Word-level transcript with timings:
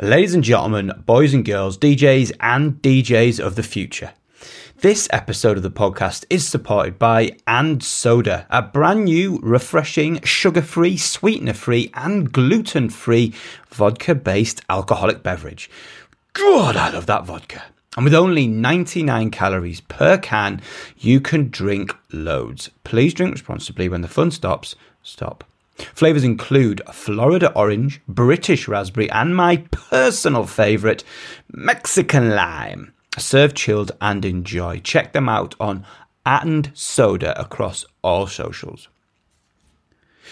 Ladies 0.00 0.34
and 0.34 0.42
gentlemen, 0.42 0.90
boys 1.06 1.34
and 1.34 1.44
girls, 1.44 1.78
DJs 1.78 2.32
and 2.40 2.82
DJs 2.82 3.38
of 3.38 3.54
the 3.54 3.62
future. 3.62 4.12
This 4.78 5.06
episode 5.12 5.56
of 5.56 5.62
the 5.62 5.70
podcast 5.70 6.24
is 6.28 6.48
supported 6.48 6.98
by 6.98 7.36
And 7.46 7.80
Soda, 7.80 8.44
a 8.50 8.60
brand 8.60 9.04
new, 9.04 9.38
refreshing, 9.40 10.20
sugar 10.22 10.62
free, 10.62 10.96
sweetener 10.96 11.52
free, 11.52 11.92
and 11.94 12.32
gluten 12.32 12.90
free 12.90 13.34
vodka 13.68 14.16
based 14.16 14.62
alcoholic 14.68 15.22
beverage. 15.22 15.70
God, 16.32 16.76
I 16.76 16.90
love 16.90 17.06
that 17.06 17.24
vodka. 17.24 17.62
And 17.96 18.02
with 18.02 18.14
only 18.14 18.48
99 18.48 19.30
calories 19.30 19.80
per 19.82 20.18
can, 20.18 20.60
you 20.98 21.20
can 21.20 21.50
drink 21.50 21.94
loads. 22.12 22.68
Please 22.82 23.14
drink 23.14 23.34
responsibly 23.34 23.88
when 23.88 24.00
the 24.00 24.08
fun 24.08 24.32
stops. 24.32 24.74
Stop. 25.04 25.44
Flavours 25.76 26.24
include 26.24 26.82
Florida 26.92 27.52
orange, 27.54 28.00
British 28.06 28.68
raspberry, 28.68 29.10
and 29.10 29.34
my 29.34 29.58
personal 29.70 30.46
favourite, 30.46 31.04
Mexican 31.52 32.30
lime. 32.34 32.92
Serve 33.18 33.54
chilled 33.54 33.92
and 34.00 34.24
enjoy. 34.24 34.80
Check 34.80 35.12
them 35.12 35.28
out 35.28 35.54
on 35.60 35.84
and 36.26 36.70
Soda 36.74 37.38
across 37.40 37.84
all 38.02 38.26
socials. 38.26 38.88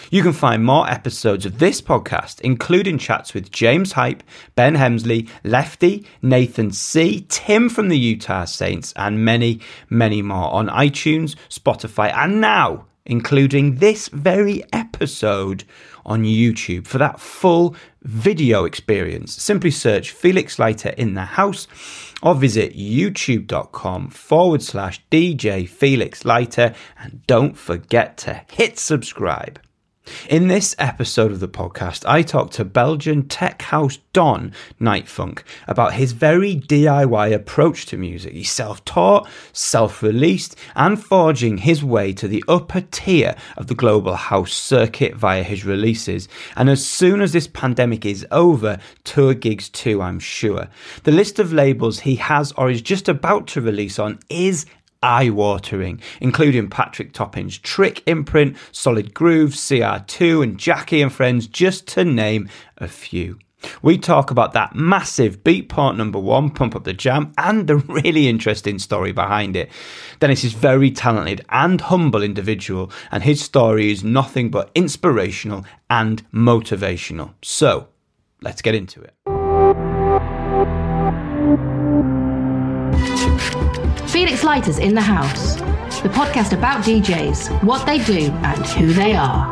You 0.09 0.23
can 0.23 0.33
find 0.33 0.65
more 0.65 0.89
episodes 0.89 1.45
of 1.45 1.59
this 1.59 1.81
podcast, 1.81 2.41
including 2.41 2.97
chats 2.97 3.33
with 3.33 3.51
James 3.51 3.93
Hype, 3.93 4.23
Ben 4.55 4.75
Hemsley, 4.75 5.29
Lefty, 5.43 6.05
Nathan 6.21 6.71
C., 6.71 7.25
Tim 7.29 7.69
from 7.69 7.89
the 7.89 7.97
Utah 7.97 8.45
Saints, 8.45 8.91
and 8.95 9.23
many, 9.23 9.61
many 9.89 10.21
more 10.21 10.51
on 10.51 10.67
iTunes, 10.67 11.35
Spotify, 11.49 12.13
and 12.13 12.41
now 12.41 12.85
including 13.05 13.75
this 13.75 14.07
very 14.09 14.63
episode 14.71 15.63
on 16.05 16.23
YouTube. 16.23 16.87
For 16.87 16.97
that 16.97 17.19
full 17.19 17.75
video 18.01 18.65
experience, 18.65 19.33
simply 19.33 19.71
search 19.71 20.11
Felix 20.11 20.59
Leiter 20.59 20.89
in 20.89 21.13
the 21.13 21.21
house 21.21 21.67
or 22.21 22.35
visit 22.35 22.75
youtube.com 22.75 24.09
forward 24.09 24.61
slash 24.61 25.01
DJ 25.11 25.67
Felix 25.67 26.23
Leiter 26.23 26.73
and 26.99 27.25
don't 27.27 27.57
forget 27.57 28.17
to 28.17 28.41
hit 28.51 28.79
subscribe. 28.79 29.59
In 30.29 30.47
this 30.47 30.75
episode 30.79 31.31
of 31.31 31.39
the 31.39 31.47
podcast, 31.47 32.03
I 32.05 32.23
talk 32.23 32.51
to 32.51 32.65
Belgian 32.65 33.27
tech 33.27 33.61
house 33.61 33.99
Don 34.11 34.51
NightFunk 34.79 35.43
about 35.67 35.93
his 35.93 36.11
very 36.11 36.55
DIY 36.55 37.33
approach 37.33 37.85
to 37.87 37.97
music. 37.97 38.33
He's 38.33 38.51
self 38.51 38.83
taught, 38.83 39.29
self 39.53 40.03
released, 40.03 40.57
and 40.75 41.01
forging 41.01 41.59
his 41.59 41.83
way 41.83 42.11
to 42.13 42.27
the 42.27 42.43
upper 42.47 42.81
tier 42.81 43.35
of 43.55 43.67
the 43.67 43.75
global 43.75 44.15
house 44.15 44.53
circuit 44.53 45.15
via 45.15 45.43
his 45.43 45.63
releases. 45.63 46.27
And 46.57 46.69
as 46.69 46.85
soon 46.85 47.21
as 47.21 47.31
this 47.31 47.47
pandemic 47.47 48.05
is 48.05 48.25
over, 48.29 48.79
tour 49.05 49.33
gigs 49.33 49.69
too, 49.69 50.01
I'm 50.01 50.19
sure. 50.19 50.67
The 51.03 51.11
list 51.11 51.39
of 51.39 51.53
labels 51.53 51.99
he 51.99 52.15
has 52.17 52.51
or 52.53 52.69
is 52.69 52.81
just 52.81 53.07
about 53.07 53.47
to 53.47 53.61
release 53.61 53.99
on 53.99 54.19
is 54.29 54.65
eye 55.03 55.29
watering, 55.29 56.01
including 56.21 56.69
Patrick 56.69 57.13
Topping's 57.13 57.57
Trick 57.57 58.01
imprint, 58.07 58.57
Solid 58.71 59.13
Grooves, 59.13 59.57
CR2, 59.57 60.43
and 60.43 60.57
Jacky 60.57 61.01
and 61.01 61.11
Friends, 61.13 61.45
just 61.45 61.87
to 61.89 62.05
name 62.05 62.49
a 62.77 62.87
few. 62.87 63.37
We 63.81 63.97
talk 63.97 64.31
about 64.31 64.53
that 64.53 64.75
massive 64.75 65.43
Beatport 65.43 65.95
number 65.95 66.19
one, 66.19 66.49
Pump 66.49 66.75
Up 66.75 66.83
the 66.83 66.93
Jam, 66.93 67.33
and 67.37 67.67
the 67.67 67.75
really 67.87 68.27
interesting 68.27 68.79
story 68.79 69.11
behind 69.11 69.55
it. 69.55 69.69
Dennis 70.19 70.43
is 70.43 70.53
a 70.53 70.57
very 70.57 70.91
talented 70.91 71.45
and 71.49 71.79
humble 71.81 72.23
individual, 72.23 72.91
and 73.11 73.23
his 73.23 73.41
story 73.41 73.91
is 73.91 74.03
nothing 74.03 74.49
but 74.49 74.71
inspirational 74.75 75.65
and 75.89 76.29
motivational. 76.31 77.33
So, 77.41 77.89
let's 78.41 78.61
get 78.61 78.75
into 78.75 79.01
it. 79.01 79.13
Felix 84.53 84.67
Leiter's 84.67 84.79
in 84.79 84.93
the 84.93 85.01
house. 85.01 85.55
The 86.01 86.09
podcast 86.09 86.55
about 86.55 86.83
DJs, 86.83 87.63
what 87.63 87.85
they 87.87 87.97
do, 88.03 88.29
and 88.43 88.65
who 88.67 88.93
they 88.93 89.15
are. 89.15 89.51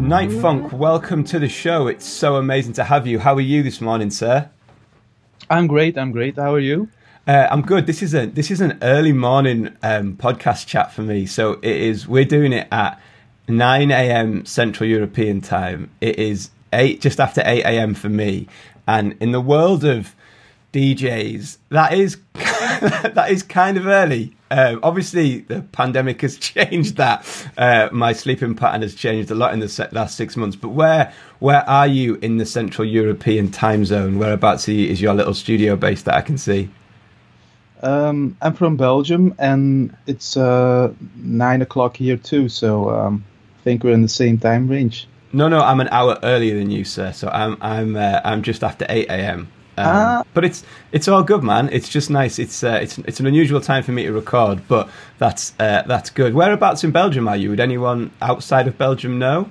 Night 0.00 0.32
Funk, 0.32 0.72
welcome 0.72 1.22
to 1.24 1.38
the 1.38 1.50
show. 1.50 1.86
It's 1.86 2.06
so 2.06 2.36
amazing 2.36 2.72
to 2.74 2.84
have 2.84 3.06
you. 3.06 3.18
How 3.18 3.34
are 3.34 3.42
you 3.42 3.62
this 3.62 3.82
morning, 3.82 4.10
sir? 4.10 4.48
I'm 5.50 5.66
great. 5.66 5.98
I'm 5.98 6.12
great. 6.12 6.36
How 6.36 6.54
are 6.54 6.60
you? 6.60 6.88
Uh, 7.26 7.46
I'm 7.50 7.60
good. 7.60 7.86
This 7.86 8.02
is 8.02 8.14
a 8.14 8.24
this 8.24 8.50
is 8.50 8.62
an 8.62 8.78
early 8.80 9.12
morning 9.12 9.76
um, 9.82 10.16
podcast 10.16 10.66
chat 10.66 10.92
for 10.92 11.02
me. 11.02 11.26
So 11.26 11.54
it 11.54 11.76
is. 11.76 12.08
We're 12.08 12.24
doing 12.24 12.54
it 12.54 12.68
at 12.72 12.98
9 13.48 13.90
a.m. 13.90 14.46
Central 14.46 14.88
European 14.88 15.42
time. 15.42 15.90
It 16.00 16.18
is 16.18 16.48
eight 16.72 17.02
just 17.02 17.20
after 17.20 17.42
8 17.44 17.64
a.m. 17.64 17.92
for 17.92 18.08
me. 18.08 18.48
And 18.88 19.14
in 19.20 19.32
the 19.32 19.42
world 19.42 19.84
of 19.84 20.15
DJs. 20.76 21.56
That 21.70 21.94
is 21.94 22.18
that 22.34 23.28
is 23.30 23.42
kind 23.42 23.78
of 23.78 23.86
early. 23.86 24.36
Um, 24.50 24.80
obviously, 24.82 25.40
the 25.40 25.62
pandemic 25.62 26.20
has 26.20 26.36
changed 26.52 26.96
that. 26.96 27.24
Uh, 27.56 27.88
my 27.92 28.12
sleeping 28.12 28.54
pattern 28.54 28.82
has 28.82 28.94
changed 28.94 29.30
a 29.30 29.34
lot 29.34 29.54
in 29.54 29.60
the 29.60 29.88
last 29.92 30.16
six 30.18 30.36
months. 30.36 30.54
But 30.54 30.68
where 30.68 31.14
where 31.38 31.66
are 31.68 31.86
you 31.86 32.16
in 32.16 32.36
the 32.36 32.44
Central 32.44 32.86
European 32.86 33.50
time 33.50 33.86
zone? 33.86 34.18
Whereabouts 34.18 34.68
is 34.68 35.00
your 35.00 35.14
little 35.14 35.32
studio 35.32 35.76
base 35.76 36.02
that 36.02 36.14
I 36.14 36.20
can 36.20 36.36
see? 36.36 36.68
Um, 37.82 38.36
I'm 38.42 38.52
from 38.52 38.76
Belgium, 38.76 39.34
and 39.38 39.96
it's 40.06 40.36
uh, 40.36 40.92
nine 41.16 41.62
o'clock 41.62 41.96
here 41.96 42.18
too. 42.18 42.50
So 42.50 42.90
um, 42.90 43.24
I 43.60 43.62
think 43.62 43.82
we're 43.82 43.92
in 43.92 44.02
the 44.02 44.08
same 44.08 44.36
time 44.36 44.68
range. 44.68 45.08
No, 45.32 45.48
no, 45.48 45.60
I'm 45.60 45.80
an 45.80 45.88
hour 45.88 46.18
earlier 46.22 46.58
than 46.58 46.70
you, 46.70 46.84
sir. 46.84 47.12
So 47.12 47.28
I'm 47.28 47.56
I'm 47.62 47.96
uh, 47.96 48.20
I'm 48.24 48.42
just 48.42 48.62
after 48.62 48.84
eight 48.90 49.08
a.m. 49.08 49.48
Um, 49.78 49.86
uh, 49.86 50.22
but 50.32 50.44
it's 50.44 50.64
it's 50.92 51.06
all 51.06 51.22
good, 51.22 51.42
man. 51.42 51.68
It's 51.70 51.88
just 51.88 52.10
nice. 52.10 52.38
It's 52.38 52.64
uh, 52.64 52.78
it's 52.82 52.98
it's 52.98 53.20
an 53.20 53.26
unusual 53.26 53.60
time 53.60 53.82
for 53.82 53.92
me 53.92 54.04
to 54.04 54.12
record, 54.12 54.66
but 54.68 54.88
that's 55.18 55.52
uh, 55.58 55.82
that's 55.86 56.10
good. 56.10 56.34
Whereabouts 56.34 56.82
in 56.84 56.92
Belgium 56.92 57.28
are 57.28 57.36
you? 57.36 57.50
Would 57.50 57.60
anyone 57.60 58.10
outside 58.22 58.66
of 58.68 58.78
Belgium 58.78 59.18
know? 59.18 59.50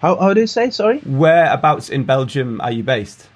How 0.00 0.16
how 0.16 0.34
do 0.34 0.40
you 0.40 0.46
say? 0.46 0.70
Sorry. 0.70 0.98
Whereabouts 1.00 1.88
in 1.88 2.04
Belgium 2.04 2.60
are 2.60 2.72
you 2.72 2.82
based? 2.82 3.28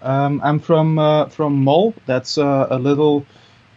Um, 0.00 0.40
I'm 0.42 0.58
from 0.58 0.98
uh, 0.98 1.26
from 1.26 1.64
Mol. 1.64 1.94
That's 2.06 2.38
uh, 2.38 2.68
a 2.70 2.78
little 2.78 3.26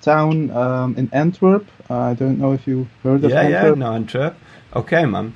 town 0.02 0.50
um, 0.52 0.96
in 0.98 1.10
Antwerp. 1.14 1.66
I 1.90 2.14
don't 2.14 2.40
know 2.40 2.54
if 2.54 2.68
you 2.68 2.88
heard 3.04 3.24
of 3.24 3.32
yeah, 3.32 3.42
Antwerp. 3.42 3.78
Yeah, 3.78 3.84
no, 3.84 3.94
Antwerp. 3.94 4.36
Okay, 4.76 5.06
man. 5.06 5.36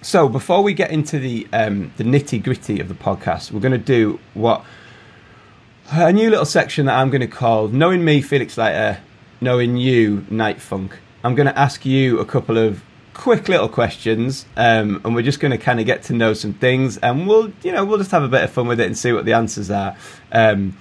So 0.00 0.28
before 0.28 0.62
we 0.62 0.74
get 0.74 0.90
into 0.90 1.18
the 1.18 1.46
um, 1.52 1.92
the 1.96 2.04
nitty 2.04 2.42
gritty 2.42 2.80
of 2.80 2.88
the 2.88 2.94
podcast, 2.94 3.52
we're 3.52 3.60
going 3.60 3.72
to 3.72 3.78
do 3.78 4.18
what 4.34 4.64
a 5.90 6.12
new 6.12 6.30
little 6.30 6.44
section 6.44 6.86
that 6.86 6.96
I'm 6.98 7.10
going 7.10 7.20
to 7.20 7.26
call 7.26 7.68
Knowing 7.68 8.04
Me, 8.04 8.22
Felix 8.22 8.56
Leiter, 8.56 9.00
Knowing 9.40 9.76
You, 9.76 10.26
Night 10.30 10.60
Funk. 10.60 10.98
I'm 11.24 11.34
going 11.34 11.46
to 11.46 11.58
ask 11.58 11.84
you 11.84 12.18
a 12.18 12.24
couple 12.24 12.58
of 12.58 12.82
quick 13.14 13.48
little 13.48 13.68
questions, 13.68 14.46
um, 14.56 15.00
and 15.04 15.14
we're 15.14 15.22
just 15.22 15.40
going 15.40 15.50
to 15.50 15.58
kind 15.58 15.80
of 15.80 15.86
get 15.86 16.04
to 16.04 16.12
know 16.12 16.34
some 16.34 16.54
things, 16.54 16.98
and 16.98 17.26
we'll, 17.26 17.52
you 17.62 17.72
know, 17.72 17.84
we'll 17.84 17.98
just 17.98 18.10
have 18.10 18.22
a 18.22 18.28
bit 18.28 18.42
of 18.42 18.50
fun 18.50 18.66
with 18.66 18.80
it 18.80 18.86
and 18.86 18.96
see 18.96 19.12
what 19.12 19.24
the 19.24 19.32
answers 19.32 19.70
are. 19.70 19.96
Um, 20.30 20.76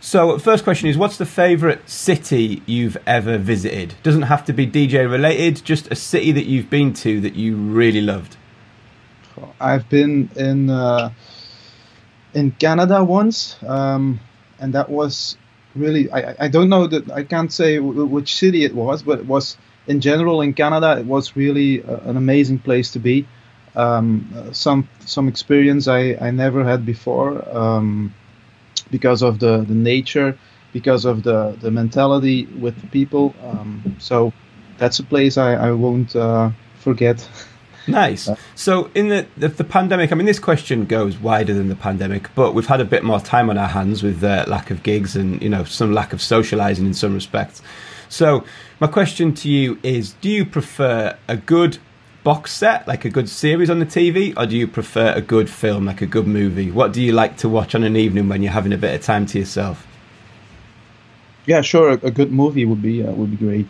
so, 0.00 0.38
first 0.38 0.64
question 0.64 0.88
is, 0.88 0.96
what's 0.96 1.18
the 1.18 1.26
favourite 1.26 1.88
city 1.88 2.62
you've 2.64 2.96
ever 3.06 3.36
visited? 3.36 3.94
Doesn't 4.02 4.22
have 4.22 4.44
to 4.46 4.52
be 4.52 4.66
DJ 4.66 5.10
related, 5.10 5.62
just 5.64 5.90
a 5.90 5.94
city 5.94 6.32
that 6.32 6.46
you've 6.46 6.70
been 6.70 6.94
to 6.94 7.20
that 7.20 7.34
you 7.34 7.56
really 7.56 8.00
loved. 8.00 8.36
I've 9.60 9.88
been 9.88 10.30
in 10.36 10.70
uh, 10.70 11.12
in 12.34 12.52
Canada 12.52 13.04
once. 13.04 13.56
Um, 13.62 14.20
and 14.60 14.72
that 14.74 14.88
was 14.90 15.36
really 15.74 16.10
I, 16.12 16.34
I 16.40 16.48
don't 16.48 16.68
know 16.68 16.86
that 16.86 17.10
I 17.10 17.22
can't 17.24 17.52
say 17.52 17.76
w- 17.76 18.04
which 18.06 18.34
city 18.36 18.64
it 18.64 18.74
was, 18.74 19.02
but 19.02 19.20
it 19.20 19.26
was 19.26 19.56
in 19.86 20.00
general 20.00 20.40
in 20.42 20.54
Canada. 20.54 20.98
It 20.98 21.06
was 21.06 21.36
really 21.36 21.80
a, 21.82 21.96
an 22.10 22.16
amazing 22.16 22.58
place 22.60 22.90
to 22.92 22.98
be. 22.98 23.26
Um, 23.76 24.28
uh, 24.36 24.52
some 24.52 24.88
some 25.00 25.28
experience 25.28 25.86
I, 25.88 26.16
I 26.20 26.30
never 26.32 26.64
had 26.64 26.84
before 26.84 27.30
um, 27.56 28.14
because 28.90 29.22
of 29.22 29.38
the, 29.38 29.58
the 29.62 29.74
nature, 29.74 30.38
because 30.72 31.04
of 31.04 31.22
the, 31.22 31.56
the 31.60 31.70
mentality 31.70 32.46
with 32.46 32.80
the 32.80 32.86
people. 32.88 33.34
Um, 33.44 33.96
so 33.98 34.32
that's 34.78 34.98
a 34.98 35.04
place 35.04 35.36
I, 35.38 35.54
I 35.54 35.72
won't 35.72 36.14
uh, 36.16 36.50
forget. 36.78 37.28
Nice. 37.90 38.28
So, 38.54 38.90
in 38.94 39.08
the, 39.08 39.26
the, 39.36 39.48
the 39.48 39.64
pandemic, 39.64 40.12
I 40.12 40.14
mean, 40.14 40.26
this 40.26 40.38
question 40.38 40.86
goes 40.86 41.18
wider 41.18 41.54
than 41.54 41.68
the 41.68 41.76
pandemic, 41.76 42.34
but 42.34 42.54
we've 42.54 42.66
had 42.66 42.80
a 42.80 42.84
bit 42.84 43.02
more 43.04 43.20
time 43.20 43.50
on 43.50 43.58
our 43.58 43.68
hands 43.68 44.02
with 44.02 44.22
uh, 44.22 44.44
lack 44.48 44.70
of 44.70 44.82
gigs 44.82 45.16
and 45.16 45.40
you 45.42 45.48
know 45.48 45.64
some 45.64 45.92
lack 45.92 46.12
of 46.12 46.20
socialising 46.20 46.86
in 46.86 46.94
some 46.94 47.14
respects. 47.14 47.62
So, 48.08 48.44
my 48.80 48.86
question 48.86 49.34
to 49.34 49.48
you 49.48 49.78
is: 49.82 50.14
Do 50.20 50.28
you 50.28 50.44
prefer 50.44 51.16
a 51.28 51.36
good 51.36 51.78
box 52.22 52.52
set, 52.52 52.86
like 52.86 53.04
a 53.04 53.10
good 53.10 53.28
series 53.28 53.70
on 53.70 53.78
the 53.78 53.86
TV, 53.86 54.34
or 54.36 54.46
do 54.46 54.56
you 54.56 54.66
prefer 54.66 55.12
a 55.14 55.20
good 55.20 55.48
film, 55.48 55.86
like 55.86 56.02
a 56.02 56.06
good 56.06 56.26
movie? 56.26 56.70
What 56.70 56.92
do 56.92 57.02
you 57.02 57.12
like 57.12 57.36
to 57.38 57.48
watch 57.48 57.74
on 57.74 57.84
an 57.84 57.96
evening 57.96 58.28
when 58.28 58.42
you're 58.42 58.52
having 58.52 58.72
a 58.72 58.78
bit 58.78 58.94
of 58.94 59.02
time 59.02 59.26
to 59.26 59.38
yourself? 59.38 59.86
Yeah, 61.46 61.62
sure. 61.62 61.90
A, 61.90 61.94
a 62.06 62.10
good 62.10 62.30
movie 62.30 62.64
would 62.64 62.82
be 62.82 63.02
uh, 63.02 63.12
would 63.12 63.30
be 63.30 63.36
great. 63.36 63.68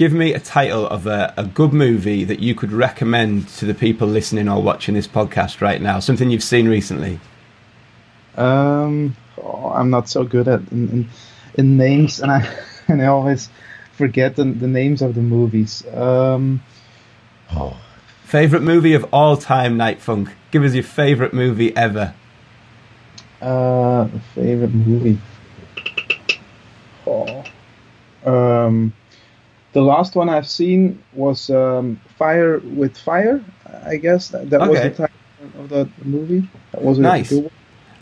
Give 0.00 0.14
me 0.14 0.32
a 0.32 0.40
title 0.40 0.86
of 0.86 1.06
a, 1.06 1.34
a 1.36 1.44
good 1.44 1.74
movie 1.74 2.24
that 2.24 2.40
you 2.40 2.54
could 2.54 2.72
recommend 2.72 3.46
to 3.46 3.66
the 3.66 3.74
people 3.74 4.08
listening 4.08 4.48
or 4.48 4.62
watching 4.62 4.94
this 4.94 5.06
podcast 5.06 5.60
right 5.60 5.82
now. 5.82 6.00
Something 6.00 6.30
you've 6.30 6.42
seen 6.42 6.66
recently. 6.66 7.20
Um, 8.34 9.14
oh, 9.36 9.70
I'm 9.74 9.90
not 9.90 10.08
so 10.08 10.24
good 10.24 10.48
at 10.48 10.60
in, 10.72 10.88
in, 10.88 11.08
in, 11.52 11.76
names, 11.76 12.20
and 12.20 12.32
I 12.32 12.50
and 12.88 13.02
I 13.02 13.08
always 13.08 13.50
forget 13.92 14.36
the, 14.36 14.44
the 14.44 14.66
names 14.66 15.02
of 15.02 15.14
the 15.14 15.20
movies. 15.20 15.86
Um, 15.92 16.62
oh. 17.54 17.76
Favorite 18.24 18.62
movie 18.62 18.94
of 18.94 19.04
all 19.12 19.36
time, 19.36 19.76
Night 19.76 20.00
Funk. 20.00 20.30
Give 20.50 20.64
us 20.64 20.72
your 20.72 20.82
favorite 20.82 21.34
movie 21.34 21.76
ever. 21.76 22.14
Uh, 23.42 24.08
favorite 24.34 24.72
movie. 24.72 25.18
Oh. 27.06 27.44
Um, 28.24 28.94
the 29.72 29.82
last 29.82 30.16
one 30.16 30.28
I've 30.28 30.48
seen 30.48 31.02
was 31.12 31.50
um, 31.50 32.00
Fire 32.18 32.58
with 32.58 32.96
Fire. 32.96 33.44
I 33.84 33.96
guess 33.96 34.28
that, 34.28 34.50
that 34.50 34.60
okay. 34.62 34.70
was 34.70 34.80
the 34.80 34.90
title 34.90 35.60
of 35.60 35.68
the 35.68 35.88
movie. 36.04 36.48
That 36.72 36.82
was 36.82 36.98
nice. 36.98 37.32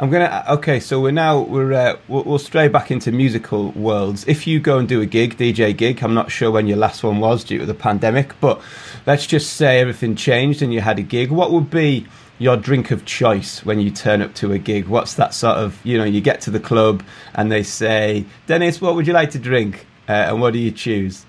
I'm 0.01 0.11
gonna 0.11 0.45
okay. 0.51 0.79
So 0.79 1.01
we're 1.01 1.11
now 1.11 1.41
we're 1.41 1.73
uh, 1.73 1.99
we'll, 2.07 2.23
we'll, 2.23 2.39
stray 2.39 2.69
back 2.69 2.93
into 2.93 3.11
musical 3.11 3.73
worlds. 3.73 4.25
If 4.29 4.47
you 4.47 4.61
go 4.61 4.79
and 4.79 4.89
do 4.89 5.01
a 5.01 5.07
gig, 5.07 5.37
DJ 5.37 5.77
gig, 5.77 6.05
I'm 6.05 6.15
not 6.15 6.31
sure 6.31 6.53
when 6.53 6.69
your 6.69 6.77
last 6.77 7.03
one 7.03 7.19
was 7.19 7.43
due 7.43 7.59
to 7.59 7.67
the 7.67 7.75
pandemic, 7.75 8.39
but 8.41 8.61
let's 9.07 9.27
just 9.27 9.55
say 9.55 9.81
everything 9.81 10.15
changed 10.15 10.63
and 10.63 10.73
you 10.73 10.81
had 10.81 11.01
a 11.01 11.03
gig. 11.03 11.33
What 11.33 11.51
would 11.51 11.69
be 11.69 12.07
your 12.39 12.57
drink 12.57 12.93
of 12.93 13.05
choice 13.07 13.65
when 13.65 13.81
you 13.81 13.91
turn 13.91 14.23
up 14.23 14.35
to 14.35 14.53
a 14.53 14.59
gig? 14.59 14.87
What's 14.87 15.15
that 15.15 15.35
sort 15.35 15.57
of 15.57 15.85
you 15.85 15.99
know 15.99 16.05
you 16.05 16.21
get 16.21 16.41
to 16.43 16.53
the 16.53 16.61
club 16.61 17.03
and 17.35 17.51
they 17.51 17.65
say, 17.65 18.25
Dennis, 18.47 18.81
what 18.81 18.95
would 18.95 19.07
you 19.07 19.13
like 19.13 19.33
to 19.33 19.41
drink? 19.41 19.85
Uh, 20.09 20.13
and 20.13 20.41
what 20.41 20.53
do 20.53 20.61
you 20.61 20.71
choose? 20.71 21.27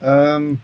Um, 0.00 0.60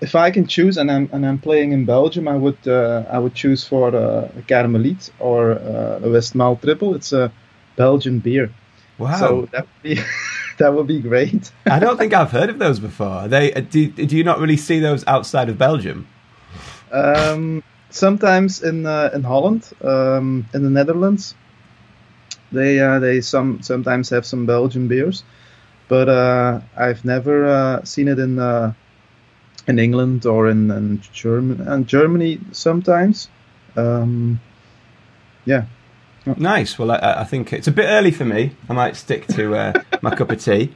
if 0.00 0.14
I 0.14 0.30
can 0.30 0.46
choose, 0.46 0.76
and 0.76 0.90
I'm 0.90 1.08
and 1.12 1.24
I'm 1.24 1.38
playing 1.38 1.72
in 1.72 1.84
Belgium, 1.84 2.28
I 2.28 2.36
would 2.36 2.58
uh, 2.66 3.04
I 3.10 3.18
would 3.18 3.34
choose 3.34 3.64
for 3.64 3.94
uh, 3.94 4.28
a 4.38 4.42
Karmeliet 4.42 5.10
or 5.18 5.52
uh, 5.52 6.00
a 6.02 6.08
Westmalle 6.08 6.60
Tripel. 6.60 6.94
It's 6.94 7.12
a 7.12 7.32
Belgian 7.76 8.18
beer. 8.18 8.52
Wow! 8.98 9.18
So 9.18 9.48
that 9.52 9.62
would 9.62 9.82
be 9.82 10.00
that 10.58 10.74
would 10.74 10.86
be 10.86 11.00
great. 11.00 11.50
I 11.66 11.78
don't 11.78 11.96
think 11.96 12.12
I've 12.12 12.30
heard 12.30 12.50
of 12.50 12.58
those 12.58 12.78
before. 12.78 13.28
They 13.28 13.52
uh, 13.54 13.60
do, 13.60 13.88
do 13.88 14.16
you 14.16 14.24
not 14.24 14.38
really 14.38 14.56
see 14.56 14.80
those 14.80 15.06
outside 15.06 15.48
of 15.48 15.56
Belgium? 15.56 16.06
Um, 16.92 17.62
sometimes 17.90 18.62
in 18.62 18.84
uh, 18.84 19.10
in 19.14 19.22
Holland, 19.22 19.70
um, 19.82 20.46
in 20.52 20.62
the 20.62 20.70
Netherlands, 20.70 21.34
they 22.52 22.80
uh, 22.80 22.98
they 22.98 23.22
some 23.22 23.62
sometimes 23.62 24.10
have 24.10 24.26
some 24.26 24.44
Belgian 24.44 24.88
beers 24.88 25.24
but 25.88 26.08
uh, 26.08 26.60
I've 26.76 27.04
never 27.04 27.46
uh, 27.46 27.84
seen 27.84 28.08
it 28.08 28.18
in 28.18 28.38
uh, 28.38 28.72
in 29.66 29.78
England 29.78 30.26
or 30.26 30.48
in, 30.48 30.70
in 30.70 31.00
Germany 31.12 31.64
and 31.66 31.86
Germany 31.86 32.40
sometimes. 32.52 33.28
Um, 33.76 34.40
yeah. 35.44 35.66
Nice. 36.24 36.78
Well, 36.78 36.90
I, 36.90 37.20
I, 37.20 37.24
think 37.24 37.52
it's 37.52 37.68
a 37.68 37.72
bit 37.72 37.84
early 37.84 38.10
for 38.10 38.24
me. 38.24 38.52
I 38.68 38.72
might 38.72 38.96
stick 38.96 39.28
to 39.28 39.54
uh, 39.54 39.72
my 40.02 40.14
cup 40.14 40.30
of 40.30 40.42
tea. 40.42 40.74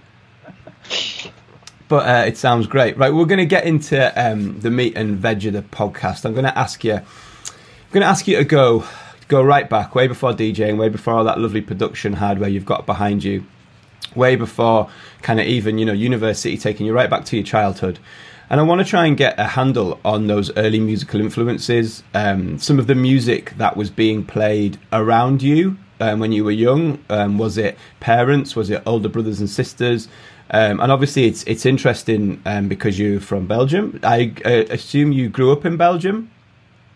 But 1.88 2.08
uh, 2.08 2.24
it 2.26 2.36
sounds 2.36 2.68
great. 2.68 2.96
Right, 2.96 3.12
we're 3.12 3.24
going 3.24 3.38
to 3.38 3.46
get 3.46 3.64
into 3.64 3.98
um, 4.20 4.60
the 4.60 4.70
meat 4.70 4.96
and 4.96 5.16
veg 5.18 5.44
of 5.46 5.54
the 5.54 5.62
podcast. 5.62 6.24
I'm 6.24 6.34
going 6.34 6.44
to 6.44 6.56
ask 6.56 6.84
you. 6.84 6.94
I'm 6.94 7.90
going 7.90 8.02
to 8.02 8.06
ask 8.06 8.28
you 8.28 8.36
to 8.36 8.44
go 8.44 8.84
go 9.26 9.42
right 9.42 9.68
back, 9.68 9.94
way 9.94 10.06
before 10.06 10.32
DJing, 10.32 10.76
way 10.76 10.88
before 10.88 11.14
all 11.14 11.24
that 11.24 11.40
lovely 11.40 11.60
production 11.60 12.12
hardware 12.12 12.48
you've 12.48 12.64
got 12.64 12.86
behind 12.86 13.24
you 13.24 13.44
way 14.14 14.36
before 14.36 14.88
kind 15.22 15.40
of 15.40 15.46
even 15.46 15.78
you 15.78 15.84
know 15.84 15.92
university 15.92 16.56
taking 16.56 16.86
you 16.86 16.92
right 16.92 17.10
back 17.10 17.24
to 17.24 17.36
your 17.36 17.44
childhood 17.44 17.98
and 18.50 18.58
I 18.58 18.64
want 18.64 18.80
to 18.80 18.84
try 18.84 19.06
and 19.06 19.16
get 19.16 19.38
a 19.38 19.44
handle 19.44 20.00
on 20.04 20.26
those 20.26 20.50
early 20.56 20.80
musical 20.80 21.20
influences, 21.20 22.02
um, 22.14 22.58
some 22.58 22.80
of 22.80 22.88
the 22.88 22.96
music 22.96 23.56
that 23.58 23.76
was 23.76 23.90
being 23.90 24.24
played 24.24 24.76
around 24.92 25.40
you 25.40 25.78
um, 26.00 26.18
when 26.18 26.32
you 26.32 26.42
were 26.42 26.50
young. 26.50 26.98
Um, 27.08 27.38
was 27.38 27.56
it 27.56 27.78
parents? 28.00 28.56
Was 28.56 28.68
it 28.68 28.82
older 28.86 29.08
brothers 29.08 29.38
and 29.38 29.48
sisters? 29.48 30.08
Um, 30.50 30.80
and 30.80 30.90
obviously, 30.90 31.26
it's 31.26 31.44
it's 31.44 31.64
interesting 31.64 32.42
um, 32.44 32.66
because 32.66 32.98
you're 32.98 33.20
from 33.20 33.46
Belgium. 33.46 34.00
I 34.02 34.34
uh, 34.44 34.64
assume 34.70 35.12
you 35.12 35.28
grew 35.28 35.52
up 35.52 35.64
in 35.64 35.76
Belgium. 35.76 36.32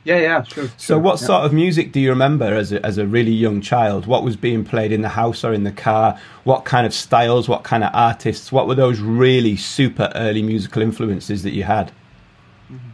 Yeah, 0.05 0.19
yeah, 0.19 0.43
sure. 0.43 0.69
So, 0.77 0.99
what 0.99 1.21
yeah. 1.21 1.27
sort 1.27 1.45
of 1.45 1.53
music 1.55 1.91
do 1.91 1.99
you 1.99 2.11
remember 2.11 2.45
as 2.45 2.73
a, 2.73 2.85
as 2.85 2.99
a 2.99 3.07
really 3.07 3.33
young 3.33 3.63
child? 3.63 4.07
What 4.07 4.23
was 4.23 4.37
being 4.37 4.63
played 4.63 4.93
in 4.93 5.01
the 5.01 5.09
house 5.09 5.43
or 5.45 5.55
in 5.55 5.65
the 5.65 5.73
car? 5.73 6.21
What 6.45 6.67
kind 6.67 6.87
of 6.87 6.93
styles? 6.93 7.49
What 7.49 7.65
kind 7.65 7.83
of 7.83 7.91
artists? 7.95 8.53
What 8.53 8.69
were 8.69 8.75
those 8.75 9.01
really 9.01 9.57
super 9.57 10.13
early 10.15 10.43
musical 10.43 10.83
influences 10.83 11.43
that 11.45 11.53
you 11.53 11.63
had? 11.63 11.91
Mm-hmm. 12.71 12.91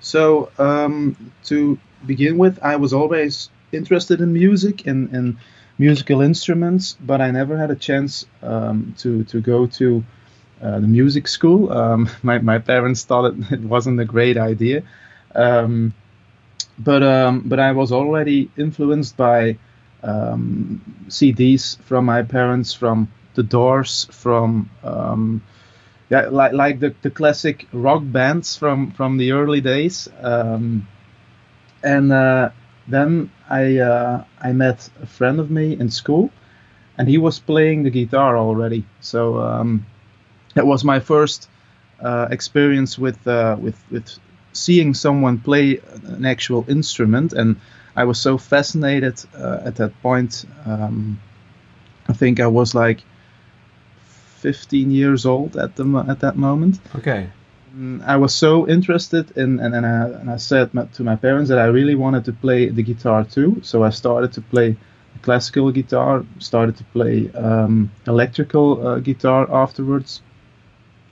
So, 0.00 0.50
um, 0.58 1.32
to 1.44 1.78
begin 2.04 2.36
with, 2.36 2.58
I 2.62 2.76
was 2.76 2.92
always 2.92 3.48
interested 3.72 4.20
in 4.20 4.34
music 4.34 4.86
and, 4.86 5.08
and 5.14 5.38
musical 5.78 6.20
instruments, 6.20 6.98
but 7.00 7.22
I 7.22 7.30
never 7.30 7.56
had 7.56 7.70
a 7.70 7.76
chance 7.76 8.26
um, 8.42 8.94
to 8.98 9.24
to 9.24 9.40
go 9.40 9.66
to 9.66 10.04
uh, 10.60 10.80
the 10.80 10.86
music 10.86 11.28
school. 11.28 11.72
Um, 11.72 12.10
my 12.22 12.38
my 12.40 12.58
parents 12.58 13.04
thought 13.04 13.24
it, 13.32 13.52
it 13.52 13.60
wasn't 13.60 14.00
a 14.00 14.04
great 14.04 14.36
idea. 14.36 14.82
Um, 15.34 15.94
but 16.84 17.02
um, 17.02 17.42
but 17.46 17.58
I 17.60 17.72
was 17.72 17.92
already 17.92 18.50
influenced 18.56 19.16
by 19.16 19.58
um, 20.02 20.80
CDs 21.08 21.76
from 21.82 22.04
my 22.06 22.22
parents, 22.22 22.74
from 22.74 23.08
The 23.34 23.42
Doors, 23.42 24.06
from 24.10 24.70
um, 24.82 25.42
yeah, 26.10 26.28
like 26.28 26.52
like 26.52 26.80
the, 26.80 26.94
the 27.02 27.10
classic 27.10 27.66
rock 27.72 28.02
bands 28.04 28.56
from 28.56 28.90
from 28.92 29.16
the 29.18 29.32
early 29.32 29.60
days. 29.60 30.08
Um, 30.20 30.86
and 31.82 32.12
uh, 32.12 32.50
then 32.88 33.30
I 33.48 33.78
uh, 33.78 34.24
I 34.40 34.52
met 34.52 34.88
a 35.02 35.06
friend 35.06 35.40
of 35.40 35.50
me 35.50 35.78
in 35.78 35.90
school, 35.90 36.30
and 36.98 37.08
he 37.08 37.18
was 37.18 37.38
playing 37.38 37.82
the 37.84 37.90
guitar 37.90 38.36
already. 38.36 38.84
So 39.00 39.40
um, 39.40 39.86
that 40.54 40.66
was 40.66 40.84
my 40.84 41.00
first 41.00 41.48
uh, 42.00 42.28
experience 42.30 42.98
with 42.98 43.26
uh, 43.26 43.56
with 43.60 43.82
with 43.90 44.18
seeing 44.52 44.94
someone 44.94 45.38
play 45.38 45.80
an 46.04 46.24
actual 46.24 46.64
instrument, 46.68 47.32
and 47.32 47.56
I 47.96 48.04
was 48.04 48.18
so 48.18 48.38
fascinated 48.38 49.22
uh, 49.34 49.60
at 49.64 49.76
that 49.76 50.00
point. 50.02 50.44
Um, 50.64 51.20
I 52.08 52.12
think 52.12 52.40
I 52.40 52.46
was 52.46 52.74
like 52.74 53.02
15 54.38 54.90
years 54.90 55.26
old 55.26 55.56
at 55.56 55.76
the 55.76 55.84
at 56.08 56.20
that 56.20 56.36
moment. 56.36 56.80
Okay. 56.96 57.30
Mm, 57.76 58.04
I 58.04 58.16
was 58.16 58.34
so 58.34 58.68
interested 58.68 59.36
in, 59.36 59.60
and, 59.60 59.74
and, 59.74 59.86
I, 59.86 60.04
and 60.20 60.30
I 60.30 60.36
said 60.36 60.72
to 60.94 61.04
my 61.04 61.16
parents 61.16 61.48
that 61.48 61.58
I 61.58 61.66
really 61.66 61.94
wanted 61.94 62.24
to 62.26 62.32
play 62.32 62.68
the 62.68 62.82
guitar 62.82 63.24
too. 63.24 63.60
So 63.62 63.82
I 63.82 63.90
started 63.90 64.32
to 64.34 64.42
play 64.42 64.76
classical 65.22 65.70
guitar, 65.70 66.24
started 66.38 66.76
to 66.76 66.84
play 66.84 67.30
um, 67.32 67.90
electrical 68.06 68.86
uh, 68.86 68.98
guitar 68.98 69.50
afterwards, 69.50 70.20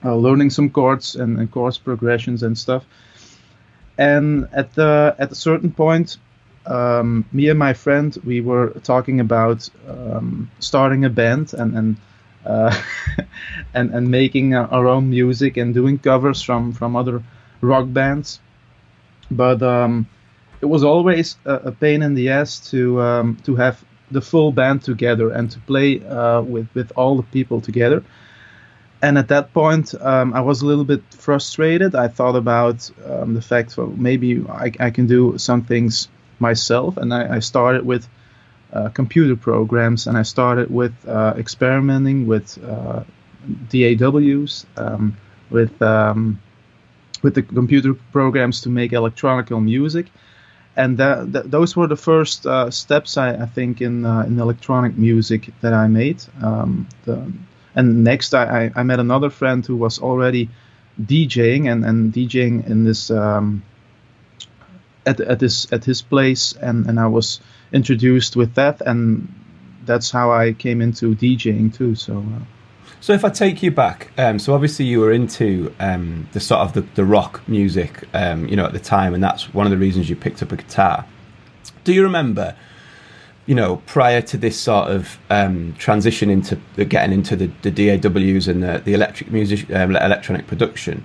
uh, 0.03 0.15
learning 0.15 0.49
some 0.49 0.69
chords 0.69 1.15
and, 1.15 1.39
and 1.39 1.49
chords 1.51 1.77
progressions 1.77 2.43
and 2.43 2.57
stuff 2.57 2.85
and 4.01 4.47
at 4.51 4.73
the 4.73 5.15
at 5.19 5.31
a 5.31 5.35
certain 5.35 5.71
point 5.71 6.17
um, 6.65 7.25
me 7.31 7.49
and 7.49 7.59
my 7.59 7.73
friend 7.73 8.17
we 8.25 8.41
were 8.41 8.69
talking 8.83 9.19
about 9.19 9.69
um, 9.87 10.49
starting 10.59 11.05
a 11.05 11.09
band 11.09 11.53
and 11.53 11.77
and 11.77 11.95
uh, 12.45 12.73
and 13.73 13.91
and 13.91 14.09
making 14.09 14.55
our 14.55 14.87
own 14.87 15.09
music 15.09 15.57
and 15.57 15.73
doing 15.73 15.99
covers 15.99 16.41
from 16.41 16.73
from 16.73 16.95
other 16.95 17.21
rock 17.61 17.85
bands. 17.87 18.39
But 19.29 19.61
um, 19.61 20.07
it 20.61 20.65
was 20.65 20.83
always 20.83 21.37
a, 21.45 21.53
a, 21.69 21.71
pain 21.71 22.01
in 22.01 22.15
the 22.15 22.29
ass 22.29 22.71
to 22.71 23.01
um, 23.01 23.37
to 23.45 23.55
have 23.55 23.83
the 24.11 24.21
full 24.21 24.51
band 24.51 24.81
together 24.83 25.31
and 25.31 25.49
to 25.51 25.59
play 25.59 26.03
uh, 26.05 26.41
with 26.41 26.67
with 26.73 26.91
all 26.95 27.15
the 27.17 27.27
people 27.31 27.61
together 27.61 28.03
and 29.01 29.17
at 29.17 29.29
that 29.29 29.53
point, 29.53 29.95
um, 29.99 30.33
I 30.33 30.41
was 30.41 30.61
a 30.61 30.65
little 30.65 30.83
bit 30.85 31.01
frustrated. 31.11 31.95
I 31.95 32.07
thought 32.07 32.35
about 32.35 32.89
um, 33.05 33.33
the 33.33 33.41
fact, 33.41 33.75
well, 33.77 33.87
maybe 33.87 34.43
I, 34.47 34.71
I, 34.79 34.91
can 34.91 35.07
do 35.07 35.37
some 35.37 35.63
things 35.63 36.07
myself, 36.39 36.97
and 36.97 37.13
I, 37.13 37.37
I 37.37 37.39
started 37.39 37.85
with 37.85 38.07
uh, 38.73 38.89
computer 38.89 39.35
programs, 39.35 40.07
and 40.07 40.17
I 40.17 40.21
started 40.21 40.69
with 40.69 40.93
uh, 41.07 41.33
experimenting 41.37 42.27
with 42.27 42.63
uh, 42.63 43.03
DAWs, 43.69 44.65
um, 44.77 45.17
with 45.49 45.81
um, 45.81 46.39
with 47.23 47.35
the 47.35 47.41
computer 47.41 47.93
programs 48.11 48.61
to 48.61 48.69
make 48.69 48.93
electronical 48.93 49.59
music, 49.59 50.07
and 50.75 50.97
that, 50.97 51.31
that, 51.33 51.51
those 51.51 51.75
were 51.75 51.87
the 51.87 51.95
first 51.95 52.45
uh, 52.45 52.69
steps 52.71 53.17
I, 53.17 53.33
I 53.33 53.45
think 53.45 53.81
in 53.81 54.05
uh, 54.05 54.21
in 54.21 54.39
electronic 54.39 54.95
music 54.95 55.49
that 55.61 55.73
I 55.73 55.87
made. 55.87 56.23
Um, 56.41 56.87
the, 57.05 57.31
and 57.75 58.03
next, 58.03 58.33
I, 58.33 58.71
I 58.75 58.83
met 58.83 58.99
another 58.99 59.29
friend 59.29 59.65
who 59.65 59.75
was 59.75 59.99
already 59.99 60.49
DJing 61.01 61.71
and, 61.71 61.85
and 61.85 62.13
DJing 62.13 62.67
in 62.67 62.83
this 62.83 63.09
um, 63.11 63.63
at 65.05 65.19
at 65.19 65.39
this 65.39 65.71
at 65.71 65.85
his 65.85 66.01
place, 66.01 66.53
and, 66.53 66.85
and 66.87 66.99
I 66.99 67.07
was 67.07 67.39
introduced 67.71 68.35
with 68.35 68.55
that, 68.55 68.81
and 68.81 69.27
that's 69.85 70.11
how 70.11 70.31
I 70.31 70.53
came 70.53 70.81
into 70.81 71.15
DJing 71.15 71.73
too. 71.73 71.95
So. 71.95 72.19
Uh, 72.19 72.43
So 72.99 73.13
if 73.13 73.25
I 73.25 73.29
take 73.29 73.63
you 73.63 73.71
back, 73.71 74.11
um, 74.17 74.37
so 74.37 74.53
obviously 74.53 74.85
you 74.85 74.99
were 74.99 75.11
into 75.11 75.73
um, 75.79 76.27
the 76.33 76.39
sort 76.39 76.61
of 76.61 76.73
the, 76.73 76.81
the 76.93 77.03
rock 77.03 77.41
music, 77.47 78.07
um, 78.13 78.47
you 78.47 78.55
know, 78.55 78.65
at 78.65 78.73
the 78.73 78.79
time, 78.79 79.15
and 79.15 79.23
that's 79.23 79.51
one 79.55 79.65
of 79.65 79.71
the 79.71 79.77
reasons 79.77 80.07
you 80.07 80.15
picked 80.15 80.43
up 80.43 80.51
a 80.51 80.57
guitar. 80.57 81.05
Do 81.83 81.93
you 81.93 82.03
remember, 82.03 82.55
you 83.45 83.55
know, 83.55 83.77
prior 83.87 84.21
to 84.21 84.37
this 84.37 84.59
sort 84.59 84.89
of 84.89 85.17
um, 85.29 85.73
transition 85.77 86.29
into 86.29 86.59
the, 86.75 86.85
getting 86.85 87.13
into 87.13 87.35
the, 87.35 87.51
the 87.63 87.71
DAWs 87.71 88.47
and 88.47 88.63
the, 88.63 88.81
the 88.83 88.93
electric 88.93 89.31
music, 89.31 89.69
um, 89.71 89.95
electronic 89.95 90.47
production? 90.47 91.03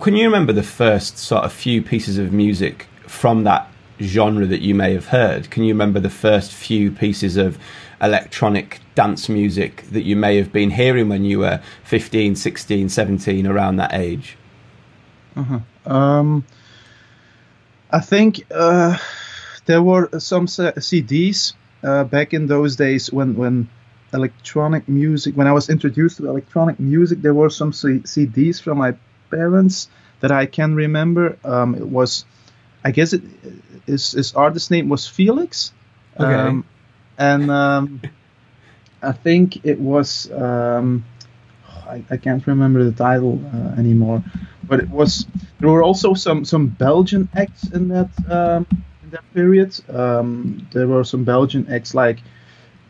Can 0.00 0.14
you 0.14 0.24
remember 0.26 0.52
the 0.52 0.62
first 0.62 1.18
sort 1.18 1.44
of 1.44 1.52
few 1.52 1.82
pieces 1.82 2.18
of 2.18 2.32
music 2.32 2.86
from 3.06 3.44
that 3.44 3.68
genre 4.00 4.46
that 4.46 4.60
you 4.60 4.74
may 4.74 4.94
have 4.94 5.06
heard? 5.06 5.50
Can 5.50 5.64
you 5.64 5.74
remember 5.74 5.98
the 5.98 6.10
first 6.10 6.52
few 6.52 6.92
pieces 6.92 7.36
of 7.36 7.58
electronic 8.00 8.80
dance 8.94 9.28
music 9.28 9.82
that 9.90 10.02
you 10.02 10.14
may 10.14 10.36
have 10.36 10.52
been 10.52 10.70
hearing 10.70 11.08
when 11.08 11.24
you 11.24 11.40
were 11.40 11.60
15, 11.84 12.36
16, 12.36 12.88
17, 12.88 13.46
around 13.46 13.76
that 13.76 13.92
age? 13.92 14.36
Uh-huh. 15.34 15.60
Um, 15.92 16.44
I 17.90 18.00
think 18.00 18.46
uh, 18.52 18.96
there 19.66 19.82
were 19.82 20.08
some 20.20 20.46
CDs 20.46 21.54
uh, 21.82 22.04
back 22.04 22.34
in 22.34 22.46
those 22.46 22.76
days 22.76 23.12
when, 23.12 23.36
when 23.36 23.68
electronic 24.12 24.88
music, 24.88 25.36
when 25.36 25.46
I 25.46 25.52
was 25.52 25.68
introduced 25.68 26.18
to 26.18 26.28
electronic 26.28 26.78
music, 26.78 27.22
there 27.22 27.34
were 27.34 27.50
some 27.50 27.72
C- 27.72 28.00
CDs 28.00 28.60
from 28.60 28.78
my 28.78 28.94
parents 29.30 29.88
that 30.20 30.30
I 30.30 30.46
can 30.46 30.74
remember. 30.74 31.38
Um, 31.44 31.74
it 31.74 31.86
was, 31.86 32.24
I 32.84 32.90
guess, 32.90 33.12
it, 33.12 33.22
his, 33.86 34.12
his 34.12 34.34
artist 34.34 34.70
name 34.70 34.88
was 34.88 35.06
Felix. 35.06 35.72
Okay. 36.18 36.34
Um, 36.34 36.64
and 37.18 37.50
um, 37.50 38.00
I 39.02 39.12
think 39.12 39.64
it 39.64 39.78
was 39.78 40.30
um, 40.30 41.04
I, 41.88 42.02
I, 42.10 42.16
can't 42.16 42.46
remember 42.46 42.84
the 42.84 42.92
title 42.92 43.40
uh, 43.54 43.78
anymore, 43.78 44.22
but 44.64 44.80
it 44.80 44.88
was 44.88 45.26
there 45.60 45.70
were 45.70 45.82
also 45.82 46.14
some 46.14 46.44
some 46.44 46.68
Belgian 46.68 47.28
acts 47.34 47.68
in 47.68 47.88
that 47.88 48.10
um, 48.30 48.66
that 49.12 49.24
period. 49.34 49.78
Um, 49.88 50.66
there 50.72 50.86
were 50.86 51.04
some 51.04 51.24
Belgian 51.24 51.66
acts 51.72 51.94
like 51.94 52.18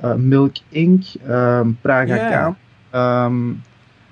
uh, 0.02 0.17
Milk 0.17 0.55
Inc., 0.73 1.17
um, 1.29 1.79
Praga 1.83 2.17
yeah. 2.17 2.55
Um, 2.93 3.62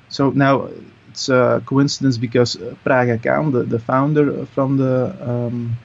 so 0.09 0.31
now 0.31 0.69
it's 1.09 1.29
a 1.29 1.63
coincidence 1.67 2.19
because 2.19 2.57
uh, 2.57 2.75
Praga 2.85 3.19
Khan, 3.19 3.53
the, 3.53 3.63
the 3.63 3.79
founder 3.79 4.47
from 4.47 4.77
the 4.77 5.15
um, 5.21 5.77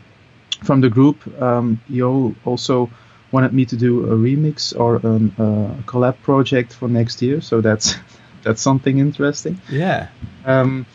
from 0.64 0.82
the 0.82 0.90
group, 0.90 1.18
um, 1.42 1.80
he 1.88 2.02
also 2.02 2.90
wanted 3.32 3.54
me 3.54 3.66
to 3.66 3.76
do 3.76 4.06
a 4.06 4.16
remix 4.16 4.78
or 4.80 4.96
a 4.96 5.16
uh, 5.44 5.76
collab 5.86 6.16
project 6.22 6.74
for 6.74 6.88
next 6.88 7.22
year. 7.22 7.42
So 7.42 7.62
that's 7.62 7.96
that's 8.44 8.62
something 8.62 9.00
interesting. 9.00 9.60
Yeah. 9.70 10.08
Um, 10.46 10.86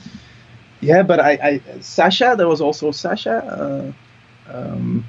yeah, 0.80 1.02
but 1.02 1.20
I, 1.20 1.32
I 1.32 1.80
Sasha, 1.80 2.34
there 2.36 2.48
was 2.48 2.60
also 2.60 2.90
Sasha, 2.90 3.92
uh, 4.48 4.52
um, 4.52 5.04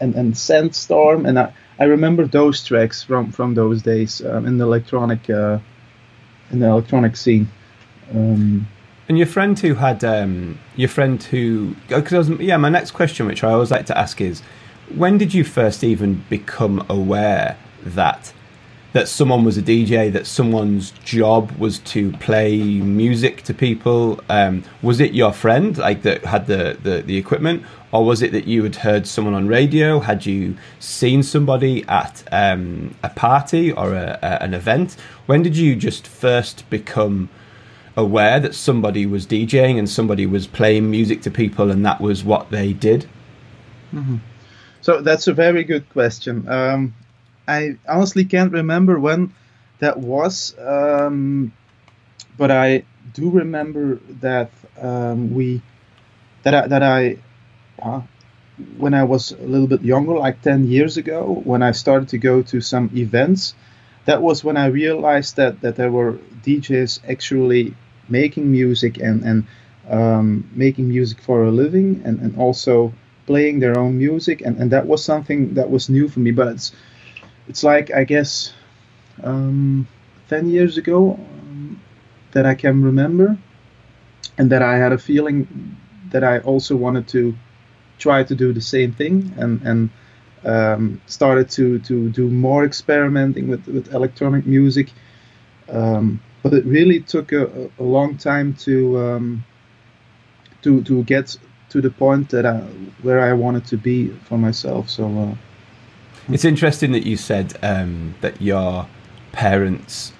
and 0.00 0.14
and 0.14 0.36
Sandstorm, 0.36 1.26
and 1.26 1.38
I, 1.38 1.52
I 1.78 1.84
remember 1.84 2.26
those 2.26 2.64
tracks 2.64 3.02
from 3.02 3.32
from 3.32 3.54
those 3.54 3.82
days 3.82 4.24
um, 4.24 4.46
in 4.46 4.58
the 4.58 4.64
electronic 4.64 5.28
uh, 5.30 5.58
in 6.50 6.60
the 6.60 6.66
electronic 6.66 7.16
scene. 7.16 7.48
Um, 8.12 8.68
and 9.08 9.16
your 9.16 9.26
friend 9.26 9.58
who 9.58 9.74
had 9.74 10.02
um, 10.04 10.58
your 10.74 10.88
friend 10.88 11.22
who 11.22 11.74
because 11.88 12.28
yeah, 12.40 12.56
my 12.56 12.68
next 12.68 12.92
question, 12.92 13.26
which 13.26 13.44
I 13.44 13.52
always 13.52 13.70
like 13.70 13.86
to 13.86 13.98
ask 13.98 14.20
is 14.20 14.42
when 14.94 15.18
did 15.18 15.34
you 15.34 15.44
first 15.44 15.82
even 15.82 16.24
become 16.28 16.84
aware 16.88 17.56
that 17.82 18.32
that 18.92 19.08
someone 19.08 19.44
was 19.44 19.58
a 19.58 19.62
DJ, 19.62 20.12
that 20.12 20.26
someone's 20.26 20.92
job 21.04 21.50
was 21.52 21.80
to 21.80 22.12
play 22.12 22.56
music 22.80 23.42
to 23.42 23.54
people? 23.54 24.20
Um, 24.28 24.64
was 24.82 25.00
it 25.00 25.12
your 25.12 25.32
friend, 25.32 25.76
like 25.76 26.02
that 26.02 26.24
had 26.24 26.46
the, 26.46 26.78
the, 26.82 27.02
the 27.02 27.16
equipment, 27.16 27.64
or 27.92 28.04
was 28.04 28.22
it 28.22 28.32
that 28.32 28.46
you 28.46 28.62
had 28.62 28.76
heard 28.76 29.06
someone 29.06 29.34
on 29.34 29.48
radio? 29.48 30.00
Had 30.00 30.26
you 30.26 30.56
seen 30.78 31.22
somebody 31.22 31.84
at 31.84 32.22
um, 32.32 32.94
a 33.02 33.10
party 33.10 33.72
or 33.72 33.94
a, 33.94 34.18
a, 34.22 34.42
an 34.42 34.54
event? 34.54 34.96
When 35.26 35.42
did 35.42 35.56
you 35.56 35.76
just 35.76 36.06
first 36.06 36.68
become 36.70 37.28
aware 37.96 38.38
that 38.40 38.54
somebody 38.54 39.06
was 39.06 39.26
DJing 39.26 39.78
and 39.78 39.88
somebody 39.88 40.26
was 40.26 40.46
playing 40.46 40.90
music 40.90 41.22
to 41.22 41.30
people, 41.30 41.70
and 41.70 41.84
that 41.84 42.00
was 42.00 42.24
what 42.24 42.50
they 42.50 42.72
did? 42.72 43.06
Mm-hmm. 43.94 44.16
So 44.80 45.00
that's 45.00 45.26
a 45.26 45.34
very 45.34 45.64
good 45.64 45.88
question. 45.90 46.48
Um, 46.48 46.94
I 47.48 47.76
honestly 47.88 48.24
can't 48.24 48.52
remember 48.52 48.98
when 48.98 49.32
that 49.78 49.98
was, 49.98 50.54
um, 50.58 51.52
but 52.38 52.50
I 52.50 52.84
do 53.14 53.30
remember 53.30 54.00
that 54.20 54.50
um, 54.80 55.34
we 55.34 55.62
that 56.42 56.54
I, 56.54 56.66
that 56.68 56.82
I 56.82 57.18
uh, 57.82 58.02
when 58.78 58.94
I 58.94 59.04
was 59.04 59.32
a 59.32 59.42
little 59.42 59.66
bit 59.66 59.82
younger, 59.82 60.14
like 60.14 60.42
ten 60.42 60.66
years 60.66 60.96
ago, 60.96 61.40
when 61.44 61.62
I 61.62 61.72
started 61.72 62.08
to 62.10 62.18
go 62.18 62.42
to 62.42 62.60
some 62.60 62.90
events, 62.94 63.54
that 64.06 64.22
was 64.22 64.44
when 64.44 64.56
I 64.56 64.66
realized 64.66 65.36
that 65.36 65.60
that 65.62 65.76
there 65.76 65.90
were 65.90 66.18
DJs 66.42 67.00
actually 67.08 67.74
making 68.08 68.50
music 68.50 68.98
and 68.98 69.22
and 69.24 69.44
um, 69.88 70.48
making 70.54 70.88
music 70.88 71.20
for 71.20 71.44
a 71.44 71.50
living, 71.50 72.02
and 72.04 72.20
and 72.20 72.36
also 72.38 72.92
playing 73.26 73.60
their 73.60 73.78
own 73.78 73.98
music, 73.98 74.40
and, 74.42 74.56
and 74.58 74.70
that 74.72 74.86
was 74.86 75.04
something 75.04 75.54
that 75.54 75.70
was 75.70 75.88
new 75.90 76.08
for 76.08 76.20
me. 76.20 76.30
But 76.30 76.48
it's 76.48 76.72
it's 77.48 77.62
like 77.62 77.92
I 77.92 78.04
guess 78.04 78.52
um, 79.22 79.86
ten 80.28 80.48
years 80.48 80.78
ago 80.78 81.12
um, 81.12 81.80
that 82.32 82.46
I 82.46 82.54
can 82.54 82.82
remember, 82.82 83.36
and 84.38 84.50
that 84.50 84.62
I 84.62 84.76
had 84.76 84.92
a 84.92 84.98
feeling 84.98 85.76
that 86.10 86.24
I 86.24 86.38
also 86.40 86.76
wanted 86.76 87.08
to 87.08 87.34
try 87.98 88.22
to 88.24 88.34
do 88.34 88.52
the 88.52 88.60
same 88.60 88.92
thing, 88.92 89.32
and 89.36 89.60
and 89.62 89.90
um, 90.44 91.00
started 91.06 91.50
to 91.50 91.78
to 91.80 92.10
do 92.10 92.28
more 92.28 92.64
experimenting 92.64 93.48
with 93.48 93.66
with 93.66 93.92
electronic 93.94 94.46
music. 94.46 94.92
Um, 95.68 96.20
but 96.42 96.54
it 96.54 96.64
really 96.64 97.00
took 97.00 97.32
a, 97.32 97.70
a 97.78 97.82
long 97.82 98.16
time 98.16 98.54
to 98.64 98.98
um, 98.98 99.44
to 100.62 100.82
to 100.84 101.02
get 101.04 101.36
to 101.70 101.80
the 101.80 101.90
point 101.90 102.30
that 102.30 102.46
I, 102.46 102.58
where 103.02 103.20
I 103.20 103.32
wanted 103.32 103.64
to 103.66 103.76
be 103.76 104.08
for 104.28 104.38
myself. 104.38 104.88
So 104.88 105.04
uh, 105.06 105.34
it's 106.28 106.44
interesting 106.44 106.92
that 106.92 107.06
you 107.06 107.16
said 107.16 107.58
um, 107.62 108.14
that 108.20 108.40
your 108.40 108.86
parents. 109.32 110.12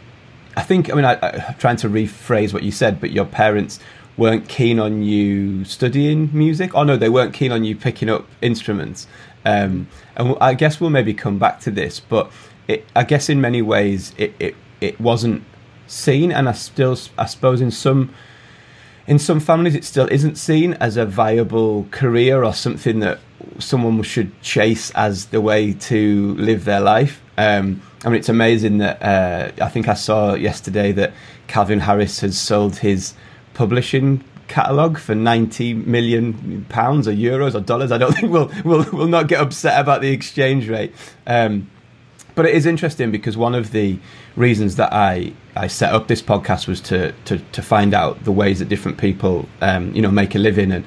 I 0.57 0.63
think 0.63 0.91
I 0.91 0.95
mean 0.95 1.05
I, 1.05 1.15
am 1.23 1.55
trying 1.59 1.77
to 1.77 1.89
rephrase 1.89 2.53
what 2.53 2.63
you 2.63 2.71
said, 2.71 3.01
but 3.01 3.11
your 3.11 3.25
parents 3.25 3.79
weren't 4.17 4.49
keen 4.49 4.79
on 4.79 5.03
you 5.03 5.65
studying 5.65 6.31
music. 6.33 6.75
Oh 6.75 6.85
no, 6.85 6.97
they 6.97 7.09
weren't 7.09 7.35
keen 7.35 7.53
on 7.53 7.65
you 7.65 7.77
picking 7.77 8.09
up 8.09 8.27
instruments. 8.41 9.07
Um, 9.45 9.89
and 10.17 10.37
I 10.41 10.55
guess 10.55 10.81
we'll 10.81 10.91
maybe 10.91 11.15
come 11.15 11.39
back 11.39 11.61
to 11.61 11.71
this, 11.71 12.01
but 12.01 12.31
it, 12.67 12.85
I 12.97 13.05
guess 13.05 13.29
in 13.29 13.41
many 13.41 13.63
ways 13.63 14.13
it, 14.17 14.35
it 14.41 14.57
it 14.81 15.01
wasn't 15.01 15.45
seen, 15.87 16.33
and 16.33 16.49
I 16.49 16.53
still 16.53 16.99
I 17.19 17.27
suppose 17.27 17.61
in 17.61 17.71
some 17.71 18.15
in 19.07 19.19
some 19.19 19.41
families 19.41 19.75
it 19.75 19.85
still 19.85 20.09
isn't 20.09 20.37
seen 20.37 20.75
as 20.75 20.97
a 20.97 21.07
viable 21.07 21.87
career 21.91 22.43
or 22.43 22.53
something 22.53 23.01
that 23.01 23.21
someone 23.59 24.02
should 24.02 24.40
chase 24.43 24.90
as 24.93 25.26
the 25.26 25.40
way 25.40 25.73
to 25.73 26.35
live 26.35 26.64
their 26.64 26.81
life. 26.81 27.23
Um, 27.38 27.83
I 28.05 28.09
mean, 28.09 28.19
it's 28.19 28.28
amazing 28.28 28.78
that 28.78 29.02
uh, 29.02 29.52
I 29.62 29.69
think 29.69 29.88
I 29.88 29.95
saw 29.95 30.35
yesterday 30.35 30.93
that 30.93 31.12
Calvin 31.47 31.81
Harris 31.81 32.21
has 32.21 32.38
sold 32.38 32.76
his 32.76 33.14
publishing 33.55 34.23
catalogue 34.49 34.99
for 34.99 35.14
90 35.14 35.75
million 35.75 36.64
pounds 36.69 37.09
or 37.09 37.12
euros 37.12 37.55
or 37.55 37.61
dollars. 37.61 37.90
I 37.93 37.99
don't 37.99 38.12
think 38.16 38.33
we'll, 38.33 38.50
we'll, 38.64 38.87
we'll 38.93 39.09
not 39.09 39.28
get 39.28 39.40
upset 39.40 39.81
about 39.81 40.00
the 40.00 40.11
exchange 40.11 40.69
rate. 40.69 40.93
Um, 41.26 41.71
but 42.35 42.45
it 42.45 42.55
is 42.55 42.66
interesting 42.66 43.11
because 43.11 43.37
one 43.37 43.55
of 43.55 43.73
the 43.73 43.99
reasons 44.37 44.76
that 44.76 44.93
I, 44.93 45.33
I 45.57 45.69
set 45.69 45.95
up 45.95 46.07
this 46.07 46.21
podcast 46.21 46.69
was 46.69 46.83
to, 46.83 47.12
to, 47.25 47.38
to 47.38 47.62
find 47.62 47.95
out 47.95 48.23
the 48.25 48.33
ways 48.33 48.59
that 48.59 48.69
different 48.69 48.99
people 48.99 49.49
um, 49.62 49.93
you 49.95 50.02
know 50.02 50.11
make 50.11 50.35
a 50.35 50.38
living 50.38 50.71
and 50.71 50.85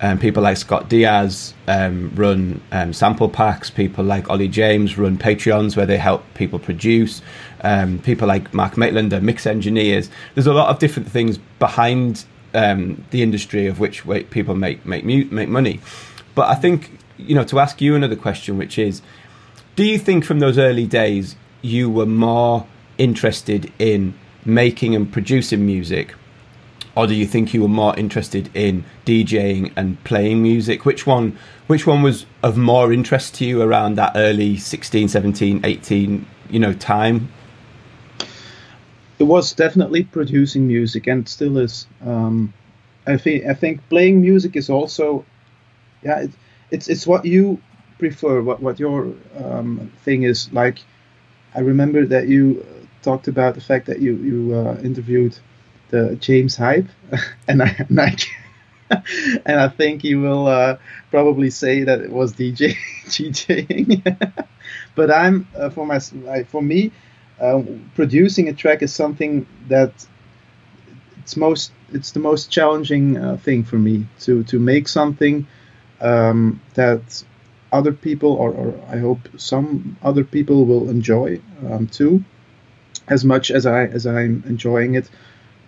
um, 0.00 0.18
people 0.18 0.42
like 0.42 0.56
Scott 0.56 0.88
Diaz 0.88 1.54
um, 1.66 2.12
run 2.14 2.60
um, 2.70 2.92
sample 2.92 3.28
packs. 3.28 3.68
People 3.68 4.04
like 4.04 4.30
Ollie 4.30 4.48
James 4.48 4.96
run 4.96 5.18
Patreons 5.18 5.76
where 5.76 5.86
they 5.86 5.96
help 5.96 6.22
people 6.34 6.58
produce. 6.58 7.20
Um, 7.62 7.98
people 7.98 8.28
like 8.28 8.54
Mark 8.54 8.76
Maitland 8.76 9.12
are 9.12 9.20
mix 9.20 9.46
engineers. 9.46 10.08
There's 10.34 10.46
a 10.46 10.52
lot 10.52 10.68
of 10.68 10.78
different 10.78 11.10
things 11.10 11.38
behind 11.58 12.24
um, 12.54 13.04
the 13.10 13.22
industry 13.22 13.66
of 13.66 13.80
which 13.80 14.04
people 14.30 14.54
make 14.54 14.86
make 14.86 15.04
make 15.04 15.48
money. 15.48 15.80
But 16.34 16.48
I 16.48 16.54
think 16.54 16.98
you 17.16 17.34
know 17.34 17.44
to 17.44 17.58
ask 17.58 17.80
you 17.80 17.94
another 17.94 18.16
question, 18.16 18.56
which 18.56 18.78
is 18.78 19.02
do 19.74 19.84
you 19.84 19.98
think 19.98 20.24
from 20.24 20.38
those 20.38 20.58
early 20.58 20.86
days 20.86 21.36
you 21.62 21.90
were 21.90 22.06
more 22.06 22.66
interested 22.98 23.72
in 23.78 24.14
making 24.44 24.94
and 24.94 25.12
producing 25.12 25.66
music? 25.66 26.14
Or 26.98 27.06
do 27.06 27.14
you 27.14 27.26
think 27.26 27.54
you 27.54 27.62
were 27.62 27.68
more 27.68 27.96
interested 27.96 28.50
in 28.54 28.84
DJing 29.06 29.72
and 29.76 30.02
playing 30.04 30.42
music? 30.42 30.84
Which 30.84 31.06
one 31.06 31.38
which 31.68 31.86
one 31.86 32.02
was 32.02 32.26
of 32.42 32.56
more 32.56 32.92
interest 32.92 33.34
to 33.36 33.44
you 33.44 33.62
around 33.62 33.94
that 33.96 34.12
early 34.16 34.56
16, 34.56 35.08
17, 35.08 35.60
18, 35.64 36.26
you 36.50 36.58
know, 36.58 36.72
time? 36.72 37.28
it 39.18 39.24
was 39.24 39.52
definitely 39.52 40.04
producing 40.04 40.66
music 40.66 41.06
and 41.06 41.28
still 41.28 41.58
is. 41.58 41.86
Um, 42.04 42.52
I 43.06 43.16
think 43.16 43.46
I 43.46 43.54
think 43.54 43.80
playing 43.88 44.20
music 44.20 44.56
is 44.56 44.70
also, 44.70 45.24
yeah, 46.02 46.20
it, 46.20 46.30
it's 46.70 46.88
it's 46.88 47.06
what 47.06 47.24
you 47.24 47.60
prefer, 47.98 48.42
what 48.42 48.60
what 48.60 48.78
your 48.78 49.12
um, 49.36 49.90
thing 50.04 50.22
is. 50.22 50.52
Like, 50.52 50.78
I 51.54 51.60
remember 51.60 52.06
that 52.06 52.28
you 52.28 52.64
talked 53.02 53.28
about 53.28 53.54
the 53.54 53.60
fact 53.60 53.86
that 53.86 54.00
you 54.00 54.16
you 54.16 54.54
uh, 54.54 54.78
interviewed 54.82 55.36
the 55.88 56.16
James 56.16 56.56
Hype, 56.56 56.88
and 57.48 57.62
I 57.62 57.86
and 57.88 58.00
I, 58.00 58.16
and 59.46 59.60
I 59.60 59.68
think 59.68 60.02
he 60.02 60.14
will 60.14 60.46
uh, 60.46 60.76
probably 61.10 61.50
say 61.50 61.84
that 61.84 62.00
it 62.00 62.10
was 62.10 62.32
DJ 62.32 62.76
DJing. 63.06 64.46
but 64.94 65.10
I'm 65.10 65.48
uh, 65.56 65.70
for 65.70 65.86
my 65.86 65.98
for 66.44 66.62
me 66.62 66.92
uh, 67.40 67.62
producing 67.94 68.48
a 68.48 68.52
track 68.52 68.82
is 68.82 68.92
something 68.92 69.46
that 69.68 69.92
it's 71.18 71.36
most 71.36 71.72
it's 71.92 72.12
the 72.12 72.20
most 72.20 72.50
challenging 72.50 73.16
uh, 73.16 73.36
thing 73.36 73.64
for 73.64 73.78
me 73.78 74.06
to 74.20 74.42
to 74.44 74.58
make 74.58 74.88
something 74.88 75.46
um, 76.00 76.60
that 76.74 77.24
other 77.72 77.92
people 77.92 78.32
or, 78.32 78.50
or, 78.50 78.80
I 78.88 78.98
hope 78.98 79.18
some 79.36 79.96
other 80.02 80.24
people 80.24 80.64
will 80.64 80.88
enjoy 80.88 81.40
um, 81.70 81.86
too 81.86 82.24
as 83.08 83.24
much 83.24 83.50
as 83.50 83.66
I 83.66 83.84
as 83.84 84.06
I'm 84.06 84.42
enjoying 84.46 84.94
it 84.94 85.10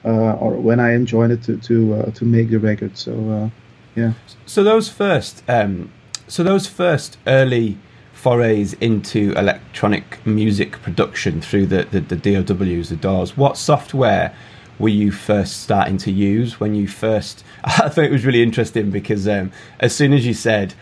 or 0.05 0.53
when 0.53 0.81
I 0.81 0.95
enjoyed 0.95 1.31
it 1.31 1.43
to 1.45 1.57
to 1.59 1.95
uh, 1.95 2.11
to 2.13 2.25
make 2.25 2.51
the 2.51 2.59
record 2.59 2.97
so 2.97 3.13
uh, 3.31 3.51
yeah 3.95 4.13
so 4.47 4.65
those 4.65 4.89
first 4.89 5.43
um, 5.49 5.93
so 6.27 6.43
those 6.43 6.67
first 6.67 7.19
early 7.27 7.79
forays 8.21 8.75
into 8.75 9.33
electronic 9.33 10.25
music 10.27 10.73
production 10.83 11.41
through 11.41 11.65
the, 11.65 11.85
the, 11.85 12.01
the 12.01 12.17
DOWs, 12.17 12.91
the 12.91 12.97
DAWs. 12.97 13.35
What 13.35 13.57
software 13.57 14.35
were 14.79 14.91
you 14.91 15.11
first 15.11 15.63
starting 15.63 15.97
to 15.99 16.13
use 16.13 16.61
when 16.61 16.75
you 16.75 16.87
first? 16.87 17.45
I 17.65 17.89
thought 17.89 18.05
it 18.05 18.11
was 18.11 18.27
really 18.27 18.43
interesting 18.43 18.91
because 18.91 19.27
um, 19.27 19.53
as 19.81 19.95
soon 19.95 20.13
as 20.13 20.27
you 20.27 20.35
said, 20.35 20.75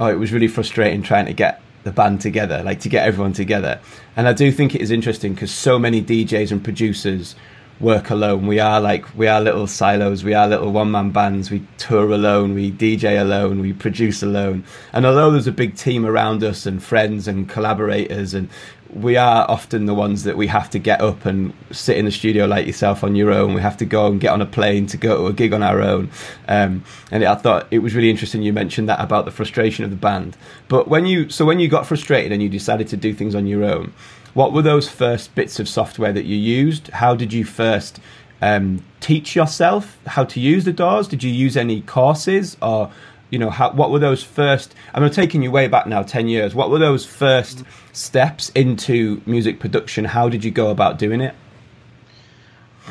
"Oh, 0.00 0.06
it 0.06 0.18
was 0.18 0.32
really 0.32 0.48
frustrating 0.48 1.02
trying 1.02 1.26
to 1.26 1.34
get 1.34 1.60
the 1.84 1.92
band 1.92 2.20
together, 2.20 2.62
like 2.62 2.80
to 2.80 2.88
get 2.88 3.06
everyone 3.06 3.32
together," 3.32 3.78
and 4.16 4.26
I 4.26 4.32
do 4.32 4.50
think 4.50 4.74
it 4.74 4.80
is 4.80 4.90
interesting 4.90 5.34
because 5.34 5.50
so 5.50 5.78
many 5.78 6.02
DJs 6.02 6.50
and 6.50 6.64
producers 6.64 7.36
work 7.80 8.10
alone. 8.10 8.46
We 8.46 8.58
are 8.58 8.80
like 8.80 9.16
we 9.16 9.26
are 9.26 9.40
little 9.40 9.66
silos. 9.66 10.24
We 10.24 10.34
are 10.34 10.48
little 10.48 10.72
one 10.72 10.90
man 10.90 11.10
bands. 11.10 11.50
We 11.50 11.66
tour 11.78 12.10
alone. 12.10 12.54
We 12.54 12.72
DJ 12.72 13.20
alone. 13.20 13.60
We 13.60 13.72
produce 13.72 14.22
alone. 14.22 14.64
And 14.92 15.04
although 15.04 15.30
there's 15.30 15.46
a 15.46 15.52
big 15.52 15.76
team 15.76 16.06
around 16.06 16.42
us 16.42 16.66
and 16.66 16.82
friends 16.82 17.28
and 17.28 17.48
collaborators, 17.48 18.34
and 18.34 18.48
we 18.92 19.16
are 19.16 19.44
often 19.50 19.86
the 19.86 19.94
ones 19.94 20.24
that 20.24 20.36
we 20.36 20.46
have 20.46 20.70
to 20.70 20.78
get 20.78 21.00
up 21.00 21.26
and 21.26 21.52
sit 21.70 21.96
in 21.96 22.04
the 22.04 22.10
studio 22.10 22.46
like 22.46 22.66
yourself 22.66 23.04
on 23.04 23.14
your 23.14 23.30
own. 23.30 23.52
We 23.52 23.60
have 23.60 23.76
to 23.78 23.84
go 23.84 24.06
and 24.06 24.20
get 24.20 24.32
on 24.32 24.40
a 24.40 24.46
plane 24.46 24.86
to 24.88 24.96
go 24.96 25.18
to 25.18 25.26
a 25.26 25.32
gig 25.32 25.52
on 25.52 25.62
our 25.62 25.82
own. 25.82 26.10
Um, 26.48 26.84
and 27.10 27.24
I 27.24 27.34
thought 27.34 27.66
it 27.70 27.80
was 27.80 27.94
really 27.94 28.10
interesting 28.10 28.42
you 28.42 28.52
mentioned 28.52 28.88
that 28.88 29.00
about 29.00 29.24
the 29.24 29.30
frustration 29.30 29.84
of 29.84 29.90
the 29.90 29.96
band. 29.96 30.36
But 30.68 30.88
when 30.88 31.04
you 31.04 31.28
so 31.28 31.44
when 31.44 31.60
you 31.60 31.68
got 31.68 31.86
frustrated 31.86 32.32
and 32.32 32.42
you 32.42 32.48
decided 32.48 32.88
to 32.88 32.96
do 32.96 33.12
things 33.12 33.34
on 33.34 33.46
your 33.46 33.64
own 33.64 33.92
what 34.36 34.52
were 34.52 34.60
those 34.60 34.86
first 34.86 35.34
bits 35.34 35.58
of 35.58 35.66
software 35.66 36.12
that 36.12 36.26
you 36.26 36.36
used? 36.36 36.88
How 36.88 37.14
did 37.14 37.32
you 37.32 37.42
first 37.42 37.98
um, 38.42 38.84
teach 39.00 39.34
yourself 39.34 39.96
how 40.06 40.24
to 40.24 40.40
use 40.40 40.66
the 40.66 40.74
DAWs? 40.74 41.08
Did 41.08 41.22
you 41.22 41.32
use 41.32 41.56
any 41.56 41.80
courses 41.80 42.54
or 42.60 42.92
you 43.30 43.38
know 43.38 43.48
how, 43.48 43.72
what 43.72 43.90
were 43.90 43.98
those 43.98 44.22
first 44.22 44.72
i'm 44.94 45.10
taking 45.10 45.42
you 45.42 45.50
way 45.50 45.66
back 45.66 45.88
now 45.88 46.00
10 46.00 46.28
years 46.28 46.54
what 46.54 46.70
were 46.70 46.78
those 46.78 47.04
first 47.04 47.64
steps 47.92 48.50
into 48.50 49.20
music 49.26 49.58
production 49.58 50.04
how 50.04 50.28
did 50.28 50.44
you 50.44 50.52
go 50.52 50.70
about 50.70 50.96
doing 50.96 51.20
it 51.20 51.34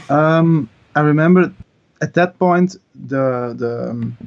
um, 0.09 0.69
i 0.93 0.99
remember 0.99 1.53
at 2.01 2.13
that 2.15 2.37
point 2.37 2.75
the 2.93 3.55
the 3.57 3.91
um, 3.91 4.17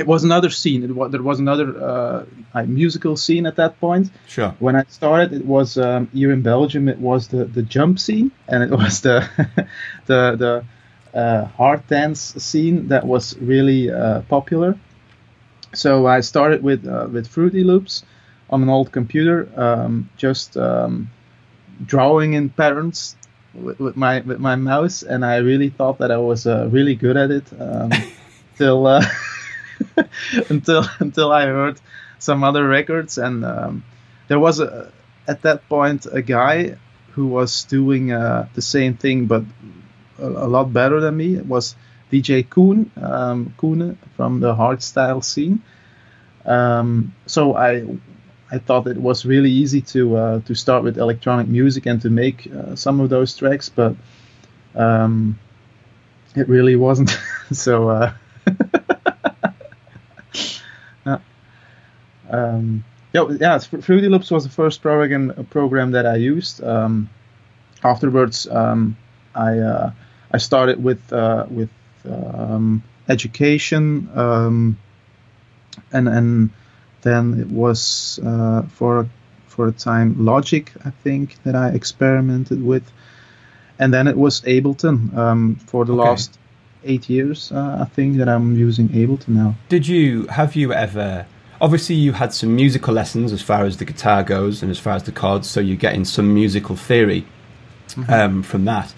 it 0.00 0.06
was 0.06 0.24
another 0.24 0.50
scene. 0.50 0.82
It 0.82 0.94
was, 0.94 1.12
there 1.12 1.22
was 1.22 1.38
another 1.38 2.24
uh, 2.54 2.62
musical 2.66 3.16
scene 3.16 3.46
at 3.46 3.56
that 3.56 3.78
point. 3.80 4.10
Sure. 4.26 4.54
When 4.58 4.74
I 4.74 4.84
started, 4.88 5.32
it 5.32 5.44
was 5.44 5.76
um, 5.76 6.08
here 6.12 6.32
in 6.32 6.42
Belgium. 6.42 6.88
It 6.88 6.98
was 6.98 7.28
the, 7.28 7.44
the 7.44 7.62
jump 7.62 7.98
scene, 7.98 8.32
and 8.48 8.62
it 8.62 8.70
was 8.70 9.00
the 9.02 9.28
the 10.06 10.20
the 10.44 11.18
uh, 11.18 11.44
hard 11.44 11.86
dance 11.86 12.20
scene 12.42 12.88
that 12.88 13.06
was 13.06 13.36
really 13.38 13.90
uh, 13.90 14.22
popular. 14.22 14.78
So 15.74 16.06
I 16.06 16.20
started 16.20 16.62
with 16.62 16.86
uh, 16.86 17.08
with 17.12 17.28
Fruity 17.28 17.62
Loops 17.62 18.04
on 18.48 18.62
an 18.62 18.68
old 18.68 18.90
computer, 18.90 19.48
um, 19.56 20.08
just 20.16 20.56
um, 20.56 21.10
drawing 21.84 22.32
in 22.32 22.48
patterns 22.48 23.16
with, 23.54 23.78
with, 23.78 23.96
my 23.96 24.20
with 24.20 24.40
my 24.40 24.56
mouse, 24.56 25.02
and 25.02 25.24
I 25.24 25.36
really 25.36 25.70
thought 25.70 25.98
that 25.98 26.10
I 26.10 26.18
was 26.18 26.46
uh, 26.46 26.68
really 26.70 26.94
good 26.94 27.16
at 27.16 27.30
it. 27.30 27.44
Um, 27.60 27.92
till 28.60 28.86
uh, 28.86 29.02
until 30.48 30.84
until 30.98 31.32
I 31.32 31.46
heard 31.46 31.80
some 32.18 32.44
other 32.44 32.66
records, 32.66 33.18
and 33.18 33.44
um, 33.44 33.84
there 34.28 34.38
was 34.38 34.60
a 34.60 34.92
at 35.26 35.42
that 35.42 35.68
point 35.68 36.06
a 36.10 36.22
guy 36.22 36.76
who 37.12 37.26
was 37.26 37.64
doing 37.64 38.12
uh, 38.12 38.48
the 38.54 38.62
same 38.62 38.96
thing, 38.96 39.26
but 39.26 39.42
a, 40.18 40.26
a, 40.26 40.48
lot 40.48 40.72
better 40.72 41.00
than 41.00 41.16
me. 41.16 41.34
It 41.34 41.46
was 41.46 41.74
DJ 42.12 42.48
Koen 42.48 42.90
um, 43.00 43.54
Coone 43.58 43.96
from 44.16 44.40
the 44.40 44.54
hardstyle 44.54 45.22
scene. 45.24 45.62
Um, 46.44 47.14
so 47.26 47.56
I 47.56 47.84
I 48.50 48.58
thought 48.58 48.86
it 48.86 48.96
was 48.96 49.24
really 49.24 49.50
easy 49.50 49.80
to 49.94 50.16
uh, 50.16 50.40
to 50.40 50.54
start 50.54 50.82
with 50.82 50.98
electronic 50.98 51.48
music 51.48 51.86
and 51.86 52.00
to 52.02 52.10
make 52.10 52.48
uh, 52.52 52.74
some 52.76 53.00
of 53.00 53.08
those 53.10 53.36
tracks, 53.36 53.68
but 53.68 53.94
um, 54.74 55.38
it 56.34 56.48
really 56.48 56.76
wasn't. 56.76 57.10
so 57.52 57.90
uh, 57.90 58.12
Um, 62.30 62.84
yeah, 63.12 63.26
yeah, 63.40 63.58
Fruity 63.58 64.08
Loops 64.08 64.30
was 64.30 64.44
the 64.44 64.50
first 64.50 64.82
program 64.82 65.46
program 65.50 65.92
that 65.92 66.06
I 66.06 66.16
used. 66.16 66.62
Um, 66.62 67.10
afterwards, 67.82 68.46
um, 68.46 68.96
I 69.34 69.58
uh, 69.58 69.90
I 70.30 70.38
started 70.38 70.82
with 70.82 71.12
uh, 71.12 71.46
with 71.50 71.70
um, 72.08 72.82
education, 73.08 74.08
um, 74.14 74.78
and 75.92 76.08
and 76.08 76.50
then 77.02 77.40
it 77.40 77.48
was 77.48 78.20
uh, 78.24 78.62
for 78.62 79.08
for 79.48 79.66
a 79.66 79.72
time 79.72 80.24
Logic, 80.24 80.72
I 80.84 80.90
think, 80.90 81.42
that 81.42 81.56
I 81.56 81.70
experimented 81.70 82.64
with, 82.64 82.84
and 83.78 83.92
then 83.92 84.06
it 84.06 84.16
was 84.16 84.40
Ableton 84.42 85.16
um, 85.16 85.56
for 85.56 85.84
the 85.84 85.94
okay. 85.94 86.08
last 86.08 86.38
eight 86.84 87.08
years. 87.08 87.52
Uh, 87.52 87.78
I 87.80 87.84
think 87.84 88.16
that 88.18 88.28
I'm 88.28 88.56
using 88.56 88.88
Ableton 88.88 89.28
now. 89.28 89.54
Did 89.68 89.86
you 89.86 90.26
have 90.26 90.56
you 90.56 90.72
ever? 90.72 91.26
obviously 91.60 91.94
you 91.94 92.12
had 92.12 92.32
some 92.32 92.56
musical 92.56 92.94
lessons 92.94 93.32
as 93.32 93.42
far 93.42 93.64
as 93.64 93.76
the 93.76 93.84
guitar 93.84 94.24
goes 94.24 94.62
and 94.62 94.70
as 94.70 94.78
far 94.78 94.94
as 94.94 95.02
the 95.04 95.12
chords, 95.12 95.48
so 95.48 95.60
you're 95.60 95.76
getting 95.76 96.04
some 96.04 96.32
musical 96.32 96.76
theory 96.76 97.26
mm-hmm. 97.88 98.12
um, 98.12 98.42
from 98.42 98.64
that. 98.64 98.94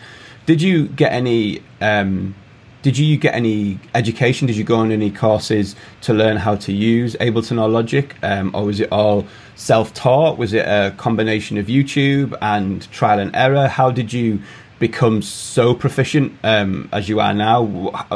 Did 0.46 0.62
you 0.62 0.88
get 0.88 1.12
any? 1.12 1.62
Um, 1.80 2.34
did 2.82 2.98
you 2.98 3.16
get 3.16 3.34
any 3.34 3.78
education? 3.94 4.48
Did 4.48 4.56
you 4.56 4.64
go 4.64 4.76
on 4.76 4.90
any 4.90 5.08
courses 5.08 5.76
to 6.00 6.12
learn 6.12 6.36
how 6.36 6.56
to 6.56 6.72
use 6.72 7.14
Ableton 7.20 7.62
or 7.62 7.68
Logic, 7.68 8.16
um, 8.24 8.50
or 8.54 8.64
was 8.64 8.80
it 8.80 8.90
all 8.90 9.24
self-taught? 9.54 10.36
Was 10.36 10.52
it 10.52 10.66
a 10.66 10.92
combination 10.96 11.58
of 11.58 11.66
YouTube 11.66 12.36
and 12.42 12.90
trial 12.90 13.20
and 13.20 13.34
error? 13.36 13.68
How 13.68 13.92
did 13.92 14.12
you 14.12 14.42
become 14.82 15.22
so 15.22 15.74
proficient 15.74 16.32
um, 16.42 16.88
as 16.90 17.08
you 17.08 17.20
are 17.20 17.32
now? 17.32 17.62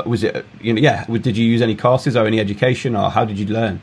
Was 0.05 0.25
it 0.25 0.45
you 0.61 0.73
know 0.73 0.81
yeah? 0.81 1.05
Did 1.05 1.37
you 1.37 1.47
use 1.47 1.63
any 1.63 1.77
courses 1.77 2.17
or 2.17 2.27
any 2.27 2.41
education, 2.41 2.97
or 2.97 3.09
how 3.09 3.25
did 3.25 3.39
you 3.39 3.47
learn? 3.47 3.81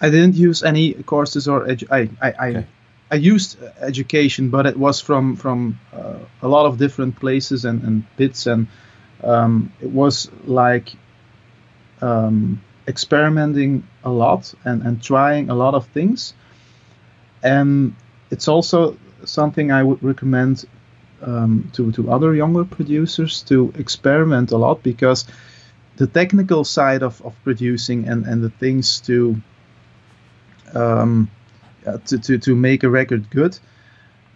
I 0.00 0.08
didn't 0.08 0.36
use 0.36 0.62
any 0.62 0.94
courses 0.94 1.48
or 1.48 1.66
edu- 1.66 1.90
I 1.90 2.00
I, 2.26 2.34
I, 2.46 2.48
okay. 2.50 2.66
I, 3.10 3.16
used 3.16 3.58
education, 3.80 4.50
but 4.50 4.66
it 4.66 4.76
was 4.76 5.00
from 5.00 5.34
from 5.36 5.80
uh, 5.92 6.20
a 6.42 6.48
lot 6.48 6.66
of 6.66 6.78
different 6.78 7.18
places 7.18 7.64
and, 7.64 7.82
and 7.82 8.16
bits, 8.16 8.46
and 8.46 8.68
um, 9.24 9.72
it 9.82 9.90
was 9.90 10.30
like 10.46 10.92
um, 12.00 12.62
experimenting 12.86 13.82
a 14.04 14.10
lot 14.10 14.54
and, 14.64 14.82
and 14.86 15.02
trying 15.02 15.50
a 15.50 15.54
lot 15.54 15.74
of 15.74 15.86
things. 15.86 16.34
And 17.42 17.94
it's 18.30 18.46
also 18.46 18.96
something 19.24 19.72
I 19.72 19.82
would 19.82 20.02
recommend 20.02 20.66
um, 21.22 21.70
to 21.74 21.92
to 21.92 22.10
other 22.10 22.34
younger 22.34 22.64
producers 22.64 23.42
to 23.42 23.72
experiment 23.76 24.50
a 24.52 24.56
lot 24.56 24.82
because 24.82 25.26
the 25.96 26.06
technical 26.06 26.64
side 26.64 27.02
of, 27.02 27.20
of 27.22 27.34
producing 27.44 28.08
and, 28.08 28.24
and 28.24 28.42
the 28.42 28.48
things 28.48 29.00
to 29.00 29.40
um, 30.74 31.30
to, 32.06 32.18
to, 32.18 32.38
to 32.38 32.54
make 32.54 32.84
a 32.84 32.88
record 32.88 33.28
good. 33.30 33.58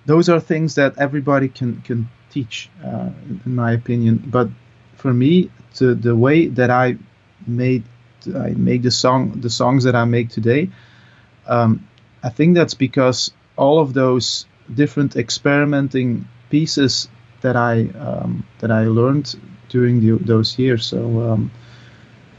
Those 0.07 0.29
are 0.29 0.40
things 0.40 0.75
that 0.75 0.99
everybody 0.99 1.49
can 1.49 1.81
can 1.83 2.09
teach, 2.31 2.68
uh, 2.85 3.11
in 3.44 3.55
my 3.55 3.73
opinion. 3.73 4.23
But 4.27 4.49
for 4.97 5.12
me, 5.12 5.51
to 5.77 5.94
the 5.94 6.14
way 6.14 6.49
that 6.49 6.70
I 6.70 6.99
made 7.47 7.85
I 8.27 8.51
make 8.51 8.83
the 8.83 8.90
song 8.90 9.40
the 9.40 9.51
songs 9.51 9.85
that 9.85 9.94
I 9.94 10.05
make 10.05 10.29
today, 10.29 10.70
um, 11.47 11.88
I 12.23 12.29
think 12.29 12.55
that's 12.55 12.75
because 12.75 13.33
all 13.57 13.79
of 13.79 13.94
those 13.94 14.47
different 14.75 15.16
experimenting 15.16 16.27
pieces 16.50 17.09
that 17.40 17.57
I 17.57 17.88
um, 17.98 18.44
that 18.59 18.70
I 18.70 18.85
learned 18.87 19.35
during 19.68 20.00
the, 20.00 20.24
those 20.24 20.59
years. 20.59 20.87
So 20.87 20.98
um, 21.20 21.50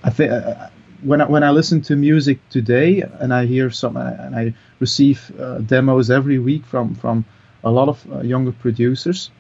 I 0.04 0.10
think 0.10 0.32
uh, 0.32 0.70
when 1.04 1.22
I, 1.22 1.26
when 1.26 1.44
I 1.44 1.52
listen 1.52 1.82
to 1.84 1.96
music 1.96 2.40
today 2.50 3.02
and 3.20 3.34
I 3.34 3.46
hear 3.46 3.70
some 3.70 3.98
and 3.98 4.36
I 4.36 4.54
receive 4.80 5.32
uh, 5.40 5.60
demos 5.60 6.10
every 6.10 6.40
week 6.40 6.66
from 6.66 6.96
from 6.96 7.26
a 7.64 7.72
lot 7.72 7.90
of 7.90 8.06
uh, 8.12 8.22
younger 8.22 8.52
producers, 8.52 9.32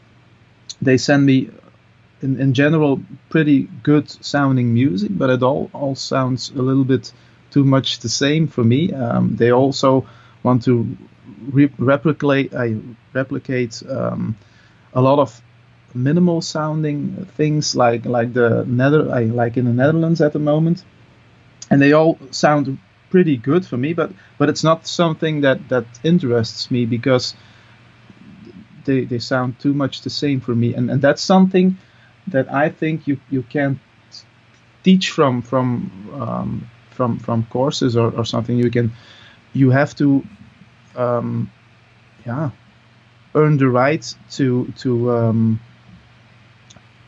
they 0.81 0.97
send 0.97 1.25
me 1.25 1.49
in, 2.21 2.39
in 2.39 2.53
general 2.53 2.99
pretty 3.29 3.67
good 3.83 4.09
sounding 4.09 4.73
music, 4.73 5.11
but 5.11 5.29
it 5.29 5.43
all 5.43 5.69
all 5.73 5.95
sounds 5.95 6.51
a 6.51 6.61
little 6.61 6.85
bit 6.85 7.11
too 7.51 7.63
much 7.63 7.99
the 7.99 8.09
same 8.09 8.47
for 8.47 8.63
me. 8.63 8.91
Um, 8.93 9.35
they 9.35 9.51
also 9.51 10.05
want 10.43 10.63
to 10.63 10.97
re- 11.51 11.73
replicate 11.77 12.53
uh, 12.53 12.75
replicate 13.13 13.81
um, 13.89 14.35
a 14.95 15.01
lot 15.01 15.19
of 15.19 15.41
minimal 15.93 16.41
sounding 16.41 17.25
things 17.37 17.75
like 17.75 18.05
like 18.05 18.33
the 18.33 18.65
nether 18.67 19.03
like 19.03 19.57
in 19.57 19.65
the 19.65 19.73
Netherlands 19.73 20.21
at 20.21 20.33
the 20.33 20.39
moment, 20.39 20.83
and 21.69 21.81
they 21.81 21.93
all 21.93 22.17
sound 22.31 22.77
pretty 23.09 23.37
good 23.37 23.65
for 23.65 23.77
me. 23.77 23.93
But 23.93 24.11
but 24.37 24.49
it's 24.49 24.63
not 24.63 24.87
something 24.87 25.41
that 25.41 25.69
that 25.69 25.85
interests 26.03 26.71
me 26.71 26.85
because 26.85 27.35
they 28.85 29.05
they 29.05 29.19
sound 29.19 29.59
too 29.59 29.73
much 29.73 30.01
the 30.01 30.09
same 30.09 30.39
for 30.39 30.55
me, 30.55 30.73
and 30.73 30.89
and 30.89 31.01
that's 31.01 31.21
something 31.21 31.77
that 32.27 32.51
I 32.51 32.69
think 32.69 33.07
you 33.07 33.19
you 33.29 33.43
can 33.43 33.79
teach 34.83 35.11
from 35.11 35.41
from 35.41 35.91
um, 36.21 36.69
from 36.91 37.19
from 37.19 37.45
courses 37.49 37.97
or, 37.97 38.11
or 38.11 38.25
something. 38.25 38.57
You 38.57 38.69
can 38.71 38.91
you 39.53 39.71
have 39.71 39.95
to 39.95 40.23
um, 40.95 41.51
yeah 42.25 42.51
earn 43.35 43.57
the 43.57 43.67
right 43.67 44.15
to 44.31 44.73
to 44.79 45.11
um, 45.11 45.59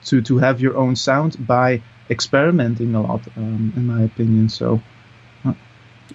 to 0.05 0.21
to 0.21 0.37
have 0.37 0.61
your 0.61 0.77
own 0.77 0.95
sound 0.95 1.47
by 1.47 1.81
experimenting 2.09 2.95
a 2.95 3.01
lot, 3.01 3.21
um, 3.35 3.73
in 3.75 3.87
my 3.87 4.03
opinion. 4.03 4.49
So. 4.49 4.81
Uh. 5.43 5.53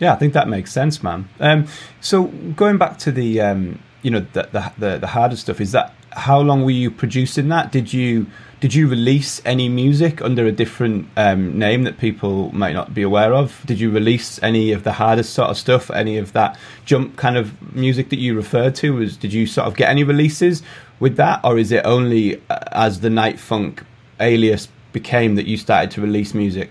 Yeah, 0.00 0.14
I 0.14 0.16
think 0.16 0.32
that 0.32 0.48
makes 0.48 0.72
sense, 0.72 1.02
man. 1.02 1.28
Um, 1.38 1.66
so 2.00 2.24
going 2.56 2.78
back 2.78 2.98
to 3.00 3.12
the, 3.12 3.40
um, 3.42 3.78
you 4.00 4.10
know, 4.10 4.20
the, 4.32 4.48
the, 4.50 4.72
the 4.78 4.98
the 4.98 5.06
harder 5.08 5.36
stuff, 5.36 5.60
is 5.60 5.72
that 5.72 5.94
how 6.10 6.40
long 6.40 6.64
were 6.64 6.70
you 6.70 6.90
producing 6.90 7.48
that? 7.48 7.72
Did 7.72 7.92
you 7.92 8.26
did 8.62 8.74
you 8.74 8.86
release 8.86 9.42
any 9.44 9.68
music 9.68 10.22
under 10.22 10.46
a 10.46 10.52
different 10.52 11.08
um, 11.16 11.58
name 11.58 11.82
that 11.82 11.98
people 11.98 12.48
might 12.52 12.74
not 12.74 12.94
be 12.94 13.02
aware 13.02 13.34
of? 13.34 13.60
Did 13.66 13.80
you 13.80 13.90
release 13.90 14.40
any 14.40 14.70
of 14.70 14.84
the 14.84 14.92
hardest 14.92 15.34
sort 15.34 15.50
of 15.50 15.58
stuff, 15.58 15.90
any 15.90 16.16
of 16.16 16.32
that 16.34 16.56
jump 16.84 17.16
kind 17.16 17.36
of 17.36 17.74
music 17.74 18.10
that 18.10 18.20
you 18.20 18.36
referred 18.36 18.76
to? 18.76 18.94
Was 18.94 19.16
did 19.16 19.32
you 19.32 19.48
sort 19.48 19.66
of 19.66 19.74
get 19.74 19.90
any 19.90 20.04
releases 20.04 20.62
with 21.00 21.16
that, 21.16 21.40
or 21.42 21.58
is 21.58 21.72
it 21.72 21.84
only 21.84 22.40
uh, 22.48 22.60
as 22.70 23.00
the 23.00 23.10
Night 23.10 23.40
Funk 23.40 23.82
alias 24.20 24.68
became 24.92 25.34
that 25.34 25.46
you 25.46 25.56
started 25.56 25.90
to 25.90 26.00
release 26.00 26.32
music? 26.32 26.70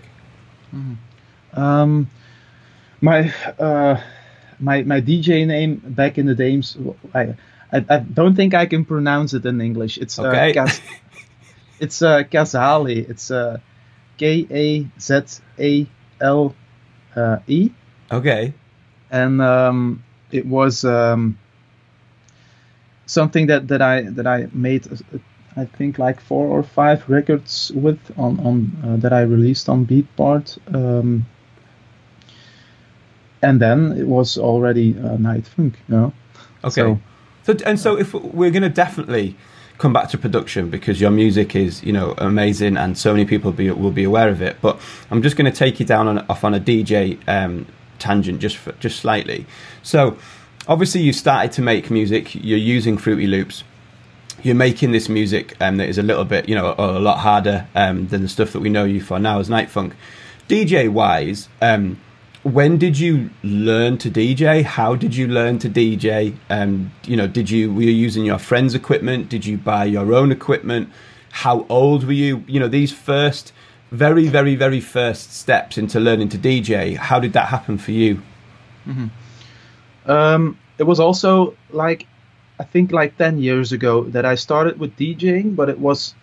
Mm-hmm. 0.74 1.60
Um, 1.60 2.08
my 3.02 3.34
uh, 3.58 4.00
my 4.58 4.82
my 4.84 5.02
DJ 5.02 5.46
name 5.46 5.82
back 5.84 6.16
in 6.16 6.24
the 6.24 6.34
days, 6.34 6.74
I, 7.12 7.34
I, 7.70 7.84
I 7.86 7.98
don't 7.98 8.34
think 8.34 8.54
I 8.54 8.64
can 8.64 8.86
pronounce 8.86 9.34
it 9.34 9.44
in 9.44 9.60
English. 9.60 9.98
It's 9.98 10.18
uh, 10.18 10.28
okay. 10.28 10.56
uh, 10.56 10.66
it's 11.82 12.00
uh, 12.00 12.22
Kazale. 12.22 13.10
It's 13.10 13.30
uh, 13.30 13.58
K 14.16 14.46
A 14.50 14.86
Z 15.00 15.42
A 15.58 15.86
L 16.20 16.54
uh, 17.16 17.38
E. 17.48 17.70
Okay. 18.10 18.54
And 19.10 19.42
um, 19.42 20.04
it 20.30 20.46
was 20.46 20.84
um, 20.84 21.38
something 23.06 23.48
that, 23.48 23.68
that 23.68 23.82
I 23.82 24.02
that 24.02 24.26
I 24.26 24.48
made. 24.52 24.86
Uh, 24.90 25.18
I 25.54 25.66
think 25.66 25.98
like 25.98 26.18
four 26.20 26.46
or 26.46 26.62
five 26.62 27.06
records 27.10 27.72
with 27.74 27.98
on 28.16 28.38
on 28.40 28.56
uh, 28.84 28.96
that 28.98 29.12
I 29.12 29.22
released 29.22 29.68
on 29.68 29.84
Beatport. 29.84 30.56
Um, 30.72 31.26
and 33.42 33.60
then 33.60 33.92
it 33.98 34.06
was 34.06 34.38
already 34.38 34.96
uh, 34.96 35.16
Night 35.16 35.46
Funk, 35.48 35.74
you 35.88 35.96
know. 35.96 36.12
Okay. 36.64 36.70
So, 36.70 37.00
so 37.42 37.56
and 37.66 37.78
so 37.78 37.98
if 37.98 38.14
we're 38.14 38.52
going 38.52 38.62
to 38.62 38.70
definitely 38.70 39.36
come 39.82 39.92
back 39.92 40.08
to 40.10 40.16
production 40.16 40.70
because 40.70 41.00
your 41.00 41.10
music 41.10 41.56
is 41.56 41.82
you 41.82 41.92
know 41.92 42.14
amazing 42.18 42.76
and 42.76 42.96
so 42.96 43.12
many 43.12 43.24
people 43.24 43.50
be, 43.50 43.68
will 43.72 43.90
be 43.90 44.04
aware 44.04 44.28
of 44.28 44.40
it. 44.40 44.56
But 44.62 44.80
I'm 45.10 45.22
just 45.22 45.36
going 45.36 45.50
to 45.50 45.56
take 45.56 45.80
you 45.80 45.84
down 45.84 46.06
on, 46.06 46.18
off 46.30 46.44
on 46.44 46.54
a 46.54 46.60
DJ 46.60 47.18
um, 47.28 47.66
tangent 47.98 48.40
just 48.40 48.56
for, 48.56 48.72
just 48.72 49.00
slightly. 49.00 49.44
So 49.82 50.16
obviously 50.68 51.00
you 51.02 51.12
started 51.12 51.50
to 51.52 51.62
make 51.62 51.90
music. 51.90 52.32
You're 52.32 52.58
using 52.76 52.96
Fruity 52.96 53.26
Loops. 53.26 53.64
You're 54.44 54.54
making 54.54 54.92
this 54.92 55.08
music 55.08 55.56
um, 55.60 55.78
that 55.78 55.88
is 55.88 55.98
a 55.98 56.02
little 56.02 56.24
bit 56.24 56.48
you 56.48 56.54
know 56.54 56.76
a, 56.78 56.98
a 56.98 57.00
lot 57.00 57.18
harder 57.18 57.66
um, 57.74 58.06
than 58.06 58.22
the 58.22 58.28
stuff 58.28 58.52
that 58.52 58.60
we 58.60 58.68
know 58.68 58.84
you 58.84 59.00
for 59.00 59.18
now 59.18 59.40
as 59.40 59.50
Night 59.50 59.68
Funk. 59.68 59.94
DJ 60.48 60.88
wise. 60.88 61.48
Um, 61.60 62.00
when 62.42 62.76
did 62.76 62.98
you 62.98 63.30
learn 63.42 63.98
to 63.98 64.10
DJ? 64.10 64.64
How 64.64 64.96
did 64.96 65.14
you 65.14 65.28
learn 65.28 65.58
to 65.60 65.68
DJ? 65.68 66.34
Um, 66.50 66.92
you 67.04 67.16
know, 67.16 67.26
did 67.26 67.48
you 67.48 67.72
were 67.72 67.82
you 67.82 67.92
using 67.92 68.24
your 68.24 68.38
friend's 68.38 68.74
equipment? 68.74 69.28
Did 69.28 69.46
you 69.46 69.56
buy 69.56 69.84
your 69.84 70.12
own 70.12 70.32
equipment? 70.32 70.90
How 71.30 71.64
old 71.68 72.04
were 72.04 72.12
you? 72.12 72.44
You 72.48 72.58
know, 72.58 72.68
these 72.68 72.92
first, 72.92 73.52
very, 73.92 74.26
very, 74.26 74.56
very 74.56 74.80
first 74.80 75.32
steps 75.32 75.78
into 75.78 76.00
learning 76.00 76.30
to 76.30 76.38
DJ. 76.38 76.96
How 76.96 77.20
did 77.20 77.32
that 77.34 77.46
happen 77.46 77.78
for 77.78 77.92
you? 77.92 78.20
Mm-hmm. 78.86 80.10
Um, 80.10 80.58
it 80.78 80.82
was 80.82 80.98
also 80.98 81.54
like, 81.70 82.08
I 82.58 82.64
think 82.64 82.90
like 82.90 83.16
ten 83.16 83.38
years 83.38 83.70
ago 83.70 84.02
that 84.04 84.24
I 84.24 84.34
started 84.34 84.80
with 84.80 84.96
DJing, 84.96 85.54
but 85.54 85.68
it 85.68 85.78
was 85.78 86.14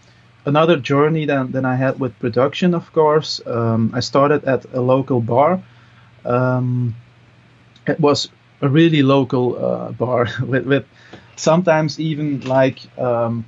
another 0.46 0.76
journey 0.76 1.26
than 1.26 1.54
than 1.54 1.64
I 1.64 1.76
had 1.76 1.98
with 1.98 2.20
production. 2.20 2.74
Of 2.74 2.92
course, 2.92 3.40
um, 3.46 3.92
I 3.94 4.02
started 4.02 4.44
at 4.44 4.66
a 4.74 4.82
local 4.82 5.22
bar 5.22 5.62
um, 6.30 6.96
it 7.88 8.00
was 8.00 8.30
a 8.62 8.70
really 8.70 9.02
local 9.02 9.64
uh, 9.64 9.92
bar 9.92 10.28
with, 10.42 10.66
with, 10.66 10.86
sometimes 11.36 12.00
even 12.00 12.42
like 12.42 12.80
um, 13.00 13.46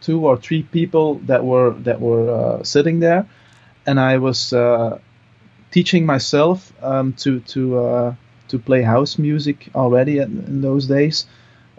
two 0.00 0.26
or 0.26 0.36
three 0.36 0.62
people 0.62 1.14
that 1.26 1.44
were 1.44 1.72
that 1.80 2.00
were 2.00 2.30
uh, 2.30 2.62
sitting 2.62 3.00
there, 3.00 3.26
and 3.86 3.98
I 3.98 4.18
was 4.18 4.52
uh, 4.52 4.98
teaching 5.70 6.06
myself 6.06 6.72
um, 6.82 7.14
to 7.14 7.40
to 7.40 7.78
uh, 7.78 8.14
to 8.48 8.58
play 8.58 8.82
house 8.82 9.18
music 9.18 9.68
already 9.74 10.18
in, 10.18 10.44
in 10.46 10.60
those 10.60 10.86
days. 10.86 11.26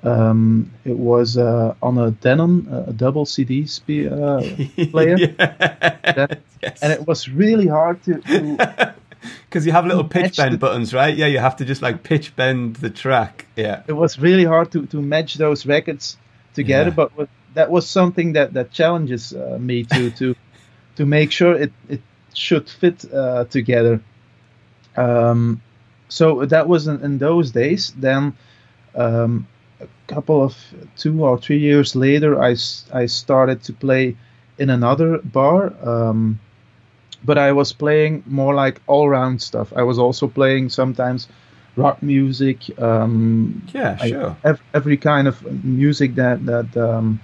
Um, 0.03 0.71
it 0.83 0.97
was 0.97 1.37
uh, 1.37 1.73
on 1.81 1.97
a 1.97 2.11
Denon, 2.11 2.67
a 2.87 2.93
double 2.93 3.25
CD 3.25 3.65
spe- 3.65 4.11
uh, 4.11 4.41
player, 4.91 5.17
yes. 6.61 6.83
and 6.83 6.93
it 6.93 7.07
was 7.07 7.27
really 7.27 7.67
hard 7.67 8.03
to, 8.03 8.21
to 8.21 8.93
because 9.55 9.65
you 9.65 9.71
have 9.71 9.85
little 9.85 10.03
pitch 10.03 10.35
bend 10.35 10.53
the, 10.53 10.57
buttons, 10.57 10.93
right? 10.93 11.15
Yeah, 11.15 11.27
you 11.27 11.39
have 11.39 11.55
to 11.55 11.65
just 11.65 11.81
like 11.81 12.03
pitch 12.03 12.35
bend 12.35 12.75
the 12.75 12.89
track. 12.89 13.45
Yeah, 13.55 13.83
it 13.87 13.93
was 13.93 14.19
really 14.19 14.43
hard 14.43 14.69
to 14.73 14.85
to 14.87 15.01
match 15.01 15.35
those 15.35 15.65
records 15.65 16.17
together, 16.53 16.89
yeah. 16.89 17.07
but 17.15 17.29
that 17.53 17.71
was 17.71 17.87
something 17.87 18.33
that 18.33 18.51
that 18.51 18.71
challenges 18.71 19.31
uh, 19.31 19.57
me 19.57 19.85
to 19.85 20.11
to 20.19 20.35
to 20.97 21.05
make 21.05 21.31
sure 21.31 21.55
it 21.55 21.71
it 21.87 22.01
should 22.33 22.69
fit 22.69 23.05
uh, 23.13 23.45
together. 23.45 24.01
Um, 24.97 25.61
so 26.09 26.45
that 26.45 26.67
was 26.67 26.87
in, 26.87 26.99
in 27.01 27.17
those 27.17 27.51
days. 27.51 27.93
Then 27.95 28.35
um, 28.93 29.47
a 29.79 29.87
couple 30.07 30.43
of 30.43 30.53
two 30.97 31.23
or 31.23 31.37
three 31.37 31.59
years 31.59 31.95
later, 31.95 32.41
I 32.41 32.57
I 32.93 33.05
started 33.05 33.63
to 33.63 33.71
play 33.71 34.17
in 34.57 34.69
another 34.69 35.19
bar. 35.19 35.71
Um, 35.81 36.41
but 37.25 37.37
I 37.37 37.51
was 37.51 37.73
playing 37.73 38.23
more 38.27 38.53
like 38.53 38.81
all 38.87 39.09
round 39.09 39.41
stuff. 39.41 39.73
I 39.75 39.83
was 39.83 39.97
also 39.97 40.27
playing 40.27 40.69
sometimes 40.69 41.27
rock 41.75 42.01
music. 42.01 42.57
Um, 42.79 43.67
yeah, 43.73 43.97
sure. 43.97 44.37
I, 44.43 44.49
every, 44.49 44.65
every, 44.73 44.97
kind 44.97 45.27
of 45.27 45.41
music 45.63 46.15
that 46.15 46.45
that 46.45 46.77
um, 46.77 47.19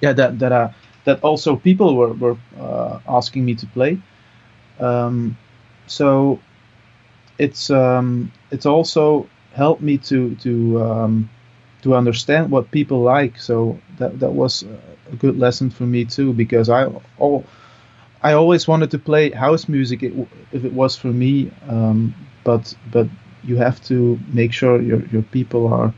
yeah 0.00 0.12
that 0.12 0.38
that 0.38 0.52
uh, 0.52 0.68
that 1.04 1.22
also 1.22 1.56
people 1.56 1.96
were 1.96 2.12
were 2.14 2.36
uh, 2.60 3.00
asking 3.08 3.44
me 3.44 3.54
to 3.56 3.66
play. 3.66 3.98
Um, 4.78 5.36
so 5.86 6.38
it's 7.38 7.70
um, 7.70 8.32
it's 8.50 8.66
also 8.66 9.28
helped 9.54 9.82
me 9.82 9.98
to 9.98 10.34
to 10.36 10.82
um, 10.82 11.30
to 11.82 11.94
understand 11.94 12.50
what 12.50 12.70
people 12.70 13.00
like. 13.00 13.40
So 13.40 13.78
that 13.98 14.20
that 14.20 14.32
was 14.32 14.64
a 15.12 15.16
good 15.16 15.38
lesson 15.38 15.70
for 15.70 15.84
me 15.84 16.04
too 16.04 16.32
because 16.32 16.68
I 16.68 16.86
all 17.18 17.44
I 18.22 18.32
always 18.32 18.66
wanted 18.66 18.90
to 18.90 18.98
play 18.98 19.30
house 19.30 19.68
music 19.68 20.02
if 20.02 20.64
it 20.64 20.72
was 20.72 20.96
for 20.96 21.08
me, 21.08 21.50
um, 21.68 22.14
but 22.44 22.74
but 22.90 23.06
you 23.44 23.56
have 23.56 23.82
to 23.84 24.18
make 24.32 24.52
sure 24.52 24.82
your 24.82 25.04
your 25.06 25.22
people 25.22 25.72
are 25.72 25.94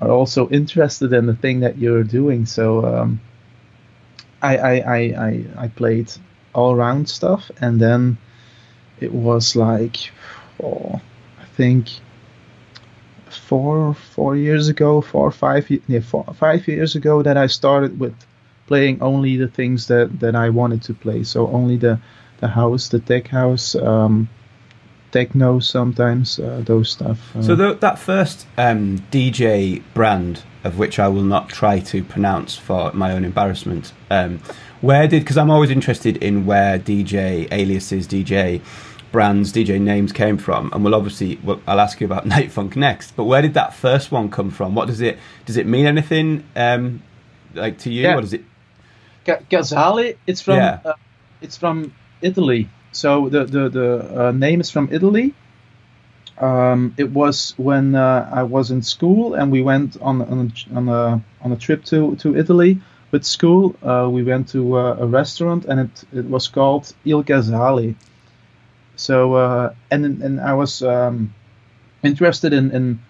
are 0.00 0.10
also 0.10 0.48
interested 0.48 1.12
in 1.12 1.26
the 1.26 1.34
thing 1.34 1.60
that 1.60 1.78
you're 1.78 2.04
doing. 2.04 2.46
So 2.46 2.84
um, 2.84 3.20
I, 4.40 4.56
I, 4.56 4.72
I 4.72 4.98
I 4.98 5.44
I 5.64 5.68
played 5.68 6.10
all 6.54 6.74
round 6.74 7.08
stuff, 7.08 7.50
and 7.60 7.80
then 7.80 8.16
it 9.00 9.12
was 9.12 9.54
like, 9.54 10.10
oh, 10.62 11.00
I 11.40 11.44
think 11.56 11.88
four 13.28 13.94
four 13.94 14.36
years 14.36 14.68
ago, 14.68 15.00
four 15.02 15.30
five 15.30 15.70
yeah 15.86 16.00
four, 16.00 16.24
five 16.34 16.66
years 16.66 16.96
ago 16.96 17.22
that 17.22 17.36
I 17.36 17.46
started 17.46 18.00
with 18.00 18.14
playing 18.72 19.02
only 19.02 19.36
the 19.36 19.48
things 19.48 19.86
that, 19.88 20.08
that 20.20 20.34
I 20.34 20.48
wanted 20.48 20.80
to 20.84 20.94
play. 20.94 21.24
So 21.24 21.46
only 21.48 21.76
the 21.76 21.98
the 22.40 22.48
house, 22.48 22.88
the 22.88 23.00
tech 23.00 23.28
house, 23.28 23.76
um, 23.76 24.28
techno 25.10 25.60
sometimes, 25.60 26.38
uh, 26.38 26.62
those 26.64 26.90
stuff. 26.90 27.18
Uh, 27.36 27.42
So 27.42 27.54
the, 27.54 27.74
that 27.74 27.98
first 27.98 28.46
um, 28.56 28.98
DJ 29.12 29.82
brand, 29.94 30.42
of 30.64 30.78
which 30.78 30.98
I 30.98 31.08
will 31.08 31.28
not 31.34 31.50
try 31.50 31.80
to 31.80 32.02
pronounce 32.02 32.56
for 32.56 32.90
my 32.94 33.12
own 33.12 33.24
embarrassment, 33.24 33.92
um, 34.10 34.40
where 34.80 35.06
did? 35.06 35.20
Because 35.20 35.36
I'm 35.36 35.50
always 35.50 35.70
interested 35.70 36.16
in 36.16 36.46
where 36.46 36.78
DJ 36.78 37.46
aliases, 37.52 38.08
DJ 38.08 38.60
brands, 39.12 39.52
DJ 39.52 39.78
names 39.78 40.12
came 40.12 40.38
from, 40.38 40.70
and 40.72 40.82
we'll 40.82 40.94
obviously 40.94 41.38
well, 41.44 41.60
I'll 41.66 41.80
ask 41.80 42.00
you 42.00 42.06
about 42.06 42.26
Night 42.34 42.50
Funk 42.50 42.74
next. 42.74 43.14
But 43.16 43.24
where 43.24 43.42
did 43.42 43.54
that 43.54 43.74
first 43.74 44.10
one 44.10 44.30
come 44.30 44.50
from? 44.50 44.74
What 44.74 44.86
does 44.88 45.02
it 45.02 45.18
does 45.46 45.58
it 45.58 45.66
mean 45.66 45.86
anything 45.86 46.42
um, 46.56 47.02
like 47.54 47.78
to 47.84 47.90
you? 47.92 48.02
Yeah. 48.02 48.14
What 48.16 48.22
does 48.22 48.32
it? 48.32 48.44
Kazale, 49.26 50.16
it's 50.26 50.40
from 50.40 50.58
Yeah. 50.58 50.80
uh, 50.84 50.92
it's 51.40 51.56
from 51.56 51.92
Italy. 52.20 52.68
So 52.92 53.28
the 53.28 53.44
the 53.44 53.68
the 53.68 54.28
uh, 54.28 54.32
name 54.32 54.60
is 54.60 54.70
from 54.70 54.88
Italy. 54.92 55.34
Um, 56.38 56.94
it 56.96 57.10
was 57.12 57.54
when 57.58 57.94
uh, 57.94 58.28
I 58.32 58.42
was 58.42 58.70
in 58.70 58.82
school 58.82 59.34
and 59.34 59.52
we 59.52 59.62
went 59.62 59.96
on 60.00 60.22
on 60.22 60.38
a, 60.50 60.76
on 60.76 60.88
a 60.88 61.22
on 61.42 61.52
a 61.52 61.56
trip 61.56 61.84
to 61.86 62.16
to 62.16 62.36
Italy 62.36 62.80
with 63.12 63.24
school. 63.24 63.76
Uh, 63.82 64.08
we 64.10 64.22
went 64.22 64.48
to 64.48 64.76
uh, 64.78 64.96
a 65.00 65.06
restaurant 65.06 65.64
and 65.66 65.80
it 65.80 66.04
it 66.12 66.24
was 66.26 66.48
called 66.48 66.92
Il 67.04 67.22
Casale. 67.22 67.94
So 68.96 69.34
uh, 69.34 69.74
and 69.90 70.04
and 70.22 70.40
I 70.40 70.54
was 70.54 70.82
um, 70.82 71.34
interested 72.02 72.52
in, 72.52 72.70
in 72.72 73.00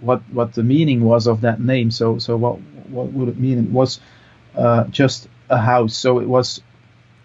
what 0.00 0.22
what 0.32 0.52
the 0.54 0.62
meaning 0.62 1.02
was 1.04 1.26
of 1.26 1.40
that 1.42 1.60
name. 1.60 1.90
So 1.90 2.18
so 2.18 2.36
what 2.36 2.58
what 2.90 3.12
would 3.12 3.28
it 3.28 3.38
mean? 3.38 3.58
It 3.58 3.70
was 3.70 4.00
uh, 4.56 4.84
just 4.84 5.28
a 5.48 5.58
house. 5.58 5.96
So 5.96 6.20
it 6.20 6.28
was 6.28 6.60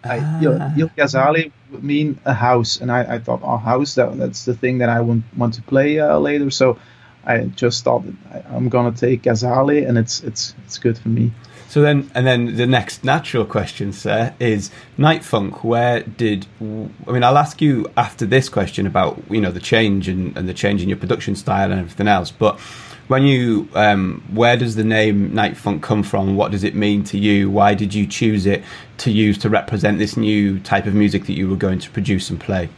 I, 0.04 0.18
Il, 0.42 0.58
Ah. 0.60 0.72
Il 0.76 0.88
Casale 0.90 1.50
would 1.70 1.82
mean 1.82 2.18
a 2.24 2.34
house, 2.34 2.80
and 2.80 2.92
I, 2.92 3.14
I 3.14 3.18
thought, 3.18 3.40
oh, 3.42 3.56
house. 3.56 3.94
That, 3.94 4.16
that's 4.18 4.44
the 4.44 4.54
thing 4.54 4.78
that 4.78 4.88
I 4.88 5.00
want 5.00 5.24
want 5.36 5.54
to 5.54 5.62
play 5.62 5.98
uh, 5.98 6.18
later. 6.18 6.50
So 6.50 6.78
I 7.24 7.44
just 7.46 7.84
thought 7.84 8.04
I, 8.32 8.42
I'm 8.54 8.68
gonna 8.68 8.92
take 8.92 9.22
Kazale, 9.22 9.88
and 9.88 9.96
it's 9.96 10.22
it's 10.22 10.54
it's 10.66 10.78
good 10.78 10.98
for 10.98 11.08
me. 11.08 11.32
So 11.68 11.80
then, 11.80 12.08
and 12.14 12.24
then 12.24 12.56
the 12.56 12.66
next 12.66 13.02
natural 13.02 13.44
question, 13.44 13.92
sir, 13.92 14.32
is 14.38 14.70
Night 14.96 15.24
Funk. 15.24 15.64
Where 15.64 16.02
did 16.02 16.46
I 16.60 17.10
mean? 17.10 17.24
I'll 17.24 17.38
ask 17.38 17.60
you 17.60 17.90
after 17.96 18.26
this 18.26 18.48
question 18.48 18.86
about 18.86 19.20
you 19.30 19.40
know 19.40 19.50
the 19.50 19.60
change 19.60 20.08
and, 20.08 20.36
and 20.36 20.48
the 20.48 20.54
change 20.54 20.82
in 20.82 20.88
your 20.88 20.98
production 20.98 21.34
style 21.34 21.70
and 21.72 21.80
everything 21.80 22.08
else. 22.08 22.30
But 22.30 22.60
when 23.08 23.24
you, 23.24 23.68
um, 23.74 24.22
where 24.32 24.56
does 24.56 24.76
the 24.76 24.84
name 24.84 25.34
Night 25.34 25.56
Funk 25.56 25.82
come 25.82 26.02
from? 26.02 26.36
What 26.36 26.52
does 26.52 26.64
it 26.64 26.74
mean 26.74 27.04
to 27.04 27.18
you? 27.18 27.50
Why 27.50 27.74
did 27.74 27.92
you 27.92 28.06
choose 28.06 28.46
it 28.46 28.64
to 28.98 29.10
use 29.10 29.36
to 29.38 29.50
represent 29.50 29.98
this 29.98 30.16
new 30.16 30.58
type 30.60 30.86
of 30.86 30.94
music 30.94 31.26
that 31.26 31.34
you 31.34 31.48
were 31.48 31.56
going 31.56 31.78
to 31.80 31.90
produce 31.90 32.30
and 32.30 32.40
play? 32.40 32.68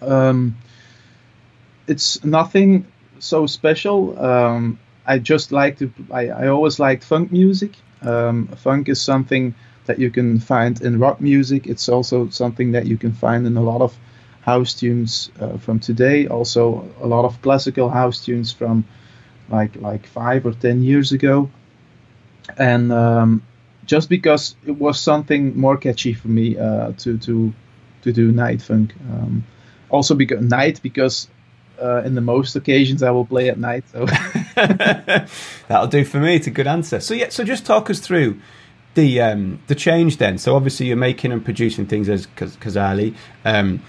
Um, 0.00 0.56
it's 1.86 2.24
nothing 2.24 2.86
so 3.18 3.46
special. 3.46 4.18
Um, 4.18 4.78
I 5.06 5.18
just 5.18 5.52
like 5.52 5.78
to. 5.78 5.92
I, 6.10 6.28
I 6.28 6.48
always 6.48 6.78
liked 6.78 7.04
funk 7.04 7.32
music. 7.32 7.72
Um, 8.02 8.48
funk 8.48 8.88
is 8.88 9.00
something 9.00 9.54
that 9.86 9.98
you 9.98 10.10
can 10.10 10.38
find 10.38 10.80
in 10.80 10.98
rock 10.98 11.20
music. 11.20 11.66
It's 11.66 11.88
also 11.88 12.28
something 12.30 12.72
that 12.72 12.86
you 12.86 12.96
can 12.96 13.12
find 13.12 13.46
in 13.46 13.56
a 13.56 13.62
lot 13.62 13.80
of 13.80 13.96
house 14.42 14.74
tunes 14.74 15.30
uh, 15.40 15.56
from 15.58 15.80
today. 15.80 16.26
Also, 16.26 16.88
a 17.00 17.06
lot 17.06 17.24
of 17.24 17.40
classical 17.42 17.88
house 17.88 18.24
tunes 18.24 18.52
from 18.52 18.84
like 19.48 19.76
like 19.76 20.06
five 20.06 20.44
or 20.46 20.52
ten 20.52 20.82
years 20.82 21.12
ago. 21.12 21.50
And 22.58 22.92
um, 22.92 23.42
just 23.86 24.08
because 24.08 24.54
it 24.66 24.72
was 24.72 25.00
something 25.00 25.58
more 25.58 25.76
catchy 25.76 26.12
for 26.12 26.28
me 26.28 26.58
uh, 26.58 26.92
to 26.98 27.18
to 27.18 27.52
to 28.02 28.12
do 28.12 28.32
night 28.32 28.62
funk. 28.62 28.94
Um, 29.10 29.44
also 29.90 30.14
because 30.14 30.42
night 30.42 30.80
because 30.82 31.28
uh, 31.80 32.02
in 32.04 32.14
the 32.14 32.20
most 32.20 32.56
occasions 32.56 33.02
I 33.02 33.10
will 33.10 33.26
play 33.26 33.48
at 33.48 33.58
night. 33.58 33.84
So 33.92 34.06
That'll 35.68 35.86
do 35.88 36.04
for 36.04 36.18
me. 36.18 36.36
It's 36.36 36.46
a 36.46 36.50
good 36.50 36.66
answer. 36.66 37.00
So 37.00 37.14
yeah, 37.14 37.28
so 37.28 37.44
just 37.44 37.66
talk 37.66 37.90
us 37.90 38.00
through 38.00 38.40
the 38.94 39.20
um, 39.20 39.60
the 39.68 39.74
change 39.74 40.18
then. 40.18 40.38
So 40.38 40.56
obviously 40.56 40.86
you're 40.86 40.96
making 40.96 41.32
and 41.32 41.44
producing 41.44 41.86
things 41.86 42.08
as 42.08 42.26
Kaz- 42.26 42.56
Kazale. 42.58 43.14
Um, 43.44 43.82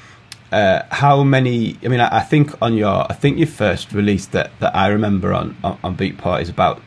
uh, 0.53 0.85
how 0.91 1.23
many? 1.23 1.77
I 1.83 1.87
mean, 1.87 1.99
I, 1.99 2.17
I 2.17 2.21
think 2.21 2.61
on 2.61 2.77
your, 2.77 3.11
I 3.11 3.13
think 3.13 3.37
your 3.37 3.47
first 3.47 3.91
release 3.91 4.27
that, 4.27 4.51
that 4.59 4.75
I 4.75 4.87
remember 4.87 5.33
on, 5.33 5.57
on 5.63 5.77
on 5.83 5.97
Beatport 5.97 6.41
is 6.41 6.49
about 6.49 6.77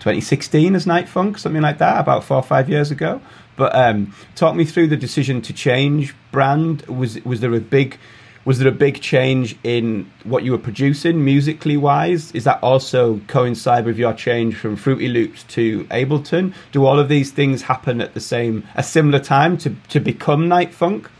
2016 0.00 0.76
as 0.76 0.86
Night 0.86 1.08
Funk, 1.08 1.36
something 1.36 1.62
like 1.62 1.78
that, 1.78 1.98
about 1.98 2.22
four 2.22 2.36
or 2.36 2.42
five 2.42 2.68
years 2.68 2.92
ago. 2.92 3.20
But 3.56 3.74
um, 3.74 4.14
talk 4.36 4.54
me 4.54 4.64
through 4.64 4.88
the 4.88 4.96
decision 4.96 5.42
to 5.42 5.52
change 5.52 6.14
brand. 6.30 6.82
Was 6.82 7.22
was 7.24 7.40
there 7.40 7.52
a 7.52 7.60
big 7.60 7.98
was 8.44 8.60
there 8.60 8.68
a 8.68 8.72
big 8.72 9.00
change 9.00 9.56
in 9.64 10.08
what 10.22 10.44
you 10.44 10.52
were 10.52 10.58
producing 10.58 11.24
musically 11.24 11.76
wise? 11.76 12.30
Is 12.30 12.44
that 12.44 12.62
also 12.62 13.20
coincide 13.26 13.84
with 13.84 13.98
your 13.98 14.12
change 14.14 14.54
from 14.54 14.76
Fruity 14.76 15.08
Loops 15.08 15.42
to 15.54 15.82
Ableton? 15.86 16.54
Do 16.70 16.86
all 16.86 17.00
of 17.00 17.08
these 17.08 17.32
things 17.32 17.62
happen 17.62 18.00
at 18.00 18.14
the 18.14 18.20
same 18.20 18.62
a 18.76 18.84
similar 18.84 19.18
time 19.18 19.58
to 19.58 19.74
to 19.88 19.98
become 19.98 20.46
Night 20.46 20.72
Funk? 20.72 21.10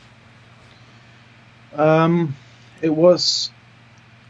Um, 1.76 2.34
it 2.82 2.94
was 2.94 3.50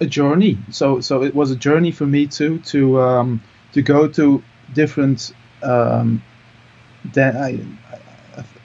a 0.01 0.07
journey. 0.07 0.59
So 0.71 1.01
so 1.01 1.23
it 1.23 1.35
was 1.35 1.51
a 1.51 1.57
journey 1.57 1.93
for 1.93 2.07
me 2.07 2.27
too 2.27 2.59
to 2.71 3.01
um, 3.01 3.43
to 3.73 3.83
go 3.83 4.09
to 4.09 4.43
different. 4.75 5.33
Um, 5.63 6.23
then 7.13 7.37
I, 7.37 7.61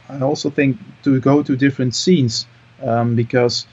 I 0.10 0.22
also 0.22 0.50
think 0.50 0.78
to 1.04 1.20
go 1.20 1.44
to 1.44 1.56
different 1.56 1.96
scenes 1.96 2.48
um, 2.84 3.16
because 3.16 3.66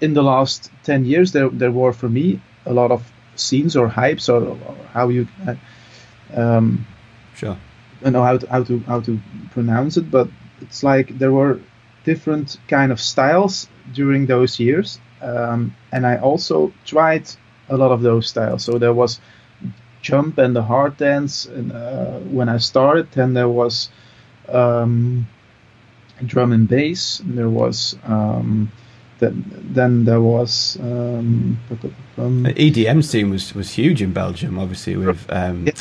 in 0.00 0.14
the 0.14 0.22
last 0.22 0.70
10 0.84 1.04
years 1.04 1.32
there 1.32 1.48
there 1.48 1.72
were 1.72 1.92
for 1.92 2.08
me 2.08 2.40
a 2.66 2.72
lot 2.72 2.90
of 2.90 3.10
scenes 3.34 3.76
or 3.76 3.88
hypes 3.88 4.28
or, 4.28 4.46
or 4.46 4.76
how 4.92 5.08
you 5.08 5.26
uh, 5.46 5.54
um, 6.40 6.86
Sure. 7.34 7.56
I 8.00 8.04
don't 8.04 8.12
know 8.12 8.22
how 8.22 8.36
to, 8.36 8.46
how 8.48 8.62
to 8.64 8.78
how 8.80 9.00
to 9.00 9.20
pronounce 9.50 9.96
it, 9.96 10.10
but 10.10 10.28
it's 10.60 10.82
like 10.82 11.18
there 11.18 11.32
were 11.32 11.60
different 12.12 12.56
kind 12.68 12.92
of 12.92 12.98
styles 13.00 13.68
during 13.94 14.26
those 14.26 14.62
years, 14.64 14.98
um, 15.22 15.74
and 15.92 16.04
I 16.06 16.16
also 16.22 16.72
tried 16.84 17.22
a 17.68 17.76
lot 17.76 17.90
of 17.92 18.00
those 18.02 18.26
styles. 18.28 18.64
So 18.64 18.78
there 18.78 18.92
was 18.94 19.20
jump 20.02 20.38
and 20.38 20.54
the 20.54 20.62
hard 20.62 20.96
dance, 20.96 21.46
and 21.56 21.72
uh, 21.72 22.18
when 22.36 22.48
I 22.56 22.58
started, 22.60 23.06
and 23.16 23.34
there 23.36 23.48
was 23.48 23.90
um, 24.48 25.26
drum 26.26 26.52
and 26.52 26.68
bass. 26.68 27.20
And 27.20 27.36
there 27.38 27.50
was 27.50 27.96
um, 28.06 28.70
then 29.20 29.44
then 29.74 30.04
there 30.04 30.20
was 30.20 30.76
um, 30.80 31.58
The 32.16 32.54
EDM 32.54 33.02
scene 33.02 33.30
was 33.30 33.54
was 33.54 33.70
huge 33.78 34.02
in 34.04 34.12
Belgium, 34.12 34.58
obviously 34.58 34.96
with 34.96 35.26
um, 35.30 35.66
Yeah. 35.66 35.72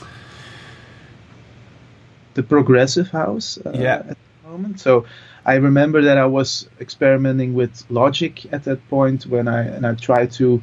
the 2.33 2.43
progressive 2.43 3.09
house 3.11 3.57
uh, 3.65 3.71
Yeah. 3.73 4.03
at 4.09 4.17
the 4.43 4.49
moment. 4.51 4.79
So 4.79 5.05
I 5.47 5.55
remember 5.55 6.01
that 6.03 6.17
I 6.19 6.27
was 6.27 6.69
experimenting 6.79 7.53
with 7.55 7.85
Logic 7.89 8.45
at 8.53 8.65
that 8.65 8.87
point 8.89 9.25
when 9.25 9.47
I 9.47 9.61
and 9.63 9.87
I 9.87 9.95
tried 9.95 10.31
to 10.33 10.61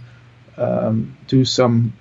um, 0.58 1.16
do 1.26 1.44
some 1.44 1.94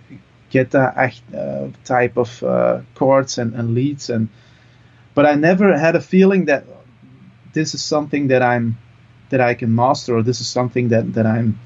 guitar 0.52 0.94
uh, 1.36 1.70
type 1.86 2.18
of 2.18 2.44
uh, 2.44 2.82
chords 2.96 3.40
and, 3.40 3.56
and 3.56 3.74
leads 3.74 4.10
and 4.10 4.30
but 5.16 5.26
I 5.26 5.36
never 5.36 5.78
had 5.78 5.96
a 5.96 6.02
feeling 6.02 6.46
that 6.46 6.66
this 7.54 7.74
is 7.74 7.82
something 7.82 8.28
that 8.28 8.42
I'm 8.42 8.78
that 9.30 9.42
I 9.42 9.54
can 9.54 9.74
master 9.74 10.18
or 10.18 10.24
this 10.24 10.42
is 10.42 10.48
something 10.48 10.90
that 10.90 11.14
that 11.14 11.26
I'm 11.26 11.60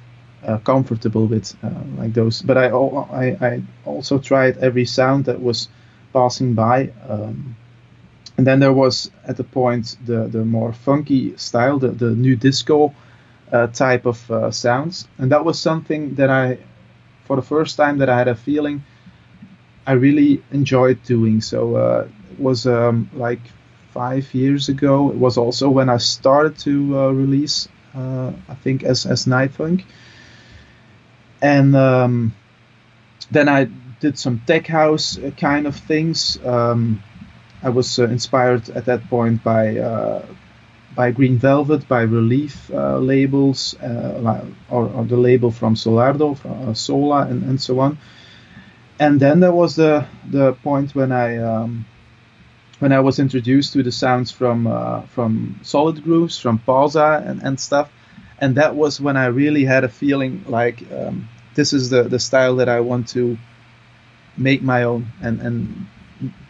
uh, 0.46 0.60
comfortable 0.60 1.26
with 1.28 1.56
uh, 1.64 1.84
like 1.98 2.14
those. 2.14 2.42
But 2.42 2.58
I, 2.58 2.68
I 2.70 3.26
I 3.48 3.64
also 3.86 4.20
tried 4.20 4.58
every 4.58 4.86
sound 4.86 5.26
that 5.26 5.42
was 5.42 5.70
passing 6.14 6.54
by 6.54 6.92
um, 7.10 7.56
and 8.38 8.46
then 8.46 8.60
there 8.60 8.74
was 8.74 9.12
at 9.26 9.38
the 9.38 9.44
point 9.44 9.98
the 10.06 10.28
the 10.28 10.46
more 10.46 10.72
funky 10.72 11.36
style 11.38 11.80
the 11.80 11.90
the 11.90 12.12
new 12.12 12.36
disco 12.36 12.94
uh, 13.52 13.68
type 13.68 14.06
of 14.06 14.30
uh, 14.32 14.52
sounds. 14.52 15.08
And 15.18 15.32
that 15.32 15.44
was 15.44 15.60
something 15.60 16.16
that 16.16 16.30
I 16.30 16.60
for 17.26 17.36
the 17.36 17.42
first 17.42 17.78
time 17.78 17.98
that 18.00 18.10
I 18.10 18.18
had 18.18 18.28
a 18.28 18.36
feeling 18.36 18.84
I 19.86 19.94
really 19.94 20.44
enjoyed 20.52 21.02
doing. 21.04 21.42
So 21.42 21.76
uh, 21.76 22.08
it 22.32 22.40
was 22.40 22.68
um, 22.68 23.10
like 23.14 23.40
five 23.94 24.34
years 24.34 24.70
ago. 24.70 25.10
It 25.10 25.18
was 25.18 25.38
also 25.38 25.70
when 25.70 25.90
I 25.90 25.98
started 25.98 26.58
to 26.60 27.00
uh, 27.00 27.12
release 27.12 27.68
uh, 27.96 28.32
I 28.48 28.56
think 28.56 28.84
as 28.84 29.06
as 29.06 29.26
Night 29.28 29.52
Funk. 29.52 29.86
And 31.42 31.76
um, 31.76 32.34
then 33.32 33.48
I 33.50 33.70
did 34.00 34.18
some 34.20 34.42
tech 34.46 34.68
house 34.68 35.18
uh, 35.18 35.32
kind 35.38 35.68
of 35.68 35.76
things. 35.76 36.38
Um, 36.46 37.02
I 37.64 37.70
was 37.70 38.00
uh, 38.00 38.06
inspired 38.06 38.70
at 38.70 38.86
that 38.86 39.10
point 39.10 39.44
by 39.44 39.78
uh, 39.78 40.26
by 40.96 41.12
Green 41.12 41.38
Velvet, 41.38 41.88
by 41.88 42.02
Relief 42.02 42.72
uh, 42.74 42.98
labels, 42.98 43.76
or, 43.82 44.90
or 44.90 45.06
the 45.06 45.18
label 45.18 45.52
from 45.52 45.76
Solardo, 45.76 46.36
from, 46.36 46.74
Sola, 46.74 47.28
and, 47.28 47.44
and 47.44 47.62
so 47.62 47.80
on. 47.80 48.00
And 49.00 49.20
then 49.20 49.40
there 49.40 49.54
was 49.54 49.76
the 49.76 50.06
the 50.28 50.54
point 50.54 50.96
when 50.96 51.12
I 51.12 51.38
um, 51.38 51.86
when 52.80 52.92
I 52.92 53.00
was 53.00 53.20
introduced 53.20 53.74
to 53.74 53.84
the 53.84 53.92
sounds 53.92 54.32
from 54.32 54.68
uh, 54.68 55.02
from 55.02 55.60
Solid 55.64 56.04
Grooves, 56.04 56.40
from 56.40 56.60
PAWSA 56.60 57.28
and, 57.28 57.42
and 57.44 57.60
stuff, 57.60 57.90
and 58.40 58.56
that 58.56 58.76
was 58.76 59.02
when 59.02 59.18
I 59.18 59.28
really 59.28 59.66
had 59.66 59.84
a 59.84 59.90
feeling 59.90 60.44
like 60.48 60.84
um, 60.92 61.30
this 61.54 61.74
is 61.74 61.90
the 61.90 62.04
the 62.04 62.20
style 62.20 62.56
that 62.58 62.70
I 62.70 62.80
want 62.80 63.08
to 63.10 63.38
make 64.36 64.62
my 64.64 64.84
own, 64.84 65.08
and 65.22 65.42
and 65.42 65.88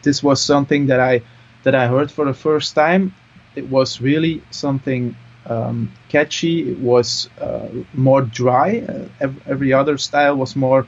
this 0.03 0.23
was 0.23 0.41
something 0.41 0.87
that 0.87 0.99
I 0.99 1.21
that 1.63 1.75
I 1.75 1.87
heard 1.87 2.11
for 2.11 2.25
the 2.25 2.33
first 2.33 2.75
time. 2.75 3.13
It 3.55 3.69
was 3.69 4.01
really 4.01 4.41
something 4.51 5.15
um, 5.47 5.91
catchy. 6.09 6.71
It 6.71 6.79
was 6.79 7.29
uh, 7.41 7.67
more 7.93 8.21
dry. 8.21 8.79
Uh, 8.87 9.29
every, 9.47 9.73
other 9.73 9.97
style 9.97 10.35
was 10.35 10.55
more, 10.55 10.85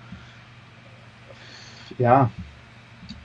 yeah, 1.98 2.30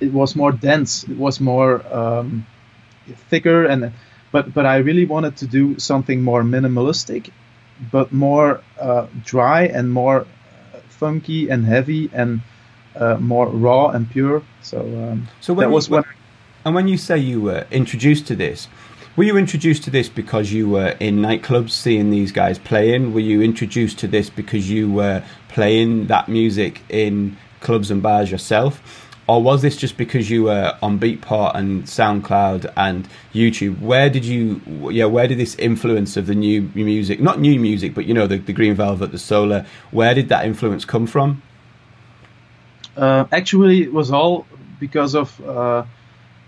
it 0.01 0.13
was 0.13 0.37
more 0.37 0.53
dense. 0.53 1.05
It 1.05 1.17
was 1.19 1.41
more 1.41 1.83
um, 1.95 2.47
thicker, 3.31 3.67
and 3.67 3.93
but 4.33 4.55
but 4.55 4.67
I 4.67 4.79
really 4.79 5.07
wanted 5.07 5.37
to 5.39 5.47
do 5.47 5.79
something 5.79 6.23
more 6.23 6.43
minimalistic, 6.43 7.31
but 7.93 8.13
more 8.13 8.63
uh, 8.81 9.07
dry 9.25 9.65
and 9.67 9.93
more 9.93 10.23
uh, 10.23 10.27
funky 10.91 11.49
and 11.51 11.65
heavy 11.67 12.11
and 12.13 12.41
uh, 12.97 13.17
more 13.17 13.49
raw 13.49 13.89
and 13.89 14.11
pure. 14.11 14.43
So 14.63 14.81
um, 14.81 15.29
so 15.41 15.55
that 15.55 15.71
was 15.71 15.89
when. 15.89 16.05
And 16.65 16.75
when 16.75 16.89
you 16.89 16.97
say 16.97 17.19
you 17.19 17.43
were 17.43 17.67
introduced 17.71 18.27
to 18.29 18.37
this, 18.37 18.69
were 19.17 19.25
you 19.25 19.37
introduced 19.37 19.85
to 19.85 19.91
this 19.91 20.09
because 20.09 20.53
you 20.53 20.69
were 20.69 20.97
in 20.99 21.19
nightclubs 21.19 21.71
seeing 21.71 22.11
these 22.11 22.33
guys 22.33 22.59
playing? 22.59 23.13
Were 23.13 23.21
you 23.21 23.43
introduced 23.43 23.99
to 23.99 24.09
this 24.09 24.31
because 24.31 24.71
you 24.71 24.91
were 24.91 25.23
playing 25.49 26.07
that 26.07 26.29
music 26.29 26.81
in 26.89 27.37
clubs 27.61 27.91
and 27.91 28.03
bars 28.03 28.31
yourself? 28.31 29.05
Or 29.27 29.43
was 29.43 29.63
this 29.63 29.77
just 29.77 29.97
because 29.97 30.31
you 30.31 30.45
were 30.45 30.77
on 30.83 30.99
Beatport 30.99 31.55
and 31.55 31.85
SoundCloud 31.85 32.73
and 32.77 33.09
YouTube? 33.33 33.81
Where 33.81 34.11
did 34.11 34.25
you, 34.25 34.61
yeah, 34.91 35.07
where 35.07 35.29
did 35.29 35.39
this 35.39 35.55
influence 35.57 36.17
of 36.17 36.27
the 36.27 36.35
new 36.35 36.71
music, 36.75 37.21
not 37.21 37.41
new 37.41 37.59
music, 37.59 37.95
but 37.95 38.07
you 38.07 38.15
know, 38.15 38.27
the, 38.27 38.39
the 38.39 38.53
Green 38.53 38.75
Velvet, 38.75 39.13
the 39.13 39.19
Solar, 39.19 39.65
where 39.93 40.15
did 40.15 40.29
that 40.29 40.45
influence 40.45 40.85
come 40.85 41.07
from? 41.07 41.41
Uh, 42.97 43.25
actually, 43.33 43.83
it 43.83 43.93
was 43.93 44.11
all 44.11 44.47
because 44.81 45.15
of 45.15 45.41
uh, 45.41 45.85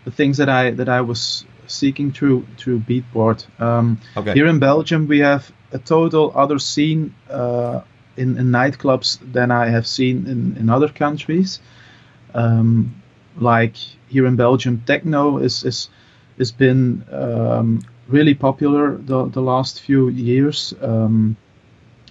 the 0.05 0.11
things 0.11 0.37
that 0.39 0.49
I 0.49 0.71
that 0.71 0.89
I 0.89 1.01
was 1.01 1.45
seeking 1.67 2.13
through 2.13 2.47
through 2.57 2.81
Beatport. 2.81 3.47
Um, 3.61 3.99
okay. 4.17 4.33
Here 4.35 4.47
in 4.47 4.59
Belgium, 4.59 5.09
we 5.09 5.19
have 5.21 5.51
a 5.73 5.79
total 5.79 6.33
other 6.35 6.59
scene 6.59 7.15
uh, 7.29 7.81
in, 8.17 8.39
in 8.39 8.47
nightclubs 8.47 9.19
than 9.33 9.51
I 9.51 9.67
have 9.67 9.87
seen 9.87 10.27
in, 10.27 10.57
in 10.57 10.71
other 10.71 10.89
countries. 10.89 11.61
Um, 12.35 13.03
like 13.39 13.77
here 14.09 14.27
in 14.27 14.37
Belgium, 14.37 14.83
techno 14.87 15.39
is 15.39 15.65
is 15.65 15.89
has 16.39 16.53
been 16.53 17.05
um, 17.11 17.81
really 18.09 18.35
popular 18.35 18.97
the, 18.97 19.27
the 19.27 19.41
last 19.41 19.81
few 19.81 20.09
years. 20.09 20.75
Um, 20.81 21.37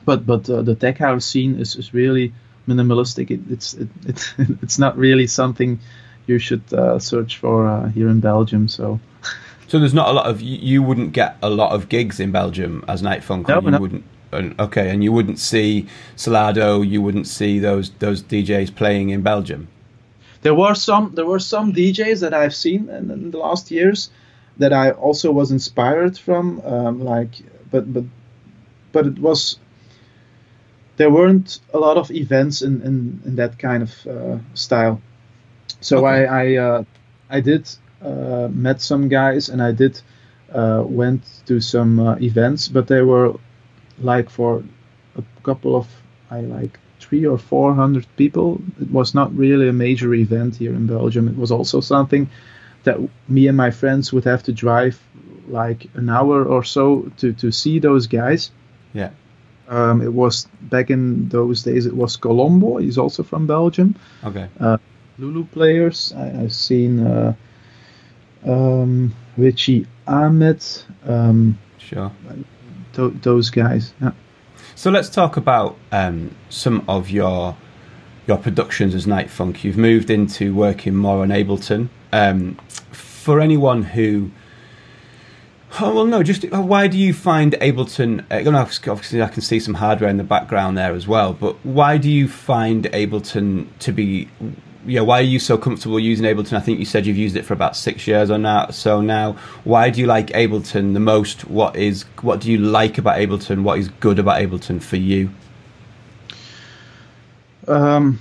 but 0.06 0.26
but 0.26 0.50
uh, 0.50 0.62
the 0.62 0.76
tech 0.76 0.98
house 0.98 1.26
scene 1.26 1.60
is, 1.60 1.76
is 1.76 1.94
really 1.94 2.34
minimalistic. 2.68 3.32
It, 3.32 3.42
it's 3.50 3.74
it, 3.74 3.90
it, 4.06 4.34
it's 4.62 4.80
not 4.80 4.98
really 4.98 5.28
something 5.28 5.80
you 6.28 6.40
should 6.40 6.74
uh, 6.74 7.00
search 7.00 7.38
for 7.38 7.68
uh, 7.68 7.90
here 7.90 8.10
in 8.10 8.20
Belgium. 8.20 8.68
So. 8.68 9.00
So 9.68 9.80
there's 9.80 9.96
not 9.96 10.10
a 10.10 10.12
lot 10.12 10.28
of 10.28 10.42
you 10.42 10.84
wouldn't 10.84 11.14
get 11.14 11.38
a 11.42 11.50
lot 11.50 11.72
of 11.72 11.90
gigs 11.90 12.20
in 12.20 12.32
Belgium 12.32 12.86
as 12.88 13.02
NightFunk. 13.02 13.48
No, 13.48 13.62
you 13.62 13.72
no. 13.72 13.80
wouldn't. 13.80 14.06
Okay, 14.60 14.92
and 14.92 15.04
you 15.04 15.12
wouldn't 15.12 15.40
see 15.40 15.88
Solardo. 16.16 16.88
You 16.88 17.02
wouldn't 17.02 17.26
see 17.26 17.58
those 17.58 17.90
those 17.98 18.22
DJs 18.22 18.76
playing 18.76 19.10
in 19.10 19.24
Belgium. 19.24 19.68
There 20.44 20.54
were 20.54 20.76
some 20.76 21.16
there 21.16 21.26
were 21.26 21.40
some 21.40 21.74
DJs 21.74 22.22
that 22.22 22.34
I've 22.34 22.54
seen 22.54 22.90
in, 22.90 23.10
in 23.10 23.32
the 23.32 23.40
last 23.40 23.72
years 23.72 24.12
that 24.58 24.72
I 24.72 24.92
also 24.92 25.32
was 25.32 25.52
inspired 25.52 26.16
from. 26.18 26.62
Um, 26.64 27.04
like, 27.04 27.32
but 27.72 27.92
but 27.92 28.04
but 28.92 29.08
it 29.08 29.18
was 29.18 29.58
there 30.98 31.10
weren't 31.10 31.60
a 31.74 31.78
lot 31.78 31.98
of 31.98 32.12
events 32.12 32.62
in 32.62 32.82
in, 32.82 33.22
in 33.26 33.36
that 33.36 33.60
kind 33.60 33.84
of 33.84 34.08
uh, 34.08 34.38
style. 34.54 35.02
So 35.82 35.98
okay. 35.98 36.26
I 36.26 36.44
I 36.44 36.56
uh, 36.58 36.84
I 37.30 37.42
did 37.42 37.70
uh, 38.02 38.48
met 38.52 38.82
some 38.82 39.10
guys 39.10 39.50
and 39.50 39.62
I 39.62 39.72
did 39.72 40.02
uh, 40.54 40.84
went 40.86 41.24
to 41.46 41.60
some 41.60 42.00
uh, 42.00 42.16
events, 42.22 42.68
but 42.68 42.88
they 42.88 43.02
were 43.02 43.34
like 44.00 44.30
for 44.30 44.64
a 45.18 45.24
couple 45.44 45.76
of 45.76 45.88
I 46.32 46.42
like 46.42 46.80
three 47.00 47.26
or 47.26 47.38
four 47.38 47.74
hundred 47.74 48.06
people. 48.16 48.62
It 48.82 48.92
was 48.92 49.14
not 49.14 49.36
really 49.36 49.68
a 49.70 49.74
major 49.74 50.14
event 50.14 50.56
here 50.56 50.74
in 50.74 50.88
Belgium. 50.88 51.28
It 51.28 51.38
was 51.38 51.52
also 51.52 51.82
something 51.82 52.30
that 52.84 52.98
me 53.28 53.48
and 53.48 53.58
my 53.58 53.72
friends 53.72 54.14
would 54.14 54.26
have 54.26 54.44
to 54.44 54.54
drive 54.54 55.02
like 55.48 55.90
an 55.96 56.10
hour 56.10 56.46
or 56.46 56.64
so 56.64 57.12
to 57.18 57.34
to 57.34 57.52
see 57.52 57.80
those 57.80 58.08
guys. 58.08 58.52
Yeah. 58.94 59.10
Um, 59.68 60.02
it 60.02 60.14
was 60.14 60.48
back 60.62 60.90
in 60.90 61.30
those 61.30 61.64
days. 61.64 61.86
It 61.86 61.96
was 61.96 62.18
Kolombo. 62.18 62.82
He's 62.82 62.98
also 62.98 63.24
from 63.24 63.48
Belgium. 63.48 63.96
Okay. 64.24 64.48
Uh, 64.60 64.78
Loulou 65.20 65.50
Players. 65.52 66.14
I, 66.16 66.26
have 66.26 66.54
seen 66.54 67.00
uh, 67.00 67.34
um, 68.46 69.14
Richy 69.38 69.88
Ahmed. 70.08 70.64
Um, 71.06 71.58
sure. 71.78 72.12
Th- 72.94 73.14
those 73.22 73.50
guys. 73.50 73.94
Yeah. 74.02 74.12
So 74.76 74.92
let's 74.92 75.10
talk 75.10 75.38
about 75.38 75.78
um, 75.92 76.36
some 76.50 76.84
of 76.88 77.10
your 77.10 77.56
your 78.28 78.38
productions 78.38 78.96
as 78.96 79.06
NightFunk. 79.06 79.64
You've 79.64 79.78
moved 79.78 80.10
into 80.10 80.54
working 80.54 80.96
more 80.96 81.22
on 81.22 81.30
Ableton. 81.30 81.90
Um, 82.12 82.56
for 82.92 83.40
anyone 83.40 83.84
who 83.84 84.32
Oh, 85.82 85.94
well, 85.94 86.06
no. 86.06 86.24
Just 86.24 86.46
uh, 86.46 86.62
why 86.62 86.88
do 86.88 86.98
you 86.98 87.14
find 87.14 87.54
Ableton? 87.54 88.22
Uh, 88.32 88.92
obviously, 88.92 89.22
I 89.22 89.28
can 89.28 89.42
see 89.42 89.60
some 89.60 89.74
hardware 89.74 90.10
in 90.10 90.18
the 90.18 90.24
background 90.24 90.78
there 90.78 90.94
as 90.94 91.08
well. 91.08 91.34
But 91.34 91.56
why 91.66 91.98
do 91.98 92.10
you 92.10 92.28
find 92.28 92.86
Ableton 92.86 93.68
to 93.80 93.92
be 93.92 94.30
yeah, 94.86 95.02
why 95.02 95.20
are 95.20 95.24
you 95.24 95.40
so 95.40 95.58
comfortable 95.58 96.00
using 96.00 96.26
Ableton? 96.26 96.54
I 96.54 96.60
think 96.60 96.80
you 96.80 96.86
said 96.86 97.06
you've 97.06 97.18
used 97.18 97.36
it 97.36 97.44
for 97.44 97.54
about 97.54 97.76
six 97.76 98.08
years 98.08 98.30
or 98.30 98.38
now. 98.38 98.70
So 98.70 99.02
now, 99.02 99.34
why 99.64 99.90
do 99.90 100.00
you 100.00 100.08
like 100.08 100.28
Ableton 100.28 100.94
the 100.94 101.00
most? 101.00 101.46
What 101.50 101.76
is 101.76 102.04
what 102.22 102.42
do 102.42 102.52
you 102.52 102.58
like 102.60 102.98
about 102.98 103.18
Ableton? 103.18 103.64
What 103.64 103.80
is 103.80 103.90
good 103.90 104.20
about 104.20 104.42
Ableton 104.42 104.82
for 104.82 104.98
you? 104.98 105.32
Um, 107.68 108.20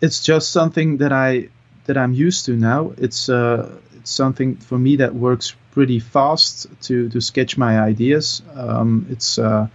it's 0.00 0.22
just 0.22 0.50
something 0.50 0.98
that 0.98 1.12
I 1.12 1.48
that 1.86 1.96
I'm 1.96 2.12
used 2.12 2.46
to 2.46 2.56
now. 2.56 2.92
It's 2.96 3.28
uh, 3.28 3.70
it's 3.96 4.10
something 4.10 4.56
for 4.56 4.78
me 4.78 4.96
that 4.96 5.14
works 5.14 5.54
pretty 5.76 6.00
fast 6.00 6.66
to 6.80 7.10
to 7.10 7.20
sketch 7.20 7.58
my 7.58 7.78
ideas. 7.90 8.40
Um, 8.54 9.06
it's 9.10 9.38
uh, 9.38 9.66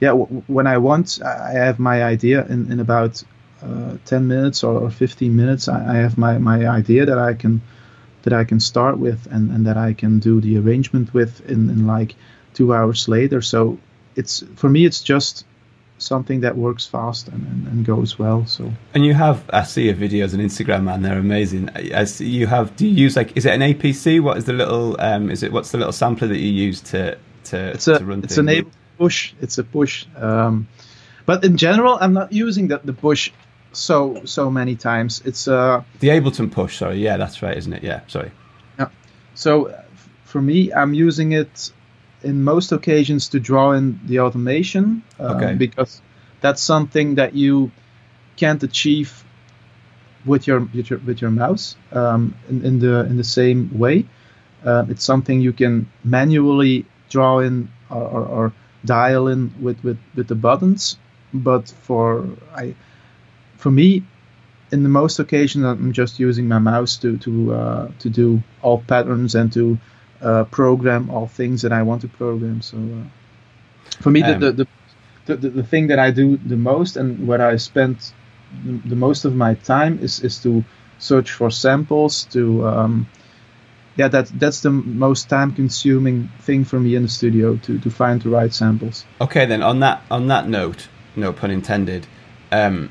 yeah, 0.00 0.14
w- 0.20 0.42
when 0.46 0.66
I 0.66 0.78
want, 0.78 1.20
I 1.22 1.52
have 1.66 1.78
my 1.78 2.02
idea 2.02 2.46
in, 2.46 2.72
in 2.72 2.80
about 2.80 3.22
uh, 3.62 3.98
10 4.06 4.26
minutes 4.26 4.64
or, 4.64 4.88
15 4.90 5.36
minutes 5.36 5.68
I, 5.68 5.80
I, 5.94 5.96
have 5.96 6.16
my, 6.16 6.38
my 6.38 6.66
idea 6.66 7.04
that 7.06 7.18
I 7.18 7.34
can 7.34 7.60
that 8.22 8.32
I 8.32 8.44
can 8.44 8.60
start 8.60 8.98
with 8.98 9.26
and, 9.30 9.50
and 9.50 9.66
that 9.66 9.76
I 9.76 9.92
can 9.92 10.20
do 10.20 10.40
the 10.40 10.58
arrangement 10.58 11.12
with 11.12 11.40
in, 11.50 11.68
in 11.68 11.86
like 11.86 12.14
two 12.54 12.72
hours 12.72 13.08
later 13.08 13.42
so 13.42 13.78
it's 14.14 14.44
for 14.54 14.70
me 14.70 14.86
it's 14.86 15.02
just 15.02 15.44
something 15.98 16.40
that 16.40 16.56
works 16.56 16.86
fast 16.86 17.28
and, 17.28 17.46
and, 17.46 17.66
and, 17.66 17.84
goes 17.84 18.18
well 18.18 18.46
so 18.46 18.72
and 18.94 19.04
you 19.04 19.14
have 19.14 19.42
I 19.52 19.64
see 19.64 19.86
your 19.86 19.94
videos 19.94 20.32
on 20.32 20.40
Instagram 20.40 20.84
man 20.84 21.02
they're 21.02 21.18
amazing 21.18 21.70
see 22.06 22.28
you 22.28 22.46
have 22.46 22.74
do 22.76 22.86
you 22.86 22.94
use 22.94 23.16
like 23.16 23.36
is 23.36 23.46
it 23.46 23.52
an 23.52 23.60
APC 23.60 24.20
what 24.20 24.36
is 24.36 24.44
the 24.44 24.52
little 24.52 25.00
um 25.00 25.30
is 25.30 25.42
it 25.42 25.52
what's 25.52 25.72
the 25.72 25.78
little 25.78 25.92
sampler 25.92 26.28
that 26.28 26.38
you 26.38 26.50
use 26.50 26.80
to 26.82 27.18
to, 27.44 27.70
it's 27.70 27.88
a, 27.88 27.98
to 27.98 28.04
run 28.04 28.22
it's 28.22 28.38
an 28.38 28.48
a 28.48 28.62
push 28.96 29.32
it's 29.40 29.58
a 29.58 29.64
push 29.64 30.06
um 30.16 30.68
but 31.26 31.44
in 31.44 31.56
general 31.56 31.98
I'm 32.00 32.12
not 32.12 32.32
using 32.32 32.68
the, 32.68 32.78
the 32.78 32.92
push 32.92 33.32
so 33.72 34.24
so 34.24 34.50
many 34.50 34.76
times. 34.76 35.22
It's 35.24 35.48
uh 35.48 35.82
the 36.00 36.08
Ableton 36.08 36.50
push. 36.50 36.76
Sorry, 36.76 36.98
yeah, 36.98 37.16
that's 37.16 37.42
right, 37.42 37.56
isn't 37.56 37.72
it? 37.72 37.82
Yeah, 37.82 38.00
sorry. 38.06 38.30
Yeah. 38.78 38.88
So 39.34 39.74
for 40.24 40.42
me, 40.42 40.72
I'm 40.72 40.94
using 40.94 41.32
it 41.32 41.72
in 42.22 42.42
most 42.42 42.72
occasions 42.72 43.28
to 43.28 43.40
draw 43.40 43.72
in 43.72 44.00
the 44.06 44.20
automation. 44.20 45.02
Uh, 45.18 45.34
okay. 45.34 45.54
Because 45.54 46.02
that's 46.40 46.62
something 46.62 47.16
that 47.16 47.34
you 47.34 47.70
can't 48.36 48.62
achieve 48.62 49.24
with 50.24 50.46
your 50.46 50.60
with 50.60 50.90
your, 50.90 50.98
with 51.00 51.20
your 51.20 51.30
mouse 51.30 51.76
um, 51.92 52.34
in, 52.48 52.64
in 52.64 52.78
the 52.78 53.00
in 53.06 53.16
the 53.16 53.24
same 53.24 53.78
way. 53.78 54.06
Uh, 54.64 54.84
it's 54.88 55.04
something 55.04 55.40
you 55.40 55.52
can 55.52 55.88
manually 56.02 56.84
draw 57.08 57.38
in 57.38 57.70
or, 57.90 58.02
or, 58.02 58.26
or 58.26 58.52
dial 58.84 59.28
in 59.28 59.54
with, 59.60 59.82
with, 59.84 59.98
with 60.14 60.26
the 60.26 60.34
buttons. 60.34 60.98
But 61.32 61.68
for 61.68 62.26
I 62.54 62.74
for 63.56 63.70
me, 63.70 64.02
in 64.72 64.82
the 64.82 64.88
most 64.88 65.18
occasions, 65.18 65.64
I'm 65.64 65.92
just 65.92 66.18
using 66.18 66.48
my 66.48 66.58
mouse 66.58 66.96
to 66.98 67.18
to 67.18 67.54
uh, 67.54 67.88
to 67.98 68.10
do 68.10 68.42
all 68.62 68.82
patterns 68.86 69.34
and 69.34 69.52
to 69.52 69.78
uh, 70.20 70.44
program 70.44 71.10
all 71.10 71.26
things 71.26 71.62
that 71.62 71.72
I 71.72 71.82
want 71.82 72.02
to 72.02 72.08
program. 72.08 72.62
So 72.62 72.76
uh, 72.76 74.00
for 74.02 74.10
me, 74.10 74.22
um, 74.22 74.40
the, 74.40 74.52
the, 74.52 74.68
the, 75.26 75.36
the, 75.36 75.48
the 75.50 75.62
thing 75.62 75.88
that 75.88 75.98
I 75.98 76.10
do 76.10 76.36
the 76.36 76.56
most 76.56 76.96
and 76.96 77.26
where 77.26 77.42
I 77.42 77.56
spend 77.56 78.12
the, 78.64 78.96
most 78.96 79.24
of 79.24 79.34
my 79.34 79.54
time 79.54 79.98
is 80.00 80.20
is 80.20 80.42
to 80.42 80.64
search 80.98 81.30
for 81.30 81.50
samples 81.50 82.24
to 82.24 82.66
um, 82.66 83.06
yeah, 83.98 84.08
that 84.08 84.26
that's 84.38 84.60
the 84.60 84.70
most 84.70 85.28
time 85.28 85.52
consuming 85.52 86.30
thing 86.40 86.64
for 86.64 86.78
me 86.78 86.94
in 86.94 87.02
the 87.02 87.08
studio 87.08 87.56
to 87.56 87.78
to 87.80 87.90
find 87.90 88.22
the 88.22 88.30
right 88.30 88.54
samples. 88.54 89.04
Okay, 89.20 89.44
then 89.46 89.62
on 89.62 89.80
that 89.80 90.02
on 90.10 90.28
that 90.28 90.48
note, 90.48 90.88
no 91.16 91.32
pun 91.32 91.50
intended. 91.50 92.06
Um, 92.52 92.90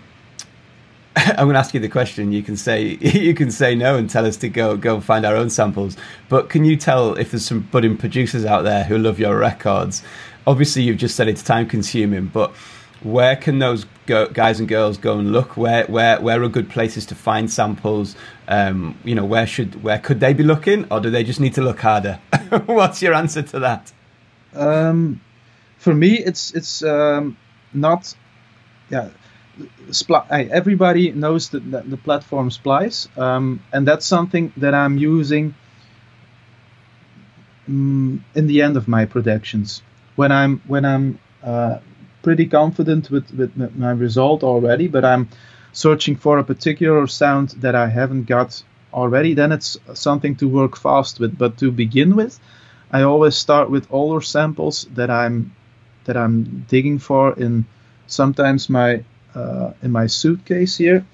I'm 1.25 1.47
going 1.47 1.53
to 1.53 1.59
ask 1.59 1.73
you 1.73 1.79
the 1.79 1.89
question. 1.89 2.31
You 2.31 2.43
can 2.43 2.55
say 2.55 2.83
you 3.01 3.33
can 3.33 3.49
say 3.49 3.73
no 3.73 3.97
and 3.97 4.09
tell 4.09 4.25
us 4.25 4.37
to 4.37 4.49
go 4.49 4.77
go 4.77 4.99
find 5.01 5.25
our 5.25 5.35
own 5.35 5.49
samples. 5.49 5.97
But 6.29 6.49
can 6.49 6.63
you 6.63 6.77
tell 6.77 7.15
if 7.15 7.31
there's 7.31 7.45
some 7.45 7.61
budding 7.61 7.97
producers 7.97 8.45
out 8.45 8.63
there 8.63 8.83
who 8.83 8.97
love 8.97 9.19
your 9.19 9.37
records? 9.37 10.03
Obviously, 10.45 10.83
you've 10.83 10.97
just 10.97 11.15
said 11.15 11.27
it's 11.27 11.41
time 11.41 11.67
consuming, 11.67 12.27
but 12.27 12.51
where 13.01 13.35
can 13.35 13.59
those 13.59 13.85
go, 14.05 14.27
guys 14.27 14.59
and 14.59 14.69
girls 14.69 14.97
go 14.97 15.17
and 15.17 15.31
look? 15.31 15.57
Where 15.57 15.85
where 15.87 16.21
where 16.21 16.43
are 16.43 16.49
good 16.49 16.69
places 16.69 17.05
to 17.07 17.15
find 17.15 17.51
samples? 17.51 18.15
Um, 18.47 18.95
you 19.03 19.15
know, 19.15 19.25
where 19.25 19.47
should 19.47 19.81
where 19.81 19.97
could 19.97 20.19
they 20.19 20.33
be 20.33 20.43
looking, 20.43 20.85
or 20.91 20.99
do 20.99 21.09
they 21.09 21.23
just 21.23 21.39
need 21.39 21.55
to 21.55 21.61
look 21.61 21.79
harder? 21.79 22.19
What's 22.67 23.01
your 23.01 23.15
answer 23.15 23.41
to 23.41 23.59
that? 23.59 23.91
Um, 24.53 25.21
for 25.79 25.95
me, 25.95 26.19
it's 26.19 26.51
it's 26.51 26.83
um, 26.83 27.37
not. 27.73 28.13
Yeah, 28.89 29.09
Everybody 30.29 31.11
knows 31.11 31.49
the, 31.49 31.59
the, 31.59 31.81
the 31.81 31.97
platform 31.97 32.51
Splice, 32.51 33.07
um, 33.17 33.61
and 33.71 33.87
that's 33.87 34.05
something 34.05 34.53
that 34.57 34.73
I'm 34.73 34.97
using 34.97 35.55
um, 37.67 38.23
in 38.35 38.47
the 38.47 38.61
end 38.61 38.77
of 38.77 38.87
my 38.87 39.05
productions 39.05 39.81
when 40.15 40.31
I'm 40.31 40.61
when 40.67 40.83
I'm 40.85 41.19
uh, 41.43 41.79
pretty 42.21 42.47
confident 42.47 43.09
with, 43.09 43.31
with 43.33 43.55
my 43.55 43.91
result 43.91 44.43
already, 44.43 44.87
but 44.87 45.05
I'm 45.05 45.29
searching 45.71 46.15
for 46.15 46.39
a 46.39 46.43
particular 46.43 47.07
sound 47.07 47.49
that 47.61 47.75
I 47.75 47.87
haven't 47.87 48.23
got 48.23 48.63
already, 48.93 49.33
then 49.33 49.51
it's 49.51 49.77
something 49.93 50.35
to 50.37 50.47
work 50.47 50.75
fast 50.75 51.19
with. 51.19 51.37
But 51.37 51.57
to 51.59 51.71
begin 51.71 52.15
with, 52.15 52.39
I 52.91 53.03
always 53.03 53.35
start 53.35 53.69
with 53.69 53.87
older 53.91 54.21
samples 54.21 54.87
that 54.95 55.09
I'm 55.09 55.55
that 56.05 56.17
I'm 56.17 56.65
digging 56.67 56.99
for 56.99 57.33
in 57.33 57.65
sometimes 58.07 58.69
my 58.69 59.03
uh, 59.37 59.73
in 59.83 59.91
my 59.91 60.07
suitcase 60.07 60.77
here. 60.77 61.05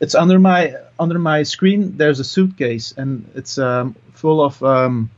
It's 0.00 0.14
under 0.14 0.38
my 0.38 0.74
under 0.98 1.18
my 1.18 1.42
screen. 1.42 1.96
There's 1.96 2.20
a 2.20 2.24
suitcase 2.24 2.94
and 2.96 3.30
it's 3.34 3.58
um, 3.58 3.94
full 4.12 4.42
of 4.42 4.62
um, 4.62 5.10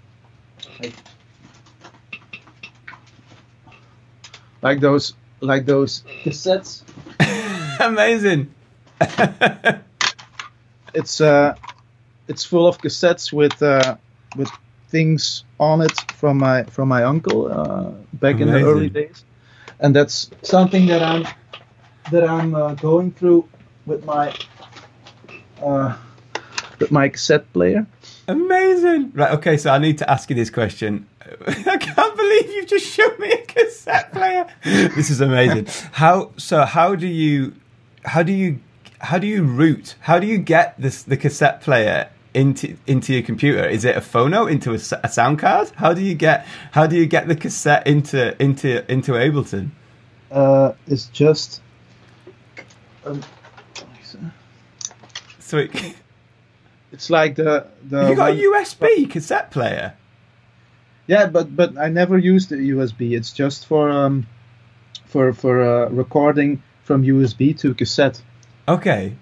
like 4.62 4.80
those 4.80 5.14
like 5.40 5.66
those 5.66 6.02
cassettes. 6.24 6.82
Amazing. 7.80 8.54
it's 10.94 11.20
uh, 11.20 11.54
it's 12.26 12.44
full 12.44 12.66
of 12.66 12.78
cassettes 12.78 13.32
with 13.32 13.62
uh, 13.62 13.96
with 14.36 14.50
things 14.88 15.44
on 15.60 15.80
it 15.80 15.96
from 16.12 16.38
my 16.38 16.64
from 16.64 16.88
my 16.88 17.04
uncle 17.04 17.50
uh, 17.50 17.90
back 18.14 18.36
Amazing. 18.36 18.48
in 18.48 18.62
the 18.62 18.68
early 18.68 18.88
days, 18.88 19.24
and 19.80 19.94
that's 19.94 20.30
something 20.42 20.86
that 20.86 21.02
I'm 21.02 21.26
that 22.10 22.28
I'm 22.28 22.54
uh, 22.54 22.74
going 22.74 23.12
through 23.12 23.48
with 23.86 24.04
my 24.04 24.34
uh, 25.62 25.96
with 26.78 26.90
my 26.90 27.08
cassette 27.08 27.52
player. 27.52 27.86
Amazing. 28.26 29.12
Right. 29.14 29.32
Okay. 29.32 29.56
So 29.56 29.70
I 29.70 29.78
need 29.78 29.98
to 29.98 30.10
ask 30.10 30.28
you 30.30 30.36
this 30.36 30.50
question. 30.50 31.06
I 31.46 31.76
can't 31.76 32.16
believe 32.16 32.50
you've 32.52 32.66
just 32.66 32.86
shown 32.86 33.18
me 33.18 33.32
a 33.32 33.44
cassette 33.44 34.12
player. 34.12 34.46
This 34.64 35.10
is 35.10 35.20
amazing. 35.20 35.66
How 35.92 36.32
so? 36.36 36.64
How 36.64 36.94
do 36.94 37.06
you? 37.06 37.54
How 38.04 38.22
do 38.22 38.32
you? 38.32 38.60
How 39.00 39.18
do 39.18 39.26
you 39.26 39.44
route? 39.44 39.94
How 40.00 40.18
do 40.18 40.26
you 40.26 40.38
get 40.38 40.74
this 40.78 41.02
the 41.02 41.16
cassette 41.16 41.60
player 41.62 42.10
into 42.34 42.76
into 42.86 43.12
your 43.12 43.22
computer? 43.22 43.66
Is 43.66 43.84
it 43.84 43.96
a 43.96 44.00
phono 44.00 44.50
into 44.50 44.72
a, 44.72 45.00
a 45.04 45.08
sound 45.08 45.38
card? 45.38 45.70
How 45.76 45.94
do 45.94 46.02
you 46.02 46.14
get? 46.14 46.46
How 46.72 46.86
do 46.86 46.96
you 46.96 47.06
get 47.06 47.28
the 47.28 47.36
cassette 47.36 47.86
into 47.86 48.40
into 48.42 48.90
into 48.90 49.12
Ableton? 49.12 49.70
Uh, 50.30 50.72
it's 50.86 51.06
just. 51.06 51.62
Um, 53.08 53.22
Sweet. 55.38 55.96
It's 56.92 57.10
like 57.10 57.36
the 57.36 57.66
the. 57.88 58.08
You 58.08 58.16
got 58.16 58.32
a 58.32 58.34
USB 58.34 59.10
cassette 59.10 59.50
player. 59.50 59.94
Yeah, 61.06 61.26
but 61.26 61.54
but 61.54 61.78
I 61.78 61.88
never 61.88 62.18
used 62.18 62.50
the 62.50 62.56
USB. 62.56 63.16
It's 63.16 63.32
just 63.32 63.66
for 63.66 63.90
um, 63.90 64.26
for 65.06 65.32
for 65.32 65.62
uh, 65.62 65.88
recording 65.88 66.62
from 66.84 67.02
USB 67.02 67.58
to 67.60 67.74
cassette. 67.74 68.22
Okay. 68.66 69.14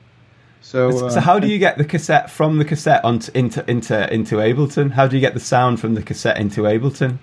So 0.61 1.07
uh, 1.07 1.11
so 1.11 1.21
how 1.21 1.39
do 1.39 1.47
you 1.47 1.59
get 1.59 1.79
the 1.79 1.85
cassette 1.85 2.29
from 2.29 2.59
the 2.59 2.65
cassette 2.65 3.05
onto 3.05 3.31
into 3.35 3.69
into 3.71 4.13
into 4.13 4.37
Ableton? 4.37 4.91
How 4.91 5.07
do 5.07 5.17
you 5.17 5.21
get 5.21 5.35
the 5.35 5.41
sound 5.41 5.81
from 5.81 5.95
the 5.95 6.03
cassette 6.03 6.39
into 6.39 6.63
Ableton? 6.63 7.19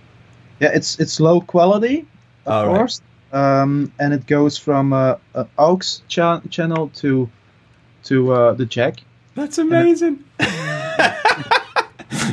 Yeah, 0.62 0.72
it's 0.74 0.98
it's 1.00 1.20
low 1.20 1.42
quality, 1.42 2.06
of 2.46 2.54
All 2.54 2.76
course, 2.76 3.02
right. 3.02 3.13
Um, 3.34 3.92
and 4.00 4.14
it 4.14 4.28
goes 4.28 4.58
from 4.58 4.94
uh, 4.94 5.16
a 5.34 5.48
aux 5.58 5.80
cha- 6.08 6.42
channel 6.50 6.90
to 6.96 7.30
to 8.04 8.32
uh, 8.32 8.54
the 8.54 8.66
jack. 8.66 9.00
That's 9.36 9.58
amazing. 9.58 10.24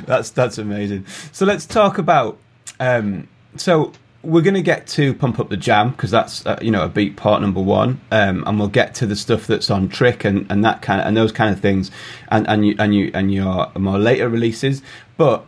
that's 0.04 0.30
that's 0.30 0.58
amazing. 0.58 1.06
So 1.32 1.46
let's 1.46 1.66
talk 1.66 1.98
about. 1.98 2.38
Um, 2.78 3.28
so 3.56 3.92
we're 4.22 4.42
going 4.42 4.54
to 4.54 4.62
get 4.62 4.86
to 4.86 5.14
pump 5.14 5.40
up 5.40 5.48
the 5.48 5.56
jam 5.56 5.90
because 5.90 6.10
that's 6.10 6.44
uh, 6.44 6.58
you 6.60 6.70
know 6.70 6.84
a 6.84 6.88
Beatport 6.88 7.40
number 7.40 7.60
one, 7.60 8.00
um, 8.10 8.44
and 8.46 8.58
we'll 8.58 8.68
get 8.68 8.94
to 8.96 9.06
the 9.06 9.16
stuff 9.16 9.46
that's 9.46 9.70
on 9.70 9.88
trick 9.88 10.24
and, 10.24 10.50
and 10.50 10.64
that 10.64 10.82
kind 10.82 11.00
of, 11.00 11.06
and 11.06 11.16
those 11.16 11.32
kind 11.32 11.54
of 11.54 11.60
things, 11.60 11.90
and 12.28 12.46
and 12.48 12.66
you 12.66 12.74
and 12.78 12.94
you 12.94 13.10
and 13.14 13.32
your 13.32 13.70
more 13.76 13.98
later 13.98 14.28
releases. 14.28 14.82
But 15.16 15.46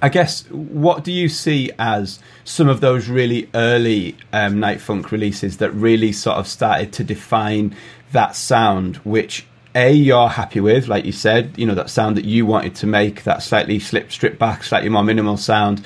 I 0.00 0.08
guess 0.08 0.44
what 0.50 1.02
do 1.02 1.12
you 1.12 1.28
see 1.28 1.72
as 1.78 2.20
some 2.44 2.68
of 2.68 2.80
those 2.80 3.08
really 3.08 3.50
early 3.54 4.16
um, 4.32 4.56
NightFunk 4.56 5.10
releases 5.10 5.56
that 5.56 5.72
really 5.72 6.12
sort 6.12 6.36
of 6.36 6.46
started 6.46 6.92
to 6.94 7.04
define 7.04 7.74
that 8.12 8.36
sound, 8.36 8.96
which 8.98 9.44
a 9.74 9.92
you're 9.92 10.28
happy 10.28 10.60
with, 10.60 10.88
like 10.88 11.04
you 11.04 11.12
said, 11.12 11.52
you 11.56 11.66
know 11.66 11.74
that 11.74 11.90
sound 11.90 12.16
that 12.16 12.24
you 12.24 12.46
wanted 12.46 12.74
to 12.76 12.86
make, 12.86 13.24
that 13.24 13.42
slightly 13.42 13.78
slip, 13.78 14.10
strip 14.12 14.38
back, 14.38 14.64
slightly 14.64 14.88
more 14.88 15.02
minimal 15.02 15.36
sound. 15.36 15.84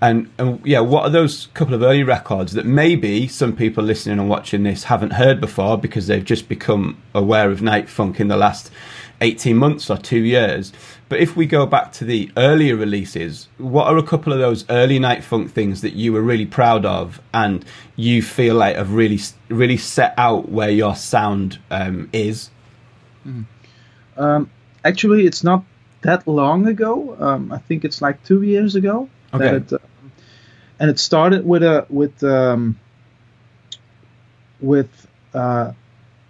And, 0.00 0.30
and 0.38 0.60
yeah, 0.66 0.80
what 0.80 1.04
are 1.04 1.10
those 1.10 1.46
couple 1.54 1.74
of 1.74 1.82
early 1.82 2.02
records 2.02 2.52
that 2.52 2.66
maybe 2.66 3.26
some 3.26 3.56
people 3.56 3.82
listening 3.82 4.18
and 4.18 4.28
watching 4.28 4.62
this 4.62 4.84
haven't 4.84 5.14
heard 5.14 5.40
before 5.40 5.78
because 5.78 6.08
they've 6.08 6.24
just 6.24 6.48
become 6.48 7.00
aware 7.14 7.50
of 7.50 7.60
NightFunk 7.60 8.20
in 8.20 8.28
the 8.28 8.36
last 8.36 8.70
18 9.20 9.56
months 9.56 9.88
or 9.88 9.96
two 9.96 10.20
years. 10.20 10.72
But 11.08 11.20
if 11.20 11.36
we 11.36 11.46
go 11.46 11.66
back 11.66 11.92
to 11.94 12.04
the 12.04 12.30
earlier 12.36 12.76
releases, 12.76 13.48
what 13.58 13.86
are 13.86 13.98
a 13.98 14.02
couple 14.02 14.32
of 14.32 14.38
those 14.38 14.64
early 14.70 14.98
NightFunk 14.98 15.50
things 15.50 15.82
that 15.82 15.92
you 15.92 16.12
were 16.12 16.22
really 16.22 16.46
proud 16.46 16.86
of 16.86 17.20
and 17.32 17.64
you 17.94 18.22
feel 18.22 18.54
like 18.54 18.76
have 18.76 18.92
really, 18.92 19.20
really 19.48 19.76
set 19.76 20.14
out 20.16 20.48
where 20.48 20.70
your 20.70 20.96
sound 20.96 21.58
um, 21.70 22.08
is? 22.12 22.50
Mm. 23.26 23.44
Um, 24.16 24.50
actually, 24.84 25.26
it's 25.26 25.44
not 25.44 25.64
that 26.02 26.26
long 26.26 26.66
ago. 26.66 27.16
Um, 27.18 27.52
I 27.52 27.58
think 27.58 27.84
it's 27.84 28.00
like 28.00 28.22
two 28.24 28.42
years 28.42 28.74
ago. 28.74 29.08
Okay. 29.32 29.56
It, 29.56 29.72
uh, 29.72 29.78
and 30.78 30.90
it 30.90 30.98
started 30.98 31.46
with 31.46 31.62
a 31.62 31.86
with 31.88 32.22
um, 32.24 32.78
with 34.60 35.06
uh, 35.32 35.72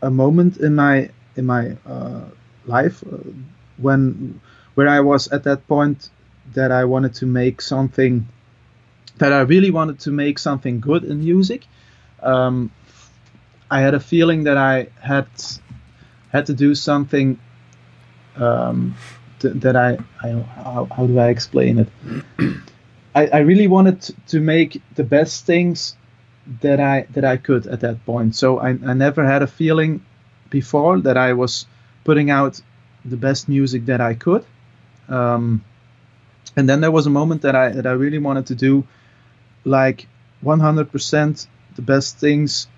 a 0.02 0.10
moment 0.10 0.58
in 0.58 0.74
my 0.74 1.10
in 1.36 1.46
my 1.46 1.76
uh, 1.86 2.22
life 2.66 3.02
uh, 3.04 3.18
when 3.78 4.40
where 4.74 4.88
I 4.88 5.00
was 5.00 5.28
at 5.28 5.44
that 5.44 5.66
point 5.68 6.10
that 6.52 6.70
I 6.70 6.84
wanted 6.84 7.14
to 7.14 7.26
make 7.26 7.60
something 7.60 8.26
that 9.18 9.32
I 9.32 9.40
really 9.42 9.70
wanted 9.70 10.00
to 10.00 10.10
make 10.10 10.38
something 10.38 10.80
good 10.80 11.04
in 11.04 11.20
music. 11.20 11.66
Um, 12.22 12.70
I 13.70 13.80
had 13.80 13.94
a 13.94 14.00
feeling 14.00 14.44
that 14.44 14.56
I 14.56 14.88
had 15.00 15.26
had 16.32 16.46
to 16.46 16.54
do 16.54 16.74
something 16.74 17.38
um, 18.36 18.96
th- 19.38 19.54
that 19.54 19.76
I, 19.76 19.98
I 20.22 20.30
how, 20.30 20.88
how, 20.96 21.06
do 21.06 21.18
I 21.18 21.28
explain 21.28 21.78
it? 21.78 21.88
I, 23.14 23.26
I 23.28 23.38
really 23.38 23.68
wanted 23.68 24.02
to 24.28 24.40
make 24.40 24.82
the 24.96 25.04
best 25.04 25.46
things 25.46 25.96
that 26.60 26.80
I 26.80 27.06
that 27.10 27.24
I 27.24 27.36
could 27.36 27.66
at 27.66 27.80
that 27.80 28.04
point. 28.04 28.34
So 28.34 28.58
I, 28.58 28.70
I 28.70 28.94
never 28.94 29.24
had 29.24 29.42
a 29.42 29.46
feeling 29.46 30.04
before 30.50 31.00
that 31.00 31.16
I 31.16 31.32
was 31.32 31.66
putting 32.04 32.30
out 32.30 32.60
the 33.04 33.16
best 33.16 33.48
music 33.48 33.86
that 33.86 34.00
I 34.00 34.14
could. 34.14 34.44
Um, 35.08 35.64
and 36.56 36.68
then 36.68 36.80
there 36.80 36.90
was 36.90 37.06
a 37.06 37.10
moment 37.10 37.42
that 37.42 37.54
I 37.54 37.70
that 37.70 37.86
I 37.86 37.92
really 37.92 38.18
wanted 38.18 38.46
to 38.46 38.54
do 38.54 38.86
like 39.64 40.06
100% 40.44 41.46
the 41.74 41.82
best 41.82 42.18
things 42.18 42.68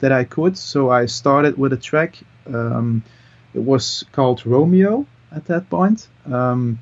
that 0.00 0.12
I 0.12 0.24
could. 0.24 0.56
So 0.56 0.90
I 0.90 1.06
started 1.06 1.58
with 1.58 1.72
a 1.72 1.76
track 1.76 2.18
um, 2.46 3.02
it 3.54 3.62
was 3.62 4.04
called 4.12 4.44
Romeo 4.46 5.06
at 5.32 5.46
that 5.46 5.68
point. 5.70 6.08
Um, 6.30 6.78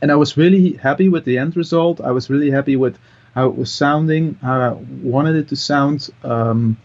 and 0.00 0.10
I 0.10 0.16
was 0.16 0.36
really 0.36 0.72
happy 0.72 1.08
with 1.08 1.24
the 1.24 1.38
end 1.38 1.56
result. 1.56 2.00
I 2.00 2.12
was 2.12 2.30
really 2.30 2.50
happy 2.50 2.76
with 2.76 2.98
how 3.34 3.48
it 3.48 3.56
was 3.56 3.72
sounding, 3.72 4.34
how 4.40 4.60
I 4.60 4.70
wanted 5.02 5.36
it 5.36 5.48
to 5.48 5.56
sound. 5.56 6.08
Um, 6.22 6.76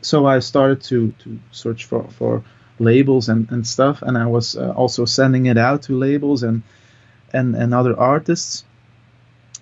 so 0.00 0.26
I 0.26 0.38
started 0.38 0.82
to, 0.84 1.12
to 1.20 1.38
search 1.50 1.84
for, 1.84 2.04
for 2.04 2.42
labels 2.82 3.28
and, 3.28 3.50
and 3.50 3.66
stuff, 3.66 4.02
and 4.02 4.18
I 4.18 4.26
was 4.26 4.56
uh, 4.56 4.72
also 4.76 5.04
sending 5.04 5.46
it 5.46 5.58
out 5.58 5.82
to 5.82 5.98
labels. 5.98 6.42
And 6.42 6.62
and 7.32 7.54
and 7.54 7.74
other 7.74 7.98
artists. 7.98 8.64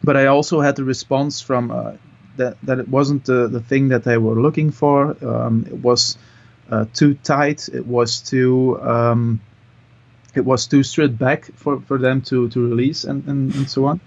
But 0.02 0.16
I 0.16 0.26
also 0.26 0.60
had 0.60 0.76
the 0.76 0.84
response 0.84 1.40
from 1.40 1.70
uh, 1.70 1.92
that 2.36 2.56
that 2.62 2.78
it 2.78 2.88
wasn't 2.88 3.24
the 3.24 3.48
the 3.48 3.60
thing 3.60 3.88
that 3.88 4.04
they 4.04 4.18
were 4.18 4.40
looking 4.40 4.70
for. 4.70 5.16
Um, 5.24 5.66
it 5.66 5.74
was 5.74 6.18
uh, 6.70 6.86
too 6.92 7.14
tight. 7.14 7.68
It 7.68 7.86
was 7.86 8.20
too 8.20 8.80
um, 8.82 9.40
it 10.34 10.44
was 10.44 10.66
too 10.66 10.82
stripped 10.82 11.18
back 11.18 11.52
for, 11.54 11.80
for 11.80 11.98
them 11.98 12.22
to, 12.22 12.48
to 12.50 12.68
release 12.68 13.02
and, 13.02 13.26
and, 13.26 13.52
and 13.52 13.68
so 13.68 13.86
on. 13.86 14.00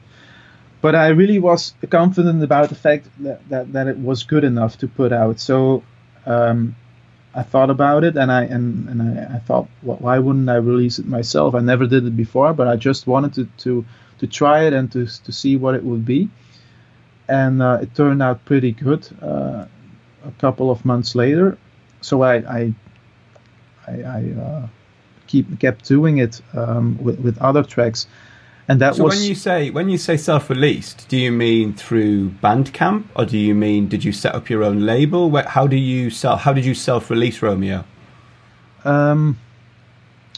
But 0.79 0.95
I 0.95 1.09
really 1.09 1.37
was 1.37 1.73
confident 1.89 2.41
about 2.41 2.69
the 2.69 2.75
fact 2.75 3.09
that, 3.19 3.49
that, 3.49 3.73
that 3.73 3.87
it 3.87 3.97
was 3.97 4.23
good 4.23 4.45
enough 4.45 4.77
to 4.77 4.87
put 4.87 5.11
out. 5.11 5.41
So 5.41 5.83
um, 6.25 6.77
I 7.35 7.43
thought 7.43 7.69
about 7.69 8.03
it 8.03 8.15
and 8.15 8.31
I 8.31 8.43
and, 8.43 8.87
and 8.89 9.19
I, 9.19 9.35
I 9.35 9.39
thought, 9.39 9.67
well, 9.81 9.97
why 9.97 10.19
wouldn't 10.19 10.49
I 10.49 10.55
release 10.55 10.99
it 10.99 11.07
myself? 11.07 11.55
I 11.55 11.59
never 11.59 11.87
did 11.87 12.05
it 12.05 12.15
before, 12.15 12.53
but 12.53 12.67
I 12.67 12.75
just 12.75 13.07
wanted 13.07 13.33
to 13.35 13.45
to, 13.63 13.85
to 14.19 14.27
try 14.27 14.65
it 14.65 14.73
and 14.73 14.91
to, 14.91 15.05
to 15.23 15.31
see 15.31 15.57
what 15.57 15.75
it 15.75 15.83
would 15.83 16.05
be. 16.05 16.29
And 17.27 17.61
uh, 17.61 17.79
it 17.81 17.95
turned 17.95 18.21
out 18.21 18.45
pretty 18.45 18.71
good 18.71 19.07
uh, 19.21 19.65
a 20.25 20.31
couple 20.39 20.69
of 20.69 20.85
months 20.85 21.15
later. 21.15 21.57
So 22.01 22.21
I 22.21 22.35
I, 22.35 22.73
I, 23.87 24.01
I 24.03 24.31
uh, 24.39 24.67
keep 25.27 25.59
kept 25.59 25.85
doing 25.85 26.19
it 26.19 26.41
um, 26.53 26.97
with, 27.01 27.19
with 27.19 27.37
other 27.39 27.63
tracks. 27.63 28.07
And 28.67 28.79
that 28.79 28.95
so 28.95 29.03
was 29.03 29.15
when 29.15 29.27
you 29.27 29.35
say 29.35 29.69
when 29.71 29.89
you 29.89 29.97
say 29.97 30.15
self-released, 30.15 31.07
do 31.09 31.17
you 31.17 31.31
mean 31.31 31.73
through 31.73 32.29
Bandcamp, 32.29 33.05
or 33.15 33.25
do 33.25 33.37
you 33.37 33.53
mean 33.53 33.87
did 33.87 34.03
you 34.03 34.13
set 34.13 34.33
up 34.33 34.49
your 34.49 34.63
own 34.63 34.85
label? 34.85 35.35
How 35.43 35.67
do 35.67 35.75
you 35.75 36.09
sell? 36.09 36.37
How 36.37 36.53
did 36.53 36.65
you 36.65 36.73
self-release 36.73 37.41
Romeo? 37.41 37.83
Um, 38.85 39.37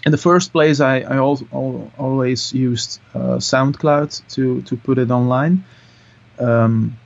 in 0.05 0.11
the 0.11 0.17
first 0.17 0.51
place, 0.51 0.79
I, 0.79 0.99
I 0.99 1.15
al- 1.17 1.91
always 1.97 2.53
used 2.53 2.99
uh, 3.13 3.37
SoundCloud 3.37 4.27
to 4.35 4.61
to 4.63 4.77
put 4.77 4.97
it 4.97 5.11
online. 5.11 5.63
Um, 6.39 6.97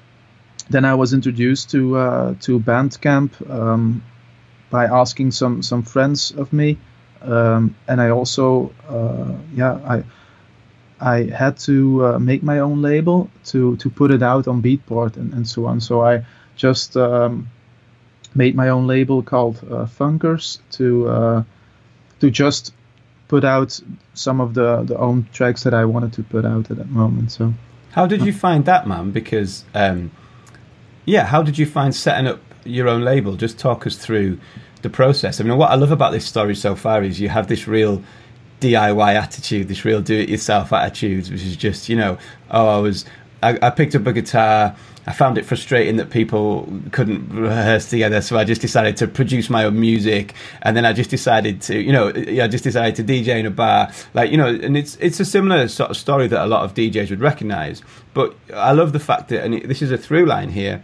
then 0.69 0.85
I 0.85 0.95
was 0.95 1.13
introduced 1.13 1.71
to 1.71 1.97
uh, 1.97 2.35
to 2.41 2.59
Bandcamp 2.59 3.49
um, 3.49 4.03
by 4.69 4.85
asking 4.85 5.31
some 5.31 5.63
some 5.63 5.83
friends 5.83 6.31
of 6.31 6.53
me 6.53 6.77
um, 7.21 7.75
and 7.87 8.01
I 8.01 8.09
also 8.09 8.73
uh, 8.87 9.33
yeah 9.53 9.73
I 9.85 10.03
I 11.01 11.23
had 11.23 11.57
to 11.59 12.05
uh, 12.05 12.19
make 12.19 12.43
my 12.43 12.59
own 12.59 12.81
label 12.81 13.29
to 13.45 13.75
to 13.77 13.89
put 13.89 14.11
it 14.11 14.21
out 14.21 14.47
on 14.47 14.61
Beatport 14.61 15.17
and, 15.17 15.33
and 15.33 15.47
so 15.47 15.65
on. 15.65 15.79
So 15.79 16.01
I 16.01 16.25
just 16.55 16.97
um, 16.97 17.49
made 18.35 18.55
my 18.55 18.69
own 18.69 18.87
label 18.87 19.23
called 19.23 19.57
uh, 19.63 19.85
Funkers 19.85 20.59
to 20.71 21.07
uh, 21.07 21.43
to 22.19 22.29
just 22.29 22.73
put 23.27 23.43
out 23.43 23.79
some 24.13 24.41
of 24.41 24.53
the 24.53 24.83
the 24.83 24.97
own 24.97 25.27
tracks 25.31 25.63
that 25.63 25.73
I 25.73 25.85
wanted 25.85 26.13
to 26.13 26.23
put 26.23 26.45
out 26.45 26.69
at 26.71 26.77
that 26.77 26.89
moment. 26.89 27.31
So 27.31 27.53
how 27.91 28.05
did 28.05 28.23
you 28.23 28.33
find 28.33 28.65
that, 28.65 28.87
man? 28.87 29.11
Because 29.11 29.63
um, 29.73 30.11
yeah, 31.05 31.25
how 31.25 31.41
did 31.41 31.57
you 31.57 31.65
find 31.65 31.95
setting 31.95 32.27
up 32.27 32.39
your 32.65 32.87
own 32.87 33.01
label? 33.01 33.35
Just 33.35 33.57
talk 33.57 33.87
us 33.87 33.95
through 33.95 34.39
the 34.81 34.89
process. 34.89 35.41
I 35.41 35.43
mean, 35.43 35.57
what 35.57 35.71
I 35.71 35.75
love 35.75 35.91
about 35.91 36.11
this 36.11 36.25
story 36.25 36.55
so 36.55 36.75
far 36.75 37.03
is 37.03 37.19
you 37.19 37.29
have 37.29 37.47
this 37.47 37.67
real 37.67 38.03
DIY 38.59 39.15
attitude, 39.15 39.67
this 39.67 39.85
real 39.85 40.01
do-it-yourself 40.01 40.73
attitude, 40.73 41.29
which 41.29 41.43
is 41.43 41.55
just, 41.55 41.89
you 41.89 41.95
know, 41.95 42.17
oh, 42.51 42.67
I 42.67 42.79
was, 42.79 43.05
I, 43.41 43.57
I 43.61 43.69
picked 43.69 43.95
up 43.95 44.05
a 44.05 44.13
guitar. 44.13 44.75
I 45.07 45.13
found 45.13 45.39
it 45.39 45.45
frustrating 45.45 45.95
that 45.95 46.11
people 46.11 46.71
couldn't 46.91 47.29
rehearse 47.33 47.89
together, 47.89 48.21
so 48.21 48.37
I 48.37 48.43
just 48.43 48.61
decided 48.61 48.97
to 48.97 49.07
produce 49.07 49.49
my 49.49 49.63
own 49.63 49.79
music, 49.79 50.35
and 50.61 50.77
then 50.77 50.85
I 50.85 50.93
just 50.93 51.09
decided 51.09 51.61
to, 51.63 51.81
you 51.81 51.91
know, 51.91 52.09
I 52.09 52.47
just 52.47 52.63
decided 52.63 52.95
to 52.97 53.03
DJ 53.03 53.39
in 53.39 53.47
a 53.47 53.49
bar, 53.49 53.91
like 54.13 54.29
you 54.29 54.37
know, 54.37 54.47
and 54.47 54.77
it's 54.77 54.97
it's 54.97 55.19
a 55.19 55.25
similar 55.25 55.67
sort 55.67 55.89
of 55.89 55.97
story 55.97 56.27
that 56.27 56.43
a 56.43 56.45
lot 56.45 56.63
of 56.63 56.75
DJs 56.75 57.09
would 57.09 57.21
recognise. 57.21 57.81
But 58.13 58.35
I 58.53 58.73
love 58.73 58.93
the 58.93 58.99
fact 58.99 59.29
that, 59.29 59.43
and 59.43 59.63
this 59.63 59.81
is 59.81 59.89
a 59.91 59.97
through 59.97 60.27
line 60.27 60.49
here. 60.49 60.83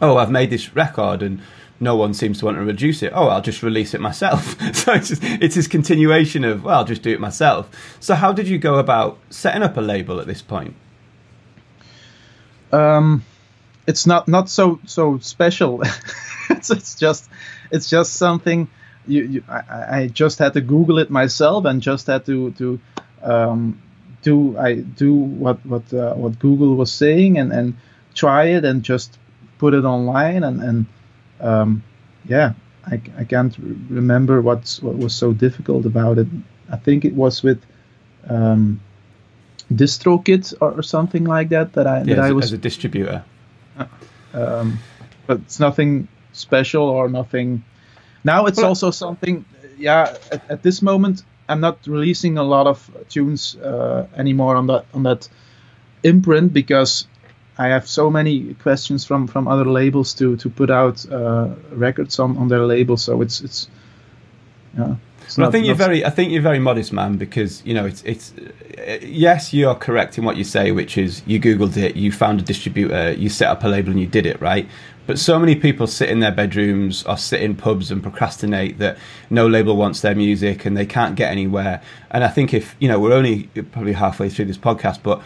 Oh, 0.00 0.18
I've 0.18 0.30
made 0.30 0.50
this 0.50 0.76
record, 0.76 1.22
and 1.22 1.40
no 1.82 1.96
one 1.96 2.14
seems 2.14 2.38
to 2.38 2.44
want 2.44 2.56
to 2.56 2.62
reduce 2.62 3.02
it. 3.02 3.12
Oh, 3.14 3.26
I'll 3.26 3.42
just 3.42 3.62
release 3.62 3.92
it 3.92 4.00
myself. 4.00 4.56
so 4.74 4.92
it's 4.92 5.08
just, 5.08 5.22
it's 5.24 5.56
this 5.56 5.66
continuation 5.66 6.44
of 6.44 6.64
well, 6.64 6.78
I'll 6.78 6.84
just 6.84 7.02
do 7.02 7.10
it 7.10 7.20
myself. 7.20 7.68
So 7.98 8.14
how 8.14 8.32
did 8.32 8.46
you 8.48 8.56
go 8.56 8.76
about 8.76 9.18
setting 9.30 9.62
up 9.62 9.76
a 9.76 9.80
label 9.80 10.20
at 10.20 10.26
this 10.26 10.40
point? 10.40 10.76
Um, 12.72 13.24
it's 13.86 14.06
not 14.06 14.28
not 14.28 14.48
so 14.48 14.78
so 14.86 15.18
special. 15.18 15.82
it's, 16.50 16.70
it's 16.70 16.94
just 16.94 17.28
it's 17.72 17.90
just 17.90 18.14
something. 18.14 18.68
You, 19.06 19.24
you 19.24 19.44
I, 19.48 19.98
I, 19.98 20.06
just 20.06 20.38
had 20.38 20.52
to 20.52 20.60
Google 20.60 20.98
it 20.98 21.10
myself 21.10 21.64
and 21.64 21.82
just 21.82 22.06
had 22.06 22.24
to 22.26 22.52
to 22.52 22.80
um, 23.22 23.82
do 24.22 24.56
I 24.56 24.74
do 24.76 25.12
what 25.12 25.66
what 25.66 25.92
uh, 25.92 26.14
what 26.14 26.38
Google 26.38 26.76
was 26.76 26.92
saying 26.92 27.38
and 27.38 27.52
and 27.52 27.76
try 28.14 28.44
it 28.44 28.64
and 28.64 28.84
just 28.84 29.18
put 29.58 29.74
it 29.74 29.84
online 29.84 30.44
and 30.44 30.62
and 30.62 30.86
um, 31.42 31.82
yeah, 32.28 32.52
I, 32.86 33.00
I 33.18 33.24
can't 33.24 33.56
remember 33.90 34.40
what's 34.40 34.82
what 34.82 34.96
was 34.96 35.14
so 35.14 35.32
difficult 35.32 35.86
about 35.86 36.18
it. 36.18 36.26
I 36.70 36.76
think 36.76 37.04
it 37.04 37.14
was 37.14 37.42
with 37.42 37.62
um, 38.28 38.80
DistroKid 39.72 40.54
or, 40.60 40.72
or 40.72 40.82
something 40.82 41.24
like 41.24 41.50
that 41.50 41.72
that 41.74 41.86
I 41.86 42.02
yeah, 42.02 42.16
that 42.16 42.24
I 42.24 42.32
was 42.32 42.46
as 42.46 42.52
a 42.52 42.58
distributor. 42.58 43.24
Uh, 43.78 43.86
um, 44.34 44.78
but 45.26 45.38
it's 45.40 45.60
nothing 45.60 46.08
special 46.32 46.84
or 46.84 47.08
nothing. 47.08 47.64
Now 48.24 48.46
it's 48.46 48.58
well, 48.58 48.68
also 48.68 48.90
something. 48.90 49.44
Yeah, 49.78 50.16
at, 50.30 50.50
at, 50.50 50.62
this 50.62 50.82
moment 50.82 51.24
I'm 51.48 51.60
not 51.60 51.86
releasing 51.86 52.38
a 52.38 52.42
lot 52.42 52.66
of 52.66 52.90
tunes 53.08 53.56
uh, 53.56 54.06
anymore 54.16 54.56
on 54.56 54.66
that 54.68 54.84
on 54.94 55.02
that 55.04 55.28
imprint 56.02 56.52
because 56.52 57.06
I 57.58 57.68
have 57.68 57.86
so 57.86 58.10
many 58.10 58.54
questions 58.54 59.04
from 59.04 59.26
from 59.26 59.46
other 59.46 59.66
labels 59.66 60.14
to 60.14 60.36
to 60.36 60.48
put 60.48 60.70
out 60.70 61.04
uh, 61.10 61.48
records 61.70 62.18
on 62.18 62.36
on 62.36 62.48
their 62.48 62.64
label. 62.64 62.96
So 62.96 63.22
it's 63.22 63.40
it's 63.40 63.68
yeah. 64.76 64.96
It's 65.24 65.38
well, 65.38 65.46
not, 65.46 65.48
I 65.48 65.52
think 65.52 65.66
you're 65.66 65.74
very 65.74 66.04
I 66.04 66.10
think 66.10 66.32
you're 66.32 66.42
very 66.42 66.58
modest, 66.58 66.92
man, 66.92 67.16
because 67.16 67.64
you 67.64 67.74
know 67.74 67.86
it's 67.86 68.02
it's 68.02 68.32
uh, 68.78 68.98
yes, 69.02 69.52
you're 69.52 69.74
correct 69.74 70.18
in 70.18 70.24
what 70.24 70.36
you 70.36 70.44
say, 70.44 70.72
which 70.72 70.98
is 70.98 71.22
you 71.26 71.40
googled 71.40 71.76
it, 71.76 71.94
you 71.94 72.10
found 72.10 72.40
a 72.40 72.42
distributor, 72.42 73.12
you 73.12 73.28
set 73.28 73.48
up 73.48 73.62
a 73.64 73.68
label, 73.68 73.90
and 73.90 74.00
you 74.00 74.06
did 74.06 74.26
it 74.26 74.40
right. 74.40 74.68
But 75.06 75.18
so 75.18 75.38
many 75.38 75.56
people 75.56 75.86
sit 75.86 76.10
in 76.10 76.20
their 76.20 76.30
bedrooms 76.30 77.02
or 77.04 77.16
sit 77.16 77.42
in 77.42 77.56
pubs 77.56 77.90
and 77.90 78.02
procrastinate 78.02 78.78
that 78.78 78.98
no 79.30 79.48
label 79.48 79.76
wants 79.76 80.00
their 80.00 80.14
music 80.14 80.64
and 80.64 80.76
they 80.76 80.86
can't 80.86 81.16
get 81.16 81.30
anywhere. 81.32 81.82
And 82.12 82.22
I 82.22 82.28
think 82.28 82.54
if 82.54 82.76
you 82.78 82.88
know 82.88 83.00
we're 83.00 83.12
only 83.12 83.44
probably 83.72 83.94
halfway 83.94 84.28
through 84.28 84.46
this 84.46 84.58
podcast, 84.58 85.00
but 85.02 85.22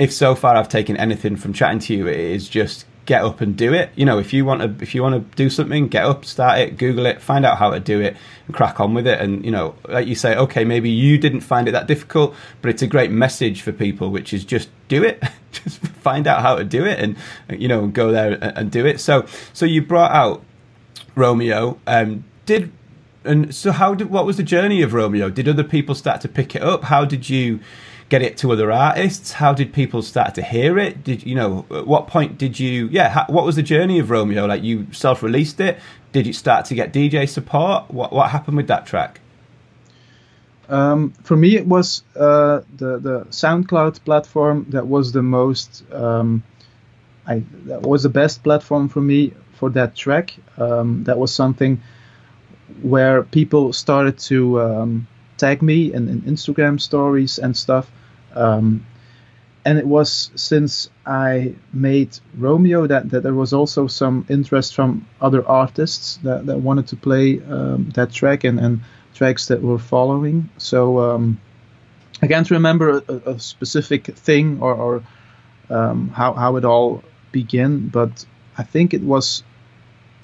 if 0.00 0.12
so 0.12 0.34
far 0.34 0.56
I've 0.56 0.68
taken 0.68 0.96
anything 0.96 1.36
from 1.36 1.52
chatting 1.52 1.78
to 1.80 1.94
you, 1.94 2.08
it 2.08 2.18
is 2.18 2.48
just 2.48 2.86
get 3.04 3.22
up 3.22 3.40
and 3.40 3.56
do 3.56 3.74
it. 3.74 3.90
You 3.96 4.06
know, 4.06 4.18
if 4.18 4.32
you 4.32 4.46
want 4.46 4.62
to, 4.62 4.82
if 4.82 4.94
you 4.94 5.02
want 5.02 5.14
to 5.14 5.36
do 5.36 5.50
something, 5.50 5.88
get 5.88 6.04
up, 6.04 6.24
start 6.24 6.58
it, 6.58 6.78
Google 6.78 7.04
it, 7.04 7.20
find 7.20 7.44
out 7.44 7.58
how 7.58 7.70
to 7.70 7.80
do 7.80 8.00
it, 8.00 8.16
and 8.46 8.56
crack 8.56 8.80
on 8.80 8.94
with 8.94 9.06
it. 9.06 9.20
And 9.20 9.44
you 9.44 9.50
know, 9.50 9.74
like 9.86 10.06
you 10.06 10.14
say, 10.14 10.34
okay, 10.36 10.64
maybe 10.64 10.88
you 10.88 11.18
didn't 11.18 11.42
find 11.42 11.68
it 11.68 11.72
that 11.72 11.86
difficult, 11.86 12.34
but 12.62 12.70
it's 12.70 12.80
a 12.80 12.86
great 12.86 13.10
message 13.10 13.60
for 13.60 13.72
people, 13.72 14.10
which 14.10 14.32
is 14.32 14.42
just 14.42 14.70
do 14.88 15.04
it, 15.04 15.22
just 15.52 15.78
find 15.78 16.26
out 16.26 16.40
how 16.40 16.56
to 16.56 16.64
do 16.64 16.86
it, 16.86 16.98
and 16.98 17.60
you 17.60 17.68
know, 17.68 17.86
go 17.86 18.10
there 18.10 18.32
and, 18.32 18.56
and 18.56 18.70
do 18.70 18.86
it. 18.86 19.00
So, 19.00 19.26
so 19.52 19.66
you 19.66 19.82
brought 19.82 20.12
out 20.12 20.42
Romeo. 21.14 21.78
Um, 21.86 22.24
did 22.46 22.72
and 23.24 23.54
so 23.54 23.70
how 23.72 23.94
did 23.94 24.10
what 24.10 24.24
was 24.24 24.38
the 24.38 24.42
journey 24.42 24.80
of 24.80 24.94
Romeo? 24.94 25.28
Did 25.28 25.46
other 25.46 25.64
people 25.64 25.94
start 25.94 26.22
to 26.22 26.28
pick 26.28 26.56
it 26.56 26.62
up? 26.62 26.84
How 26.84 27.04
did 27.04 27.28
you? 27.28 27.60
Get 28.10 28.20
it 28.20 28.36
to 28.38 28.52
other 28.52 28.70
artists? 28.70 29.32
How 29.32 29.54
did 29.54 29.72
people 29.72 30.02
start 30.02 30.34
to 30.34 30.42
hear 30.42 30.78
it? 30.78 31.02
Did 31.02 31.24
you 31.24 31.34
know 31.34 31.64
at 31.70 31.86
what 31.86 32.08
point 32.08 32.36
did 32.36 32.60
you? 32.60 32.88
Yeah, 32.88 33.08
how, 33.08 33.24
what 33.28 33.44
was 33.46 33.56
the 33.56 33.62
journey 33.62 33.98
of 33.98 34.10
Romeo? 34.10 34.44
Like 34.44 34.62
you 34.62 34.88
self-released 34.92 35.60
it. 35.60 35.78
Did 36.12 36.26
you 36.26 36.32
start 36.32 36.66
to 36.66 36.74
get 36.74 36.92
DJ 36.92 37.26
support? 37.28 37.90
What 37.90 38.12
what 38.12 38.30
happened 38.30 38.58
with 38.58 38.66
that 38.66 38.84
track? 38.84 39.20
Um, 40.68 41.12
for 41.22 41.36
me, 41.36 41.56
it 41.56 41.66
was 41.66 42.02
uh, 42.14 42.60
the 42.76 42.98
the 42.98 43.26
SoundCloud 43.30 44.04
platform 44.04 44.66
that 44.70 44.86
was 44.86 45.12
the 45.12 45.22
most. 45.22 45.84
Um, 45.92 46.42
I 47.26 47.42
that 47.66 47.82
was 47.82 48.02
the 48.02 48.08
best 48.08 48.42
platform 48.42 48.88
for 48.88 49.00
me 49.00 49.32
for 49.54 49.70
that 49.70 49.94
track. 49.94 50.34
Um, 50.58 51.04
that 51.04 51.16
was 51.16 51.32
something 51.32 51.80
where 52.82 53.22
people 53.22 53.72
started 53.72 54.18
to 54.18 54.60
um, 54.60 55.06
tag 55.36 55.62
me 55.62 55.92
in, 55.92 56.08
in 56.08 56.22
Instagram 56.22 56.80
stories 56.80 57.38
and 57.38 57.56
stuff. 57.56 57.90
Um, 58.34 58.86
and 59.64 59.78
it 59.78 59.86
was 59.86 60.30
since 60.36 60.88
I 61.04 61.54
made 61.72 62.18
Romeo 62.36 62.86
that, 62.86 63.10
that 63.10 63.22
there 63.22 63.34
was 63.34 63.52
also 63.52 63.86
some 63.86 64.24
interest 64.28 64.74
from 64.74 65.06
other 65.20 65.46
artists 65.46 66.18
that, 66.22 66.46
that 66.46 66.58
wanted 66.58 66.88
to 66.88 66.96
play 66.96 67.40
um, 67.42 67.90
that 67.94 68.10
track 68.10 68.44
and, 68.44 68.58
and 68.58 68.80
tracks 69.14 69.48
that 69.48 69.62
were 69.62 69.78
following. 69.78 70.48
So 70.56 70.98
um, 71.00 71.40
I 72.22 72.26
can't 72.26 72.50
remember 72.50 73.02
a, 73.06 73.14
a 73.32 73.38
specific 73.38 74.06
thing 74.06 74.60
or, 74.62 74.74
or 74.74 75.02
um, 75.68 76.08
how, 76.08 76.32
how 76.32 76.56
it 76.56 76.64
all 76.64 77.02
began, 77.30 77.88
but 77.88 78.24
I 78.56 78.62
think 78.62 78.94
it 78.94 79.02
was 79.02 79.42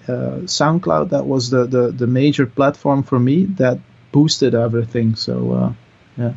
uh, 0.08 0.44
SoundCloud 0.44 1.10
that 1.10 1.26
was 1.26 1.50
the, 1.50 1.66
the, 1.66 1.90
the 1.90 2.06
major 2.06 2.46
platform 2.46 3.02
for 3.02 3.18
me 3.18 3.44
that 3.56 3.78
boosted 4.12 4.54
everything. 4.54 5.14
So 5.14 5.52
uh, 5.52 5.72
yeah. 6.16 6.32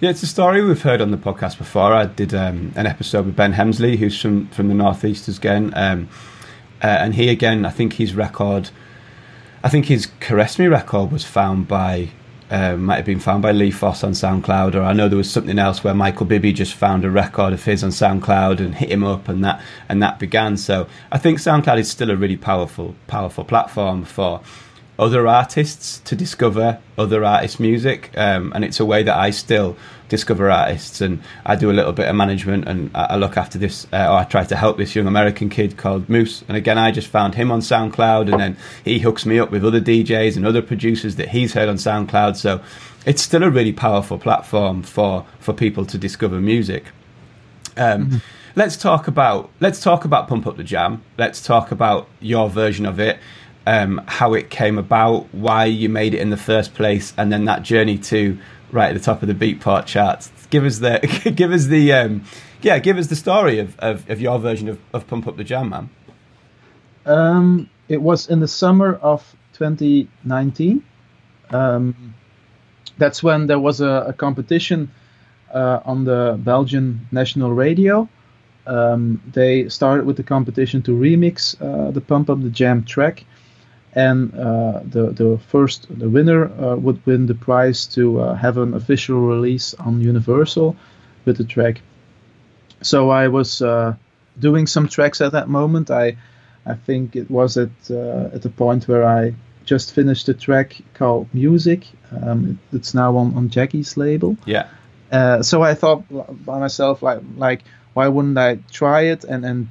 Yeah, 0.00 0.08
it's 0.08 0.22
a 0.22 0.26
story 0.26 0.64
we've 0.64 0.80
heard 0.80 1.02
on 1.02 1.10
the 1.10 1.18
podcast 1.18 1.58
before. 1.58 1.92
I 1.92 2.06
did 2.06 2.32
um, 2.32 2.72
an 2.74 2.86
episode 2.86 3.26
with 3.26 3.36
Ben 3.36 3.52
Hemsley, 3.52 3.98
who's 3.98 4.18
from 4.18 4.48
from 4.48 4.68
the 4.68 4.74
northeast 4.74 5.28
again, 5.28 5.74
um, 5.76 6.08
uh, 6.82 6.86
and 6.86 7.14
he 7.14 7.28
again, 7.28 7.66
I 7.66 7.70
think 7.70 7.92
his 7.92 8.14
record, 8.14 8.70
I 9.62 9.68
think 9.68 9.84
his 9.84 10.06
Caress 10.18 10.58
Me 10.58 10.68
record 10.68 11.12
was 11.12 11.24
found 11.26 11.68
by. 11.68 12.08
Uh, 12.50 12.76
might 12.76 12.96
have 12.96 13.04
been 13.04 13.20
found 13.20 13.42
by 13.42 13.52
Lee 13.52 13.70
Foss 13.70 14.02
on 14.02 14.10
SoundCloud, 14.10 14.74
or 14.74 14.82
I 14.82 14.92
know 14.92 15.06
there 15.06 15.16
was 15.16 15.30
something 15.30 15.56
else 15.56 15.84
where 15.84 15.94
Michael 15.94 16.26
Bibi 16.26 16.52
just 16.52 16.74
found 16.74 17.04
a 17.04 17.10
record 17.10 17.52
of 17.52 17.64
his 17.64 17.84
on 17.84 17.90
SoundCloud 17.90 18.58
and 18.58 18.74
hit 18.74 18.90
him 18.90 19.04
up, 19.04 19.28
and 19.28 19.44
that 19.44 19.62
and 19.88 20.02
that 20.02 20.18
began. 20.18 20.56
So 20.56 20.88
I 21.12 21.18
think 21.18 21.38
SoundCloud 21.38 21.78
is 21.78 21.90
still 21.90 22.10
a 22.10 22.16
really 22.16 22.38
powerful, 22.38 22.96
powerful 23.06 23.44
platform 23.44 24.04
for 24.04 24.40
other 25.00 25.26
artists 25.26 25.98
to 26.00 26.14
discover 26.14 26.78
other 26.98 27.24
artists' 27.24 27.58
music, 27.58 28.10
um, 28.16 28.52
and 28.54 28.64
it's 28.64 28.78
a 28.78 28.84
way 28.84 29.02
that 29.02 29.16
I 29.16 29.30
still 29.30 29.76
discover 30.10 30.50
artists. 30.50 31.00
And 31.00 31.22
I 31.46 31.56
do 31.56 31.70
a 31.70 31.72
little 31.72 31.92
bit 31.92 32.06
of 32.06 32.14
management, 32.14 32.68
and 32.68 32.90
I, 32.94 33.16
look 33.16 33.38
after 33.38 33.58
this, 33.58 33.86
uh, 33.94 34.08
or 34.10 34.18
I 34.18 34.24
try 34.24 34.44
to 34.44 34.54
help 34.54 34.76
this 34.76 34.94
young 34.94 35.06
American 35.06 35.48
kid 35.48 35.78
called 35.78 36.10
Moose. 36.10 36.44
And 36.48 36.56
again, 36.56 36.76
I 36.76 36.90
just 36.90 37.08
found 37.08 37.34
him 37.34 37.50
on 37.50 37.60
SoundCloud, 37.60 38.30
and 38.30 38.38
then 38.38 38.56
he 38.84 38.98
hooks 38.98 39.24
me 39.24 39.38
up 39.38 39.50
with 39.50 39.64
other 39.64 39.80
DJs 39.80 40.36
and 40.36 40.46
other 40.46 40.60
producers 40.60 41.16
that 41.16 41.30
he's 41.30 41.54
heard 41.54 41.70
on 41.70 41.76
SoundCloud. 41.76 42.36
So 42.36 42.60
it's 43.06 43.22
still 43.22 43.42
a 43.42 43.50
really 43.50 43.72
powerful 43.72 44.18
platform 44.18 44.82
for 44.82 45.24
for 45.38 45.54
people 45.54 45.86
to 45.86 45.96
discover 45.96 46.40
music. 46.40 46.84
Um, 47.78 48.06
mm-hmm. 48.06 48.16
Let's 48.54 48.76
talk 48.76 49.08
about 49.08 49.48
let's 49.60 49.80
talk 49.80 50.04
about 50.04 50.28
Pump 50.28 50.46
Up 50.46 50.58
the 50.58 50.64
Jam. 50.64 51.02
Let's 51.16 51.40
talk 51.40 51.70
about 51.72 52.06
your 52.20 52.50
version 52.50 52.84
of 52.84 53.00
it 53.00 53.18
um, 53.66 54.02
how 54.06 54.34
it 54.34 54.50
came 54.50 54.78
about, 54.78 55.32
why 55.34 55.66
you 55.66 55.88
made 55.88 56.14
it 56.14 56.20
in 56.20 56.30
the 56.30 56.36
first 56.36 56.74
place, 56.74 57.12
and 57.16 57.32
then 57.32 57.44
that 57.44 57.62
journey 57.62 57.98
to 57.98 58.38
right 58.72 58.88
at 58.88 58.94
the 58.94 59.00
top 59.00 59.22
of 59.22 59.28
the 59.28 59.34
Beatport 59.34 59.86
charts. 59.86 60.30
Give 60.50 60.64
us 60.64 60.78
the 60.78 61.32
give 61.34 61.52
us 61.52 61.66
the 61.66 61.92
um, 61.92 62.24
yeah, 62.62 62.78
give 62.78 62.98
us 62.98 63.06
the 63.06 63.16
story 63.16 63.58
of, 63.58 63.78
of, 63.78 64.08
of, 64.10 64.20
your 64.20 64.38
version 64.38 64.68
of, 64.68 64.78
of 64.92 65.06
Pump 65.06 65.26
Up 65.26 65.36
the 65.36 65.44
Jam, 65.44 65.70
man. 65.70 65.90
Um, 67.06 67.70
it 67.88 68.02
was 68.02 68.28
in 68.28 68.40
the 68.40 68.48
summer 68.48 68.94
of 68.94 69.34
2019. 69.54 70.84
Um, 71.50 72.14
that's 72.98 73.22
when 73.22 73.46
there 73.46 73.58
was 73.58 73.80
a, 73.80 74.06
a 74.08 74.12
competition 74.12 74.90
uh, 75.52 75.80
on 75.84 76.04
the 76.04 76.38
Belgian 76.38 77.08
national 77.10 77.52
radio. 77.52 78.08
Um, 78.66 79.22
they 79.32 79.68
started 79.68 80.04
with 80.04 80.16
the 80.16 80.22
competition 80.22 80.82
to 80.82 80.92
remix 80.92 81.60
uh, 81.60 81.90
the 81.90 82.00
Pump 82.00 82.28
Up 82.28 82.42
the 82.42 82.50
Jam 82.50 82.84
track 82.84 83.24
and 83.94 84.32
uh, 84.34 84.80
the 84.84 85.10
the 85.10 85.38
first 85.48 85.86
the 85.98 86.08
winner 86.08 86.44
uh, 86.46 86.76
would 86.76 87.04
win 87.06 87.26
the 87.26 87.34
prize 87.34 87.86
to 87.86 88.20
uh, 88.20 88.34
have 88.34 88.56
an 88.58 88.74
official 88.74 89.20
release 89.20 89.74
on 89.74 90.00
Universal 90.00 90.76
with 91.24 91.36
the 91.36 91.44
track. 91.44 91.80
So 92.82 93.10
I 93.10 93.28
was 93.28 93.60
uh, 93.60 93.94
doing 94.38 94.66
some 94.66 94.88
tracks 94.88 95.20
at 95.20 95.32
that 95.32 95.48
moment. 95.48 95.90
I 95.90 96.16
I 96.64 96.74
think 96.74 97.16
it 97.16 97.30
was 97.30 97.56
at 97.56 97.70
uh, 97.90 98.30
at 98.32 98.42
the 98.42 98.50
point 98.50 98.86
where 98.86 99.06
I 99.06 99.34
just 99.64 99.92
finished 99.92 100.28
a 100.28 100.34
track 100.34 100.76
called 100.94 101.28
Music. 101.32 101.86
Um, 102.22 102.58
it's 102.72 102.94
now 102.94 103.16
on 103.16 103.34
on 103.34 103.50
Jacky's 103.50 103.96
label. 103.96 104.36
Yeah. 104.46 104.68
Uh, 105.10 105.42
so 105.42 105.62
I 105.62 105.74
thought 105.74 106.04
by 106.44 106.60
myself 106.60 107.02
like 107.02 107.20
like 107.36 107.62
why 107.94 108.06
wouldn't 108.06 108.38
I 108.38 108.58
try 108.70 109.02
it 109.12 109.24
and 109.24 109.44
and 109.44 109.68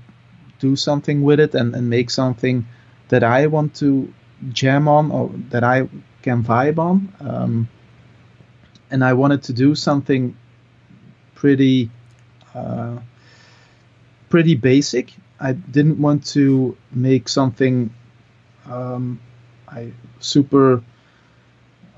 do 0.60 0.76
something 0.76 1.24
with 1.24 1.40
it 1.40 1.56
and, 1.56 1.74
and 1.74 1.90
make 1.90 2.10
something 2.10 2.66
that 3.10 3.24
I 3.24 3.48
want 3.48 3.76
to 3.76 4.12
jam 4.54 4.88
on 4.88 5.12
or 5.12 5.30
that 5.50 5.64
I 5.64 5.88
can 6.22 6.44
vibe 6.44 6.80
on. 6.80 7.14
Um, 7.20 7.70
and 8.92 9.04
I 9.04 9.14
wanted 9.14 9.44
to 9.44 9.54
do 9.54 9.76
something 9.76 10.36
pretty, 11.36 11.90
uh, 12.56 12.98
pretty 14.30 14.56
basic. 14.56 15.14
I 15.40 15.54
didn't 15.54 16.00
want 16.00 16.26
to 16.28 16.76
make 16.92 17.30
something 17.30 17.94
um, 18.66 19.20
I 19.68 19.92
super 20.20 20.84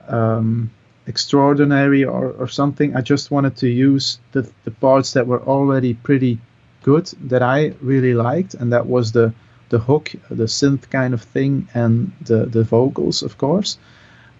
um, 0.07 0.71
extraordinary 1.07 2.03
or, 2.03 2.31
or 2.31 2.47
something. 2.47 2.95
I 2.95 3.01
just 3.01 3.31
wanted 3.31 3.55
to 3.57 3.67
use 3.67 4.19
the, 4.31 4.49
the 4.63 4.71
parts 4.71 5.13
that 5.13 5.25
were 5.27 5.41
already 5.41 5.93
pretty 5.93 6.39
good 6.83 7.07
that 7.23 7.41
I 7.41 7.73
really 7.81 8.13
liked, 8.13 8.53
and 8.53 8.71
that 8.73 8.85
was 8.85 9.11
the 9.11 9.33
the 9.71 9.79
hook, 9.79 10.11
the 10.29 10.47
synth 10.47 10.89
kind 10.89 11.13
of 11.13 11.21
thing, 11.23 11.67
and 11.73 12.11
the 12.21 12.45
the 12.45 12.63
vocals, 12.63 13.23
of 13.23 13.37
course. 13.37 13.79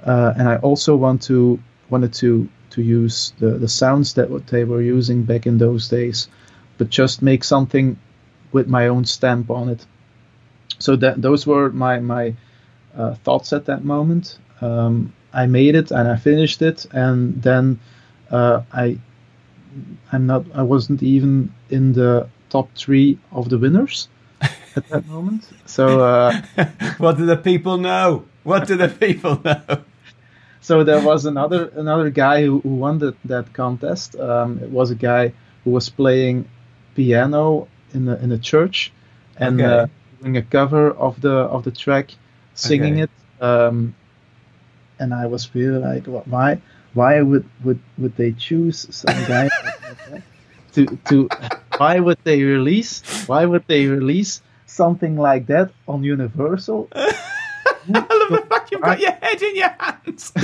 Uh, 0.06 0.34
and 0.38 0.48
I 0.48 0.58
also 0.58 0.96
want 0.96 1.24
to 1.24 1.60
wanted 1.90 2.14
to 2.16 2.48
to 2.72 2.82
use 2.82 3.34
the 3.40 3.52
the 3.58 3.68
sounds 3.68 4.14
that 4.14 4.30
what 4.30 4.48
they 4.48 4.66
were 4.66 4.82
using 4.82 5.24
back 5.24 5.48
in 5.48 5.58
those 5.58 5.88
days, 5.90 6.28
but 6.78 6.90
just 6.90 7.22
make 7.22 7.44
something 7.44 7.98
with 8.52 8.68
my 8.68 8.88
own 8.88 9.06
stamp 9.06 9.50
on 9.50 9.70
it. 9.70 9.86
So 10.80 10.96
that 10.98 11.22
those 11.22 11.48
were 11.48 11.70
my 11.70 12.00
my 12.00 12.36
uh, 12.96 13.16
thoughts 13.24 13.54
at 13.54 13.66
that 13.66 13.84
moment. 13.84 14.38
Um, 14.60 15.14
I 15.34 15.48
made 15.48 15.76
it 15.76 15.92
and 15.92 16.08
I 16.08 16.18
finished 16.18 16.62
it, 16.62 16.86
and 16.92 17.42
then 17.42 17.80
uh, 18.30 18.62
I 18.74 19.00
I'm 20.12 20.28
not 20.28 20.44
I 20.54 20.64
wasn't 20.64 21.02
even 21.02 21.54
in 21.70 21.94
the 21.94 22.28
top 22.50 22.68
three 22.76 23.18
of 23.32 23.48
the 23.48 23.58
winners 23.58 24.10
at 24.76 24.88
that 24.90 25.08
moment. 25.08 25.48
So, 25.66 26.00
uh, 26.12 26.42
what 26.98 27.18
do 27.18 27.26
the 27.26 27.38
people 27.38 27.78
know? 27.78 28.26
What 28.44 28.68
do 28.68 28.76
the 28.76 28.90
people 28.90 29.42
know? 29.44 29.84
so 30.62 30.84
there 30.84 31.02
was 31.02 31.26
another 31.26 31.68
another 31.76 32.10
guy 32.10 32.44
who, 32.44 32.60
who 32.62 32.76
won 32.76 33.00
the, 33.00 33.16
that 33.26 33.54
contest. 33.54 34.16
Um, 34.16 34.60
it 34.60 34.70
was 34.70 34.92
a 34.92 34.96
guy 34.96 35.34
who 35.64 35.72
was 35.72 35.90
playing 35.90 36.48
piano 36.96 37.68
in 37.94 38.08
a, 38.08 38.16
in 38.18 38.32
a 38.32 38.38
church 38.38 38.92
and 39.38 39.62
okay. 39.62 39.74
uh, 39.74 39.88
doing 40.22 40.38
a 40.38 40.42
cover 40.42 40.92
of 40.92 41.20
the 41.22 41.34
of 41.34 41.64
the 41.64 41.72
track, 41.72 42.12
singing 42.54 43.02
okay. 43.02 43.12
it. 43.40 43.44
Um, 43.44 43.96
and 45.00 45.14
I 45.14 45.26
was 45.26 45.54
really 45.56 45.80
like, 45.80 46.06
why 46.06 46.62
why 46.94 47.22
would 47.22 47.48
would 47.64 47.80
would 47.98 48.16
they 48.18 48.32
choose 48.32 48.88
some 48.92 49.24
guy 49.26 49.50
to 50.74 50.86
to 51.10 51.30
why 51.78 52.00
would 52.00 52.20
they 52.24 52.44
release 52.44 53.02
why 53.28 53.46
would 53.46 53.64
they 53.68 53.88
release 53.88 54.42
something 54.72 55.18
like 55.18 55.48
that 55.48 55.72
on 55.88 56.04
Universal. 56.04 56.88
I 56.96 57.06
love 57.90 58.30
the 58.30 58.46
fact 58.50 58.72
you've 58.72 58.82
got 58.82 59.00
your 59.00 59.12
head 59.12 59.42
in 59.42 59.56
your 59.56 59.70
hands. 59.80 60.32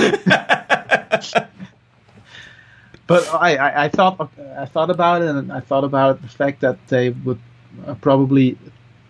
but 3.07 3.33
I, 3.33 3.55
I, 3.55 3.83
I, 3.85 3.89
thought 3.89 4.31
I 4.57 4.65
thought 4.65 4.89
about 4.89 5.21
it, 5.21 5.29
and 5.29 5.51
I 5.51 5.59
thought 5.59 5.83
about 5.83 6.21
the 6.21 6.27
fact 6.27 6.61
that 6.61 6.77
they 6.87 7.09
would 7.09 7.39
uh, 7.85 7.93
probably 7.95 8.57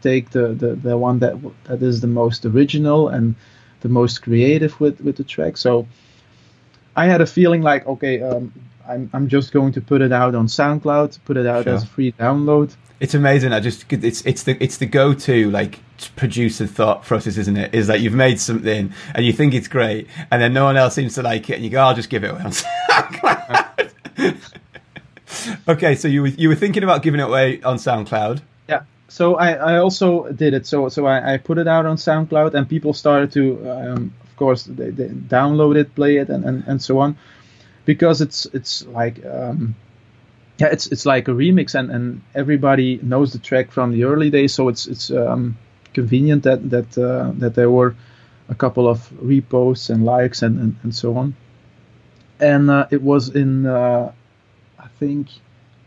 take 0.01 0.29
the, 0.31 0.49
the, 0.49 0.75
the 0.75 0.97
one 0.97 1.19
that 1.19 1.35
that 1.65 1.81
is 1.81 2.01
the 2.01 2.07
most 2.07 2.45
original 2.45 3.07
and 3.09 3.35
the 3.81 3.89
most 3.89 4.21
creative 4.21 4.79
with, 4.79 5.01
with 5.01 5.17
the 5.17 5.23
track. 5.23 5.57
So 5.57 5.87
I 6.95 7.05
had 7.05 7.21
a 7.21 7.25
feeling 7.25 7.61
like, 7.61 7.85
okay, 7.87 8.21
um, 8.21 8.53
I'm, 8.87 9.09
I'm 9.13 9.27
just 9.27 9.51
going 9.51 9.73
to 9.73 9.81
put 9.81 10.01
it 10.01 10.11
out 10.11 10.35
on 10.35 10.47
SoundCloud, 10.47 11.19
put 11.25 11.37
it 11.37 11.45
out 11.45 11.65
sure. 11.65 11.73
as 11.73 11.83
a 11.83 11.87
free 11.87 12.11
download. 12.11 12.75
It's 12.99 13.13
amazing. 13.13 13.53
I 13.53 13.59
just 13.59 13.91
it's 13.91 14.25
it's 14.25 14.43
the 14.43 14.61
it's 14.63 14.77
the 14.77 14.85
go 14.87 15.13
to 15.13 15.51
like 15.51 15.79
producer 16.15 16.65
thought 16.65 17.03
process, 17.03 17.37
isn't 17.37 17.57
it? 17.57 17.73
Is 17.75 17.87
that 17.87 18.01
you've 18.01 18.13
made 18.13 18.39
something 18.39 18.91
and 19.13 19.25
you 19.25 19.33
think 19.33 19.53
it's 19.53 19.67
great, 19.67 20.07
and 20.31 20.41
then 20.41 20.53
no 20.53 20.63
one 20.63 20.77
else 20.77 20.95
seems 20.95 21.15
to 21.15 21.21
like 21.21 21.49
it, 21.49 21.55
and 21.55 21.63
you 21.63 21.69
go, 21.69 21.81
"I'll 21.81 21.95
just 21.95 22.09
give 22.09 22.23
it 22.23 22.31
away 22.31 22.41
okay, 25.67 25.95
so 25.95 26.07
you 26.07 26.23
were 26.23 26.29
you 26.29 26.49
were 26.49 26.55
thinking 26.55 26.83
about 26.83 27.03
giving 27.03 27.19
it 27.19 27.27
away 27.27 27.61
on 27.61 27.77
SoundCloud. 27.77 28.41
Yeah. 28.67 28.81
So 29.09 29.35
I, 29.35 29.51
I 29.53 29.77
also 29.77 30.31
did 30.31 30.53
it. 30.53 30.65
So 30.65 30.89
so 30.89 31.05
I, 31.05 31.33
I 31.33 31.37
put 31.37 31.59
it 31.59 31.67
out 31.67 31.85
on 31.85 31.97
SoundCloud, 31.97 32.55
and 32.55 32.67
people 32.67 32.93
started 32.93 33.31
to, 33.33 33.69
um, 33.69 34.13
of 34.23 34.35
course, 34.37 34.63
they, 34.63 34.89
they 34.89 35.09
download 35.09 35.77
it, 35.77 35.93
play 35.93 36.17
it, 36.17 36.29
and, 36.29 36.43
and, 36.43 36.63
and 36.67 36.81
so 36.81 36.99
on 36.99 37.17
because 37.87 38.21
it's 38.21 38.45
it's 38.47 38.85
like 38.87 39.25
um, 39.25 39.73
yeah, 40.57 40.67
it's 40.67 40.87
it's 40.87 41.05
like 41.05 41.27
a 41.27 41.31
remix, 41.31 41.75
and, 41.75 41.91
and 41.91 42.21
everybody 42.33 42.99
knows 43.03 43.31
the 43.31 43.39
track 43.39 43.71
from 43.71 43.91
the 43.91 44.03
early 44.05 44.29
days, 44.29 44.53
so 44.53 44.69
it's 44.69 44.87
it's 44.87 45.11
um, 45.11 45.57
convenient 45.93 46.43
that 46.43 46.69
that 46.69 46.97
uh, 46.97 47.31
that 47.37 47.53
there 47.53 47.69
were 47.69 47.95
a 48.49 48.55
couple 48.55 48.87
of 48.87 49.09
reposts 49.21 49.89
and 49.89 50.03
likes 50.03 50.41
and 50.41 50.59
and, 50.59 50.75
and 50.83 50.95
so 50.95 51.15
on. 51.17 51.35
And 52.39 52.69
uh, 52.69 52.87
it 52.89 53.01
was 53.01 53.29
in 53.35 53.67
uh, 53.67 54.11
I 54.79 54.87
think 54.99 55.27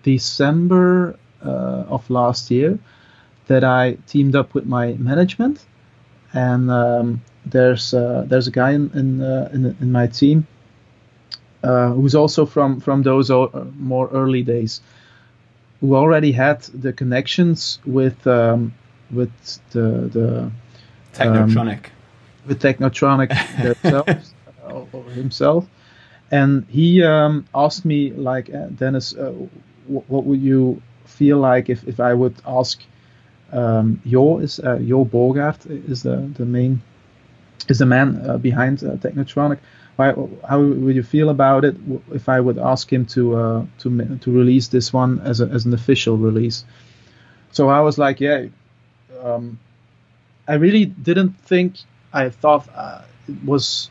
December 0.04 1.18
uh, 1.44 1.84
of 1.88 2.08
last 2.08 2.50
year 2.50 2.78
that 3.48 3.64
I 3.64 3.96
teamed 4.06 4.36
up 4.36 4.54
with 4.54 4.66
my 4.66 4.92
management, 4.92 5.64
and 6.32 6.70
um, 6.70 7.22
there's 7.44 7.92
uh, 7.92 8.24
there's 8.28 8.46
a 8.46 8.52
guy 8.52 8.70
in 8.70 8.90
in, 8.94 9.20
uh, 9.20 9.50
in, 9.52 9.76
in 9.80 9.90
my 9.90 10.06
team 10.06 10.46
uh, 11.62 11.90
who's 11.90 12.14
also 12.14 12.46
from 12.46 12.80
from 12.80 13.02
those 13.02 13.30
more 13.78 14.08
early 14.12 14.42
days, 14.42 14.80
who 15.80 15.94
already 15.94 16.32
had 16.32 16.62
the 16.62 16.92
connections 16.92 17.78
with 17.84 18.26
um, 18.26 18.72
with 19.10 19.30
the 19.70 20.08
the 20.12 20.50
Technotronic, 21.14 21.84
um, 21.86 21.92
with 22.46 22.60
Technotronic 22.62 23.30
themselves, 23.82 24.34
or 24.92 25.02
himself, 25.14 25.66
and 26.30 26.64
he 26.68 27.02
um, 27.02 27.46
asked 27.54 27.84
me 27.84 28.12
like 28.12 28.52
uh, 28.52 28.66
Dennis, 28.68 29.14
uh, 29.14 29.32
w- 29.86 30.04
what 30.08 30.24
would 30.24 30.40
you 30.40 30.80
feel 31.04 31.38
like 31.38 31.68
if, 31.68 31.86
if 31.86 32.00
I 32.00 32.14
would 32.14 32.36
ask 32.46 32.80
um, 33.52 34.00
Jo 34.06 34.38
is 34.38 34.60
uh, 34.60 34.78
Jo 34.78 35.04
is 35.68 36.02
the 36.02 36.16
the 36.36 36.46
main 36.46 36.80
is 37.68 37.78
the 37.78 37.86
man 37.86 38.22
uh, 38.28 38.38
behind 38.38 38.82
uh, 38.82 38.96
Technotronic. 38.96 39.58
Why, 40.00 40.14
how 40.48 40.62
would 40.62 40.96
you 40.96 41.02
feel 41.02 41.28
about 41.28 41.66
it 41.66 41.76
if 42.10 42.30
I 42.30 42.40
would 42.40 42.58
ask 42.58 42.90
him 42.90 43.04
to 43.14 43.36
uh, 43.36 43.66
to 43.80 44.18
to 44.24 44.30
release 44.32 44.68
this 44.68 44.94
one 44.94 45.20
as 45.20 45.42
a, 45.42 45.46
as 45.56 45.66
an 45.66 45.74
official 45.74 46.16
release? 46.16 46.64
So 47.52 47.68
I 47.68 47.80
was 47.80 47.98
like, 47.98 48.18
yeah. 48.18 48.46
Um, 49.22 49.58
I 50.48 50.54
really 50.54 50.86
didn't 50.86 51.36
think. 51.44 51.74
I 52.14 52.30
thought 52.30 52.66
uh, 52.74 53.02
it 53.28 53.44
was 53.44 53.90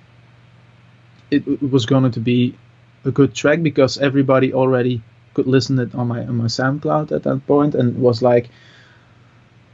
it, 1.29 1.47
it 1.47 1.71
was 1.71 1.85
going 1.85 2.11
to 2.11 2.19
be 2.19 2.55
a 3.05 3.11
good 3.11 3.35
track 3.35 3.61
because 3.61 3.99
everybody 3.99 4.51
already 4.51 5.03
could 5.35 5.45
listen 5.45 5.77
it 5.77 5.93
on 5.93 6.07
my 6.07 6.21
on 6.25 6.37
my 6.37 6.49
SoundCloud 6.49 7.11
at 7.11 7.21
that 7.21 7.45
point, 7.45 7.75
and 7.75 7.95
it 7.95 7.99
was 7.99 8.23
like 8.23 8.49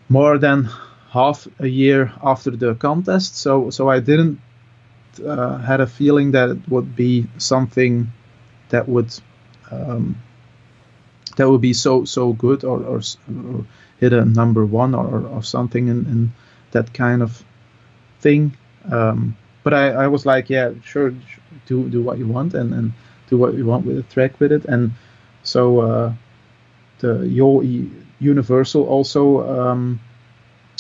more 0.10 0.38
than 0.38 0.68
half 1.12 1.48
a 1.60 1.68
year 1.68 2.12
after 2.22 2.52
the 2.52 2.76
contest. 2.76 3.38
So 3.38 3.70
so 3.70 3.90
I 3.90 4.02
didn't 4.02 4.40
uh, 5.20 5.58
had 5.58 5.82
a 5.82 5.88
feeling 5.88 6.32
that 6.32 6.50
it 6.50 6.70
would 6.70 6.96
be 6.96 7.28
something 7.38 8.12
that 8.70 8.88
would 8.88 9.14
um, 9.72 10.16
that 11.38 11.50
would 11.50 11.62
be 11.62 11.74
so 11.74 12.06
so 12.06 12.34
good 12.34 12.64
or, 12.64 12.82
or, 12.84 13.02
or 13.28 13.66
hit 14.00 14.14
a 14.14 14.26
number 14.26 14.66
one 14.66 14.94
or, 14.94 15.28
or 15.28 15.44
something 15.44 15.88
in, 15.88 16.06
in 16.06 16.34
that 16.72 16.94
kind 16.94 17.22
of 17.22 17.44
thing. 18.20 18.56
Um, 18.92 19.38
but 19.64 19.74
I, 19.74 19.90
I 19.90 20.08
was 20.08 20.26
like, 20.26 20.50
yeah, 20.50 20.72
sure, 20.84 21.14
do 21.66 21.90
do 21.90 22.02
what 22.02 22.18
you 22.18 22.28
want 22.28 22.54
and, 22.54 22.74
and 22.74 22.94
do 23.30 23.38
what 23.38 23.54
you 23.54 23.66
want 23.66 23.86
with 23.86 23.96
the 23.96 24.04
track 24.04 24.40
with 24.40 24.52
it. 24.52 24.66
And 24.66 24.92
so 25.44 25.80
uh, 25.80 26.14
the 27.00 27.28
Yo 27.28 27.62
Universal 28.20 28.84
also 28.84 29.48
um, 29.60 30.00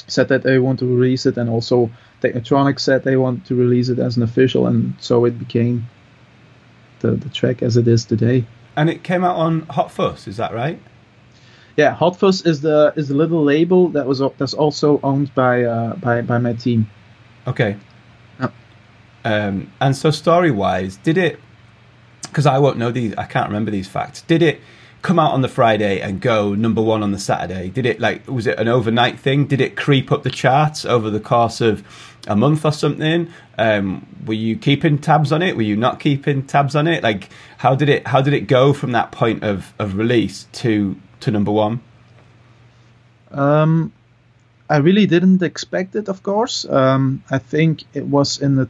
said 0.08 0.28
that 0.30 0.44
they 0.44 0.60
want 0.60 0.80
to 0.80 0.86
release 0.86 1.26
it, 1.26 1.38
and 1.38 1.50
also 1.50 1.90
Technotronic 2.34 2.80
said 2.80 3.04
they 3.04 3.18
want 3.18 3.46
to 3.48 3.56
release 3.56 3.90
it 3.90 4.00
as 4.00 4.18
an 4.18 4.24
official, 4.24 4.68
and 4.68 4.94
so 5.00 5.26
it 5.26 5.38
became 5.38 5.88
the 7.00 7.12
the 7.12 7.30
track 7.30 7.62
as 7.62 7.78
it 7.78 7.88
is 7.88 8.06
today. 8.06 8.46
And 8.76 8.90
it 8.90 9.04
came 9.04 9.24
out 9.24 9.38
on 9.38 9.62
Hot 9.68 9.92
Fuss, 9.92 10.28
is 10.28 10.38
that 10.38 10.54
right? 10.54 10.80
Yeah, 11.78 11.94
Hot 11.94 12.18
Fuss 12.18 12.46
is 12.46 12.62
the 12.62 12.94
is 12.96 13.08
the 13.08 13.16
little 13.16 13.44
label 13.44 13.90
that 13.90 14.06
was 14.06 14.22
that's 14.38 14.54
also 14.54 15.00
owned 15.04 15.34
by 15.36 15.64
uh, 15.64 15.96
by 15.96 16.22
by 16.22 16.38
my 16.38 16.54
team. 16.54 16.90
Okay. 17.48 17.78
Um, 19.26 19.72
and 19.82 19.98
so, 19.98 20.12
story 20.12 20.52
wise, 20.52 20.98
did 20.98 21.18
it? 21.18 21.40
Because 22.22 22.46
I 22.46 22.60
won't 22.60 22.78
know 22.78 22.92
these, 22.92 23.16
I 23.16 23.24
can't 23.26 23.48
remember 23.48 23.72
these 23.72 23.88
facts. 23.88 24.22
Did 24.22 24.44
it 24.44 24.62
come 25.06 25.20
out 25.20 25.34
on 25.34 25.41
the 25.41 25.47
Friday 25.47 26.01
and 26.01 26.20
go 26.20 26.56
number 26.56 26.82
one 26.82 27.03
on 27.03 27.12
the 27.12 27.20
Saturday? 27.20 27.70
Did 27.70 27.86
it 27.86 27.99
like 27.99 28.28
was 28.28 28.47
it 28.47 28.58
an 28.58 28.68
overnight 28.68 29.20
thing? 29.20 29.45
Did 29.45 29.62
it 29.62 29.78
creep 29.78 30.12
up 30.12 30.24
the 30.24 30.32
charts 30.32 30.84
over 30.84 31.12
the 31.12 31.20
course 31.20 31.62
of 31.62 31.84
a 32.28 32.36
month 32.36 32.66
or 32.66 32.72
something? 32.72 33.32
Um, 33.58 34.08
were 34.26 34.34
you 34.34 34.58
keeping 34.58 34.97
tabs 34.97 35.32
on 35.32 35.43
it? 35.43 35.56
Were 35.56 35.62
you 35.62 35.76
not 35.76 35.99
keeping 35.99 36.47
tabs 36.47 36.76
on 36.76 36.88
it? 36.88 37.03
Like 37.03 37.30
how 37.58 37.76
did 37.76 37.88
it 37.88 38.08
how 38.08 38.22
did 38.22 38.34
it 38.34 38.47
go 38.47 38.74
from 38.74 38.93
that 38.93 39.12
point 39.12 39.43
of, 39.43 39.74
of 39.78 39.95
release 39.95 40.47
to 40.53 40.95
to 41.20 41.30
number 41.30 41.51
one? 41.51 41.82
Um, 43.30 43.93
I 44.68 44.78
really 44.78 45.06
didn't 45.06 45.43
expect 45.43 45.95
it. 45.95 46.10
Of 46.10 46.24
course, 46.24 46.66
um, 46.68 47.24
I 47.30 47.38
think 47.38 47.84
it 47.93 48.06
was 48.06 48.41
in 48.41 48.56
the 48.56 48.70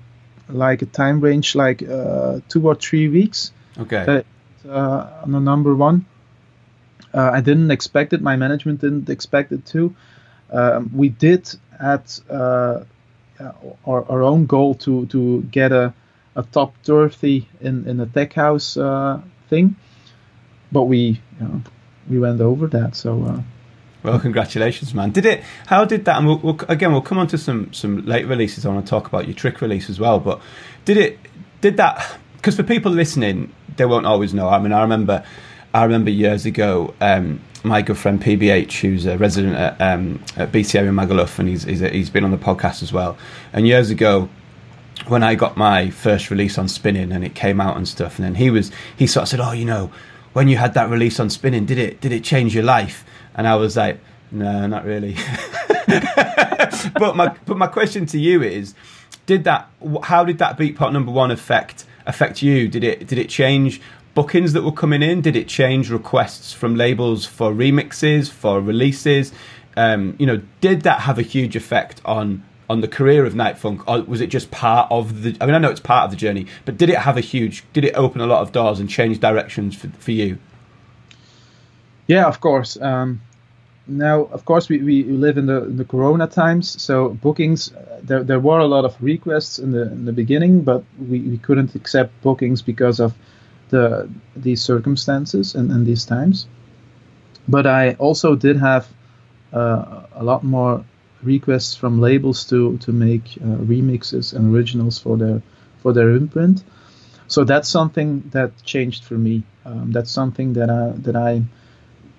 like 0.50 0.82
a 0.82 0.86
time 0.86 1.22
range 1.22 1.56
like 1.56 1.82
uh, 1.82 2.42
two 2.50 2.68
or 2.68 2.76
three 2.76 3.08
weeks. 3.08 3.54
Okay. 3.80 4.04
That, 4.06 4.26
uh, 4.70 5.22
on 5.24 5.32
the 5.32 5.40
number 5.40 5.74
one. 5.74 6.06
Uh, 7.16 7.32
I 7.34 7.42
didn't 7.42 7.72
expect 7.72 8.14
it. 8.14 8.22
My 8.22 8.36
management 8.36 8.82
didn't 8.82 9.10
expect 9.10 9.52
it 9.52 9.66
too. 9.66 9.96
Um, 10.52 10.92
we 10.94 11.10
did 11.10 11.50
at 11.80 12.20
uh, 12.30 12.84
our, 13.40 14.06
our 14.12 14.22
own 14.22 14.46
goal 14.46 14.76
to 14.76 15.06
to 15.08 15.42
get 15.44 15.72
a, 15.72 15.94
a 16.36 16.44
top 16.44 16.76
30 16.84 17.48
in 17.62 17.88
in 17.88 17.98
the 17.98 18.06
tech 18.06 18.34
house 18.34 18.78
uh, 18.78 19.22
thing, 19.50 19.76
but 20.72 20.84
we 20.84 20.98
you 21.40 21.48
know, 21.48 21.62
we 22.10 22.20
went 22.20 22.42
over 22.42 22.68
that. 22.68 22.96
So. 22.96 23.24
Uh, 23.24 23.42
well, 24.04 24.20
congratulations, 24.20 24.94
man! 24.94 25.10
Did 25.10 25.26
it? 25.26 25.44
How 25.66 25.84
did 25.84 26.06
that? 26.06 26.18
And 26.18 26.28
we'll, 26.28 26.38
we'll, 26.38 26.60
again, 26.70 26.92
we'll 26.92 27.02
come 27.02 27.18
on 27.18 27.26
to 27.28 27.40
some 27.40 27.74
some 27.74 28.06
late 28.06 28.28
releases. 28.28 28.64
I 28.64 28.70
want 28.70 28.86
to 28.86 28.90
talk 28.90 29.08
about 29.08 29.26
your 29.26 29.34
trick 29.34 29.62
release 29.62 29.90
as 29.90 30.00
well. 30.00 30.20
But 30.20 30.42
did 30.86 30.98
it? 30.98 31.18
Did 31.62 31.78
that? 31.78 32.20
Because 32.36 32.56
for 32.56 32.62
people 32.62 32.92
listening, 32.92 33.52
they 33.78 33.86
won't 33.86 34.06
always 34.06 34.32
know. 34.32 34.48
I 34.48 34.60
mean, 34.60 34.74
I 34.74 34.82
remember, 34.82 35.26
I 35.76 35.84
remember 35.84 36.10
years 36.10 36.46
ago, 36.46 36.94
um, 37.02 37.42
my 37.66 37.82
good 37.82 37.98
friend 37.98 38.22
PBH, 38.24 38.80
who's 38.80 39.06
a 39.06 39.18
resident 39.18 39.56
at, 39.56 39.82
um, 39.82 40.24
at 40.38 40.50
BCM 40.50 40.88
in 40.88 40.96
Magaluf, 40.96 41.38
and 41.38 41.50
he's 41.50 41.64
he's, 41.66 41.82
he's 41.82 42.10
been 42.10 42.24
on 42.24 42.32
the 42.32 42.38
podcast 42.38 42.82
as 42.82 42.94
well. 42.94 43.18
And 43.52 43.68
years 43.68 43.90
ago, 43.90 44.30
when 45.08 45.22
I 45.22 45.36
got 45.36 45.58
my 45.58 45.90
first 45.90 46.32
release 46.32 46.58
on 46.58 46.70
Spinnin' 46.70 47.12
and 47.12 47.26
it 47.26 47.36
came 47.36 47.60
out 47.60 47.76
and 47.76 47.86
stuff, 47.86 48.18
and 48.18 48.26
then 48.26 48.36
he 48.36 48.50
was 48.50 48.72
he 48.96 49.06
sort 49.06 49.24
of 49.24 49.28
said, 49.28 49.42
"Oh, 49.42 49.52
you 49.52 49.66
know, 49.66 49.92
when 50.32 50.48
you 50.48 50.56
had 50.56 50.76
that 50.76 50.90
release 50.90 51.20
on 51.20 51.30
Spinnin', 51.30 51.66
did 51.66 51.78
it 51.78 52.00
did 52.00 52.14
it 52.14 52.24
change 52.24 52.56
your 52.56 52.64
life?" 52.64 53.04
And 53.34 53.46
I 53.46 53.56
was 53.56 53.76
like, 53.76 54.00
"No, 54.32 54.68
not 54.68 54.86
really." 54.86 55.18
but 55.88 57.18
my 57.18 57.36
but 57.46 57.58
my 57.58 57.68
question 57.68 58.06
to 58.06 58.18
you 58.18 58.42
is, 58.42 58.76
did 59.26 59.44
that? 59.44 59.70
How 60.04 60.24
did 60.24 60.38
that 60.38 60.58
Beatport 60.58 60.94
number 60.94 61.12
one 61.12 61.32
affect? 61.32 61.84
affect 62.06 62.42
you? 62.42 62.68
Did 62.68 62.84
it 62.84 63.08
did 63.08 63.18
it 63.18 63.30
change 63.30 63.82
bookings 64.16 64.54
that 64.54 64.64
were 64.64 64.72
coming 64.72 65.04
in? 65.04 65.22
Did 65.22 65.36
it 65.36 65.48
change 65.48 65.92
requests 65.92 66.54
from 66.54 66.76
labels 66.76 67.26
for 67.26 67.52
remixes, 67.52 68.32
for 68.32 68.60
releases? 68.60 69.32
Um, 69.78 70.16
you 70.18 70.26
know, 70.26 70.42
did 70.62 70.82
that 70.82 71.02
have 71.02 71.20
a 71.20 71.22
huge 71.22 71.56
effect 71.56 72.02
on 72.04 72.44
on 72.68 72.82
the 72.82 72.88
career 72.88 73.26
of 73.26 73.34
NightFunk, 73.34 73.84
or 73.88 74.02
was 74.04 74.22
it 74.22 74.28
just 74.28 74.50
part 74.50 74.92
of 74.92 75.22
the? 75.22 75.38
I 75.40 75.46
mean, 75.46 75.54
I 75.54 75.60
know 75.60 75.70
it's 75.70 75.80
part 75.80 76.06
of 76.06 76.12
the 76.12 76.18
journey, 76.18 76.48
but 76.64 76.78
did 76.78 76.90
it 76.90 76.98
have 76.98 77.18
a 77.18 77.22
huge? 77.22 77.64
Did 77.74 77.86
it 77.86 77.94
open 77.94 78.22
a 78.22 78.26
lot 78.26 78.42
of 78.42 78.52
doors 78.52 78.80
and 78.80 78.90
change 78.90 79.20
directions 79.20 79.76
for, 79.76 79.90
for 79.90 80.12
you? 80.12 80.40
Yeah, 82.08 82.26
of 82.26 82.40
course. 82.40 82.80
Um, 82.82 83.22
now, 83.88 84.22
of 84.26 84.46
course, 84.46 84.70
we, 84.70 84.80
we 84.80 85.04
live 85.04 85.38
in 85.38 85.46
the 85.46 85.64
in 85.66 85.78
the 85.78 85.86
Corona 85.86 86.26
times, 86.26 86.82
so 86.82 87.10
bookings 87.10 87.72
there 88.02 88.24
there 88.24 88.40
were 88.40 88.60
a 88.60 88.68
lot 88.68 88.86
of 88.86 88.96
requests 89.02 89.60
in 89.60 89.72
the 89.72 89.84
in 89.84 90.06
the 90.06 90.14
beginning, 90.14 90.62
but 90.62 90.84
we, 90.98 91.20
we 91.20 91.38
couldn't 91.38 91.76
accept 91.76 92.20
bookings 92.22 92.62
because 92.62 93.00
of 93.00 93.14
the 93.70 94.10
these 94.36 94.62
circumstances 94.62 95.56
and, 95.56 95.72
and 95.72 95.86
these 95.86 96.06
times. 96.06 96.48
But 97.48 97.66
I 97.68 97.94
also 97.94 98.36
did 98.36 98.58
have 98.58 98.88
uh, 99.54 100.04
a 100.14 100.24
lot 100.24 100.44
more 100.44 100.84
requests 101.24 101.76
from 101.76 102.00
labels 102.00 102.46
to 102.46 102.78
to 102.78 102.92
make 102.92 103.38
uh, 103.42 103.58
remixes 103.66 104.34
and 104.34 104.54
originals 104.54 105.00
for 105.00 105.18
their 105.18 105.42
for 105.82 105.94
their 105.94 106.12
imprint. 106.12 106.64
So 107.28 107.44
that's 107.44 107.70
something 107.70 108.30
that 108.32 108.52
changed 108.64 109.04
for 109.04 109.16
me. 109.16 109.44
Um, 109.66 109.92
that's 109.92 110.12
something 110.12 110.54
that 110.54 110.70
I 110.70 110.94
that 111.02 111.16
I 111.16 111.44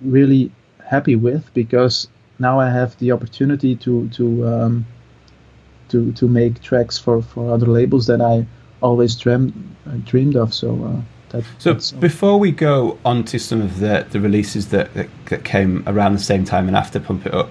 really 0.00 0.50
happy 0.84 1.16
with 1.16 1.52
because 1.54 2.08
now 2.38 2.60
I 2.60 2.70
have 2.70 2.96
the 2.98 3.12
opportunity 3.12 3.76
to 3.76 4.08
to 4.10 4.46
um, 4.46 4.86
to 5.88 6.12
to 6.12 6.28
make 6.28 6.60
tracks 6.60 6.98
for, 6.98 7.22
for 7.22 7.52
other 7.52 7.66
labels 7.66 8.06
that 8.06 8.20
I 8.20 8.46
always 8.80 9.16
dreamed 9.16 9.52
uh, 9.86 9.98
dreamed 10.04 10.36
of. 10.36 10.52
So. 10.52 10.84
Uh, 10.84 11.15
that, 11.30 11.44
so 11.58 11.74
before 11.98 12.38
we 12.38 12.52
go 12.52 12.98
on 13.04 13.24
to 13.24 13.38
some 13.38 13.60
of 13.60 13.80
the, 13.80 14.06
the 14.10 14.20
releases 14.20 14.68
that, 14.68 14.94
that, 14.94 15.08
that 15.26 15.44
came 15.44 15.82
around 15.86 16.12
the 16.14 16.18
same 16.18 16.44
time 16.44 16.68
and 16.68 16.76
after 16.76 17.00
Pump 17.00 17.26
It 17.26 17.34
Up, 17.34 17.50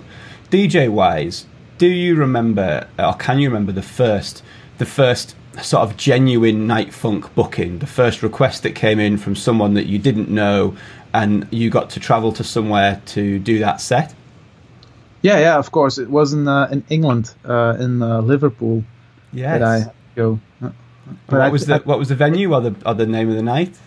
DJ 0.50 0.90
wise, 0.90 1.46
do 1.78 1.88
you 1.88 2.16
remember 2.16 2.88
or 2.98 3.14
can 3.16 3.40
you 3.40 3.50
remember 3.50 3.72
the 3.72 3.82
first 3.82 4.44
the 4.78 4.86
first 4.86 5.36
sort 5.62 5.84
of 5.84 5.98
genuine 5.98 6.68
NightFunk 6.68 7.34
booking, 7.34 7.80
the 7.80 7.88
first 7.88 8.22
request 8.24 8.64
that 8.64 8.76
came 8.76 9.00
in 9.00 9.18
from 9.18 9.36
someone 9.36 9.74
that 9.74 9.86
you 9.86 9.98
didn't 9.98 10.30
know 10.30 10.76
and 11.14 11.48
you 11.52 11.70
got 11.70 11.90
to 11.92 12.00
travel 12.00 12.32
to 12.34 12.44
somewhere 12.44 13.02
to 13.08 13.40
do 13.40 13.60
that 13.60 13.80
set? 13.80 14.14
Yeah, 15.22 15.40
yeah, 15.40 15.58
of 15.58 15.72
course. 15.72 15.98
It 15.98 16.10
was 16.10 16.34
in 16.34 16.48
uh, 16.48 16.68
in 16.72 16.84
England, 16.90 17.34
uh, 17.46 17.78
in 17.80 18.02
uh, 18.02 18.22
Liverpool. 18.22 18.84
Yes. 19.34 19.60
That 19.60 19.64
I 19.64 19.94
go. 20.16 20.40
But 21.28 21.38
what 21.38 21.42
I, 21.42 21.50
was 21.50 21.66
the 21.66 21.76
I, 21.76 21.80
what 21.80 22.00
was 22.00 22.10
the 22.10 22.16
venue 22.16 22.54
or 22.54 22.62
the 22.62 22.76
or 22.86 22.94
the 22.94 23.06
name 23.06 23.30
of 23.30 23.36
the 23.36 23.44
night? 23.44 23.78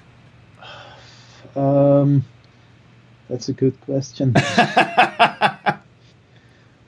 Um, 1.57 2.25
that's 3.29 3.49
a 3.49 3.53
good 3.53 3.81
question. 3.83 4.35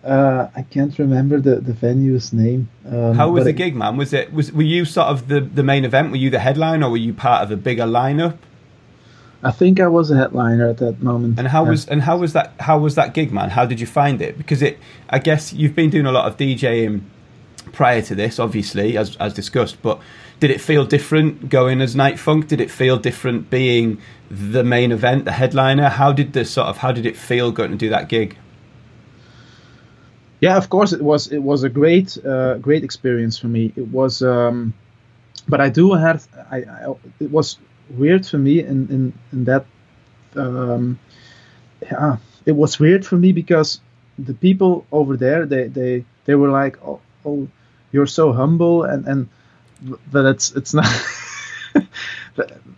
Uh, 0.03 0.49
I 0.57 0.63
can't 0.63 0.99
remember 0.99 1.41
the, 1.41 1.57
the 1.57 1.75
venue's 1.75 2.33
name. 2.33 2.71
Um, 2.87 3.15
How 3.15 3.31
was 3.31 3.45
the 3.45 3.53
gig, 3.53 3.77
man? 3.77 3.99
Was 3.99 4.15
it 4.15 4.33
was 4.33 4.51
were 4.51 4.63
you 4.63 4.87
sort 4.87 5.09
of 5.09 5.29
the, 5.29 5.41
the 5.41 5.63
main 5.63 5.85
event? 5.85 6.11
Were 6.11 6.17
you 6.17 6.31
the 6.31 6.39
headline, 6.39 6.83
or 6.83 6.91
were 6.91 6.97
you 6.97 7.13
part 7.13 7.43
of 7.43 7.51
a 7.51 7.57
bigger 7.57 7.85
lineup? 7.85 8.39
I 9.43 9.51
think 9.51 9.79
I 9.79 9.89
was 9.89 10.11
a 10.11 10.17
headliner 10.17 10.69
at 10.69 10.79
that 10.79 11.03
moment. 11.03 11.39
And 11.39 11.49
how 11.49 11.65
was 11.65 11.87
and 11.87 12.03
how 12.03 12.17
was 12.17 12.33
that 12.33 12.55
how 12.61 12.79
was 12.79 12.95
that 12.95 13.13
gig, 13.13 13.31
man? 13.31 13.51
How 13.51 13.67
did 13.67 13.79
you 13.79 13.87
find 13.87 14.23
it? 14.23 14.39
Because 14.39 14.63
it, 14.63 14.79
I 15.11 15.19
guess 15.19 15.53
you've 15.53 15.75
been 15.75 15.91
doing 15.91 16.07
a 16.07 16.13
lot 16.13 16.27
of 16.27 16.39
DJing 16.39 17.03
prior 17.73 18.03
to 18.03 18.15
this, 18.15 18.39
obviously, 18.39 18.97
as 18.97 19.17
as 19.17 19.35
discussed. 19.35 19.83
But 19.83 20.01
did 20.41 20.51
it 20.51 20.61
feel 20.61 20.87
different 20.87 21.49
going 21.49 21.81
as 21.81 21.95
NightFunk? 21.95 22.49
Did 22.49 22.61
it 22.61 22.71
feel 22.71 22.97
different 22.97 23.51
being 23.51 24.01
the 24.31 24.65
main 24.65 24.93
event, 24.93 25.25
the 25.25 25.33
headliner? 25.33 25.89
How 25.89 26.13
did 26.13 26.33
the 26.33 26.45
sort 26.45 26.69
of 26.69 26.79
how 26.79 26.93
did 26.93 27.07
it 27.07 27.17
feel 27.17 27.53
going 27.53 27.71
to 27.71 27.77
do 27.77 27.91
that 27.91 28.09
gig? 28.09 28.37
Yeah, 30.41 30.57
of 30.57 30.71
course 30.71 30.93
it 30.93 31.03
was. 31.03 31.31
It 31.31 31.43
was 31.43 31.63
a 31.65 31.69
great, 31.69 32.17
uh, 32.25 32.55
great 32.55 32.83
experience 32.83 33.39
for 33.39 33.49
me. 33.49 33.73
It 33.77 33.89
was, 33.89 34.23
um, 34.23 34.73
but 35.47 35.61
I 35.61 35.69
do 35.69 35.93
have. 35.93 36.27
I, 36.51 36.59
I, 36.59 36.95
it 37.21 37.31
was 37.31 37.59
weird 37.91 38.27
for 38.27 38.39
me 38.39 38.61
in 38.61 38.89
in, 38.89 39.13
in 39.33 39.45
that. 39.45 39.67
Um, 40.35 40.99
yeah, 41.83 42.17
it 42.47 42.53
was 42.53 42.79
weird 42.79 43.05
for 43.05 43.17
me 43.17 43.33
because 43.33 43.81
the 44.19 44.35
people 44.35 44.87
over 44.93 45.17
there 45.17 45.45
they 45.45 45.69
they 45.69 46.05
they 46.25 46.35
were 46.35 46.51
like, 46.51 46.79
oh, 46.87 47.01
oh 47.27 47.49
you're 47.93 48.07
so 48.07 48.33
humble 48.33 48.85
and 48.85 49.07
and 49.07 49.29
but 50.13 50.27
it's 50.27 50.53
it's 50.53 50.75
not. 50.75 50.87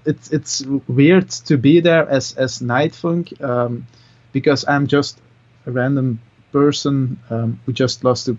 it's 0.04 0.30
it's 0.30 0.62
weird 0.88 1.30
to 1.30 1.56
be 1.56 1.80
there 1.80 2.08
as 2.08 2.34
as 2.34 2.58
NightFunk 2.60 3.42
um, 3.42 3.86
because 4.32 4.64
I'm 4.66 4.86
just 4.86 5.20
a 5.66 5.70
random 5.70 6.20
person 6.52 7.18
um, 7.30 7.60
who 7.64 7.72
just 7.72 8.04
loves 8.04 8.24
to 8.24 8.36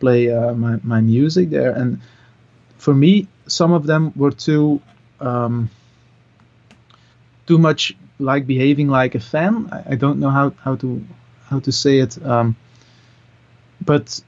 play 0.00 0.30
uh, 0.30 0.54
my 0.54 0.78
my 0.82 1.00
music 1.00 1.50
there, 1.50 1.72
and 1.72 2.00
for 2.78 2.94
me, 2.94 3.28
some 3.46 3.72
of 3.72 3.86
them 3.86 4.12
were 4.16 4.32
too 4.32 4.80
um, 5.20 5.70
too 7.46 7.58
much 7.58 7.96
like 8.18 8.46
behaving 8.46 8.88
like 8.88 9.14
a 9.14 9.20
fan. 9.20 9.68
I, 9.72 9.92
I, 9.92 9.94
don't 9.96 10.18
know 10.18 10.30
how 10.30 10.50
how 10.62 10.76
to 10.76 11.04
how 11.44 11.60
to 11.60 11.72
say 11.72 11.98
it, 11.98 12.24
um, 12.24 12.56
but 13.84 14.20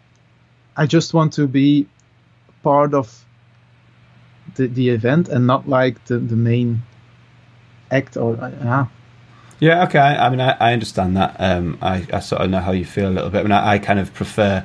I 0.77 0.87
just 0.87 1.15
want 1.15 1.33
to 1.35 1.47
be 1.47 1.87
part 2.63 2.95
of 2.95 3.25
the, 4.57 4.67
the 4.67 4.91
event 4.91 5.29
and 5.29 5.47
not 5.47 5.69
like 5.69 6.05
the, 6.07 6.19
the 6.19 6.37
main 6.37 6.83
act 7.91 8.17
or 8.17 8.37
uh, 8.37 8.87
yeah. 9.61 9.85
Okay. 9.85 9.99
I, 9.99 10.27
I 10.27 10.29
mean, 10.31 10.41
I, 10.41 10.57
I 10.61 10.73
understand 10.73 11.17
that. 11.17 11.37
Um, 11.39 11.79
I, 11.81 12.07
I 12.13 12.21
sort 12.21 12.43
of 12.43 12.51
know 12.51 12.61
how 12.61 12.73
you 12.73 12.85
feel 12.85 13.09
a 13.09 13.13
little 13.13 13.31
bit. 13.31 13.41
I 13.41 13.43
mean, 13.43 13.53
I, 13.53 13.73
I 13.75 13.79
kind 13.79 13.99
of 13.99 14.13
prefer 14.13 14.65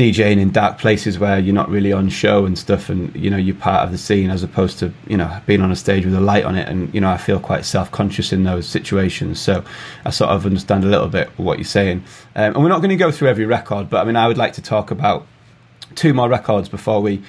DJing 0.00 0.40
in 0.40 0.50
dark 0.50 0.78
places 0.78 1.18
where 1.18 1.38
you're 1.38 1.54
not 1.54 1.68
really 1.68 1.92
on 1.92 2.08
show 2.08 2.46
and 2.46 2.58
stuff, 2.58 2.88
and 2.88 3.14
you 3.14 3.28
know 3.28 3.36
you're 3.36 3.54
part 3.54 3.84
of 3.84 3.92
the 3.92 3.98
scene 3.98 4.30
as 4.30 4.42
opposed 4.42 4.78
to 4.78 4.94
you 5.06 5.18
know 5.18 5.40
being 5.44 5.60
on 5.60 5.70
a 5.70 5.76
stage 5.76 6.06
with 6.06 6.14
a 6.14 6.20
light 6.22 6.44
on 6.44 6.56
it. 6.56 6.66
And 6.66 6.92
you 6.94 7.02
know 7.02 7.10
I 7.10 7.18
feel 7.18 7.38
quite 7.38 7.66
self 7.66 7.90
conscious 7.90 8.32
in 8.32 8.44
those 8.44 8.66
situations, 8.66 9.38
so 9.38 9.62
I 10.06 10.10
sort 10.10 10.30
of 10.30 10.46
understand 10.46 10.84
a 10.84 10.86
little 10.86 11.08
bit 11.08 11.28
what 11.36 11.58
you're 11.58 11.66
saying. 11.66 11.98
Um, 12.34 12.54
and 12.54 12.62
we're 12.62 12.70
not 12.70 12.78
going 12.78 12.88
to 12.88 12.96
go 12.96 13.12
through 13.12 13.28
every 13.28 13.44
record, 13.44 13.90
but 13.90 14.00
I 14.00 14.04
mean 14.04 14.16
I 14.16 14.26
would 14.26 14.38
like 14.38 14.54
to 14.54 14.62
talk 14.62 14.90
about 14.90 15.26
two 15.96 16.14
more 16.14 16.30
records 16.30 16.70
before 16.70 17.02
we 17.02 17.22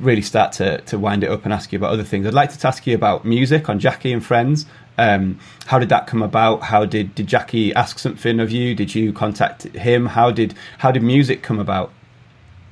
really 0.00 0.22
start 0.22 0.50
to, 0.54 0.80
to 0.82 0.98
wind 0.98 1.22
it 1.22 1.30
up 1.30 1.44
and 1.44 1.52
ask 1.52 1.72
you 1.72 1.78
about 1.78 1.92
other 1.92 2.02
things. 2.02 2.26
I'd 2.26 2.34
like 2.34 2.52
to 2.52 2.66
ask 2.66 2.84
you 2.84 2.96
about 2.96 3.24
music 3.24 3.68
on 3.68 3.78
Jacky 3.78 4.12
and 4.12 4.24
Friends. 4.24 4.66
Um, 4.96 5.38
how 5.66 5.78
did 5.78 5.90
that 5.90 6.08
come 6.08 6.22
about? 6.22 6.62
How 6.64 6.84
did, 6.84 7.14
did 7.14 7.28
Jacky 7.28 7.72
ask 7.74 8.00
something 8.00 8.40
of 8.40 8.50
you? 8.50 8.74
Did 8.74 8.96
you 8.96 9.12
contact 9.12 9.62
him? 9.76 10.06
How 10.06 10.32
did 10.32 10.54
how 10.78 10.90
did 10.90 11.04
music 11.04 11.42
come 11.42 11.60
about? 11.60 11.92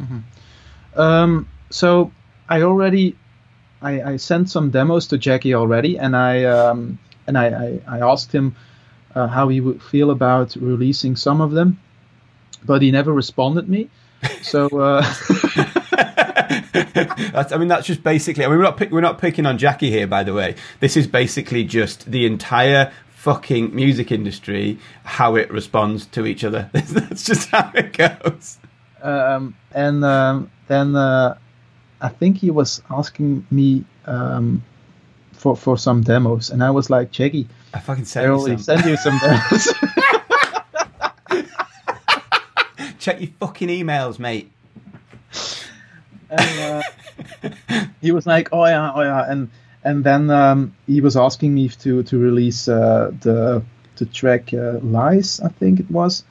Mm-hmm. 0.01 1.01
Um, 1.01 1.49
so 1.71 2.13
I 2.49 2.63
already 2.63 3.17
I, 3.83 4.03
I, 4.03 4.17
sent 4.17 4.49
some 4.49 4.71
demos 4.71 5.09
to 5.09 5.19
Jacky 5.19 5.55
already, 5.55 5.99
and 5.99 6.17
I 6.17 6.45
um, 6.45 6.99
and 7.27 7.37
I, 7.37 7.47
I, 7.47 7.81
I, 7.99 8.01
asked 8.01 8.33
him 8.33 8.57
uh, 9.15 9.27
how 9.27 9.49
he 9.49 9.61
would 9.61 9.83
feel 9.83 10.11
about 10.11 10.57
releasing 10.57 11.17
some 11.17 11.41
of 11.41 11.53
them, 11.53 11.79
but 12.65 12.83
he 12.83 12.91
never 12.91 13.13
responded 13.13 13.69
me. 13.69 13.91
So. 14.43 14.69
Uh, 14.69 15.05
I 17.37 17.59
mean, 17.59 17.69
that's 17.69 17.87
just 17.87 18.03
basically. 18.03 18.45
I 18.45 18.49
mean, 18.49 18.59
we're 18.59 18.65
not 18.65 18.77
pick, 18.77 18.91
we're 18.91 19.01
not 19.01 19.19
picking 19.19 19.47
on 19.47 19.59
Jacky 19.59 19.91
here, 19.91 20.07
by 20.07 20.25
the 20.25 20.33
way. 20.33 20.55
This 20.81 20.97
is 20.97 21.07
basically 21.07 21.65
just 21.65 22.11
the 22.11 22.25
entire 22.27 22.93
fucking 23.11 23.75
music 23.75 24.13
industry, 24.13 24.79
how 25.05 25.37
it 25.37 25.51
responds 25.51 26.07
to 26.07 26.27
each 26.27 26.45
other. 26.45 26.71
that's 26.73 27.25
just 27.25 27.51
how 27.51 27.71
it 27.75 27.93
goes. 27.93 28.59
Um, 29.07 29.55
and 29.73 30.05
um, 30.05 30.51
then 30.69 30.97
uh, 30.97 31.39
I 32.01 32.09
think 32.09 32.39
he 32.39 32.51
was 32.51 32.83
asking 32.91 33.47
me 33.51 33.85
um, 34.07 34.63
for 35.33 35.57
for 35.57 35.79
some 35.79 36.03
demos, 36.03 36.51
and 36.51 36.63
I 36.63 36.71
was 36.71 36.91
like, 36.91 37.11
Jacky, 37.11 37.49
I 37.73 37.81
fucking 37.81 38.05
send 38.05 38.27
I 38.27 38.37
you 38.37 38.47
some. 38.47 38.59
send 38.59 38.85
you 38.85 38.97
some 38.97 39.19
demos. 39.19 39.75
Check 42.99 43.21
your 43.21 43.31
fucking 43.39 43.69
emails, 43.69 44.19
mate 44.19 44.51
and 46.31 46.85
uh, 47.41 47.85
he 48.01 48.13
was 48.13 48.27
like, 48.27 48.49
"Oh 48.53 48.65
yeah, 48.67 48.93
oh 48.95 49.03
yeah," 49.03 49.31
and 49.31 49.51
and 49.85 50.05
then 50.05 50.31
um, 50.31 50.75
he 50.87 51.01
was 51.01 51.17
asking 51.17 51.55
me 51.55 51.69
to 51.69 52.03
to 52.05 52.19
release 52.19 52.69
uh, 52.69 53.13
the 53.21 53.63
the 53.97 54.07
track 54.07 54.53
uh, 54.53 54.79
"Lies," 54.83 55.41
I 55.41 55.49
think 55.49 55.81
it 55.81 55.91
was. 55.91 56.25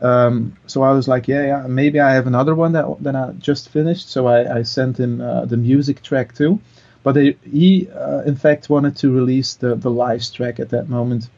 Um, 0.00 0.56
so 0.66 0.82
I 0.82 0.92
was 0.92 1.08
like, 1.08 1.26
yeah, 1.28 1.44
yeah, 1.46 1.66
maybe 1.66 1.98
I 2.00 2.12
have 2.14 2.26
another 2.26 2.54
one 2.54 2.72
that 2.72 2.86
that 3.02 3.16
I 3.16 3.32
just 3.38 3.68
finished. 3.70 4.10
So 4.10 4.26
I, 4.26 4.58
I 4.58 4.62
sent 4.62 4.98
him 4.98 5.20
uh, 5.20 5.44
the 5.44 5.56
music 5.56 6.02
track 6.02 6.34
too, 6.34 6.60
but 7.02 7.12
they, 7.12 7.36
he 7.42 7.88
uh, 7.90 8.22
in 8.22 8.36
fact 8.36 8.70
wanted 8.70 8.96
to 8.96 9.12
release 9.12 9.54
the 9.54 9.74
the 9.74 9.90
Lies 9.90 10.30
track 10.30 10.60
at 10.60 10.70
that 10.70 10.88
moment. 10.88 11.28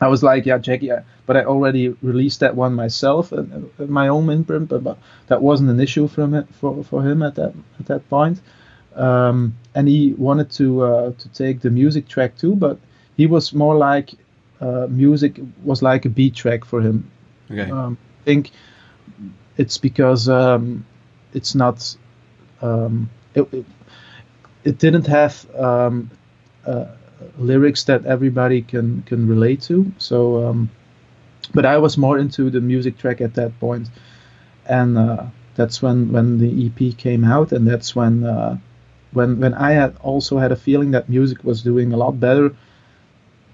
I 0.00 0.08
was 0.08 0.22
like, 0.22 0.46
yeah, 0.46 0.58
Jacky, 0.58 0.90
but 1.26 1.36
I 1.36 1.44
already 1.44 1.88
released 2.02 2.40
that 2.40 2.56
one 2.56 2.74
myself 2.74 3.32
at, 3.32 3.46
at 3.78 3.88
my 3.88 4.08
own 4.08 4.28
imprint, 4.30 4.68
but, 4.68 4.82
but, 4.82 4.98
that 5.28 5.40
wasn't 5.40 5.70
an 5.70 5.78
issue 5.80 6.08
for, 6.08 6.44
for 6.82 7.02
him 7.08 7.22
at 7.22 7.36
that 7.36 7.54
at 7.78 7.86
that 7.86 8.08
point. 8.10 8.40
Um, 8.96 9.54
and 9.74 9.88
he 9.88 10.12
wanted 10.14 10.50
to 10.52 10.82
uh, 10.82 11.12
to 11.12 11.28
take 11.30 11.60
the 11.60 11.70
music 11.70 12.08
track 12.08 12.36
too, 12.36 12.54
but 12.54 12.78
he 13.16 13.26
was 13.26 13.54
more 13.54 13.76
like 13.76 14.10
uh, 14.60 14.86
music 14.90 15.40
was 15.64 15.82
like 15.82 16.04
a 16.04 16.08
beat 16.10 16.34
track 16.34 16.64
for 16.64 16.80
him. 16.80 17.10
Okay. 17.52 17.70
Um, 17.70 17.98
I 18.20 18.24
think 18.24 18.50
it's 19.56 19.78
because 19.78 20.28
um, 20.28 20.84
it's 21.34 21.54
not 21.54 21.96
um, 22.60 23.10
it, 23.34 23.52
it, 23.52 23.66
it, 24.64 24.78
didn't 24.78 25.06
have 25.06 25.46
um, 25.56 26.10
uh, 26.66 26.86
lyrics 27.38 27.84
that 27.84 28.06
everybody 28.06 28.62
can 28.62 29.02
can 29.02 29.28
relate 29.28 29.62
to. 29.62 29.92
So, 29.98 30.46
um, 30.46 30.70
but 31.54 31.66
I 31.66 31.78
was 31.78 31.98
more 31.98 32.18
into 32.18 32.50
the 32.50 32.60
music 32.60 32.98
track 32.98 33.20
at 33.20 33.34
that 33.34 33.58
point, 33.60 33.88
and 34.66 34.96
uh, 34.96 35.26
that's 35.54 35.82
when 35.82 36.12
when 36.12 36.38
the 36.38 36.66
EP 36.66 36.96
came 36.96 37.24
out, 37.24 37.52
and 37.52 37.66
that's 37.66 37.94
when 37.94 38.24
uh, 38.24 38.58
when 39.12 39.40
when 39.40 39.54
I 39.54 39.72
had 39.72 39.96
also 40.00 40.38
had 40.38 40.52
a 40.52 40.56
feeling 40.56 40.92
that 40.92 41.08
music 41.08 41.44
was 41.44 41.62
doing 41.62 41.92
a 41.92 41.96
lot 41.96 42.18
better 42.18 42.54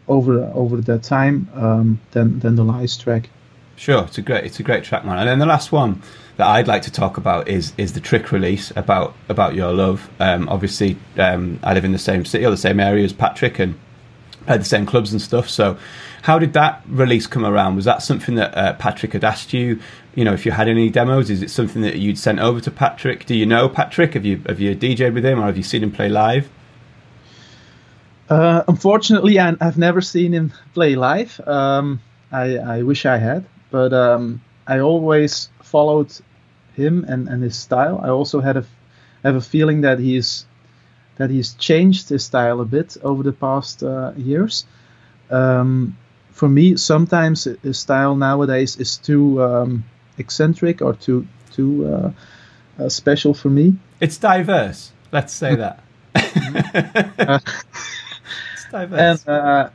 over 0.07 0.45
over 0.55 0.81
that 0.83 1.03
time 1.03 1.49
um, 1.55 2.01
than 2.13 2.39
than 2.41 2.55
the 2.55 2.65
Lies 2.65 2.97
track. 2.97 3.31
Sure, 3.79 4.03
it's 4.03 4.19
a 4.19 4.23
great 4.23 4.45
it's 4.45 4.59
a 4.59 4.65
great 4.65 4.83
track, 4.83 5.05
man. 5.05 5.19
And 5.19 5.29
then 5.29 5.39
the 5.39 5.47
last 5.47 5.71
one 5.71 6.03
that 6.37 6.49
I'd 6.49 6.67
like 6.67 6.83
to 6.83 6.93
talk 6.93 7.17
about 7.17 7.49
is 7.49 7.73
is 7.79 7.93
the 7.93 8.01
trick 8.01 8.33
release 8.33 8.73
about 8.75 9.15
about 9.29 9.55
your 9.55 9.73
love. 9.73 10.11
Um, 10.19 10.49
obviously, 10.49 10.97
um, 11.17 11.61
I 11.63 11.75
live 11.75 11.85
in 11.85 11.93
the 11.93 11.99
same 11.99 12.25
city 12.25 12.45
or 12.45 12.51
the 12.51 12.57
same 12.57 12.81
area 12.81 13.05
as 13.05 13.13
Patrick, 13.13 13.61
and 13.61 13.79
played 14.47 14.61
the 14.61 14.65
same 14.65 14.85
clubs 14.85 15.13
and 15.13 15.23
stuff. 15.23 15.49
So, 15.49 15.79
how 16.23 16.41
did 16.41 16.55
that 16.55 16.83
release 16.89 17.29
come 17.29 17.47
around? 17.47 17.77
Was 17.77 17.85
that 17.85 18.03
something 18.03 18.35
that 18.35 18.57
uh, 18.57 18.73
Patrick 18.75 19.13
had 19.13 19.23
asked 19.23 19.53
you? 19.53 19.81
You 20.17 20.25
know, 20.25 20.33
if 20.33 20.45
you 20.45 20.51
had 20.51 20.69
any 20.69 20.91
demos, 20.91 21.31
is 21.31 21.41
it 21.41 21.51
something 21.51 21.83
that 21.83 21.97
you'd 21.97 22.19
sent 22.19 22.41
over 22.41 22.61
to 22.61 22.73
Patrick? 22.73 23.27
Do 23.27 23.37
you 23.37 23.47
know 23.47 23.69
Patrick? 23.69 24.15
Have 24.15 24.25
you 24.25 24.43
have 24.47 24.59
you 24.59 24.75
DJed 24.75 25.15
with 25.15 25.25
him, 25.25 25.39
or 25.39 25.47
have 25.47 25.57
you 25.57 25.63
seen 25.63 25.85
him 25.85 25.93
play 25.93 26.09
live? 26.09 26.49
Uh, 28.29 28.65
unfortunately, 28.67 29.39
I, 29.39 29.55
have 29.61 29.79
never 29.79 30.01
seen 30.01 30.33
him 30.33 30.53
play 30.75 30.97
live. 30.97 31.41
Um, 31.47 32.01
I, 32.31 32.59
I, 32.59 32.83
wish 32.83 33.07
I 33.07 33.17
had, 33.17 33.47
but 33.71 33.93
um, 33.93 34.41
I 34.67 34.81
always 34.81 35.51
followed 35.63 36.13
him 36.75 37.05
and, 37.09 37.29
and 37.29 37.43
his 37.43 37.57
style. 37.57 38.01
I 38.03 38.09
also 38.09 38.41
had 38.41 38.57
a 38.57 38.65
have 39.25 39.35
a 39.35 39.41
feeling 39.41 39.83
that 39.83 39.99
he's 39.99 40.47
that 41.17 41.31
he's 41.31 41.55
changed 41.55 42.09
his 42.09 42.25
style 42.25 42.61
a 42.61 42.65
bit 42.65 42.97
over 43.03 43.23
the 43.23 43.33
past 43.33 43.83
uh, 43.83 44.13
years. 44.17 44.65
Um, 45.31 45.97
for 46.31 46.49
me, 46.49 46.77
sometimes 46.77 47.45
his 47.45 47.79
style 47.79 48.15
nowadays 48.15 48.77
is 48.77 48.97
too 48.97 49.43
um, 49.43 49.85
eccentric 50.19 50.81
or 50.81 50.95
too 50.95 51.27
too 51.53 51.87
uh, 51.87 52.13
uh, 52.83 52.89
special 52.89 53.35
for 53.35 53.51
me. 53.51 53.75
It's 54.01 54.19
diverse. 54.19 54.93
Let's 55.11 55.33
say 55.33 55.57
that. 55.57 55.83
it's 58.53 58.67
diverse. 58.71 59.25
And 59.27 59.29
uh, 59.29 59.71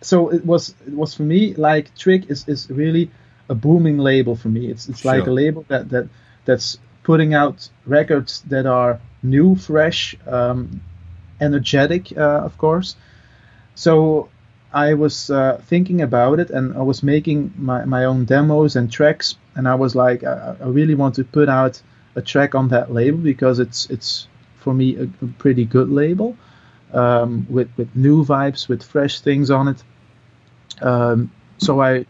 so 0.00 0.30
it 0.30 0.44
was 0.44 0.74
it 0.86 0.94
was 0.94 1.14
for 1.14 1.22
me 1.22 1.54
like 1.54 1.94
Trick 1.96 2.30
is, 2.30 2.48
is 2.48 2.70
really 2.70 3.10
a 3.48 3.54
booming 3.54 3.98
label 3.98 4.36
for 4.36 4.48
me. 4.48 4.70
It's 4.70 4.88
it's 4.88 5.04
like 5.04 5.24
sure. 5.24 5.30
a 5.30 5.34
label 5.34 5.64
that 5.68 5.90
that 5.90 6.08
that's 6.44 6.78
putting 7.02 7.34
out 7.34 7.68
records 7.86 8.42
that 8.42 8.66
are 8.66 9.00
new, 9.22 9.56
fresh, 9.56 10.16
um, 10.26 10.80
energetic, 11.40 12.16
uh, 12.16 12.40
of 12.44 12.56
course. 12.58 12.96
So 13.74 14.28
I 14.72 14.94
was 14.94 15.30
uh, 15.30 15.60
thinking 15.66 16.02
about 16.02 16.38
it, 16.38 16.50
and 16.50 16.76
I 16.76 16.82
was 16.82 17.02
making 17.02 17.52
my, 17.56 17.84
my 17.84 18.04
own 18.04 18.24
demos 18.24 18.76
and 18.76 18.90
tracks, 18.90 19.36
and 19.56 19.66
I 19.66 19.74
was 19.74 19.94
like, 19.94 20.22
I, 20.24 20.56
I 20.60 20.66
really 20.66 20.94
want 20.94 21.16
to 21.16 21.24
put 21.24 21.48
out 21.48 21.82
a 22.14 22.22
track 22.22 22.54
on 22.54 22.68
that 22.68 22.92
label 22.92 23.18
because 23.18 23.58
it's 23.58 23.88
it's 23.90 24.28
for 24.56 24.74
me 24.74 24.96
a, 24.96 25.04
a 25.04 25.28
pretty 25.38 25.64
good 25.64 25.88
label 25.88 26.36
um, 26.92 27.46
with 27.50 27.70
with 27.76 27.94
new 27.96 28.24
vibes, 28.24 28.68
with 28.68 28.82
fresh 28.82 29.20
things 29.20 29.50
on 29.50 29.68
it. 29.68 29.82
Um, 30.82 31.30
so 31.58 31.80
I 31.80 32.06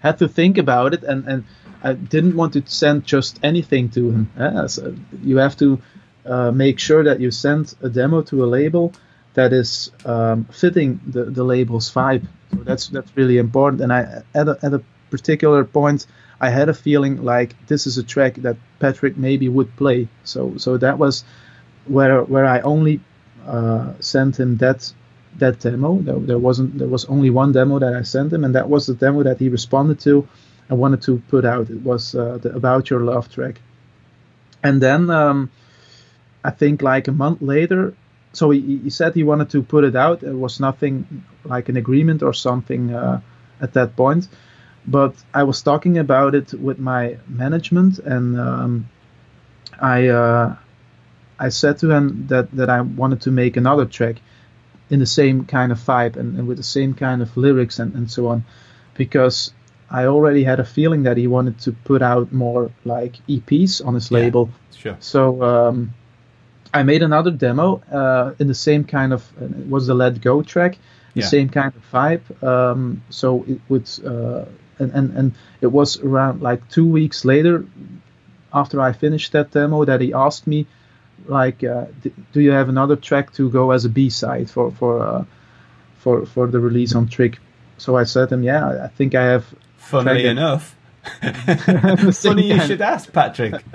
had 0.00 0.18
to 0.18 0.28
think 0.28 0.58
about 0.58 0.94
it, 0.94 1.02
and 1.02 1.26
and 1.26 1.44
I 1.82 1.92
didn't 1.92 2.36
want 2.36 2.52
to 2.54 2.62
send 2.66 3.04
just 3.04 3.38
anything 3.42 3.90
to 3.90 4.10
him. 4.10 4.30
Yeah, 4.38 4.66
so 4.66 4.94
you 5.22 5.36
have 5.38 5.56
to 5.58 5.80
uh, 6.24 6.50
make 6.50 6.78
sure 6.78 7.04
that 7.04 7.20
you 7.20 7.30
send 7.30 7.74
a 7.82 7.88
demo 7.88 8.22
to 8.22 8.44
a 8.44 8.46
label 8.46 8.92
that 9.34 9.52
is 9.52 9.92
um, 10.04 10.44
fitting 10.46 11.00
the, 11.06 11.24
the 11.24 11.44
label's 11.44 11.92
vibe. 11.92 12.26
So 12.52 12.58
that's 12.64 12.88
that's 12.88 13.16
really 13.16 13.38
important. 13.38 13.82
And 13.82 13.92
I 13.92 14.22
at 14.34 14.48
a, 14.48 14.58
at 14.62 14.72
a 14.74 14.82
particular 15.10 15.64
point, 15.64 16.06
I 16.40 16.50
had 16.50 16.68
a 16.68 16.74
feeling 16.74 17.22
like 17.22 17.54
this 17.66 17.86
is 17.86 17.98
a 17.98 18.02
track 18.02 18.34
that 18.36 18.56
Patrick 18.78 19.16
maybe 19.16 19.48
would 19.48 19.74
play. 19.76 20.08
So 20.24 20.56
so 20.56 20.78
that 20.78 20.98
was 20.98 21.24
where 21.86 22.22
where 22.24 22.46
I 22.46 22.60
only 22.60 23.00
uh, 23.46 23.92
sent 24.00 24.40
him 24.40 24.56
that 24.56 24.92
that 25.38 25.60
demo. 25.60 25.98
There, 25.98 26.18
there, 26.18 26.38
wasn't 26.38 26.78
there 26.78 26.88
was 26.88 27.04
only 27.06 27.30
one 27.30 27.52
demo 27.52 27.78
that 27.78 27.94
I 27.94 28.02
sent 28.02 28.32
him, 28.32 28.44
and 28.44 28.54
that 28.54 28.68
was 28.68 28.86
the 28.86 28.94
demo 28.94 29.22
that 29.22 29.38
he 29.38 29.48
responded 29.48 30.00
to. 30.00 30.26
I 30.70 30.74
wanted 30.74 31.02
to 31.02 31.22
put 31.28 31.44
out. 31.44 31.70
It 31.70 31.82
was 31.82 32.14
uh, 32.14 32.38
the 32.38 32.54
About 32.54 32.90
Your 32.90 33.00
Love 33.00 33.30
track, 33.32 33.60
and 34.62 34.80
then 34.80 35.10
um, 35.10 35.50
I 36.44 36.50
think 36.50 36.82
like 36.82 37.08
a 37.08 37.12
month 37.12 37.42
later. 37.42 37.94
So 38.32 38.50
he, 38.50 38.78
he 38.84 38.90
said 38.90 39.14
he 39.14 39.22
wanted 39.22 39.48
to 39.50 39.62
put 39.62 39.84
it 39.84 39.96
out. 39.96 40.20
There 40.20 40.36
was 40.36 40.60
nothing 40.60 41.24
like 41.44 41.68
an 41.70 41.76
agreement 41.76 42.22
or 42.22 42.34
something 42.34 42.92
uh, 42.92 43.20
at 43.60 43.72
that 43.74 43.96
point, 43.96 44.28
but 44.86 45.14
I 45.32 45.44
was 45.44 45.62
talking 45.62 45.98
about 45.98 46.34
it 46.34 46.52
with 46.52 46.78
my 46.78 47.16
management, 47.28 47.98
and 47.98 48.38
um, 48.38 48.88
I 49.80 50.08
uh, 50.08 50.56
I 51.38 51.48
said 51.50 51.78
to 51.78 51.90
him 51.90 52.26
that 52.28 52.50
that 52.52 52.70
I 52.70 52.80
wanted 52.80 53.20
to 53.22 53.30
make 53.30 53.56
another 53.56 53.86
track 53.86 54.16
in 54.90 54.98
the 55.00 55.06
same 55.06 55.44
kind 55.44 55.72
of 55.72 55.78
vibe 55.78 56.16
and, 56.16 56.38
and 56.38 56.46
with 56.48 56.56
the 56.58 56.62
same 56.62 56.94
kind 56.94 57.22
of 57.22 57.36
lyrics 57.36 57.78
and, 57.78 57.94
and 57.94 58.10
so 58.10 58.28
on, 58.28 58.44
because 58.94 59.52
I 59.90 60.06
already 60.06 60.44
had 60.44 60.60
a 60.60 60.64
feeling 60.64 61.04
that 61.04 61.16
he 61.16 61.26
wanted 61.26 61.58
to 61.60 61.72
put 61.72 62.02
out 62.02 62.32
more 62.32 62.70
like 62.84 63.16
EPs 63.28 63.84
on 63.84 63.94
his 63.94 64.10
Yeah, 64.10 64.18
label. 64.18 64.50
sure. 64.74 64.96
So 65.00 65.42
um, 65.42 65.94
I 66.74 66.82
made 66.82 67.02
another 67.02 67.30
demo 67.30 67.82
uh, 67.90 68.34
in 68.38 68.48
the 68.48 68.54
same 68.54 68.84
kind 68.84 69.12
of 69.12 69.22
it 69.40 69.68
was 69.68 69.86
the 69.86 69.94
Let 69.94 70.20
Go 70.20 70.42
track, 70.42 70.78
the 71.14 71.20
Yeah. 71.20 71.26
same 71.28 71.48
kind 71.48 71.72
of 71.74 71.82
vibe. 71.92 72.42
Um, 72.42 73.02
so 73.10 73.44
it 73.48 73.60
would 73.68 73.88
uh, 74.04 74.44
and, 74.78 74.92
and 74.92 75.16
and 75.16 75.32
it 75.60 75.68
was 75.68 75.98
around 76.00 76.42
like 76.42 76.68
two 76.68 76.86
weeks 76.86 77.24
later 77.24 77.64
after 78.52 78.80
I 78.80 78.92
finished 78.92 79.32
that 79.32 79.50
demo 79.50 79.84
that 79.84 80.00
he 80.00 80.12
asked 80.12 80.46
me 80.46 80.66
like 81.28 81.64
uh, 81.64 81.86
d- 82.02 82.12
do 82.32 82.40
you 82.40 82.50
have 82.50 82.68
another 82.68 82.96
track 82.96 83.32
to 83.34 83.50
go 83.50 83.70
as 83.70 83.84
a 83.84 83.88
B 83.88 84.10
side 84.10 84.50
for 84.50 84.70
for 84.72 85.00
uh, 85.00 85.24
for 85.98 86.26
for 86.26 86.46
the 86.46 86.60
release 86.60 86.94
on 86.94 87.08
Trick. 87.08 87.38
So 87.78 87.96
I 87.96 88.04
said 88.04 88.28
to 88.30 88.34
him, 88.36 88.42
yeah, 88.42 88.84
I- 88.84 88.88
think 88.88 89.14
I 89.14 89.24
have 89.24 89.54
Funnily 89.76 90.26
enough. 90.26 90.76
Funny 92.12 92.52
you 92.52 92.60
should 92.60 92.80
ask, 92.80 93.12
Patrick. 93.12 93.62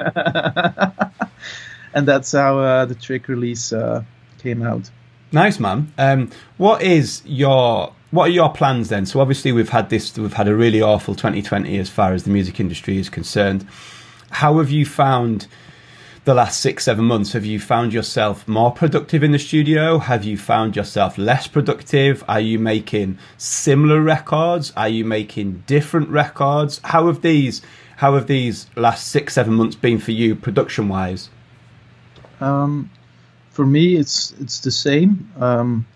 and 1.94 2.08
that's 2.08 2.32
how 2.32 2.60
uh, 2.60 2.86
the 2.86 2.96
Trick 2.96 3.28
release 3.28 3.72
uh, 3.72 4.04
came 4.40 4.62
out. 4.62 4.90
Nice 5.32 5.60
man. 5.60 5.94
Um, 5.98 6.30
what 6.58 6.82
is 6.82 7.22
your 7.26 7.94
what 8.12 8.28
are 8.28 8.32
your 8.32 8.52
plans 8.52 8.90
then? 8.90 9.06
So 9.06 9.22
obviously 9.22 9.52
we've 9.54 9.70
had 9.70 9.90
this 9.90 10.18
we've 10.18 10.34
had 10.34 10.48
a 10.50 10.56
really 10.56 10.82
awful 10.82 11.16
2020 11.16 11.78
as 11.80 11.90
far 11.90 12.14
as 12.14 12.24
the 12.24 12.30
music 12.30 12.60
industry 12.60 12.98
is 12.98 13.10
concerned. 13.10 13.66
How 14.30 14.58
have 14.58 14.70
you 14.70 14.86
found 14.86 15.48
the 16.24 16.34
last 16.34 16.60
six 16.60 16.84
seven 16.84 17.06
months? 17.06 17.34
Have 17.34 17.46
you 17.46 17.60
found 17.60 17.94
yourself 17.94 18.48
more 18.48 18.72
productive 18.72 19.24
in 19.24 19.32
the 19.32 19.40
studio? 19.40 19.98
Have 19.98 20.24
you 20.24 20.38
found 20.38 20.76
yourself 20.76 21.18
less 21.18 21.48
productive? 21.48 22.24
Are 22.28 22.40
you 22.40 22.60
making 22.60 23.18
similar 23.38 24.02
records? 24.02 24.72
Are 24.78 24.90
you 24.90 25.04
making 25.04 25.64
different 25.66 26.10
records? 26.10 26.80
How 26.84 27.08
have 27.08 27.22
these 27.22 27.62
how 27.98 28.16
have 28.16 28.28
these 28.28 28.68
last 28.76 29.08
six 29.08 29.34
seven 29.34 29.56
months 29.56 29.76
been 29.76 30.00
for 30.00 30.12
you 30.12 30.36
production 30.36 30.90
wise? 30.90 31.30
Um, 32.40 32.92
for 33.50 33.66
me, 33.66 33.96
it's 33.96 34.32
it's 34.40 34.60
the 34.60 34.72
same. 34.72 35.32
Um, 35.40 35.88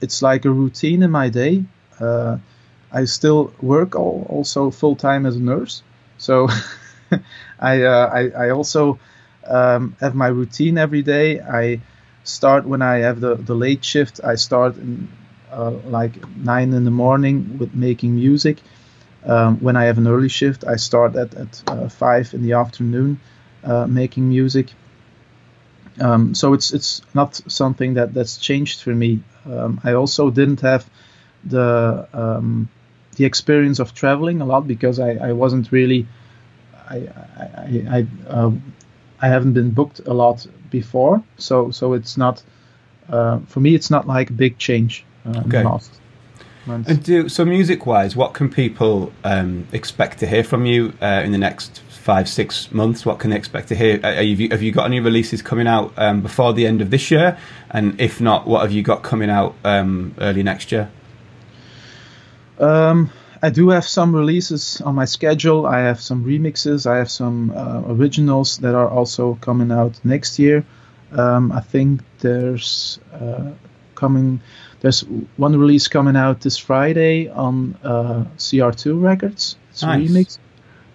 it's 0.00 0.20
like 0.20 0.44
a 0.44 0.50
routine 0.50 1.02
in 1.02 1.10
my 1.10 1.28
day. 1.30 1.64
Uh, 1.98 2.38
I 2.92 3.04
still 3.04 3.54
work 3.62 3.94
all, 3.94 4.26
also 4.28 4.70
full 4.70 4.96
time 4.96 5.24
as 5.24 5.36
a 5.36 5.40
nurse, 5.40 5.82
so 6.18 6.48
I, 7.58 7.82
uh, 7.82 8.10
I 8.12 8.46
I 8.46 8.50
also 8.50 8.98
um, 9.46 9.96
have 10.00 10.14
my 10.14 10.28
routine 10.28 10.78
every 10.78 11.02
day. 11.02 11.40
I 11.40 11.80
start 12.24 12.66
when 12.66 12.82
I 12.82 12.98
have 12.98 13.20
the, 13.20 13.34
the 13.36 13.54
late 13.54 13.84
shift. 13.84 14.20
I 14.24 14.36
start 14.36 14.76
in, 14.76 15.08
uh, 15.50 15.70
like 15.86 16.12
nine 16.36 16.72
in 16.72 16.84
the 16.84 16.90
morning 16.90 17.58
with 17.58 17.74
making 17.74 18.14
music. 18.14 18.58
Um, 19.24 19.58
when 19.60 19.76
I 19.76 19.84
have 19.84 19.98
an 19.98 20.08
early 20.08 20.28
shift, 20.28 20.64
I 20.66 20.76
start 20.76 21.14
at 21.16 21.34
at 21.34 21.62
uh, 21.68 21.88
five 21.88 22.34
in 22.34 22.42
the 22.42 22.52
afternoon 22.54 23.20
uh, 23.64 23.86
making 23.86 24.28
music. 24.28 24.68
Um, 26.00 26.34
so 26.34 26.54
it's 26.54 26.72
it's 26.72 27.02
not 27.14 27.34
something 27.48 27.94
that 27.94 28.14
that's 28.14 28.38
changed 28.38 28.82
for 28.82 28.94
me. 28.94 29.20
Um, 29.46 29.80
I 29.84 29.92
also 29.92 30.30
didn't 30.30 30.60
have 30.62 30.88
the 31.44 32.08
um, 32.14 32.68
the 33.16 33.24
experience 33.24 33.78
of 33.78 33.94
traveling 33.94 34.40
a 34.40 34.46
lot 34.46 34.66
because 34.66 34.98
I, 34.98 35.10
I 35.28 35.32
wasn't 35.32 35.70
really 35.70 36.06
I 36.88 36.96
I 37.36 37.86
I 37.98 38.06
uh, 38.28 38.50
I 39.22 39.28
haven't 39.28 39.52
been 39.52 39.70
booked 39.70 40.00
a 40.06 40.12
lot 40.12 40.46
before. 40.70 41.22
So 41.38 41.70
so 41.70 41.94
it's 41.94 42.16
not 42.16 42.42
uh, 43.08 43.38
for 43.46 43.60
me. 43.60 43.74
It's 43.74 43.90
not 43.90 44.06
like 44.06 44.30
a 44.30 44.34
big 44.34 44.58
change 44.58 45.04
uh, 45.26 45.30
in 45.30 45.36
Okay. 45.36 45.62
the 45.62 45.64
last 45.64 46.00
months. 46.66 46.90
And 46.90 47.02
do 47.02 47.28
so 47.28 47.44
music 47.44 47.86
wise, 47.86 48.16
what 48.16 48.34
can 48.34 48.48
people 48.48 49.12
um, 49.24 49.66
expect 49.72 50.18
to 50.20 50.26
hear 50.26 50.44
from 50.44 50.66
you 50.66 50.92
uh, 51.00 51.22
in 51.24 51.32
the 51.32 51.38
next 51.38 51.80
five 51.88 52.28
six 52.28 52.70
months? 52.72 53.06
What 53.06 53.18
can 53.20 53.30
they 53.30 53.36
expect 53.36 53.68
to 53.68 53.76
hear? 53.76 54.00
Are 54.02 54.22
you, 54.22 54.48
have 54.50 54.62
you 54.62 54.72
got 54.72 54.86
any 54.86 55.00
releases 55.00 55.40
coming 55.42 55.68
out 55.68 55.92
um, 55.96 56.20
before 56.20 56.52
the 56.52 56.66
end 56.66 56.80
of 56.82 56.90
this 56.90 57.10
year? 57.10 57.38
And 57.70 58.00
if 58.00 58.20
not, 58.20 58.46
what 58.46 58.62
have 58.62 58.72
you 58.72 58.82
got 58.82 59.02
coming 59.02 59.30
out 59.30 59.54
um, 59.64 60.14
early 60.18 60.42
next 60.42 60.72
year? 60.72 60.90
Um, 62.58 63.10
I 63.42 63.50
do 63.50 63.70
have 63.70 63.84
some 63.84 64.14
releases 64.14 64.80
on 64.82 64.94
my 64.94 65.04
schedule. 65.04 65.66
I 65.66 65.80
have 65.80 66.00
some 66.00 66.24
remixes. 66.24 66.86
I 66.86 66.98
have 66.98 67.10
some 67.10 67.50
uh, 67.50 67.82
originals 67.86 68.58
that 68.58 68.74
are 68.74 68.88
also 68.88 69.34
coming 69.40 69.72
out 69.72 69.98
next 70.04 70.38
year. 70.38 70.64
Um, 71.10 71.50
I 71.52 71.60
think 71.60 72.02
there's 72.20 73.00
uh, 73.12 73.50
coming. 73.96 74.40
There's 74.80 75.04
one 75.36 75.56
release 75.58 75.88
coming 75.88 76.16
out 76.16 76.40
this 76.40 76.56
Friday 76.56 77.28
on 77.28 77.76
uh, 77.84 78.24
CR2 78.38 79.02
Records. 79.02 79.56
It's 79.70 79.82
Nice. 79.82 80.08
a 80.08 80.12
remix. 80.12 80.38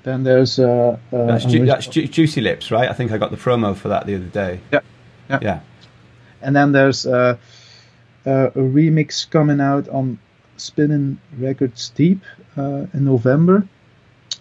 Then 0.03 0.23
there's 0.23 0.57
uh, 0.57 0.97
uh, 1.11 1.25
That's, 1.25 1.45
ju- 1.45 1.65
that's 1.65 1.87
ju- 1.87 2.07
Juicy 2.07 2.39
Lips, 2.41 2.71
right? 2.71 2.89
I 2.89 2.93
think 2.93 3.11
I 3.11 3.17
got 3.17 3.31
the 3.31 3.37
promo 3.37 3.75
for 3.75 3.89
that 3.89 4.05
the 4.05 4.15
other 4.15 4.25
day. 4.25 4.59
Yeah. 4.71 4.79
Yeah. 5.29 5.39
Yeah. 5.41 5.59
and 6.41 6.55
then 6.55 6.71
there's 6.71 7.05
uh, 7.05 7.35
uh, 8.25 8.29
a 8.47 8.51
remix 8.51 9.29
coming 9.29 9.59
out 9.59 9.89
on 9.89 10.17
Spinnin' 10.57 11.19
Records 11.37 11.89
Deep 11.89 12.21
uh, 12.57 12.85
in 12.93 13.05
November. 13.05 13.67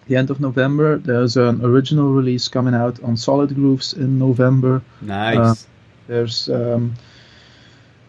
The 0.07 0.15
end 0.15 0.29
of 0.29 0.39
November. 0.39 0.97
There's 0.97 1.37
an 1.37 1.63
original 1.63 2.13
release 2.13 2.47
coming 2.47 2.73
out 2.73 3.03
on 3.03 3.17
Solid 3.17 3.53
Grooves 3.53 3.93
in 3.93 4.17
November. 4.17 4.81
Nice. 5.01 5.37
Uh, 5.37 5.55
There's 6.07 6.49
um, 6.49 6.95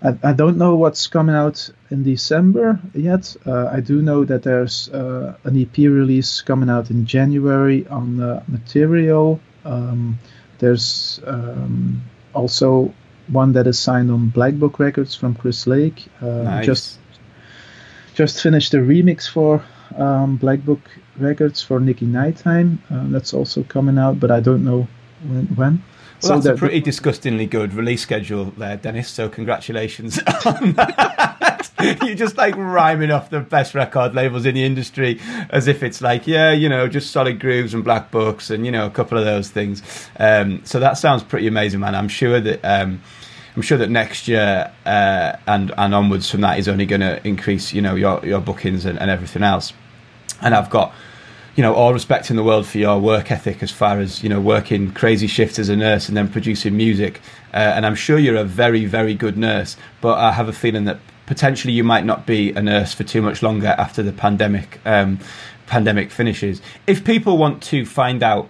I, 0.02 0.16
I 0.22 0.32
don't 0.32 0.59
know 0.59 0.76
what's 0.76 1.06
coming 1.09 1.34
out 1.34 1.70
in 1.90 2.04
December 2.04 2.80
yet. 2.94 3.36
Uh, 3.44 3.66
I 3.66 3.80
do 3.80 4.00
know 4.00 4.24
that 4.24 4.42
there's 4.42 4.88
uh, 4.90 5.36
an 5.44 5.61
EP 5.61 5.76
release 5.78 6.40
coming 6.40 6.70
out 6.70 6.90
in 6.90 7.06
January 7.06 7.86
on 7.88 8.20
uh, 8.20 8.42
Material. 8.46 9.40
Um, 9.64 10.18
there's 10.59 11.20
um, 11.26 12.02
also 12.32 12.94
one 13.28 13.52
that 13.52 13.66
is 13.66 13.78
signed 13.78 14.11
on 14.11 14.28
Black 14.28 14.54
Book 14.54 14.78
Records 14.78 15.14
from 15.14 15.34
Chris 15.34 15.66
Lake. 15.66 16.06
Uh, 16.22 16.26
nice. 16.26 16.66
Just 16.66 16.98
just 18.19 18.43
finished 18.43 18.75
a 18.75 18.79
remix 18.79 19.31
for 19.31 19.62
um, 19.97 20.37
Black 20.39 20.64
Book 20.64 20.81
Records 21.19 21.62
for 21.62 21.79
Nicky 21.79 22.05
Nighttime. 22.05 22.83
Uh, 22.91 23.05
that's 23.11 23.33
also 23.33 23.62
coming 23.62 23.97
out, 23.97 24.19
but 24.19 24.33
I 24.33 24.41
don't 24.41 24.64
know 24.64 24.89
when. 25.23 25.47
when. 25.55 25.83
Well, 26.21 26.33
that's 26.33 26.47
that- 26.47 26.55
a 26.55 26.59
pretty 26.59 26.81
disgustingly 26.81 27.47
good 27.47 27.75
release 27.75 28.03
schedule 28.03 28.47
there, 28.47 28.77
Dennis. 28.77 29.09
So 29.09 29.29
congratulations 29.29 30.19
on 30.45 30.73
that. 30.73 31.71
You're 32.03 32.16
just 32.16 32.37
like 32.37 32.57
rhyming 32.57 33.12
off 33.12 33.31
the 33.31 33.39
best 33.39 33.73
record 33.77 34.16
labels 34.16 34.45
in 34.47 34.57
the 34.57 34.64
industry 34.64 35.21
as 35.51 35.69
if 35.69 35.85
it's 35.85 36.01
like, 36.01 36.27
yeah, 36.27 36.51
you 36.51 36.69
know, 36.69 36.89
just 36.89 37.12
solid 37.12 37.39
grooves 37.39 37.73
and 37.73 37.85
black 37.85 38.11
books 38.11 38.51
and 38.51 38.66
you 38.66 38.73
know 38.73 38.85
a 38.85 38.91
couple 38.91 39.16
of 39.16 39.25
those 39.25 39.49
things. 39.49 39.81
Um, 40.19 40.61
so 40.64 40.81
that 40.81 40.99
sounds 40.99 41.23
pretty 41.23 41.47
amazing, 41.47 41.79
man. 41.79 41.95
I'm 41.95 42.09
sure 42.09 42.41
that. 42.41 42.64
Um, 42.64 43.01
I'm 43.59 43.62
sure 43.62 43.78
that 43.78 43.90
next 43.90 44.28
year 44.28 44.72
uh, 44.86 45.36
and 45.48 45.72
and 45.76 45.92
onwards 45.92 46.30
from 46.30 46.42
that 46.42 46.61
is 46.61 46.68
only 46.68 46.86
going 46.86 47.00
to 47.00 47.20
increase, 47.26 47.72
you 47.72 47.82
know, 47.82 47.96
your 47.96 48.24
your 48.24 48.40
bookings 48.40 48.84
and, 48.84 48.96
and 49.00 49.11
everything 49.11 49.42
else. 49.42 49.72
And 50.40 50.54
I've 50.54 50.70
got 50.70 50.94
you 51.56 51.62
know, 51.62 51.74
all 51.74 51.92
respect 51.92 52.30
in 52.30 52.36
the 52.36 52.44
world 52.44 52.68
for 52.68 52.78
your 52.78 53.00
work 53.00 53.32
ethic 53.32 53.64
as 53.64 53.72
far 53.72 53.98
as, 53.98 54.22
you 54.22 54.28
know, 54.28 54.40
working 54.40 54.92
crazy 54.92 55.26
shifts 55.26 55.59
as 55.59 55.68
a 55.68 55.74
nurse 55.74 56.06
and 56.06 56.16
then 56.16 56.28
producing 56.28 56.76
music. 56.76 57.20
Uh, 57.52 57.56
and 57.56 57.84
I'm 57.84 57.96
sure 57.96 58.16
you're 58.16 58.36
a 58.36 58.44
very, 58.44 58.84
very 58.84 59.12
good 59.12 59.36
nurse, 59.36 59.76
but 60.00 60.18
I 60.18 60.30
have 60.30 60.48
a 60.48 60.52
feeling 60.52 60.84
that 60.84 61.00
potentially 61.26 61.72
you 61.74 61.82
might 61.82 62.04
not 62.04 62.26
be 62.26 62.52
a 62.52 62.62
nurse 62.62 62.94
for 62.94 63.02
too 63.02 63.20
much 63.22 63.42
longer 63.42 63.74
after 63.76 64.04
the 64.04 64.12
pandemic 64.12 64.78
um, 64.84 65.18
pandemic 65.66 66.12
finishes. 66.12 66.62
If 66.86 67.04
people 67.04 67.36
want 67.36 67.61
to 67.64 67.84
find 67.84 68.22
out, 68.22 68.48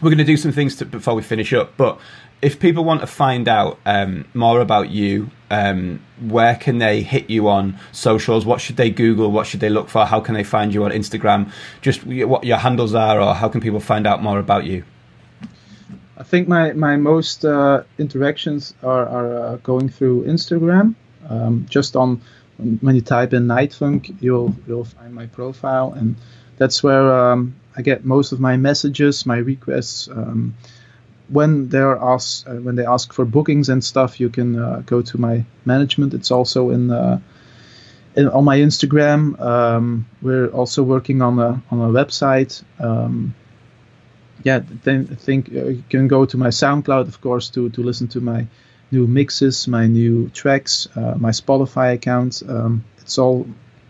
we're 0.00 0.10
going 0.10 0.18
to 0.18 0.24
do 0.24 0.36
some 0.36 0.50
things 0.50 0.74
to, 0.76 0.84
before 0.84 1.14
we 1.14 1.22
finish 1.22 1.52
up, 1.52 1.76
but 1.76 2.00
if 2.42 2.58
people 2.58 2.84
want 2.84 3.00
to 3.00 3.06
find 3.06 3.48
out 3.48 3.78
um, 3.86 4.24
more 4.34 4.60
about 4.60 4.90
you, 4.90 5.30
um, 5.50 6.00
where 6.20 6.56
can 6.56 6.78
they 6.78 7.02
hit 7.02 7.30
you 7.30 7.48
on 7.48 7.78
socials? 7.92 8.44
What 8.44 8.60
should 8.60 8.76
they 8.76 8.90
Google? 8.90 9.30
What 9.30 9.46
should 9.46 9.60
they 9.60 9.70
look 9.70 9.88
for? 9.88 10.04
How 10.04 10.18
can 10.18 10.34
they 10.34 10.42
find 10.42 10.74
you 10.74 10.84
on 10.84 10.90
Instagram? 10.90 11.52
Just 11.80 12.04
what 12.04 12.44
your 12.44 12.58
handles 12.58 12.94
are, 12.94 13.20
or 13.20 13.34
how 13.34 13.48
can 13.48 13.60
people 13.60 13.78
find 13.78 14.06
out 14.08 14.22
more 14.22 14.40
about 14.40 14.64
you? 14.64 14.82
I 16.18 16.24
think 16.24 16.48
my 16.48 16.72
my 16.72 16.96
most 16.96 17.44
uh, 17.44 17.84
interactions 17.96 18.74
are, 18.82 19.06
are 19.08 19.38
uh, 19.38 19.56
going 19.58 19.88
through 19.88 20.24
Instagram. 20.24 20.96
Um, 21.28 21.66
just 21.70 21.94
on 21.94 22.20
when 22.80 22.96
you 22.96 23.00
type 23.02 23.32
in 23.32 23.46
Nightfunk, 23.46 24.16
you'll 24.20 24.54
you'll 24.66 24.84
find 24.84 25.14
my 25.14 25.26
profile, 25.26 25.92
and 25.92 26.16
that's 26.56 26.82
where 26.82 27.12
um, 27.12 27.54
I 27.76 27.82
get 27.82 28.04
most 28.04 28.32
of 28.32 28.40
my 28.40 28.56
messages, 28.56 29.26
my 29.26 29.36
requests. 29.36 30.08
When 31.32 31.68
they're 31.68 31.96
asked 31.96 32.46
uh, 32.46 32.60
when 32.66 32.76
they 32.76 32.86
ask 32.86 33.12
for 33.12 33.24
bookings 33.24 33.68
and 33.68 33.82
stuff, 33.82 34.20
you 34.20 34.28
can 34.28 34.58
uh, 34.58 34.82
go 34.86 35.02
to 35.02 35.18
my 35.18 35.44
management. 35.64 36.14
It's 36.14 36.30
also 36.30 36.70
in, 36.70 36.90
uh, 36.90 37.20
in 38.14 38.28
on 38.28 38.44
my 38.44 38.58
Instagram. 38.58 39.40
Um, 39.40 40.06
we're 40.20 40.48
also 40.48 40.82
working 40.82 41.22
on 41.22 41.38
a 41.38 41.62
on 41.70 41.80
a 41.80 41.88
website. 41.88 42.62
Um, 42.78 43.34
yeah, 44.44 44.60
then 44.84 45.08
I 45.10 45.14
think 45.14 45.48
uh, 45.48 45.68
you 45.68 45.84
can 45.88 46.08
go 46.08 46.24
to 46.26 46.36
my 46.36 46.48
SoundCloud, 46.48 47.08
of 47.08 47.20
course, 47.20 47.50
to 47.50 47.70
to 47.70 47.82
listen 47.82 48.08
to 48.08 48.20
my 48.20 48.46
new 48.90 49.06
mixes, 49.06 49.66
my 49.66 49.86
new 49.86 50.28
tracks, 50.28 50.88
uh, 50.96 51.14
my 51.16 51.30
Spotify 51.30 51.94
account. 51.94 52.42
Um, 52.46 52.84
it's 52.98 53.18
all 53.18 53.46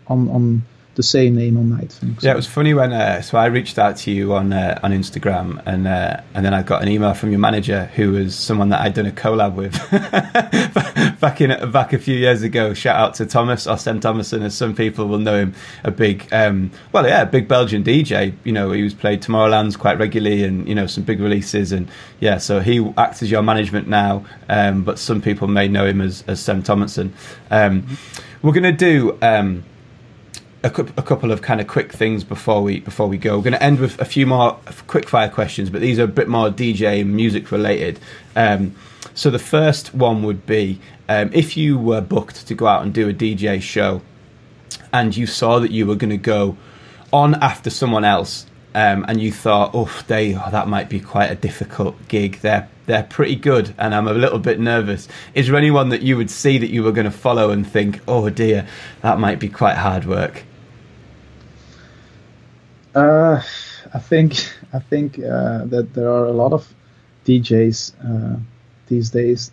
on 0.07 0.29
on 0.29 0.63
the 0.95 1.03
same 1.03 1.35
name 1.35 1.57
on 1.57 1.69
night. 1.69 1.91
So. 1.91 2.07
Yeah, 2.21 2.33
it 2.33 2.35
was 2.35 2.47
funny 2.47 2.73
when 2.73 2.93
uh, 2.93 3.21
so 3.21 3.37
I 3.37 3.47
reached 3.47 3.79
out 3.79 3.97
to 3.97 4.11
you 4.11 4.33
on 4.33 4.53
uh, 4.53 4.79
on 4.83 4.91
Instagram, 4.91 5.61
and 5.65 5.87
uh, 5.87 6.21
and 6.33 6.45
then 6.45 6.53
I 6.53 6.61
got 6.61 6.81
an 6.81 6.87
email 6.87 7.13
from 7.13 7.31
your 7.31 7.39
manager, 7.39 7.85
who 7.95 8.11
was 8.11 8.35
someone 8.35 8.69
that 8.69 8.81
I'd 8.81 8.93
done 8.93 9.07
a 9.07 9.11
collab 9.11 9.55
with 9.55 9.73
back 11.19 11.41
in 11.41 11.71
back 11.71 11.93
a 11.93 11.97
few 11.97 12.15
years 12.15 12.43
ago. 12.43 12.73
Shout 12.73 12.95
out 12.95 13.15
to 13.15 13.25
Thomas 13.25 13.65
Austin 13.65 13.99
Thomason, 13.99 14.43
as 14.43 14.55
some 14.55 14.75
people 14.75 15.07
will 15.07 15.19
know 15.19 15.37
him, 15.37 15.55
a 15.83 15.91
big 15.91 16.27
um, 16.31 16.71
well, 16.91 17.07
yeah, 17.07 17.25
big 17.25 17.47
Belgian 17.47 17.83
DJ. 17.83 18.33
You 18.43 18.51
know, 18.51 18.71
he 18.71 18.83
was 18.83 18.93
played 18.93 19.21
Tomorrowlands 19.21 19.77
quite 19.77 19.97
regularly, 19.97 20.43
and 20.43 20.67
you 20.67 20.75
know 20.75 20.85
some 20.85 21.03
big 21.03 21.19
releases, 21.19 21.71
and 21.71 21.89
yeah, 22.19 22.37
so 22.37 22.59
he 22.59 22.93
acts 22.97 23.23
as 23.23 23.31
your 23.31 23.41
management 23.41 23.87
now, 23.87 24.25
um, 24.47 24.83
but 24.83 24.99
some 24.99 25.21
people 25.21 25.47
may 25.47 25.67
know 25.67 25.85
him 25.87 26.01
as 26.01 26.23
as 26.27 26.39
Sam 26.39 26.61
Thomason. 26.61 27.13
Um, 27.49 27.97
we're 28.43 28.53
gonna 28.53 28.71
do. 28.71 29.17
A, 30.63 30.67
a, 30.67 31.03
couple 31.03 31.33
of 31.33 31.41
kind 31.41 31.59
of 31.59 31.67
quick 31.67 31.91
things 31.91 32.23
before 32.23 32.63
we 32.63 32.79
before 32.79 33.07
we 33.07 33.17
go. 33.17 33.35
We're 33.37 33.43
going 33.43 33.53
to 33.53 33.63
end 33.63 33.79
with 33.79 33.99
a 33.99 34.05
few 34.05 34.25
more 34.25 34.57
quick 34.87 35.09
fire 35.09 35.29
questions, 35.29 35.69
but 35.69 35.81
these 35.81 35.99
are 35.99 36.03
a 36.03 36.07
bit 36.07 36.29
more 36.29 36.49
DJ 36.49 37.05
music 37.05 37.51
related. 37.51 37.99
Um, 38.35 38.73
so 39.13 39.29
the 39.29 39.39
first 39.39 39.93
one 39.93 40.23
would 40.23 40.45
be 40.45 40.79
um, 41.09 41.31
if 41.33 41.57
you 41.57 41.77
were 41.77 42.01
booked 42.01 42.47
to 42.47 42.55
go 42.55 42.67
out 42.67 42.81
and 42.81 42.93
do 42.93 43.09
a 43.09 43.13
DJ 43.13 43.61
show, 43.61 44.01
and 44.93 45.15
you 45.15 45.27
saw 45.27 45.59
that 45.59 45.71
you 45.71 45.85
were 45.85 45.95
going 45.95 46.11
to 46.11 46.17
go 46.17 46.55
on 47.11 47.35
after 47.35 47.69
someone 47.69 48.05
else, 48.05 48.45
um, 48.73 49.05
and 49.07 49.21
you 49.21 49.31
thought, 49.31 49.71
oh, 49.73 50.01
they 50.07 50.35
oh, 50.35 50.49
that 50.49 50.67
might 50.67 50.89
be 50.89 50.99
quite 50.99 51.29
a 51.29 51.35
difficult 51.35 52.07
gig. 52.07 52.39
They're 52.39 52.69
they're 52.85 53.03
pretty 53.03 53.35
good, 53.35 53.73
and 53.77 53.93
I'm 53.93 54.07
a 54.07 54.13
little 54.13 54.39
bit 54.39 54.59
nervous. 54.59 55.07
Is 55.33 55.47
there 55.47 55.55
anyone 55.55 55.89
that 55.89 56.01
you 56.01 56.17
would 56.17 56.31
see 56.31 56.57
that 56.57 56.69
you 56.69 56.83
were 56.83 56.91
going 56.91 57.05
to 57.05 57.11
follow 57.11 57.51
and 57.51 57.65
think, 57.65 57.99
oh 58.07 58.29
dear, 58.29 58.67
that 59.01 59.19
might 59.19 59.39
be 59.39 59.49
quite 59.49 59.75
hard 59.75 60.05
work? 60.05 60.43
Uh, 62.95 63.41
I 63.93 63.99
think 63.99 64.35
I 64.71 64.79
think 64.79 65.17
uh, 65.17 65.65
that 65.65 65.93
there 65.93 66.09
are 66.09 66.25
a 66.25 66.31
lot 66.31 66.53
of 66.53 66.71
DJs 67.25 67.93
uh, 68.03 68.39
these 68.87 69.09
days. 69.09 69.51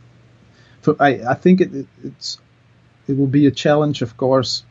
For, 0.83 0.95
I 1.01 1.21
I 1.29 1.35
think 1.35 1.61
it, 1.61 1.87
it's 2.05 2.39
it 3.09 3.17
will 3.17 3.27
be 3.27 3.47
a 3.47 3.51
challenge, 3.51 4.03
of 4.03 4.17
course, 4.17 4.65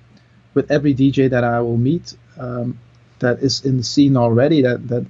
with 0.54 0.72
every 0.72 0.94
DJ 0.94 1.30
that 1.30 1.44
I 1.44 1.62
will 1.62 1.78
meet 1.78 2.16
um, 2.38 2.80
that 3.20 3.40
is 3.40 3.66
in 3.66 3.78
the 3.78 3.84
scene 3.84 4.16
already. 4.18 4.62
That 4.62 4.88
that. 4.88 5.06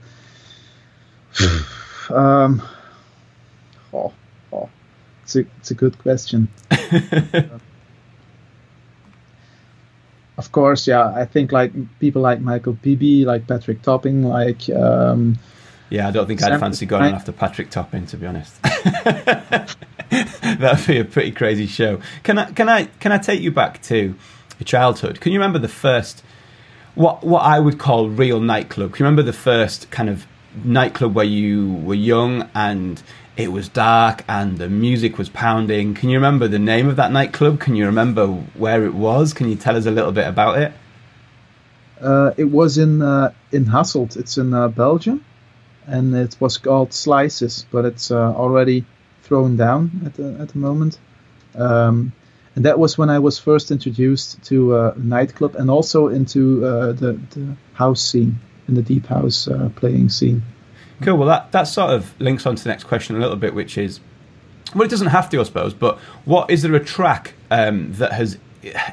um, 2.09 2.61
oh, 3.93 4.13
oh, 4.53 4.69
it's 5.23 5.35
a 5.35 5.39
it's 5.57 5.71
a 5.71 5.75
good 5.75 5.97
question. 5.99 6.47
of 10.39 10.51
course, 10.53 10.87
yeah, 10.87 11.13
I 11.13 11.25
think 11.25 11.51
like 11.51 11.73
people 11.99 12.21
like 12.21 12.39
Michael 12.39 12.73
Bibi, 12.73 13.25
like 13.25 13.45
Patrick 13.45 13.81
Topping, 13.81 14.23
like. 14.23 14.69
Um, 14.69 15.37
yeah, 15.89 16.07
I 16.07 16.11
don't 16.11 16.27
think 16.27 16.39
Sam, 16.39 16.53
I'd 16.53 16.59
fancy 16.61 16.85
going 16.85 17.03
I, 17.03 17.11
after 17.11 17.33
Patrick 17.33 17.69
Topping, 17.69 18.05
to 18.05 18.15
be 18.15 18.25
honest. 18.25 18.61
That'd 20.09 20.87
be 20.87 20.97
a 20.97 21.03
pretty 21.03 21.31
crazy 21.31 21.67
show. 21.67 21.99
Can 22.23 22.37
I 22.37 22.51
can 22.51 22.69
I 22.69 22.85
can 23.01 23.11
I 23.11 23.17
take 23.17 23.41
you 23.41 23.51
back 23.51 23.81
to 23.83 23.97
your 23.97 24.65
childhood? 24.65 25.19
Can 25.19 25.33
you 25.33 25.39
remember 25.39 25.59
the 25.59 25.67
first 25.67 26.23
what 26.95 27.21
what 27.23 27.41
I 27.41 27.59
would 27.59 27.77
call 27.77 28.07
real 28.07 28.39
nightclub? 28.39 28.93
Can 28.93 29.03
you 29.03 29.07
remember 29.07 29.23
the 29.23 29.33
first 29.33 29.91
kind 29.91 30.09
of 30.09 30.25
nightclub 30.63 31.13
where 31.13 31.25
you 31.25 31.73
were 31.73 31.95
young 31.95 32.49
and 32.55 33.03
it 33.39 33.53
was 33.53 33.69
dark 33.69 34.25
and 34.27 34.57
the 34.57 34.67
music 34.67 35.17
was 35.17 35.29
pounding. 35.29 35.93
Can 35.93 36.09
you 36.09 36.17
remember 36.17 36.49
the 36.49 36.59
name 36.59 36.89
of 36.89 36.97
that 36.97 37.09
nightclub? 37.13 37.61
Can 37.61 37.73
you 37.73 37.85
remember 37.85 38.27
where 38.27 38.83
it 38.83 38.93
was? 38.93 39.33
Can 39.33 39.47
you 39.49 39.55
tell 39.55 39.77
us 39.77 39.85
a 39.85 39.91
little 39.91 40.11
bit 40.11 40.27
about 40.27 40.57
it? 40.59 40.73
Uh, 42.01 42.31
it 42.35 42.43
was 42.43 42.77
in 42.77 43.01
uh, 43.01 43.31
in 43.53 43.65
Hasselt. 43.65 44.17
It's 44.17 44.37
in 44.37 44.53
uh, 44.53 44.67
Belgium, 44.67 45.23
and 45.87 46.13
it 46.13 46.35
was 46.41 46.57
called 46.57 46.93
Slices, 46.93 47.65
but 47.71 47.85
it's 47.85 48.11
uh, 48.11 48.33
already 48.33 48.85
thrown 49.23 49.55
down 49.55 50.01
at 50.05 50.15
the 50.15 50.37
at 50.41 50.49
the 50.49 50.57
moment. 50.57 50.99
Um, 51.55 52.11
and 52.55 52.65
that 52.65 52.77
was 52.77 52.97
when 52.97 53.09
I 53.09 53.19
was 53.19 53.39
first 53.39 53.71
introduced 53.71 54.43
to 54.45 54.75
uh, 54.75 54.93
nightclub 54.97 55.55
and 55.55 55.69
also 55.69 56.09
into 56.09 56.65
uh, 56.65 56.91
the, 56.91 57.13
the 57.29 57.55
house 57.73 58.01
scene, 58.01 58.39
in 58.67 58.73
the 58.75 58.81
deep 58.81 59.05
house 59.05 59.47
playing 59.75 60.09
scene. 60.09 60.43
Cool. 61.01 61.17
Well, 61.17 61.27
that, 61.27 61.51
that 61.53 61.63
sort 61.63 61.91
of 61.91 62.19
links 62.19 62.45
on 62.45 62.55
to 62.55 62.63
the 62.63 62.69
next 62.69 62.83
question 62.83 63.15
a 63.15 63.19
little 63.19 63.37
bit, 63.37 63.53
which 63.53 63.77
is, 63.77 63.99
well, 64.75 64.83
it 64.83 64.89
doesn't 64.89 65.07
have 65.07 65.29
to, 65.29 65.39
I 65.39 65.43
suppose, 65.43 65.73
but 65.73 65.97
what 66.25 66.49
is 66.49 66.61
there 66.61 66.75
a 66.75 66.83
track 66.83 67.33
um, 67.49 67.93
that 67.93 68.11
has 68.11 68.37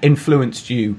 influenced 0.03 0.71
you 0.71 0.97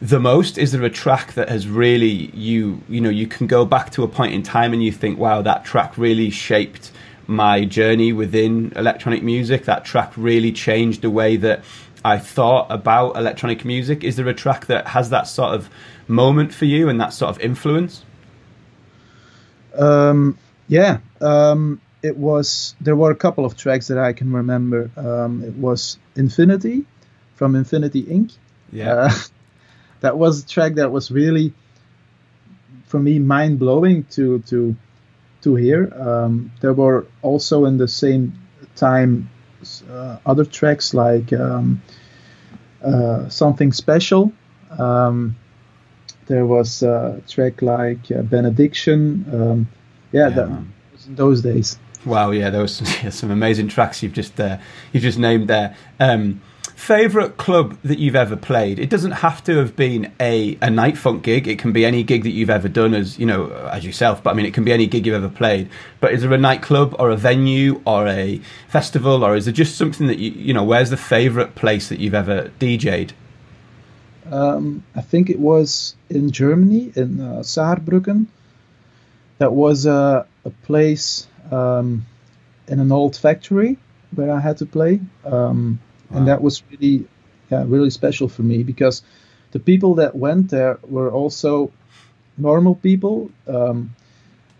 the 0.00 0.20
most? 0.20 0.58
Is 0.58 0.72
there 0.72 0.82
a 0.82 0.90
track 0.90 1.34
that 1.34 1.48
has 1.48 1.66
really 1.66 2.30
you 2.34 2.82
you 2.88 3.00
know 3.00 3.08
you 3.08 3.26
can 3.26 3.46
go 3.46 3.64
back 3.64 3.90
to 3.92 4.02
a 4.02 4.08
point 4.08 4.34
in 4.34 4.42
time 4.42 4.72
and 4.72 4.82
you 4.84 4.92
think, 4.92 5.18
wow, 5.18 5.42
that 5.42 5.64
track 5.64 5.96
really 5.96 6.30
shaped 6.30 6.92
my 7.26 7.64
journey 7.64 8.12
within 8.12 8.72
electronic 8.76 9.22
music. 9.22 9.64
That 9.64 9.84
track 9.84 10.12
really 10.16 10.52
changed 10.52 11.02
the 11.02 11.10
way 11.10 11.36
that 11.36 11.64
I 12.04 12.18
thought 12.18 12.66
about 12.70 13.16
electronic 13.16 13.64
music. 13.64 14.04
Is 14.04 14.16
there 14.16 14.28
a 14.28 14.34
track 14.34 14.66
that 14.66 14.88
has 14.88 15.10
that 15.10 15.26
sort 15.26 15.54
of 15.54 15.70
moment 16.06 16.52
for 16.52 16.66
you 16.66 16.88
and 16.88 17.00
that 17.00 17.14
sort 17.14 17.30
of 17.30 17.40
influence? 17.40 18.04
Um, 19.78 20.38
yeah, 20.68 20.98
um, 21.20 21.80
it 22.02 22.16
was. 22.16 22.74
There 22.80 22.96
were 22.96 23.10
a 23.10 23.16
couple 23.16 23.44
of 23.44 23.56
tracks 23.56 23.88
that 23.88 23.98
I 23.98 24.12
can 24.12 24.32
remember. 24.32 24.90
Um, 24.96 25.42
it 25.42 25.54
was 25.54 25.98
Infinity 26.16 26.84
from 27.34 27.54
Infinity 27.54 28.02
Inc. 28.04 28.32
Yeah, 28.72 28.94
uh, 28.94 29.12
that 30.00 30.16
was 30.16 30.44
a 30.44 30.46
track 30.46 30.74
that 30.74 30.90
was 30.90 31.10
really, 31.10 31.52
for 32.86 32.98
me, 32.98 33.18
mind 33.18 33.58
blowing 33.58 34.04
to 34.12 34.40
to 34.40 34.76
to 35.42 35.54
hear. 35.54 35.92
Um, 35.94 36.52
there 36.60 36.72
were 36.72 37.06
also 37.22 37.66
in 37.66 37.78
the 37.78 37.88
same 37.88 38.32
time 38.76 39.30
uh, 39.90 40.18
other 40.26 40.44
tracks 40.44 40.94
like 40.94 41.32
um, 41.32 41.82
uh, 42.82 43.28
something 43.28 43.72
special. 43.72 44.32
Um, 44.78 45.36
there 46.26 46.46
was 46.46 46.82
a 46.82 47.20
track 47.28 47.62
like 47.62 48.10
uh, 48.10 48.22
Benediction. 48.22 49.24
Um, 49.32 49.68
yeah, 50.12 50.28
yeah 50.28 50.34
that 50.34 50.48
was 50.92 51.06
in 51.06 51.14
those 51.14 51.42
days. 51.42 51.78
Wow, 52.04 52.32
yeah, 52.32 52.50
there 52.50 52.62
was 52.62 52.74
some, 52.74 52.86
yeah, 53.02 53.10
some 53.10 53.30
amazing 53.30 53.68
tracks 53.68 54.02
you've 54.02 54.12
just 54.12 54.38
uh, 54.40 54.58
you've 54.92 55.02
just 55.02 55.18
named 55.18 55.48
there. 55.48 55.76
Um, 56.00 56.40
favorite 56.76 57.36
club 57.36 57.78
that 57.82 57.98
you've 57.98 58.16
ever 58.16 58.36
played? 58.36 58.78
It 58.78 58.90
doesn't 58.90 59.12
have 59.12 59.42
to 59.44 59.56
have 59.56 59.76
been 59.76 60.12
a 60.20 60.54
a 60.54 60.68
NightFunk 60.68 61.22
gig. 61.22 61.48
It 61.48 61.58
can 61.58 61.72
be 61.72 61.84
any 61.84 62.02
gig 62.02 62.24
that 62.24 62.30
you've 62.30 62.50
ever 62.50 62.68
done 62.68 62.94
as 62.94 63.18
you 63.18 63.26
know 63.26 63.50
as 63.72 63.84
yourself. 63.84 64.22
But 64.22 64.30
I 64.30 64.34
mean, 64.34 64.46
it 64.46 64.54
can 64.54 64.64
be 64.64 64.72
any 64.72 64.86
gig 64.86 65.06
you've 65.06 65.14
ever 65.14 65.28
played. 65.28 65.68
But 66.00 66.12
is 66.12 66.22
there 66.22 66.32
a 66.32 66.38
nightclub 66.38 66.94
or 66.98 67.10
a 67.10 67.16
venue 67.16 67.80
or 67.86 68.06
a 68.06 68.40
festival 68.68 69.24
or 69.24 69.34
is 69.36 69.46
there 69.46 69.54
just 69.54 69.76
something 69.76 70.06
that 70.08 70.18
you 70.18 70.30
you 70.32 70.52
know? 70.52 70.64
Where's 70.64 70.90
the 70.90 70.96
favorite 70.96 71.54
place 71.54 71.88
that 71.88 72.00
you've 72.00 72.14
ever 72.14 72.50
DJ'd? 72.58 73.14
Um, 74.34 74.82
I 74.96 75.00
think 75.00 75.30
it 75.30 75.38
was 75.38 75.94
in 76.10 76.32
Germany, 76.32 76.92
in 76.96 77.20
uh, 77.20 77.42
Saarbrücken. 77.42 78.26
that 79.38 79.52
was 79.52 79.86
a, 79.86 80.26
a 80.44 80.50
place 80.50 81.28
um, 81.52 82.04
in 82.66 82.80
an 82.80 82.90
old 82.90 83.16
factory 83.16 83.78
where 84.16 84.32
I 84.32 84.40
had 84.40 84.56
to 84.58 84.66
play, 84.66 85.00
um, 85.24 85.78
wow. 86.10 86.18
and 86.18 86.28
that 86.28 86.42
was 86.42 86.64
really, 86.70 87.06
yeah, 87.48 87.64
really 87.64 87.90
special 87.90 88.28
for 88.28 88.42
me 88.42 88.64
because 88.64 89.02
the 89.52 89.60
people 89.60 89.94
that 89.96 90.16
went 90.16 90.50
there 90.50 90.80
were 90.82 91.12
also 91.12 91.70
normal 92.36 92.74
people. 92.74 93.30
Um, 93.46 93.94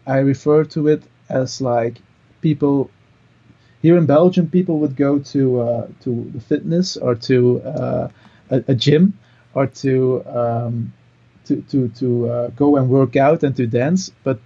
I 0.06 0.18
refer 0.18 0.64
to 0.76 0.86
it 0.86 1.02
as 1.28 1.60
like 1.60 1.96
people 2.40 2.90
here 3.82 3.96
in 3.96 4.06
Belgium. 4.06 4.48
People 4.50 4.78
would 4.80 4.94
go 4.94 5.18
to 5.18 5.60
uh, 5.60 5.86
to 6.04 6.30
the 6.32 6.40
fitness 6.40 6.96
or 6.96 7.16
to 7.28 7.60
uh, 7.62 8.08
a, 8.50 8.64
a, 8.68 8.74
gym 8.74 9.18
or 9.54 9.66
to 9.66 10.24
um, 10.26 10.92
to 11.46 11.62
to 11.70 11.88
to 11.88 12.28
uh, 12.28 12.48
go 12.50 12.76
and 12.76 12.88
work 12.88 13.16
out 13.16 13.42
and 13.42 13.56
to 13.56 13.66
dance. 13.66 14.10
But 14.24 14.40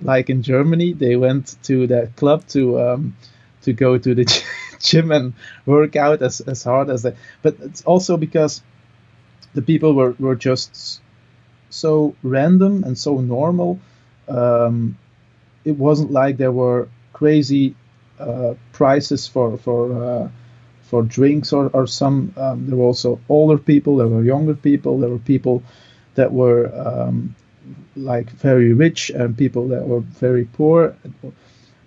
like 0.00 0.30
in 0.30 0.42
Germany, 0.42 0.92
they 0.92 1.16
went 1.16 1.56
to 1.64 1.86
that 1.88 2.16
club 2.16 2.46
to 2.48 2.80
um, 2.80 3.16
to 3.62 3.72
go 3.72 3.98
to 3.98 4.14
the 4.14 4.24
gym 4.80 5.12
and 5.12 5.34
work 5.66 5.96
out 5.96 6.22
as, 6.22 6.40
as 6.40 6.62
hard 6.64 6.90
as 6.90 7.02
they. 7.02 7.14
But 7.42 7.56
it's 7.60 7.82
also 7.82 8.16
because 8.16 8.62
the 9.54 9.62
people 9.62 9.94
were, 9.94 10.14
were 10.18 10.36
just 10.36 11.00
so 11.70 12.14
random 12.22 12.84
and 12.84 12.98
so 12.98 13.20
normal. 13.20 13.80
Um, 14.28 14.98
it 15.64 15.76
wasn't 15.76 16.10
like 16.12 16.36
there 16.36 16.52
were 16.52 16.88
crazy 17.12 17.74
uh, 18.18 18.54
prices 18.72 19.26
for 19.26 19.56
for 19.58 20.04
uh, 20.04 20.28
for 20.92 21.02
drinks 21.02 21.54
or, 21.54 21.70
or 21.72 21.86
some. 21.86 22.34
Um, 22.36 22.66
there 22.66 22.76
were 22.76 22.84
also 22.84 23.18
older 23.30 23.56
people. 23.56 23.96
There 23.96 24.08
were 24.08 24.22
younger 24.22 24.52
people. 24.52 25.00
There 25.00 25.08
were 25.08 25.26
people 25.34 25.62
that 26.16 26.30
were 26.30 26.70
um, 26.86 27.34
like 27.96 28.28
very 28.28 28.74
rich 28.74 29.08
and 29.08 29.34
people 29.34 29.68
that 29.68 29.88
were 29.88 30.00
very 30.00 30.44
poor. 30.44 30.94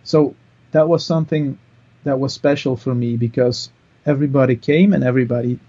So 0.04 0.34
that 0.72 0.90
was 0.90 1.06
something 1.06 1.60
that 2.04 2.20
was 2.20 2.34
special 2.34 2.76
for 2.76 2.96
me 2.96 3.16
because 3.16 3.70
everybody 4.08 4.56
came 4.56 4.92
and 4.92 5.04
everybody 5.04 5.60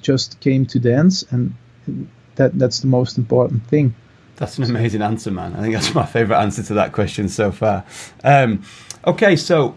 just 0.00 0.38
came 0.38 0.64
to 0.66 0.78
dance 0.78 1.24
and 1.32 1.54
that 2.36 2.56
that's 2.56 2.78
the 2.78 2.86
most 2.86 3.18
important 3.18 3.66
thing. 3.66 3.96
That's 4.36 4.58
an 4.58 4.64
amazing 4.64 5.02
answer, 5.02 5.32
man. 5.32 5.56
I 5.56 5.62
think 5.62 5.74
that's 5.74 5.92
my 5.92 6.06
favorite 6.06 6.38
answer 6.38 6.62
to 6.62 6.74
that 6.74 6.92
question 6.92 7.28
so 7.28 7.50
far. 7.50 7.84
Um, 8.22 8.62
okay, 9.04 9.34
so 9.34 9.76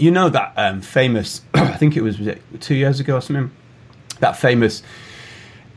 you 0.00 0.10
know 0.10 0.28
that 0.28 0.52
um, 0.56 0.80
famous, 0.80 1.42
I 1.54 1.76
think 1.76 1.96
it 1.96 2.02
was, 2.02 2.18
was 2.18 2.28
it 2.28 2.42
two 2.60 2.74
years 2.74 3.00
ago 3.00 3.16
or 3.16 3.20
something, 3.20 3.50
that 4.20 4.36
famous 4.36 4.82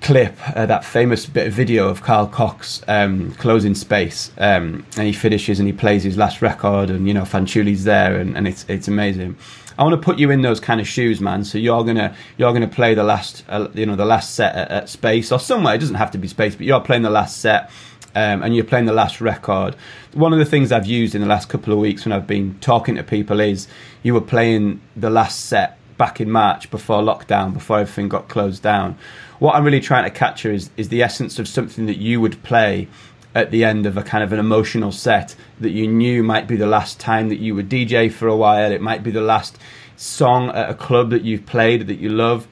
clip, 0.02 0.36
uh, 0.56 0.66
that 0.66 0.84
famous 0.84 1.26
bit 1.26 1.48
of 1.48 1.54
video 1.54 1.88
of 1.88 2.02
Carl 2.02 2.28
Cox 2.28 2.82
um, 2.88 3.32
closing 3.34 3.76
space, 3.76 4.32
um, 4.38 4.86
and 4.98 5.08
he 5.08 5.14
finishes 5.14 5.60
and 5.60 5.68
he 5.68 5.74
plays 5.74 6.04
his 6.04 6.18
last 6.18 6.42
record, 6.42 6.90
and 6.90 7.08
you 7.08 7.14
know 7.14 7.24
Fanciulli's 7.24 7.84
there, 7.84 8.18
and, 8.18 8.38
and 8.38 8.48
it's 8.48 8.66
it's 8.68 8.88
amazing. 8.88 9.36
I 9.78 9.84
want 9.84 10.00
to 10.00 10.06
put 10.06 10.20
you 10.20 10.30
in 10.30 10.42
those 10.42 10.60
kind 10.60 10.80
of 10.80 10.88
shoes, 10.88 11.20
man. 11.20 11.44
So 11.44 11.58
you're 11.58 11.84
gonna 11.84 12.16
you're 12.38 12.54
gonna 12.54 12.68
play 12.68 12.94
the 12.94 13.04
last 13.04 13.44
uh, 13.48 13.70
you 13.74 13.86
know 13.86 13.96
the 13.96 14.06
last 14.06 14.36
set 14.36 14.56
at, 14.56 14.72
at, 14.72 14.90
space 14.90 15.32
or 15.32 15.40
somewhere. 15.40 15.76
It 15.76 15.80
doesn't 15.80 15.96
have 15.96 16.12
to 16.12 16.18
be 16.18 16.28
space, 16.28 16.56
but 16.56 16.66
you're 16.66 16.82
playing 16.82 17.02
the 17.02 17.10
last 17.10 17.38
set. 17.38 17.72
Um, 18.16 18.44
and 18.44 18.56
you're 18.56 18.64
playing 18.64 18.86
the 18.86 18.94
last 18.94 19.22
record. 19.22 19.76
One 20.14 20.34
of 20.34 20.40
the 20.40 20.46
things 20.46 20.72
I've 20.72 20.86
used 20.86 21.16
in 21.16 21.22
the 21.22 21.28
last 21.28 21.50
couple 21.50 21.74
of 21.74 21.80
weeks 21.80 22.06
when 22.06 22.12
I've 22.12 22.28
been 22.28 22.60
talking 22.60 22.96
to 22.96 23.04
people 23.04 23.40
is 23.40 23.68
you 24.04 24.14
were 24.14 24.22
playing 24.22 24.82
the 24.96 25.10
last 25.10 25.46
set 25.48 25.80
back 25.98 26.22
in 26.22 26.30
March 26.30 26.70
before 26.70 27.02
lockdown, 27.02 27.54
before 27.54 27.80
everything 27.80 28.10
got 28.10 28.28
closed 28.28 28.62
down 28.62 28.98
what 29.44 29.56
I'm 29.56 29.66
really 29.66 29.82
trying 29.82 30.06
to 30.06 30.10
capture 30.10 30.54
is 30.54 30.70
is 30.78 30.88
the 30.88 31.04
essence 31.04 31.38
of 31.38 31.50
something 31.50 31.86
that 31.88 31.98
you 31.98 32.22
would 32.22 32.42
play 32.44 32.88
at 33.36 33.52
the 33.52 33.66
end 33.66 33.86
of 33.86 33.98
a 33.98 34.02
kind 34.02 34.24
of 34.24 34.32
an 34.32 34.40
emotional 34.40 34.94
set 34.94 35.36
that 35.60 35.72
you 35.72 35.86
knew 35.86 36.24
might 36.24 36.48
be 36.48 36.56
the 36.56 36.66
last 36.66 36.98
time 36.98 37.28
that 37.28 37.40
you 37.40 37.54
would 37.54 37.68
DJ 37.68 38.10
for 38.10 38.30
a 38.30 38.38
while. 38.38 38.72
It 38.72 38.80
might 38.80 39.04
be 39.04 39.12
the 39.12 39.20
last 39.20 39.58
song 39.98 40.50
at 40.52 40.70
a 40.70 40.74
club 40.74 41.10
that 41.10 41.24
you've 41.24 41.46
played 41.46 41.88
that 41.88 42.00
you 42.00 42.08
love. 42.08 42.48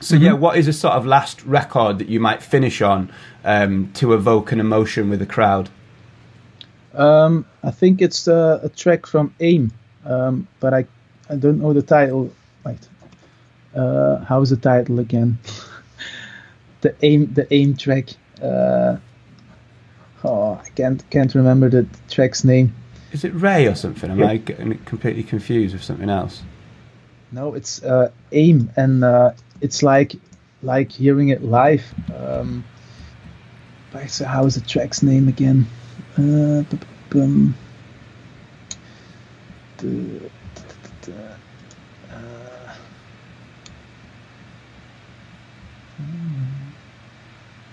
So 0.00 0.14
mm-hmm. 0.14 0.24
yeah, 0.24 0.32
what 0.32 0.56
is 0.56 0.68
a 0.68 0.72
sort 0.72 0.94
of 0.94 1.06
last 1.06 1.44
record 1.44 1.98
that 1.98 2.08
you 2.08 2.20
might 2.20 2.42
finish 2.42 2.80
on 2.82 3.12
um, 3.44 3.92
to 3.94 4.14
evoke 4.14 4.52
an 4.52 4.60
emotion 4.60 5.10
with 5.10 5.18
the 5.18 5.26
crowd? 5.26 5.70
Um, 6.94 7.44
I 7.62 7.70
think 7.70 8.00
it's 8.00 8.28
uh, 8.28 8.60
a 8.62 8.68
track 8.68 9.06
from 9.06 9.34
Âme, 9.40 9.70
um, 10.04 10.46
but 10.60 10.72
I 10.72 10.86
I 11.28 11.36
don't 11.36 11.60
know 11.60 11.72
the 11.72 11.82
title. 11.82 12.32
Right, 12.64 12.88
uh, 13.74 14.18
how's 14.24 14.50
the 14.50 14.56
title 14.56 14.98
again? 14.98 15.38
the 16.80 16.90
Âme 16.90 17.34
the 17.34 17.44
Âme 17.46 17.78
track. 17.78 18.10
Uh, 18.42 18.96
oh, 20.24 20.60
I 20.64 20.68
can't 20.70 21.08
can't 21.10 21.34
remember 21.34 21.68
the 21.68 21.86
track's 22.08 22.44
name. 22.44 22.74
Is 23.12 23.24
it 23.24 23.34
Rej 23.34 23.70
or 23.70 23.74
something? 23.74 24.10
Am 24.10 24.18
yeah. 24.18 24.28
I 24.28 24.36
getting 24.36 24.78
completely 24.84 25.22
confused 25.22 25.74
with 25.74 25.82
something 25.82 26.10
else? 26.10 26.42
No, 27.30 27.54
it's 27.54 27.82
uh, 27.82 28.10
Âme, 28.32 28.70
and 28.76 29.04
uh, 29.04 29.32
it's 29.60 29.82
like 29.82 30.16
like 30.62 30.90
hearing 30.92 31.28
it 31.28 31.42
live. 31.42 31.84
Um, 32.14 32.64
so 34.06 34.24
how 34.24 34.44
is 34.46 34.54
the 34.54 34.60
track's 34.60 35.02
name 35.02 35.28
again? 35.28 35.66
Uh, 36.14 36.64
the, 39.78 40.30
uh, 42.10 42.72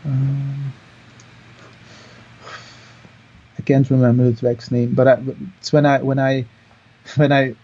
um, 0.05 0.73
I 3.57 3.61
can't 3.63 3.89
remember 3.89 4.29
the 4.29 4.39
track's 4.39 4.71
name, 4.71 4.93
but 4.93 5.07
I, 5.07 5.17
it's 5.59 5.73
when 5.73 5.85
I 5.85 6.01
when 6.01 6.19
I 6.19 6.45
when 7.15 7.31
I 7.31 7.55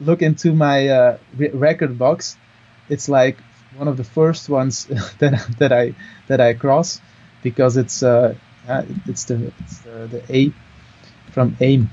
look 0.00 0.22
into 0.22 0.52
my 0.52 0.88
uh, 0.88 1.18
record 1.36 1.98
box, 1.98 2.36
it's 2.88 3.08
like 3.08 3.38
one 3.76 3.88
of 3.88 3.96
the 3.96 4.04
first 4.04 4.48
ones 4.48 4.86
that 5.18 5.46
that 5.58 5.72
I 5.72 5.94
that 6.28 6.40
I 6.40 6.54
cross 6.54 7.00
because 7.42 7.76
it's 7.76 8.02
uh, 8.02 8.34
it's 9.06 9.24
the 9.24 9.52
it's 9.60 9.78
the, 9.80 10.06
the 10.06 10.36
A 10.36 10.52
from 11.30 11.56
Âme, 11.56 11.88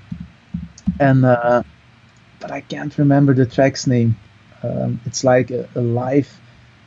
and 1.00 1.26
uh, 1.26 1.64
but 2.40 2.52
I 2.52 2.62
can't 2.62 2.98
remember 2.98 3.34
the 3.34 3.46
track's 3.46 3.88
name. 3.88 4.18
Um, 4.62 5.00
it's 5.06 5.24
like 5.24 5.52
a, 5.52 5.70
a 5.76 5.82
live 5.82 6.30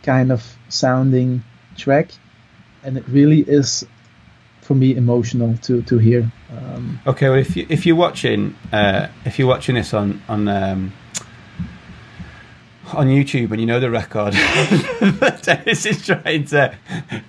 kind 0.02 0.30
of 0.30 0.44
sounding 0.68 1.42
track 1.76 2.10
and 2.82 2.96
it 2.96 3.06
really 3.08 3.40
is 3.40 3.86
for 4.60 4.74
me 4.74 4.94
emotional 4.96 5.56
to 5.58 5.82
to 5.82 5.98
hear. 5.98 6.30
Um, 6.50 7.00
okay, 7.06 7.28
well, 7.28 7.38
if 7.38 7.56
you 7.56 7.66
if 7.68 7.86
you're 7.86 7.96
watching 7.96 8.56
uh, 8.72 9.08
if 9.24 9.38
you're 9.38 9.48
watching 9.48 9.74
this 9.74 9.94
on 9.94 10.22
on 10.28 10.48
um, 10.48 10.92
on 12.94 13.08
YouTube 13.08 13.50
and 13.50 13.60
you 13.60 13.66
know 13.66 13.80
the 13.80 13.90
record. 13.90 14.32
Dennis 15.42 15.86
is 15.86 16.04
trying 16.04 16.44
to 16.46 16.76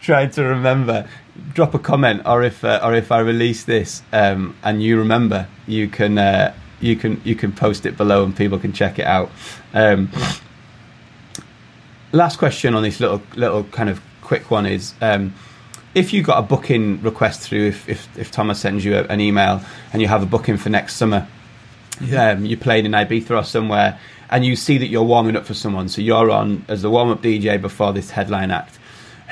trying 0.01 0.29
to 0.31 0.43
remember, 0.43 1.07
drop 1.53 1.73
a 1.73 1.79
comment, 1.79 2.21
or 2.25 2.43
if 2.43 2.63
uh, 2.63 2.79
or 2.83 2.93
if 2.93 3.11
I 3.11 3.19
release 3.19 3.63
this 3.63 4.01
um, 4.11 4.55
and 4.63 4.81
you 4.81 4.97
remember, 4.97 5.47
you 5.67 5.87
can 5.87 6.17
uh, 6.17 6.53
you 6.79 6.95
can 6.95 7.21
you 7.23 7.35
can 7.35 7.51
post 7.51 7.85
it 7.85 7.97
below 7.97 8.23
and 8.23 8.35
people 8.35 8.59
can 8.59 8.73
check 8.73 8.99
it 8.99 9.05
out. 9.05 9.31
Um, 9.73 10.11
last 12.11 12.37
question 12.37 12.75
on 12.75 12.83
this 12.83 12.99
little 12.99 13.21
little 13.35 13.63
kind 13.65 13.89
of 13.89 14.01
quick 14.21 14.51
one 14.51 14.65
is 14.65 14.93
um, 15.01 15.33
if 15.95 16.13
you 16.13 16.23
got 16.23 16.39
a 16.39 16.41
booking 16.41 17.01
request 17.01 17.41
through, 17.41 17.67
if, 17.67 17.87
if, 17.87 18.17
if 18.17 18.31
Thomas 18.31 18.59
sends 18.59 18.83
you 18.83 18.95
a, 18.95 19.03
an 19.05 19.19
email 19.19 19.61
and 19.91 20.01
you 20.01 20.07
have 20.07 20.23
a 20.23 20.25
booking 20.25 20.57
for 20.57 20.69
next 20.69 20.95
summer, 20.95 21.27
um, 22.17 22.45
you're 22.45 22.59
playing 22.59 22.85
in 22.85 22.91
Ibiza 22.93 23.39
or 23.39 23.43
somewhere, 23.43 23.99
and 24.33 24.43
you 24.43 24.55
see 24.55 24.79
that 24.79 24.87
you're 24.87 25.03
warming 25.03 25.35
up 25.35 25.45
for 25.45 25.53
someone, 25.53 25.87
so 25.87 26.01
you're 26.01 26.31
on 26.31 26.65
as 26.67 26.81
the 26.81 26.89
warm 26.89 27.09
up 27.09 27.21
DJ 27.21 27.61
before 27.61 27.93
this 27.93 28.09
headline 28.09 28.49
act. 28.49 28.79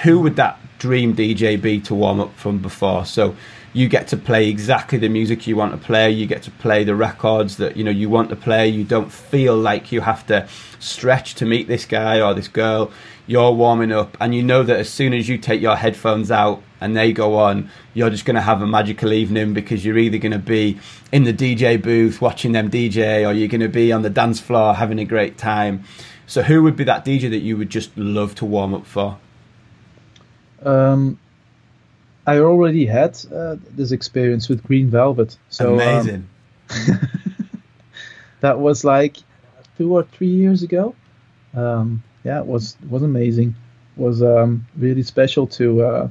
Who 0.03 0.19
would 0.19 0.35
that 0.35 0.59
dream 0.77 1.15
DJ 1.15 1.59
be 1.59 1.79
to 1.81 1.95
warm 1.95 2.19
up 2.19 2.35
from 2.35 2.59
before? 2.59 3.03
So 3.05 3.35
you 3.73 3.89
get 3.89 4.07
to 4.09 4.17
play 4.17 4.47
exactly 4.47 4.99
the 4.99 5.09
music 5.09 5.47
you 5.47 5.55
want 5.55 5.71
to 5.71 5.77
play. 5.79 6.11
You 6.11 6.27
get 6.27 6.43
to 6.43 6.51
play 6.51 6.83
the 6.83 6.95
records 6.95 7.57
that 7.57 7.75
you 7.75 7.83
know 7.83 7.89
you 7.89 8.11
want 8.11 8.29
to 8.29 8.35
play. 8.35 8.67
You 8.67 8.83
don't 8.83 9.11
feel 9.11 9.57
like 9.57 9.91
you 9.91 10.01
have 10.01 10.27
to 10.27 10.47
stretch 10.77 11.33
to 11.35 11.47
meet 11.47 11.67
this 11.67 11.85
guy 11.85 12.21
or 12.21 12.35
this 12.35 12.47
girl 12.47 12.91
you're 13.25 13.51
warming 13.51 13.91
up, 13.91 14.17
and 14.19 14.35
you 14.35 14.43
know 14.43 14.61
that 14.61 14.77
as 14.79 14.89
soon 14.89 15.13
as 15.13 15.27
you 15.27 15.39
take 15.39 15.61
your 15.61 15.77
headphones 15.77 16.29
out 16.29 16.61
and 16.81 16.97
they 16.97 17.13
go 17.13 17.37
on, 17.37 17.69
you're 17.93 18.09
just 18.09 18.25
going 18.25 18.35
to 18.35 18.41
have 18.41 18.61
a 18.61 18.67
magical 18.67 19.13
evening 19.13 19.53
because 19.53 19.85
you're 19.85 19.97
either 19.97 20.17
going 20.17 20.31
to 20.31 20.39
be 20.39 20.79
in 21.11 21.23
the 21.23 21.33
DJ 21.33 21.81
booth 21.81 22.19
watching 22.19 22.51
them 22.51 22.69
DJ 22.69 23.27
or 23.27 23.31
you're 23.31 23.47
going 23.47 23.61
to 23.61 23.69
be 23.69 23.93
on 23.93 24.01
the 24.01 24.09
dance 24.09 24.39
floor 24.39 24.73
having 24.73 24.99
a 24.99 25.05
great 25.05 25.37
time. 25.37 25.83
So, 26.25 26.41
who 26.41 26.63
would 26.63 26.75
be 26.75 26.83
that 26.85 27.05
DJ 27.05 27.29
that 27.29 27.39
you 27.39 27.55
would 27.57 27.69
just 27.69 27.95
love 27.97 28.35
to 28.35 28.45
warm 28.45 28.73
up 28.73 28.85
for? 28.85 29.17
Um, 30.63 31.19
I 32.25 32.39
already 32.39 32.85
had 32.85 33.17
uh, 33.33 33.57
this 33.71 33.91
experience 33.91 34.49
with 34.49 34.63
Green 34.63 34.89
Velvet. 34.89 35.37
So, 35.49 35.73
um, 35.73 35.79
Amazing. 35.79 36.29
Um, 36.69 37.09
that 38.39 38.59
was 38.59 38.83
like 38.83 39.17
two 39.77 39.93
or 39.95 40.03
three 40.03 40.27
years 40.27 40.63
ago. 40.63 40.95
Um, 41.53 42.03
yeah, 42.23 42.39
it 42.39 42.45
was 42.45 42.77
was 42.89 43.03
amazing. 43.03 43.55
It 43.97 44.01
was 44.01 44.23
um, 44.23 44.65
really 44.77 45.03
special 45.03 45.47
to 45.47 45.83
uh, 45.83 46.09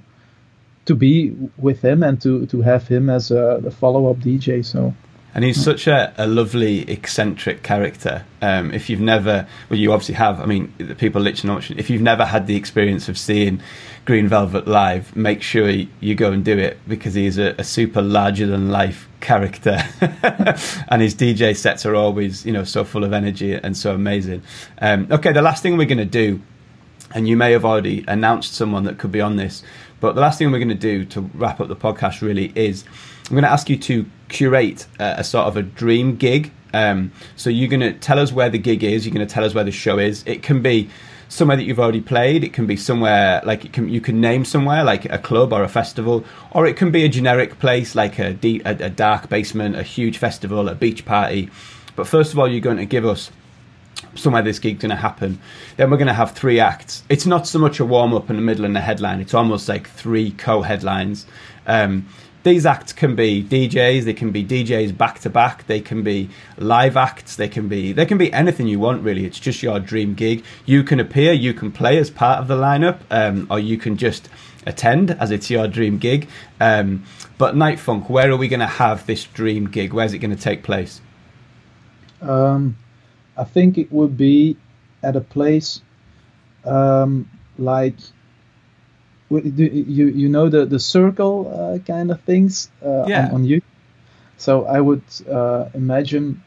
to 0.91 0.97
be 0.97 1.31
with 1.57 1.83
him 1.83 2.03
and 2.03 2.21
to 2.21 2.47
to 2.47 2.63
have 2.63 2.89
him 2.89 3.09
as 3.09 3.31
a 3.31 3.61
the 3.63 3.71
follow 3.71 4.11
up 4.11 4.17
DJ. 4.19 4.65
So 4.65 4.93
and 5.33 5.45
he's 5.45 5.63
such 5.63 5.87
a, 5.87 6.13
a 6.19 6.27
lovely, 6.27 6.91
eccentric 6.91 7.63
character. 7.63 8.25
Um, 8.43 8.73
if 8.73 8.91
you've 8.91 9.01
never, 9.01 9.47
well, 9.69 9.79
you 9.79 9.93
obviously 9.93 10.17
have. 10.17 10.41
I 10.41 10.47
mean, 10.47 10.73
the 10.79 10.97
people 10.97 11.23
literally 11.23 11.55
watching. 11.55 11.79
If 11.79 11.89
you've 11.89 12.03
never 12.03 12.25
had 12.25 12.49
the 12.49 12.57
experience 12.57 13.09
of 13.09 13.17
seeing 13.17 13.63
Green 14.07 14.27
Velvet 14.27 14.67
live, 14.67 15.15
make 15.15 15.41
sure 15.41 15.71
you 15.71 16.15
go 16.17 16.33
and 16.33 16.45
do 16.45 16.59
it 16.59 16.79
because 16.89 17.15
he's 17.15 17.39
a, 17.39 17.55
a 17.59 17.63
super 17.63 18.03
larger 18.03 18.49
than 18.49 18.71
life 18.71 19.09
character, 19.21 19.79
and 20.89 21.01
his 21.01 21.15
DJ 21.15 21.57
sets 21.57 21.87
are 21.87 21.95
always, 21.95 22.45
you 22.45 22.53
know, 22.53 22.65
so 22.65 22.83
full 22.83 23.05
of 23.05 23.13
energy 23.13 23.55
and 23.55 23.77
so 23.77 23.95
amazing. 23.95 24.43
Um, 24.79 25.07
okay, 25.13 25.33
the 25.33 25.43
last 25.43 25.63
thing 25.63 25.77
we're 25.77 25.87
going 25.87 25.99
to 25.99 26.05
do, 26.05 26.41
and 27.15 27.29
you 27.29 27.37
may 27.37 27.53
have 27.53 27.65
already 27.65 28.05
announced 28.09 28.55
someone 28.55 28.83
that 28.83 28.99
could 28.99 29.13
be 29.13 29.21
on 29.21 29.37
this, 29.37 29.63
but 30.01 30.15
the 30.15 30.21
last 30.21 30.39
thing 30.39 30.51
we're 30.51 30.59
going 30.59 30.69
to 30.69 30.75
do 30.75 31.05
to 31.07 31.21
wrap 31.35 31.61
up 31.61 31.69
the 31.69 31.77
podcast 31.77 32.23
really 32.23 32.53
is 32.55 32.85
I'm 33.27 33.35
going 33.35 33.45
to 33.45 33.51
ask 33.51 33.69
you 33.71 33.77
to 33.77 34.07
curate 34.29 34.87
a, 34.99 35.17
a 35.19 35.25
sort 35.25 35.47
of 35.47 35.57
a 35.57 35.63
dream 35.63 36.17
gig. 36.17 36.51
Um, 36.73 37.13
so 37.37 37.51
you're 37.51 37.69
going 37.69 37.81
to 37.81 37.93
tell 37.93 38.19
us 38.19 38.33
where 38.33 38.51
the 38.51 38.59
gig 38.59 38.83
is. 38.83 39.07
You're 39.07 39.15
going 39.15 39.27
to 39.27 39.33
tell 39.33 39.45
us 39.45 39.55
where 39.55 39.65
the 39.65 39.73
show 39.73 39.99
is. 39.99 40.25
It 40.27 40.43
can 40.43 40.63
be 40.63 40.89
somewhere 41.29 41.57
that 41.57 41.65
you've 41.65 41.79
already 41.79 42.01
played. 42.01 42.43
It 42.45 42.53
can 42.53 42.67
be 42.67 42.77
somewhere 42.77 43.41
like 43.45 43.73
can, 43.73 43.89
you 43.89 44.01
can 44.01 44.21
name 44.21 44.45
somewhere 44.45 44.85
like 44.85 45.05
a 45.07 45.19
club 45.19 45.53
or 45.53 45.63
a 45.63 45.69
festival, 45.69 46.25
or 46.53 46.67
it 46.67 46.77
can 46.77 46.91
be 46.91 47.05
a 47.05 47.09
generic 47.09 47.59
place 47.59 47.95
like 47.95 48.19
a, 48.19 48.35
deep, 48.35 48.63
a, 48.67 48.71
a 48.71 48.91
dark 48.91 49.29
basement, 49.29 49.77
a 49.77 49.83
huge 49.83 50.19
festival, 50.19 50.69
a 50.69 50.75
beach 50.75 51.05
party. 51.05 51.49
But 51.97 52.07
first 52.07 52.33
of 52.33 52.39
all, 52.39 52.49
you're 52.49 52.61
going 52.61 52.79
to 52.79 52.87
give 52.87 53.05
us 53.05 53.31
somewhere 54.15 54.43
this 54.43 54.59
gig's 54.59 54.81
going 54.81 54.91
to 54.91 54.97
happen. 54.97 55.41
Then 55.77 55.91
we're 55.91 55.97
going 55.97 56.09
to 56.09 56.15
have 56.15 56.33
three 56.33 56.61
acts. 56.61 57.03
It's 57.09 57.27
not 57.27 57.47
so 57.47 57.59
much 57.59 57.81
a 57.81 57.85
warm 57.85 58.15
up 58.15 58.31
in 58.31 58.37
the 58.37 58.43
middle 58.43 58.65
and 58.65 58.77
a 58.77 58.81
headline. 58.81 59.21
It's 59.21 59.35
almost 59.35 59.69
like 59.69 59.89
three 59.89 60.33
co 60.33 60.63
headlines. 60.63 61.27
Um, 61.67 62.07
these 62.43 62.65
acts 62.65 62.95
can 62.95 63.15
be 63.15 63.43
DJs, 63.45 64.05
they 64.05 64.15
can 64.15 64.31
be 64.31 64.43
DJs 64.43 64.97
back 64.97 65.19
to 65.21 65.31
back, 65.31 65.67
they 65.67 65.81
can 65.81 66.03
be 66.03 66.31
live 66.57 66.97
acts, 66.97 67.37
they 67.37 67.49
can 67.49 67.69
be 67.69 67.93
they 67.93 68.07
can 68.07 68.17
be 68.17 68.33
anything 68.33 68.67
you 68.67 68.81
want 68.81 69.03
really. 69.03 69.27
It's 69.27 69.39
just 69.39 69.63
your 69.63 69.79
dream 69.79 70.15
gig. 70.15 70.43
You 70.65 70.83
can 70.83 71.01
appear, 71.01 71.33
you 71.33 71.53
can 71.53 71.71
play 71.71 71.99
as 71.99 72.11
part 72.11 72.39
of 72.41 72.49
the 72.49 72.57
lineup, 72.57 73.01
um, 73.11 73.47
or 73.51 73.59
you 73.59 73.77
can 73.77 73.99
just 73.99 74.31
attend 74.67 75.11
as 75.11 75.31
it's 75.31 75.51
your 75.51 75.69
dream 75.69 75.99
gig. 75.99 76.29
Um, 76.61 77.05
but 77.37 77.55
NightFunk, 77.55 78.09
where 78.09 78.31
are 78.31 78.37
we 78.37 78.49
going 78.49 78.61
to 78.61 78.67
have 78.67 79.07
this 79.07 79.25
dream 79.25 79.69
gig? 79.69 79.93
Where's 79.93 80.15
it 80.15 80.19
going 80.19 80.35
to 80.35 80.43
take 80.43 80.63
place? 80.63 81.01
Um, 82.23 82.77
I 83.41 83.45
think 83.45 83.79
it 83.79 83.91
would 83.91 84.17
be 84.17 84.57
at 85.03 85.17
a 85.17 85.21
place 85.21 85.81
um, 86.65 87.29
like 87.59 87.95
you 89.31 90.07
you 90.07 90.29
know 90.29 90.49
the 90.49 90.67
the 90.67 90.77
Cercle 90.77 91.37
uh, 91.47 91.79
kind 91.79 92.11
of 92.11 92.21
things 92.23 92.71
uh, 92.85 93.05
yeah. 93.07 93.29
on, 93.29 93.35
on 93.35 93.45
you. 93.45 93.63
So 94.37 94.67
I 94.67 94.81
would 94.81 95.03
uh, 95.31 95.67
imagine 95.75 96.43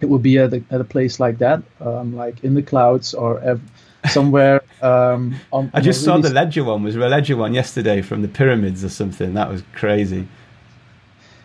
it 0.00 0.06
would 0.06 0.22
be 0.22 0.38
at 0.38 0.52
a, 0.52 0.62
at 0.70 0.80
a 0.80 0.84
place 0.84 1.20
like 1.20 1.38
that, 1.38 1.62
um, 1.80 2.14
like 2.16 2.44
in 2.44 2.54
the 2.54 2.62
clouds 2.62 3.14
or 3.14 3.40
ev- 3.40 3.70
somewhere. 4.10 4.62
Um, 4.82 5.36
on, 5.52 5.70
I 5.74 5.80
just 5.80 6.02
saw 6.02 6.18
the 6.18 6.30
ledger 6.30 6.64
one. 6.64 6.82
Was 6.82 6.96
a 6.96 6.98
ledger 6.98 7.36
one 7.36 7.54
yesterday 7.54 8.02
from 8.02 8.20
the 8.20 8.26
pyramids 8.26 8.82
or 8.82 8.88
something? 8.88 9.34
That 9.34 9.48
was 9.48 9.62
crazy. 9.74 10.26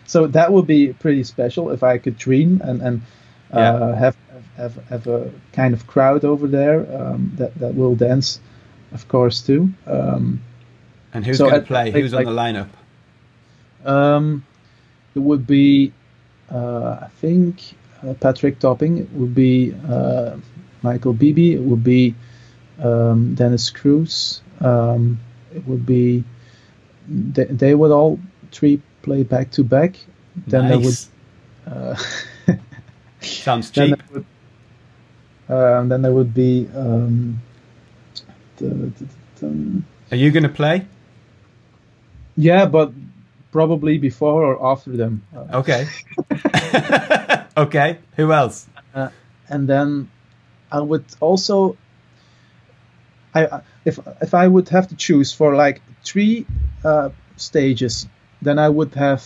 So 0.06 0.26
that 0.26 0.52
would 0.52 0.66
be 0.66 0.92
pretty 0.94 1.22
special 1.22 1.70
if 1.70 1.84
I 1.84 1.98
could 1.98 2.18
dream 2.18 2.60
and 2.64 2.82
and 2.82 3.02
uh, 3.52 3.58
yeah. 3.60 3.94
have 3.94 4.16
have 4.58 4.76
have 4.88 5.06
a 5.06 5.30
kind 5.52 5.72
of 5.72 5.86
crowd 5.86 6.24
over 6.24 6.46
there 6.46 6.80
um, 7.00 7.32
that 7.36 7.54
that 7.58 7.74
will 7.74 7.94
dance, 7.94 8.40
of 8.92 9.08
course 9.08 9.40
too. 9.40 9.72
Um, 9.86 10.42
and 11.14 11.24
who's 11.24 11.38
so 11.38 11.48
going 11.48 11.60
to 11.60 11.66
play? 11.66 11.90
Who's 11.90 12.12
like, 12.12 12.26
on 12.26 12.34
the 12.34 12.40
lineup? 12.40 12.68
Um, 13.84 14.44
it 15.14 15.20
would 15.20 15.46
be, 15.46 15.92
uh, 16.50 16.98
I 17.02 17.08
think, 17.20 17.62
uh, 18.06 18.14
Patrick 18.14 18.58
Topping. 18.58 18.98
It 18.98 19.12
would 19.12 19.34
be 19.34 19.74
uh, 19.88 20.36
Michael 20.82 21.12
Bibi. 21.12 21.54
It 21.54 21.62
would 21.62 21.82
be 21.82 22.14
um, 22.82 23.34
Dennis 23.34 23.70
Cruz. 23.70 24.42
Um, 24.60 25.18
it 25.54 25.66
would 25.66 25.86
be. 25.86 26.24
They, 27.08 27.44
they, 27.44 27.74
would 27.74 27.90
all 27.90 28.20
three 28.52 28.82
play 29.02 29.22
back 29.22 29.50
to 29.52 29.64
back. 29.64 29.96
Then 30.46 30.68
nice. 30.68 31.08
they 31.64 31.72
would. 31.72 32.58
Uh, 32.58 32.58
Sounds 33.20 33.70
cheap. 33.70 33.96
Would, 34.12 34.26
um, 35.48 35.88
then 35.88 36.02
there 36.02 36.12
would 36.12 36.34
be. 36.34 36.68
Um, 36.74 37.40
Are 40.10 40.16
you 40.16 40.30
going 40.30 40.42
to 40.42 40.48
play? 40.48 40.86
Yeah, 42.36 42.66
but 42.66 42.92
probably 43.50 43.98
before 43.98 44.44
or 44.44 44.72
after 44.72 44.96
them. 44.96 45.22
Uh, 45.34 45.58
okay. 45.58 45.86
okay. 47.56 47.98
Who 48.16 48.32
else? 48.32 48.66
Uh, 48.94 49.10
and 49.48 49.68
then 49.68 50.10
I 50.70 50.80
would 50.80 51.04
also, 51.20 51.76
I 53.34 53.60
if 53.84 53.98
if 54.20 54.34
I 54.34 54.46
would 54.46 54.68
have 54.68 54.88
to 54.88 54.96
choose 54.96 55.32
for 55.32 55.54
like 55.54 55.80
three 56.04 56.46
uh, 56.84 57.10
stages, 57.36 58.06
then 58.42 58.58
I 58.58 58.68
would 58.68 58.94
have 58.94 59.22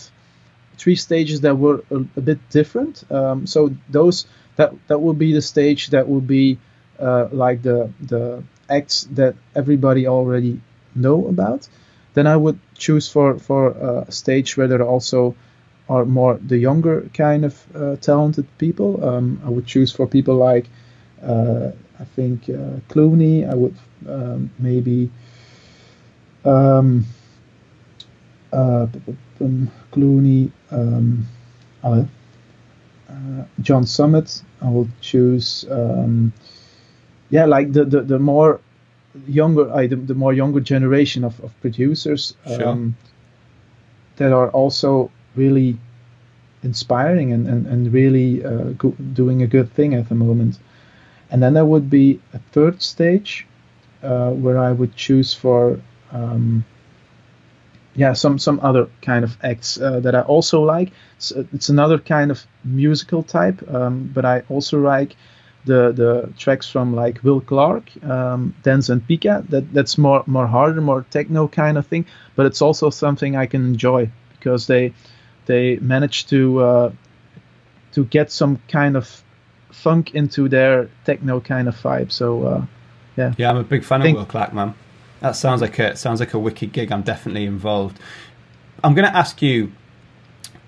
three 0.77 0.95
stages 0.95 1.41
that 1.41 1.55
were 1.55 1.83
a, 1.91 1.95
a 1.95 2.21
bit 2.21 2.39
different. 2.49 3.03
Um, 3.11 3.45
so 3.47 3.75
those 3.89 4.25
that 4.55 4.73
that 4.87 4.99
would 4.99 5.17
be 5.17 5.33
the 5.33 5.41
stage 5.41 5.89
that 5.89 6.07
would 6.07 6.27
be 6.27 6.57
uh, 6.99 7.27
like 7.31 7.61
the 7.61 7.89
the 8.01 8.43
acts 8.69 9.07
that 9.11 9.35
everybody 9.55 10.07
already 10.07 10.59
know 10.95 11.27
about 11.27 11.67
then 12.13 12.27
I 12.27 12.37
would 12.37 12.59
choose 12.75 13.09
for 13.09 13.39
for 13.39 13.71
a 13.71 14.11
stage 14.11 14.55
where 14.55 14.67
there 14.67 14.83
also 14.83 15.35
are 15.89 16.05
more 16.05 16.35
the 16.35 16.57
younger 16.57 17.09
kind 17.13 17.45
of 17.45 17.75
uh, 17.75 17.95
talented 17.97 18.47
people. 18.57 19.03
Um, 19.03 19.41
I 19.45 19.49
would 19.49 19.65
choose 19.65 19.91
for 19.91 20.07
people 20.07 20.35
like 20.35 20.67
uh, 21.21 21.71
I 21.99 22.05
think 22.15 22.49
uh, 22.49 22.79
Cloonee. 22.89 23.49
I 23.49 23.55
would 23.55 23.75
um, 24.07 24.51
maybe 24.59 25.09
um, 26.45 27.05
uh, 28.51 28.87
Cloonee. 29.91 30.51
Um, 30.71 31.27
John 33.61 33.85
Summit. 33.85 34.41
I 34.61 34.69
will 34.69 34.87
choose. 35.01 35.65
Um, 35.69 36.33
yeah, 37.29 37.45
like 37.45 37.73
the, 37.73 37.85
the, 37.85 38.01
the 38.01 38.19
more 38.19 38.59
younger, 39.27 39.71
uh, 39.71 39.87
the, 39.87 39.95
the, 39.95 40.13
more 40.13 40.33
younger 40.33 40.59
generation 40.59 41.23
of, 41.23 41.39
of 41.43 41.59
producers 41.61 42.35
um, 42.45 42.95
that 44.17 44.31
are 44.31 44.49
also 44.51 45.11
really 45.35 45.77
inspiring 46.63 47.33
and, 47.33 47.47
and, 47.47 47.67
and 47.67 47.91
really 47.93 48.43
uh, 48.43 48.71
go- 48.77 48.95
doing 49.13 49.41
a 49.41 49.47
good 49.47 49.71
thing 49.73 49.93
at 49.93 50.09
the 50.09 50.15
moment. 50.15 50.59
And 51.31 51.41
then 51.41 51.53
there 51.53 51.65
would 51.65 51.89
be 51.89 52.19
a 52.33 52.39
third 52.51 52.81
stage 52.81 53.47
uh, 54.03 54.29
where 54.31 54.57
I 54.57 54.71
would 54.71 54.95
choose 54.95 55.33
for 55.33 55.79
um, 56.11 56.63
yeah 57.95 58.13
some 58.13 58.39
some 58.39 58.59
other 58.61 58.87
kind 59.01 59.23
of 59.23 59.37
acts 59.43 59.79
uh, 59.79 59.99
that 59.99 60.15
I 60.15 60.21
also 60.21 60.61
like. 60.61 60.91
So 61.17 61.45
it's 61.53 61.69
another 61.69 61.99
kind 61.99 62.31
of 62.31 62.45
musical 62.63 63.23
type, 63.23 63.61
um, 63.73 64.11
but 64.13 64.25
I 64.25 64.43
also 64.49 64.79
like 64.79 65.15
the 65.65 65.91
the 65.91 66.33
tracks 66.37 66.69
from 66.69 66.95
like 66.95 67.23
Will 67.23 67.41
Clarke, 67.41 67.89
um, 68.03 68.53
Dense 68.63 68.89
and 68.89 69.07
Pika. 69.07 69.47
That 69.49 69.73
that's 69.73 69.97
more 69.97 70.23
more 70.25 70.47
harder, 70.47 70.81
more 70.81 71.05
techno 71.09 71.47
kind 71.47 71.77
of 71.77 71.87
thing. 71.87 72.05
But 72.35 72.45
it's 72.45 72.61
also 72.61 72.89
something 72.89 73.35
I 73.35 73.45
can 73.45 73.63
enjoy 73.65 74.09
because 74.31 74.67
they 74.67 74.93
they 75.45 75.77
manage 75.77 76.27
to 76.27 76.59
uh, 76.59 76.91
to 77.93 78.05
get 78.05 78.31
some 78.31 78.59
kind 78.67 78.97
of 78.97 79.23
funk 79.71 80.13
into 80.15 80.49
their 80.49 80.89
techno 81.05 81.39
kind 81.39 81.67
of 81.67 81.75
vibe. 81.75 82.11
So 82.11 82.43
uh, 82.43 82.65
yeah. 83.17 83.33
Yeah, 83.37 83.49
I'm 83.49 83.57
a 83.57 83.63
big 83.63 83.83
fan 83.83 84.01
think, 84.01 84.17
of 84.17 84.21
Will 84.21 84.31
Clarke, 84.31 84.53
man. 84.53 84.73
That 85.23 85.37
sounds 85.37 85.61
like 85.61 85.79
a 85.79 85.95
sounds 85.95 86.19
like 86.19 86.33
a 86.33 86.37
wicked 86.37 86.73
gig. 86.73 86.91
I'm 86.91 87.01
definitely 87.01 87.45
involved. 87.45 87.97
I'm 88.83 88.93
going 88.93 89.09
to 89.09 89.15
ask 89.15 89.41
you 89.41 89.71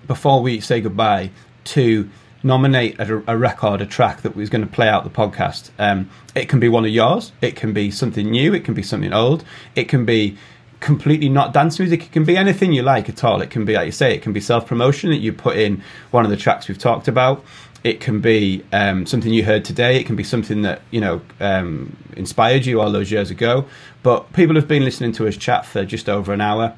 before 0.06 0.40
we 0.40 0.60
say 0.60 0.80
goodbye 0.80 1.30
to 1.64 2.08
nominate 2.42 2.98
a, 2.98 3.22
a, 3.30 3.36
record, 3.36 3.82
a 3.82 3.86
track 3.86 4.22
that 4.22 4.34
was 4.34 4.48
going 4.48 4.64
to 4.64 4.72
play 4.72 4.88
out 4.88 5.04
the 5.04 5.10
podcast. 5.10 5.68
Um, 5.78 6.08
it 6.34 6.48
can 6.48 6.58
be 6.58 6.70
one 6.70 6.86
of 6.86 6.90
yours. 6.90 7.32
It 7.42 7.54
can 7.54 7.74
be 7.74 7.90
something 7.90 8.30
new. 8.30 8.54
It 8.54 8.64
can 8.64 8.72
be 8.72 8.82
something 8.82 9.12
old. 9.12 9.44
It 9.74 9.90
can 9.90 10.06
be 10.06 10.38
completely 10.80 11.28
not 11.28 11.52
dance 11.52 11.78
music. 11.78 12.04
It 12.04 12.12
can 12.12 12.24
be 12.24 12.38
anything 12.38 12.72
you 12.72 12.82
like 12.82 13.10
at 13.10 13.22
all. 13.24 13.42
It 13.42 13.50
can 13.50 13.66
be, 13.66 13.74
like 13.74 13.84
you 13.84 13.92
say, 13.92 14.14
it 14.14 14.22
can 14.22 14.32
be 14.32 14.40
self 14.40 14.66
promotion 14.66 15.10
that 15.10 15.18
you 15.18 15.34
put 15.34 15.58
in 15.58 15.82
one 16.12 16.24
of 16.24 16.30
the 16.30 16.36
tracks 16.38 16.66
we've 16.66 16.78
talked 16.78 17.08
about. 17.08 17.44
It 17.86 18.00
can 18.00 18.20
be 18.20 18.64
um, 18.72 19.06
something 19.06 19.32
you 19.32 19.44
heard 19.44 19.64
today. 19.64 19.96
It 20.00 20.06
can 20.06 20.16
be 20.16 20.24
something 20.24 20.62
that 20.62 20.82
you 20.90 21.00
know 21.00 21.20
um, 21.38 21.96
inspired 22.16 22.66
you 22.66 22.80
all 22.80 22.90
those 22.90 23.12
years 23.12 23.30
ago. 23.30 23.64
But 24.02 24.32
people 24.32 24.56
have 24.56 24.66
been 24.66 24.84
listening 24.84 25.12
to 25.12 25.28
us 25.28 25.36
chat 25.36 25.64
for 25.64 25.84
just 25.84 26.08
over 26.08 26.32
an 26.32 26.40
hour, 26.40 26.74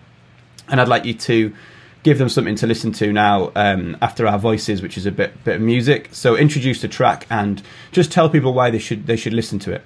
and 0.69 0.81
I'd 0.83 0.89
like 0.89 1.07
you 1.07 1.15
to 1.15 1.55
give 2.03 2.19
them 2.19 2.29
something 2.29 2.57
to 2.57 2.67
listen 2.67 2.93
to 2.93 3.11
now 3.11 3.53
um, 3.55 3.97
after 4.03 4.27
our 4.27 4.39
voices, 4.39 4.83
which 4.83 4.99
is 4.99 5.07
a 5.07 5.11
bit 5.11 5.33
bit 5.45 5.57
of 5.57 5.63
music. 5.63 6.11
So 6.13 6.37
introduce 6.37 6.83
the 6.83 6.89
track 6.89 7.27
and 7.31 7.63
just 7.91 8.13
tell 8.13 8.29
people 8.29 8.53
why 8.53 8.71
they 8.71 8.79
should 8.79 9.07
they 9.07 9.17
should 9.17 9.33
listen 9.33 9.59
to 9.61 9.73
it. 9.73 9.83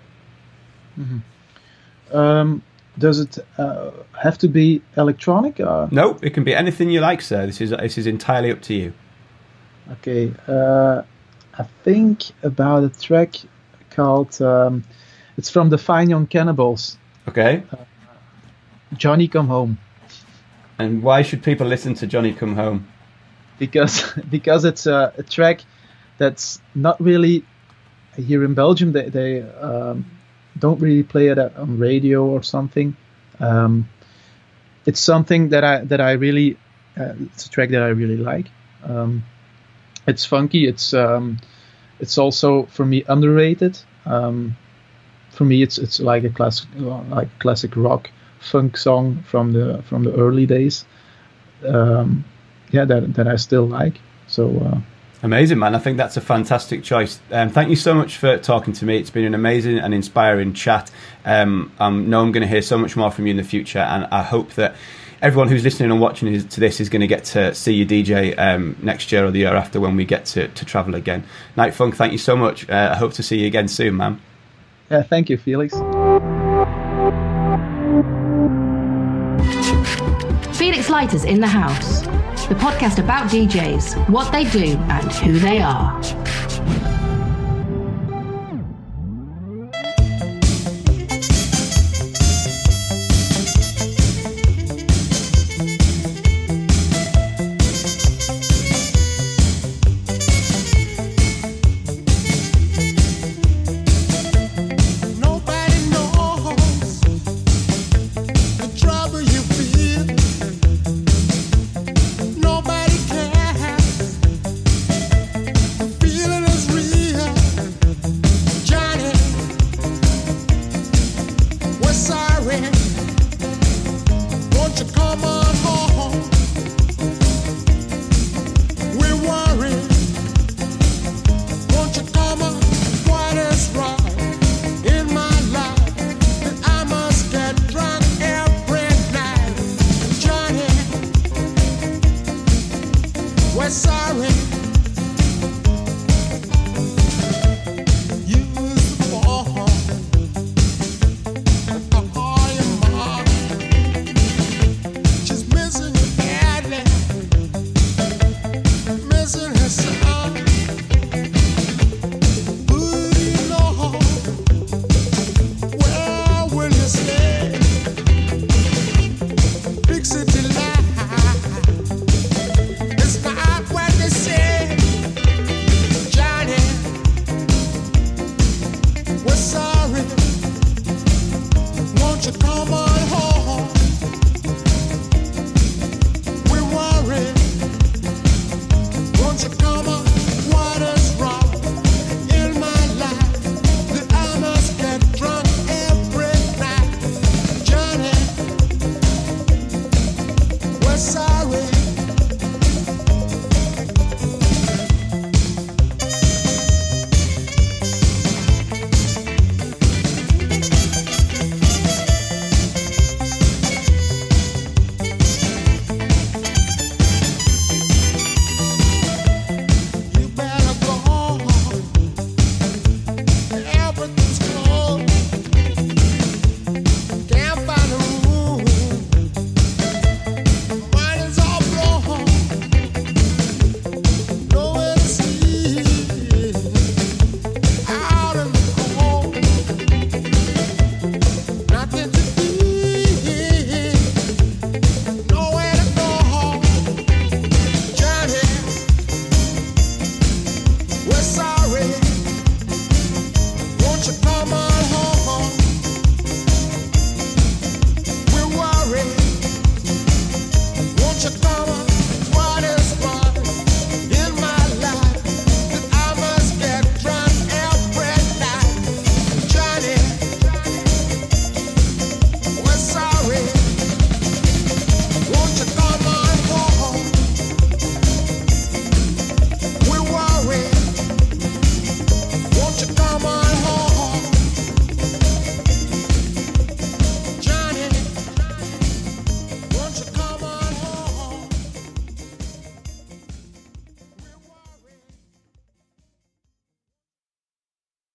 Mm-hmm. 0.98 2.16
Um, 2.16 2.62
Does 2.98 3.20
it 3.20 3.38
uh, 3.58 3.92
have 4.22 4.38
to 4.38 4.48
be 4.48 4.82
electronic? 4.96 5.60
Or? 5.60 5.88
No, 5.92 6.18
it 6.20 6.34
can 6.34 6.42
be 6.42 6.52
anything 6.52 6.90
you 6.90 7.00
like, 7.00 7.22
sir. 7.22 7.46
This 7.46 7.60
is 7.60 7.70
this 7.70 7.96
is 7.96 8.06
entirely 8.06 8.50
up 8.50 8.60
to 8.62 8.74
you. 8.74 8.92
Okay, 9.92 10.32
uh, 10.46 11.02
I 11.58 11.64
think 11.84 12.24
about 12.42 12.84
a 12.84 12.88
track 12.88 13.36
called. 13.90 14.40
Um, 14.40 14.84
it's 15.36 15.50
from 15.50 15.70
the 15.70 15.78
Fine 15.78 16.10
Young 16.10 16.26
Cannibals. 16.26 16.98
Okay. 17.28 17.62
Johnny 18.94 19.28
Come 19.28 19.48
Home. 19.48 19.78
And 20.78 21.02
why 21.02 21.22
should 21.22 21.42
people 21.42 21.66
listen 21.66 21.94
to 21.94 22.06
Johnny 22.06 22.32
Come 22.32 22.56
Home? 22.56 22.88
Because 23.58 24.12
because 24.30 24.64
it's 24.64 24.86
a, 24.86 25.12
a 25.16 25.22
track 25.22 25.60
that's 26.18 26.60
not 26.74 27.00
really 27.00 27.44
here 28.16 28.44
in 28.44 28.54
Belgium. 28.54 28.92
They 28.92 29.08
they 29.08 29.42
um, 29.42 30.04
don't 30.58 30.80
really 30.80 31.02
play 31.02 31.28
it 31.28 31.38
on 31.38 31.78
radio 31.78 32.24
or 32.24 32.42
something. 32.42 32.96
Um, 33.40 33.88
it's 34.86 35.00
something 35.00 35.50
that 35.50 35.64
I 35.64 35.84
that 35.84 36.00
I 36.00 36.12
really 36.12 36.56
uh, 36.98 37.14
it's 37.20 37.46
a 37.46 37.50
track 37.50 37.70
that 37.70 37.82
I 37.82 37.88
really 37.88 38.16
like. 38.16 38.46
Um, 38.84 39.24
it's 40.06 40.24
funky. 40.24 40.66
It's 40.66 40.94
um, 40.94 41.38
it's 42.00 42.18
also 42.18 42.64
for 42.64 42.84
me 42.84 43.04
underrated. 43.08 43.78
Um, 44.06 44.56
for 45.30 45.44
me, 45.44 45.62
it's 45.62 45.78
it's 45.78 46.00
like 46.00 46.24
a 46.24 46.30
classic 46.30 46.68
like 46.76 47.28
classic 47.38 47.76
rock 47.76 48.10
funk 48.40 48.76
song 48.76 49.22
from 49.22 49.52
the 49.52 49.82
from 49.88 50.04
the 50.04 50.14
early 50.14 50.46
days. 50.46 50.84
Um, 51.66 52.24
yeah, 52.70 52.84
that 52.84 53.14
that 53.14 53.28
I 53.28 53.36
still 53.36 53.66
like. 53.66 54.00
So. 54.26 54.50
Uh, 54.58 54.80
Amazing, 55.24 55.60
man. 55.60 55.76
I 55.76 55.78
think 55.78 55.98
that's 55.98 56.16
a 56.16 56.20
fantastic 56.20 56.82
choice. 56.82 57.20
Um, 57.30 57.48
thank 57.48 57.70
you 57.70 57.76
so 57.76 57.94
much 57.94 58.16
for 58.16 58.36
talking 58.38 58.72
to 58.72 58.84
me. 58.84 58.98
It's 58.98 59.10
been 59.10 59.24
an 59.24 59.34
amazing 59.34 59.78
and 59.78 59.94
inspiring 59.94 60.52
chat. 60.52 60.90
Um, 61.24 61.70
I 61.78 61.90
know 61.90 62.22
I'm 62.22 62.32
going 62.32 62.42
to 62.42 62.48
hear 62.48 62.60
so 62.60 62.76
much 62.76 62.96
more 62.96 63.08
from 63.12 63.26
you 63.26 63.30
in 63.30 63.36
the 63.36 63.44
future, 63.44 63.78
and 63.78 64.06
I 64.06 64.24
hope 64.24 64.54
that 64.54 64.74
everyone 65.22 65.48
who's 65.48 65.62
listening 65.62 65.90
and 65.90 66.00
watching 66.00 66.46
to 66.46 66.60
this 66.60 66.80
is 66.80 66.88
going 66.88 67.00
to 67.00 67.06
get 67.06 67.24
to 67.24 67.54
see 67.54 67.72
you 67.72 67.86
DJ 67.86 68.36
um, 68.36 68.76
next 68.82 69.12
year 69.12 69.24
or 69.24 69.30
the 69.30 69.38
year 69.38 69.54
after 69.54 69.80
when 69.80 69.96
we 69.96 70.04
get 70.04 70.26
to, 70.26 70.48
to 70.48 70.64
travel 70.64 70.94
again. 70.94 71.24
NightFunk, 71.56 71.94
thank 71.94 72.12
you 72.12 72.18
so 72.18 72.36
much. 72.36 72.68
Uh, 72.68 72.90
I 72.92 72.96
hope 72.96 73.12
to 73.14 73.22
see 73.22 73.38
you 73.40 73.46
again 73.46 73.68
soon, 73.68 73.96
man. 73.96 74.20
Yeah, 74.90 75.02
thank 75.02 75.30
you, 75.30 75.38
Felix. 75.38 75.72
Felix 80.58 80.90
Leiter's 80.90 81.24
in 81.24 81.40
the 81.40 81.48
house 81.48 82.02
the 82.48 82.58
podcast 82.58 82.98
about 82.98 83.30
DJs, 83.30 84.10
what 84.10 84.30
they 84.30 84.44
do, 84.44 84.76
and 84.90 85.10
who 85.12 85.38
they 85.38 85.62
are. 85.62 86.02